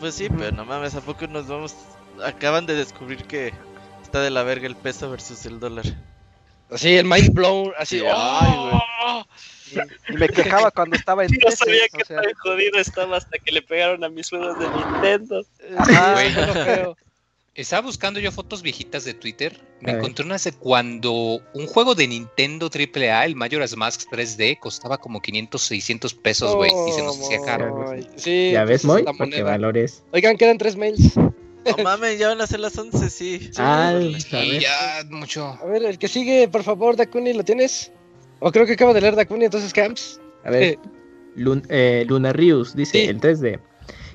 [0.00, 1.74] Pues sí, pero no mames, ¿a poco nos vamos?
[2.24, 3.52] Acaban de descubrir que
[4.02, 5.84] está de la verga el peso versus el dólar.
[6.70, 8.00] Así, el mind blown, así.
[8.00, 8.12] Sí, ¡oh!
[8.40, 9.22] ay,
[10.08, 13.16] y me quejaba cuando estaba en No 13, sabía o que sea, tan jodido estaba
[13.16, 15.44] hasta que le pegaron a mis juegos de Nintendo.
[15.70, 16.96] lo feo.
[17.54, 19.58] Estaba buscando yo fotos viejitas de Twitter.
[19.80, 24.98] Me encontré unas de cuando un juego de Nintendo AAA, el Majora's Mask 3D, costaba
[24.98, 26.70] como 500, 600 pesos, güey.
[26.86, 27.90] y se nos hacía caro.
[27.90, 29.16] Ay, Sí, ¿Ya pues ves, esa Moy?
[29.16, 30.02] Porque valores.
[30.12, 31.16] Oigan, quedan tres mails.
[31.16, 33.50] No mames, ya van a ser las 11, sí.
[33.56, 34.60] Ah, a Y ver.
[34.60, 35.58] ya, mucho.
[35.60, 37.90] A ver, el que sigue, por favor, Dakuni, ¿lo tienes?
[38.40, 40.20] O creo que acaba de leer Dakuni, entonces Camps.
[40.44, 40.78] A ver,
[41.36, 43.04] Lun- eh, Luna Rius dice Sí.
[43.08, 43.58] el 3D.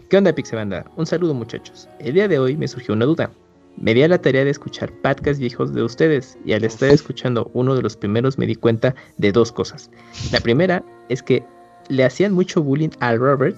[0.10, 0.86] ¿Qué onda, Pixebanda?
[0.98, 1.88] Un saludo, muchachos.
[2.00, 3.32] El día de hoy me surgió una duda.
[3.78, 7.50] Me di a la tarea de escuchar podcasts viejos de ustedes y al estar escuchando
[7.54, 9.90] uno de los primeros me di cuenta de dos cosas.
[10.32, 11.44] La primera es que
[11.88, 13.56] le hacían mucho bullying al Robert,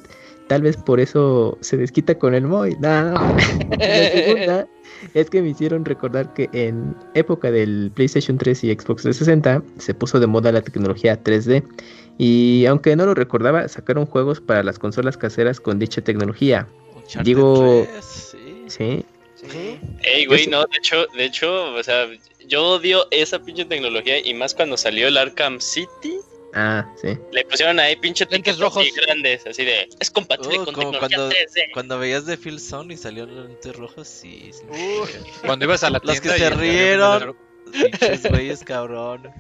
[0.48, 2.76] tal vez por eso se desquita con el Moy.
[2.80, 3.14] No, no.
[3.80, 4.68] La segunda
[5.14, 9.94] es que me hicieron recordar que en época del PlayStation 3 y Xbox 360 se
[9.94, 11.64] puso de moda la tecnología 3D
[12.18, 16.68] y aunque no lo recordaba, sacaron juegos para las consolas caseras con dicha tecnología.
[16.96, 19.06] Uncharted Digo- 3, sí.
[19.36, 19.80] Sí, sí.
[20.04, 22.08] Ey, güey, no, de hecho, de hecho, o sea,
[22.48, 26.18] yo odio esa pinche tecnología y más cuando salió el Arkham City,
[26.54, 27.18] ah, sí.
[27.32, 28.86] le pusieron ahí pinche Lentes rojos.
[29.06, 31.72] grandes, así de, es compatible Oh, con como tecnología cuando, 3D.
[31.74, 34.52] cuando veías de Phil Zone y salieron los lentes rojos, sí.
[34.54, 34.62] sí.
[35.46, 37.36] Cuando ibas a la Los que tienda se rieron.
[37.72, 39.32] Pinches güeyes, cabrón.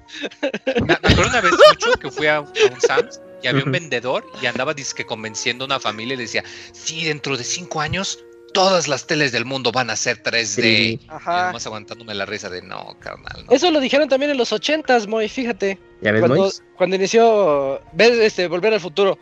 [0.65, 3.71] Me, me acuerdo una vez mucho que fui a, a un Sam's y había un
[3.71, 7.79] vendedor y andaba disque convenciendo a una familia y le decía, sí, dentro de cinco
[7.81, 10.43] años todas las teles del mundo van a ser 3D.
[10.45, 10.99] Sí.
[11.01, 13.45] Y nomás aguantándome la risa de no, carnal.
[13.45, 13.51] No.
[13.53, 15.77] Eso lo dijeron también en los ochentas, Moy, fíjate.
[16.01, 19.17] ¿Ya ves, Cuando, cuando inició, ves, este, Volver al Futuro.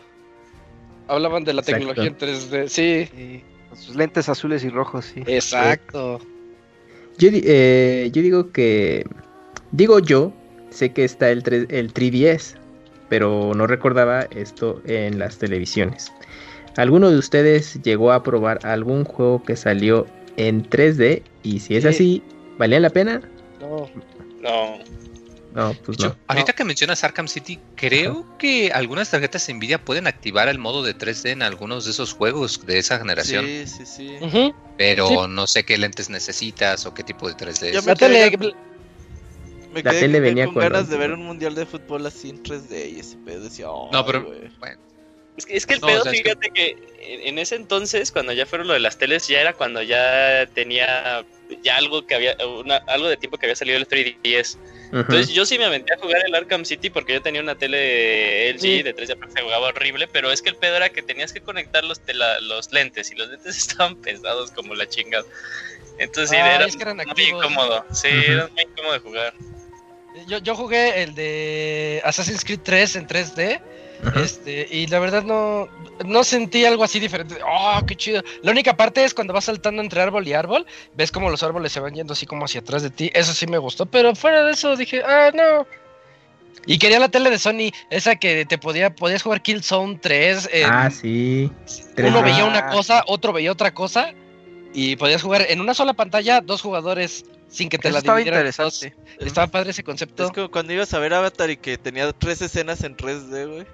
[1.07, 1.79] Hablaban de la Exacto.
[1.79, 2.67] tecnología en 3D.
[2.67, 5.23] Sí, Sí, con sus lentes azules y rojos, sí.
[5.25, 6.19] exacto.
[7.17, 9.05] Yo, eh, yo digo que.
[9.71, 10.33] Digo yo,
[10.69, 12.55] sé que está el, 3, el 3DS,
[13.09, 16.11] pero no recordaba esto en las televisiones.
[16.77, 21.23] ¿Alguno de ustedes llegó a probar algún juego que salió en 3D?
[21.43, 21.89] Y si es Sí.
[21.89, 22.23] así,
[22.57, 23.21] ¿valía la pena?
[23.59, 23.89] No.
[24.41, 24.79] No,
[25.53, 26.15] No, pues Yo- no.
[26.27, 30.93] ahorita que mencionas Arkham City, creo que algunas tarjetas Nvidia pueden activar el modo de
[30.93, 34.15] 3D en algunos de esos juegos de esa generación, Sí, sí, sí.
[34.21, 34.55] Ujú.
[34.77, 35.15] pero Sí.
[35.27, 37.73] no sé qué lentes necesitas o qué tipo de 3D.
[37.73, 37.85] Yo es.
[37.85, 38.53] me La tele, quedé-
[39.73, 41.65] Me La quedé tele con- venía con con ganas los- de ver un mundial de
[41.65, 44.51] fútbol así en 3D y ese pedo decía, No, pero "Ay, güey".
[44.57, 44.79] bueno,
[45.37, 46.77] es que, es que el No, pedo, o sea, es que- fíjate que
[47.27, 51.25] en, ese entonces, cuando ya fueron lo de las teles, ya era cuando ya tenía
[51.63, 54.57] ya algo que había, una- algo de tiempo que había salido el 3DS.
[54.89, 54.99] Ujú.
[54.99, 58.49] Entonces yo sí me aventé a jugar el Arkham City porque yo tenía una tele
[58.51, 58.81] LG Sí.
[58.83, 61.41] de 3 d se jugaba horrible, pero es que el pedo era que tenías que
[61.41, 65.25] conectar los, tela- los lentes y los lentes estaban pesados como la chingada.
[65.97, 67.43] Entonces sí, Ah, era es que eran muy activos.
[67.45, 69.33] incómodo, sí, era muy incómodo de jugar.
[70.27, 73.61] Yo, yo jugué el de Assassin's Creed 3 en 3D.
[74.15, 75.67] Este, y la verdad no,
[76.05, 77.37] no sentí algo así diferente.
[77.45, 78.23] ¡Oh, qué chido!
[78.41, 80.65] La única parte es cuando vas saltando entre árbol y árbol,
[80.95, 83.11] ves como los árboles se van yendo así como hacia atrás de ti.
[83.13, 85.67] Eso sí me gustó, pero fuera de eso dije, ah, no.
[86.65, 90.49] Y quería la tele de Sony, esa que te podía, podías jugar Killzone 3.
[90.51, 91.49] en- Ah, sí.
[91.97, 92.23] uno 3D.
[92.23, 94.13] veía una cosa, otro veía otra cosa.
[94.73, 98.17] Y podías jugar en una sola pantalla, dos jugadores sin que te Eso la estaba
[98.19, 98.39] dividieran.
[98.47, 98.95] interesante.
[99.19, 100.23] Estaba padre ese concepto.
[100.25, 103.65] Es como cuando ibas a ver Avatar y que tenía tres escenas en 3D, güey.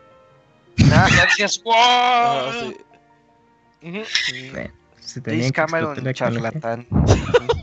[0.91, 1.73] Ah, decías, ¡wow!
[1.75, 3.87] Ah, sí.
[3.87, 4.03] Ujú.
[4.51, 6.87] Bueno, se James Cameron, charlatán.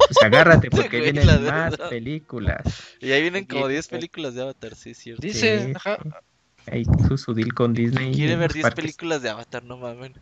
[0.06, 1.88] Pues agárrate porque Güey, vienen más verdad.
[1.88, 2.62] películas.
[3.00, 5.22] Y ahí vienen como Y- 10 películas de Avatar, sí, es cierto.
[5.22, 5.98] Dice, Sí, ajá.
[6.70, 8.12] Ahí su, su deal con Disney.
[8.14, 8.82] Quiere ver las 10 partes.
[8.84, 10.12] películas de Avatar, no mames.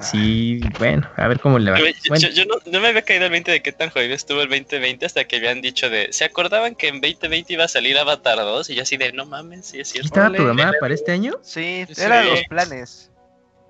[0.00, 1.78] Sí, bueno, a ver cómo le va.
[1.78, 4.14] Yo, Bueno, yo- yo no, no me había caído el 20 de qué tan jodido
[4.14, 6.08] estuvo el 2020 hasta que habían dicho de.
[6.12, 8.68] ¿Se acordaban que en 2020 iba a salir Avatar 2?
[8.70, 10.08] Y yo así de, no mames, sí es ¿sí cierto.
[10.08, 11.32] estaba programada para este año?
[11.42, 12.02] Sí, Sí.
[12.02, 13.10] eran los planes.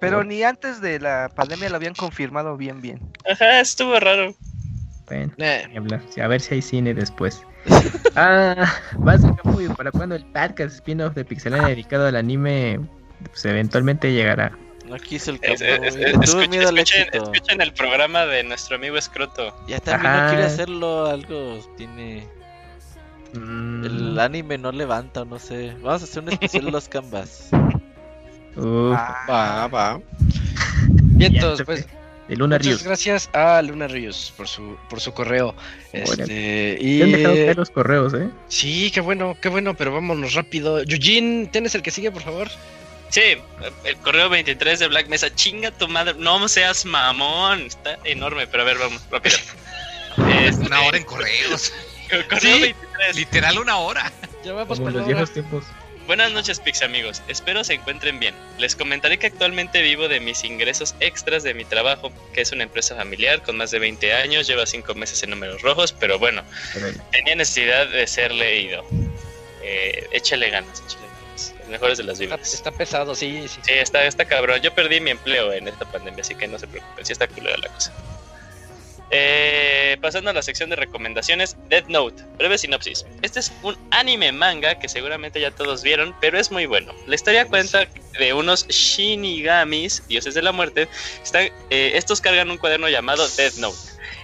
[0.01, 3.01] Pero ni antes de la pandemia lo habían confirmado bien, bien.
[3.31, 4.35] Ajá, estuvo raro.
[5.07, 5.65] Bueno, Eh,
[6.21, 7.43] A ver si hay cine después.
[8.17, 8.73] Ah,
[9.07, 12.81] va a para cuando el podcast spin-off de Pixelania dedicado al anime
[13.31, 14.53] pues eventualmente llegará.
[14.89, 15.85] No quiso el Es- cabrón.
[15.85, 16.07] es- güey.
[16.07, 17.33] es- Tuve escuchen, miedo al escuchen- éxito.
[17.33, 19.55] escuchen el programa de nuestro amigo Escroto.
[19.69, 22.27] Ya también no quiere hacerlo, algo tiene.
[23.35, 25.75] Mm, El anime no levanta, no sé.
[25.83, 27.49] Vamos a hacer un especial de los canvas.
[28.59, 30.01] Ah, Va, va.
[30.89, 31.87] vientos, ya, pues.
[32.27, 35.55] de Luna Muchas gracias a Luna Rios por su, por su correo.
[35.93, 38.31] Este, y Te han dejado caer los correos, ¿eh?
[38.49, 40.79] sí, qué bueno, qué bueno, pero vámonos rápido.
[40.81, 42.49] Eugene, ¿tienes el que sigue, por favor?
[43.17, 43.39] Sí,
[43.85, 45.35] el correo 23 de Black Mesa.
[45.35, 46.13] Chinga tu madre.
[46.19, 47.63] No seas mamón.
[47.63, 49.39] Está enorme, pero a ver, vamos, rápido.
[50.43, 51.73] Este, Una hora en correos.
[52.29, 52.61] Correo Sí.
[52.61, 53.17] 23.
[53.17, 54.13] Literal una hora.
[54.45, 55.65] Ya vamos Como los viejos tiempos.
[56.07, 57.23] Buenas noches, Pix amigos.
[57.27, 58.35] Espero se encuentren bien.
[58.59, 62.65] Les comentaré que actualmente vivo de mis ingresos extras de mi trabajo, que es una
[62.65, 66.43] empresa familiar con más de 20 años, lleva 5 meses en números rojos, pero bueno,
[67.13, 68.85] tenía necesidad de ser leído.
[69.63, 71.06] Eh, échale ganas, échale
[71.69, 72.55] mejores de las Está, vidas.
[72.55, 73.61] está pesado, sí, sí.
[73.63, 74.61] Sí, está, está cabrón.
[74.63, 77.57] Yo perdí mi empleo en esta pandemia, así que no se preocupen, sí está culera
[77.59, 77.93] la cosa.
[79.11, 83.07] Eh, pasando a la sección de recomendaciones, Dead Note, breve sinopsis.
[83.23, 86.93] Este es un anime manga que seguramente ya todos vieron, pero es muy bueno.
[87.07, 87.87] La historia cuenta
[88.19, 90.89] de unos shinigamis, dioses de la muerte.
[91.23, 93.79] Están, eh, estos cargan un cuaderno llamado Dead Note,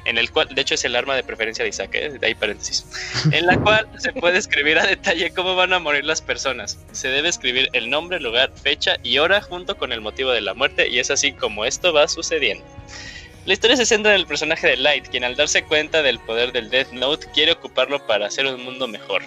[0.04, 2.10] en el cual, de hecho, es el arma de preferencia de Isaac, ¿eh?
[2.10, 2.86] de ahí paréntesis,
[3.30, 6.78] en la cual se puede escribir a detalle cómo van a morir las personas.
[6.92, 10.54] Se debe escribir el nombre, lugar, fecha y hora junto con el motivo de la
[10.54, 12.64] muerte, y es así como esto va sucediendo.
[13.44, 16.52] La historia se centra en el personaje de Light, quien al darse cuenta del poder
[16.52, 19.22] del Death Note quiere ocuparlo para hacer un mundo mejor.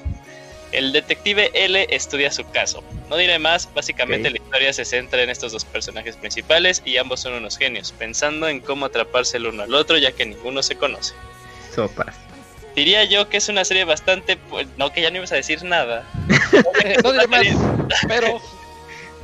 [0.76, 2.84] El detective L estudia su caso.
[3.10, 7.22] No diré más, básicamente la historia se centra en estos dos personajes principales y ambos
[7.22, 10.76] son unos genios, pensando en cómo atraparse el uno al otro ya que ninguno se
[10.76, 11.14] conoce.
[11.74, 12.16] Sopas.
[12.76, 14.36] Diría yo que es una serie bastante...
[14.36, 16.06] pues, No, que ya no ibas a decir nada.
[17.04, 17.48] No diré más,
[18.08, 18.42] pero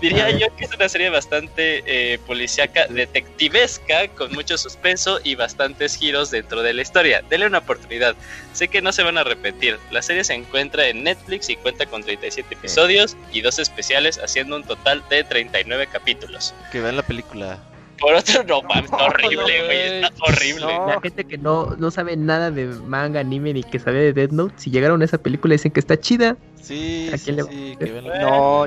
[0.01, 5.95] Diría yo que es una serie bastante eh, policíaca, detectivesca, con mucho suspenso y bastantes
[5.95, 7.21] giros dentro de la historia.
[7.29, 8.15] Denle una oportunidad.
[8.53, 9.77] Sé que no se van a repetir.
[9.91, 14.55] La serie se encuentra en Netflix y cuenta con 37 episodios y dos especiales, haciendo
[14.55, 16.53] un total de 39 capítulos.
[16.71, 17.59] Que vean la película.
[17.99, 19.65] Por otro, no mames, está horrible, no, güey.
[19.65, 20.03] güey.
[20.03, 20.61] Está horrible.
[20.65, 20.87] No.
[20.87, 24.31] La gente que no, no sabe nada de manga, anime ni que sabe de Death
[24.31, 26.35] Note, si llegaron a esa película dicen que está chida.
[26.59, 28.65] Sí, ¿A sí, quién le- sí, que vean la No,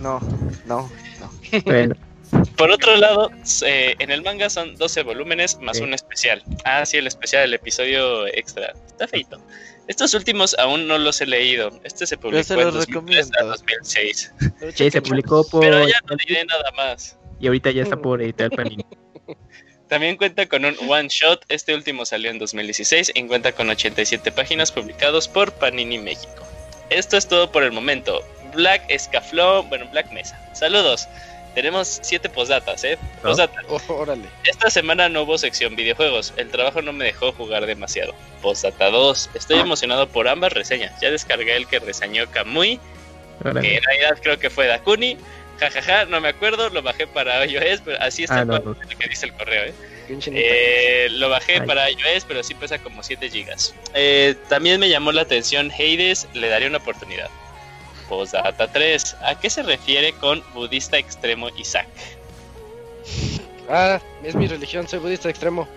[0.00, 0.20] no,
[0.66, 0.90] no.
[1.64, 1.94] Bueno,
[2.56, 3.30] Por otro lado,
[3.64, 5.82] eh, en el manga son 12 volúmenes más Sí.
[5.84, 6.42] un especial.
[6.64, 8.74] Ah, sí, el especial, el episodio extra.
[8.88, 9.40] Está feito.
[9.86, 11.70] Estos últimos aún no los he leído.
[11.84, 13.50] Este se publicó se en los 2003 a recomiendo.
[13.52, 14.32] 2006.
[14.74, 15.60] sí, se publicó por...
[15.60, 17.16] Pero ya no diré nada más.
[17.38, 18.84] Y ahorita ya está por editar Panini.
[19.88, 21.44] También cuenta con un one shot.
[21.48, 26.42] Este último salió en 2016 y cuenta con 87 páginas publicados por Panini México.
[26.90, 28.22] Esto es todo por el momento.
[28.56, 30.38] Black Escaflón, bueno, Black Mesa.
[30.52, 31.08] Saludos.
[31.54, 32.98] Tenemos 7 postdatas, ¿eh?
[33.00, 33.28] Oh.
[33.28, 33.60] Postdata.
[33.68, 34.24] oh, órale.
[34.44, 36.34] Esta semana no hubo sección videojuegos.
[36.36, 38.14] El trabajo no me dejó jugar demasiado.
[38.42, 39.30] Postdata 2.
[39.34, 40.92] Estoy emocionado por ambas reseñas.
[41.00, 42.78] Ya descargué el que reseñó Kamui,
[43.42, 45.16] que en realidad creo que fue Dakuni.
[45.58, 49.08] Jajaja, no me acuerdo, lo bajé para iOS, pero así está Ah, no, lo que
[49.08, 49.74] dice el correo, ¿eh?
[50.08, 51.66] Eh, lo bajé Ay.
[51.66, 53.74] para iOS, pero sí pesa como 7 gigas.
[53.94, 57.30] Eh, también me llamó la atención Hades, le daría una oportunidad.
[58.08, 59.16] Postdata 3.
[59.22, 61.86] ¿A qué se refiere con budista extremo Isaac?
[63.68, 65.68] Ah, es mi religión, soy budista extremo.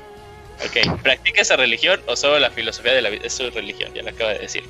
[0.66, 3.26] Ok, ¿practica esa religión o solo la filosofía de la vida?
[3.26, 4.64] Es su religión, ya lo acaba de decir.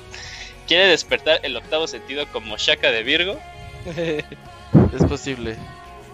[0.66, 3.38] ¿Quiere despertar el octavo sentido como Shaka de Virgo?
[4.94, 5.56] Es posible.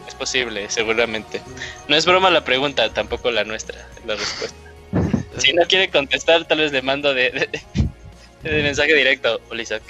[0.08, 1.42] Es posible, seguramente.
[1.88, 4.56] No es broma la pregunta, tampoco la nuestra, la respuesta.
[5.36, 7.48] Si no quiere contestar, tal vez le mando de, de-
[8.50, 9.82] de mensaje directo, Hola, Isaac.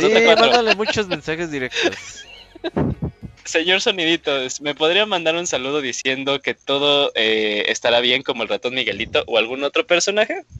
[0.00, 2.26] Pues Sí, mándale muchos mensajes directos.
[3.44, 8.48] Señor Soniditos, ¿me podría mandar un saludo diciendo que todo eh, estará bien como el
[8.48, 10.44] ratón Miguelito o algún otro personaje?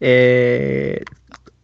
[0.00, 1.02] Eh,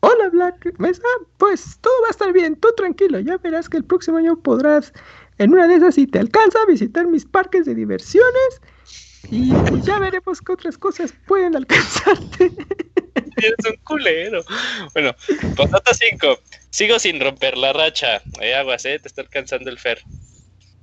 [0.01, 1.05] hola Black Mesa,
[1.39, 4.93] pues todo va a estar bien, tú tranquilo, ya verás que el próximo año podrás,
[5.39, 8.61] en una de esas si te alcanza, visitar mis parques de diversiones
[9.31, 12.53] y pues ya veremos qué otras cosas pueden alcanzarte.
[13.37, 14.45] Eres un culero.
[14.93, 15.15] Bueno,
[15.57, 16.39] postdata 5.
[16.71, 18.23] Sigo sin romper la racha.
[18.41, 20.03] Eh, aguas, eh, te está alcanzando el Fer.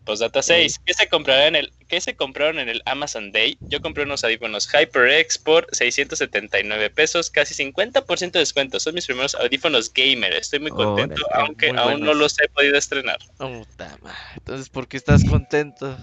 [0.05, 0.81] Postdata 6.
[0.85, 3.57] ¿Qué se comprará en el qué se compraron en el Amazon Day?
[3.61, 8.79] Yo compré unos audífonos HyperX por 679 pesos, casi 50% de descuento.
[8.79, 10.33] Son mis primeros audífonos gamer.
[10.33, 13.19] Estoy muy contento, aunque muy aún no los he podido estrenar.
[13.39, 14.17] Madre.
[14.35, 15.97] Entonces, ¿por qué estás contento?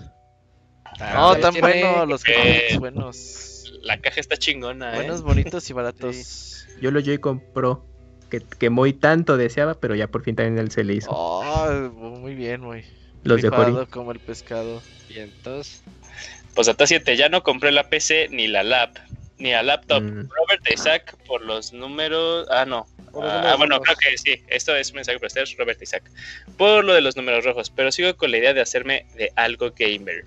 [1.00, 3.72] Ah, No, tan tiene- buenos los eh, headphones, buenos.
[3.82, 4.96] La caja está chingona, eh.
[4.96, 6.66] Buenos, bonitos y baratos.
[6.80, 7.84] Yo lo Joy-Con Pro,
[8.30, 11.10] que, que muy tanto deseaba, pero ya por fin también él se le hizo.
[11.10, 12.84] Oh, muy bien, muy.
[13.24, 13.86] Los de Jori.
[13.86, 14.80] Como el pescado.
[15.08, 15.82] Bien, entonces,
[16.54, 17.16] Postdata 7.
[17.16, 18.96] Ya no compré la PC ni la lap.
[19.38, 20.02] Ni la laptop.
[20.02, 20.28] Mm.
[20.28, 22.46] Robert Isaac por los números.
[22.50, 22.86] Ah, no.
[23.22, 23.96] Ah, bueno, rojos.
[23.98, 24.42] creo que sí.
[24.48, 26.10] Esto es un mensaje para ustedes, Robert Isaac.
[26.56, 27.70] Por lo de los números rojos.
[27.70, 30.24] Pero sigo con la idea de hacerme de algo gamer.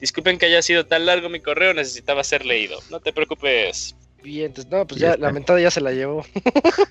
[0.00, 2.78] Disculpen que haya sido tan largo mi correo, necesitaba ser leído.
[2.90, 3.96] No te preocupes.
[4.22, 6.24] bien, entonces, no, pues Ya la mentada ya se la llevó.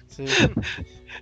[0.09, 0.25] Sí.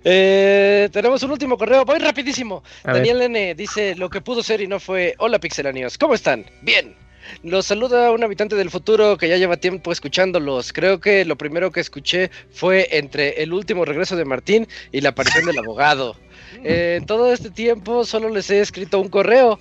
[0.04, 2.62] Eh, tenemos un último correo, voy rapidísimo.
[2.84, 2.96] A ver.
[2.98, 5.14] Daniel N dice lo que pudo ser y no fue.
[5.18, 6.44] Hola pixelanios, ¿cómo están?
[6.62, 6.94] Bien.
[7.42, 10.72] Los saluda un habitante del futuro que ya lleva tiempo escuchándolos.
[10.72, 15.08] Creo que lo primero que escuché fue entre el último regreso de Martín y la
[15.10, 16.16] aparición del abogado.
[16.64, 19.60] Eh, en todo este tiempo solo les he escrito un correo,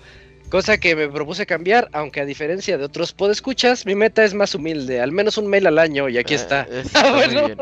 [0.56, 4.56] cosa que me propuse cambiar, aunque a diferencia de otros podescuchas, mi meta es más
[4.56, 6.66] humilde, al menos un mail al año y aquí está.
[6.72, 7.48] Eh, está bueno.
[7.48, 7.58] bien.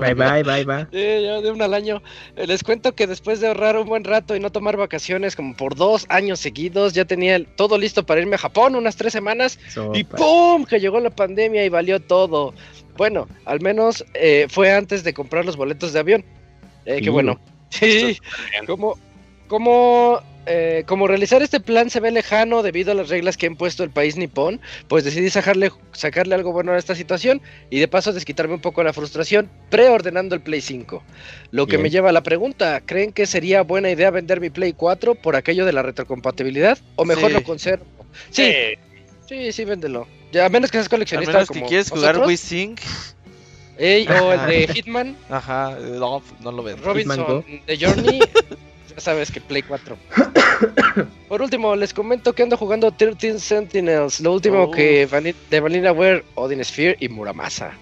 [0.00, 0.86] Bye bye, bye bye.
[0.90, 2.02] Sí, ya de un al año.
[2.34, 5.54] Eh, Les cuento que después de ahorrar un buen rato y no tomar vacaciones como
[5.54, 9.56] por dos años seguidos, ya tenía todo listo para irme a Japón unas tres semanas
[9.92, 10.02] y.
[10.02, 10.64] ¡pum!
[10.64, 12.52] que llegó la pandemia y valió todo.
[12.96, 16.24] Bueno, al menos eh, fue antes de comprar los boletos de avión.
[16.84, 17.12] Eh, qué Iu.
[17.12, 17.38] bueno.
[17.70, 18.18] Sí,
[18.68, 18.96] como,
[19.54, 23.48] como, eh, como realizar este plan se ve lejano debido a las reglas que ha
[23.50, 27.86] impuesto el país nipón, pues decidí sacarle, sacarle algo bueno a esta situación y de
[27.86, 31.04] paso desquitarme un poco la frustración preordenando el Play 5.
[31.52, 31.82] Lo que Bien.
[31.84, 35.36] me lleva a la pregunta, ¿creen que sería buena idea vender mi Play 4 por
[35.36, 36.76] aquello de la retrocompatibilidad?
[36.96, 37.32] ¿O mejor Sí.
[37.34, 37.84] lo conservo?
[38.30, 38.78] Sí, Eh,
[39.28, 40.08] sí, sí, véndelo.
[40.32, 42.18] Ya, a menos que seas A coleccionista menos que como quieres jugar.
[42.26, 42.80] Wii Sync.
[43.78, 46.76] Ey, o el de Hitman, Ajá, no, no lo veo.
[46.76, 48.20] Robinson de Journey,
[48.94, 49.96] ya sabes que Play 4.
[51.28, 54.70] Por último, les comento que ando jugando 13 Sentinels, lo último Oh.
[54.70, 57.72] que Vani- de Vanillaware, Odin Sphere y Muramasa.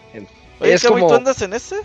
[0.61, 1.77] Oye, es Kamui, como- ¿tú andas en ese?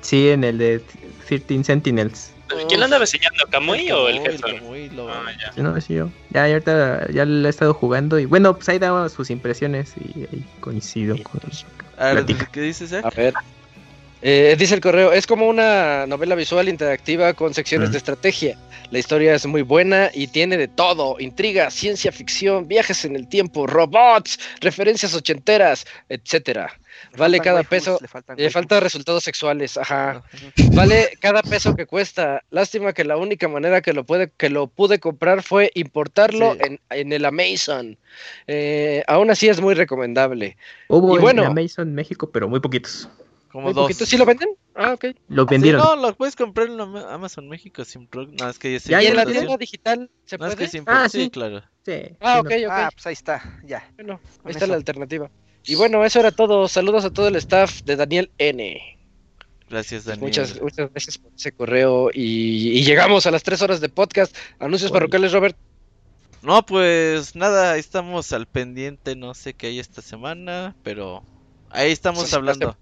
[0.00, 0.80] Sí, en el de
[1.28, 2.30] 13 Sentinels.
[2.68, 3.44] ¿Quién lo andaba enseñando?
[3.50, 4.16] ¿Camuy o el
[4.94, 5.52] lo- Ah, ya.
[5.52, 6.10] Sí, No, sí, yo.
[6.30, 9.94] Ya, ya ahorita ya lo he estado jugando y bueno, pues ahí daba sus impresiones
[9.96, 11.40] y ahí coincido con
[11.96, 12.26] A ver.
[12.52, 13.00] ¿qué dices, eh?
[13.02, 13.32] A ver.
[14.24, 17.92] Eh, dice el correo, es como una novela visual interactiva con secciones Mm.
[17.92, 18.58] de estrategia.
[18.92, 23.26] La historia es muy buena y tiene de todo, intriga, ciencia ficción, viajes en el
[23.28, 26.70] tiempo, robots, referencias ochenteras, etcétera.
[27.16, 30.22] Vale cada waifus, peso, le faltan le falta resultados sexuales, ajá.
[30.72, 32.42] Vale cada peso que cuesta.
[32.50, 36.58] Lástima que la única manera que lo puede que lo pude comprar fue importarlo Sí.
[36.64, 37.96] en, en el Amazon.
[38.46, 40.56] Eh, aún así es muy recomendable.
[40.88, 41.44] Hubo Y en bueno.
[41.46, 43.08] Amazon México, pero muy poquitos.
[43.52, 43.84] Como dos.
[43.84, 44.48] poquito, ¿Sí lo venden?
[44.74, 45.04] Ah, ok.
[45.28, 45.82] Lo Sí, vendieron.
[45.82, 48.26] no, lo puedes comprar en Ama- Amazon México sin pro...
[48.26, 50.64] No, es que ya Ya, ¿Y ya en la tienda digital se No, es puede?
[50.64, 51.30] que sin Ah, sí, sí.
[51.30, 51.62] claro.
[51.84, 52.70] Sí, Ah, ok, ok.
[52.70, 53.86] Ah, pues ahí está, ya.
[53.96, 54.72] Bueno, ahí está eso.
[54.72, 55.30] la alternativa.
[55.64, 56.66] Y bueno, eso era todo.
[56.66, 58.80] Saludos a todo el staff de Daniel N.
[59.68, 60.24] Gracias, Daniel.
[60.24, 62.10] Muchas, muchas gracias por ese correo.
[62.12, 64.36] Y, y llegamos a las tres horas de podcast.
[64.58, 65.00] Anuncios Bueno.
[65.04, 65.56] parroquiales, Robert.
[66.42, 71.22] No, pues nada, ahí estamos al pendiente, no sé qué hay esta semana, pero
[71.70, 72.70] ahí estamos Sí, hablando.
[72.70, 72.78] Ah,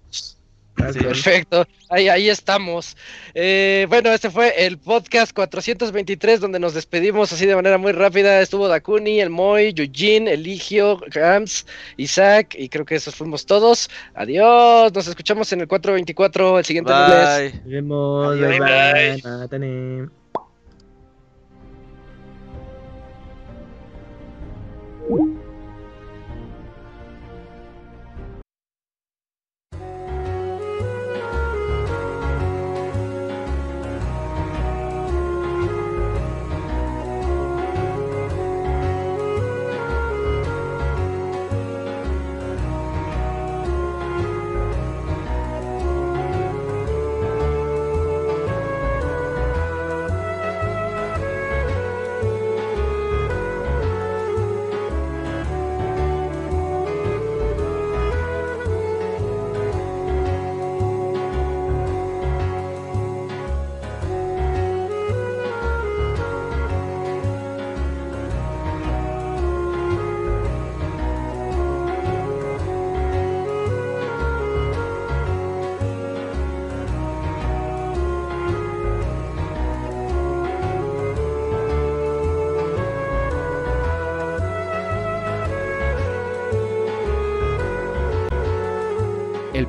[0.93, 0.99] Sí.
[0.99, 2.97] Perfecto, ahí, ahí estamos.
[3.33, 8.41] Eh, bueno, este fue el podcast 423 donde nos despedimos así de manera muy rápida.
[8.41, 11.67] Estuvo Dakuni, el Moy, Eugene, Eligio, Gams,
[11.97, 13.89] Isaac y creo que esos fuimos todos.
[14.15, 17.53] Adiós, nos escuchamos en el 424 el siguiente lunes.
[17.53, 17.61] Bye.
[17.65, 18.33] Vemos.
[18.33, 18.49] Adiós.
[18.49, 19.21] Bye bye.
[19.23, 20.21] Mátane.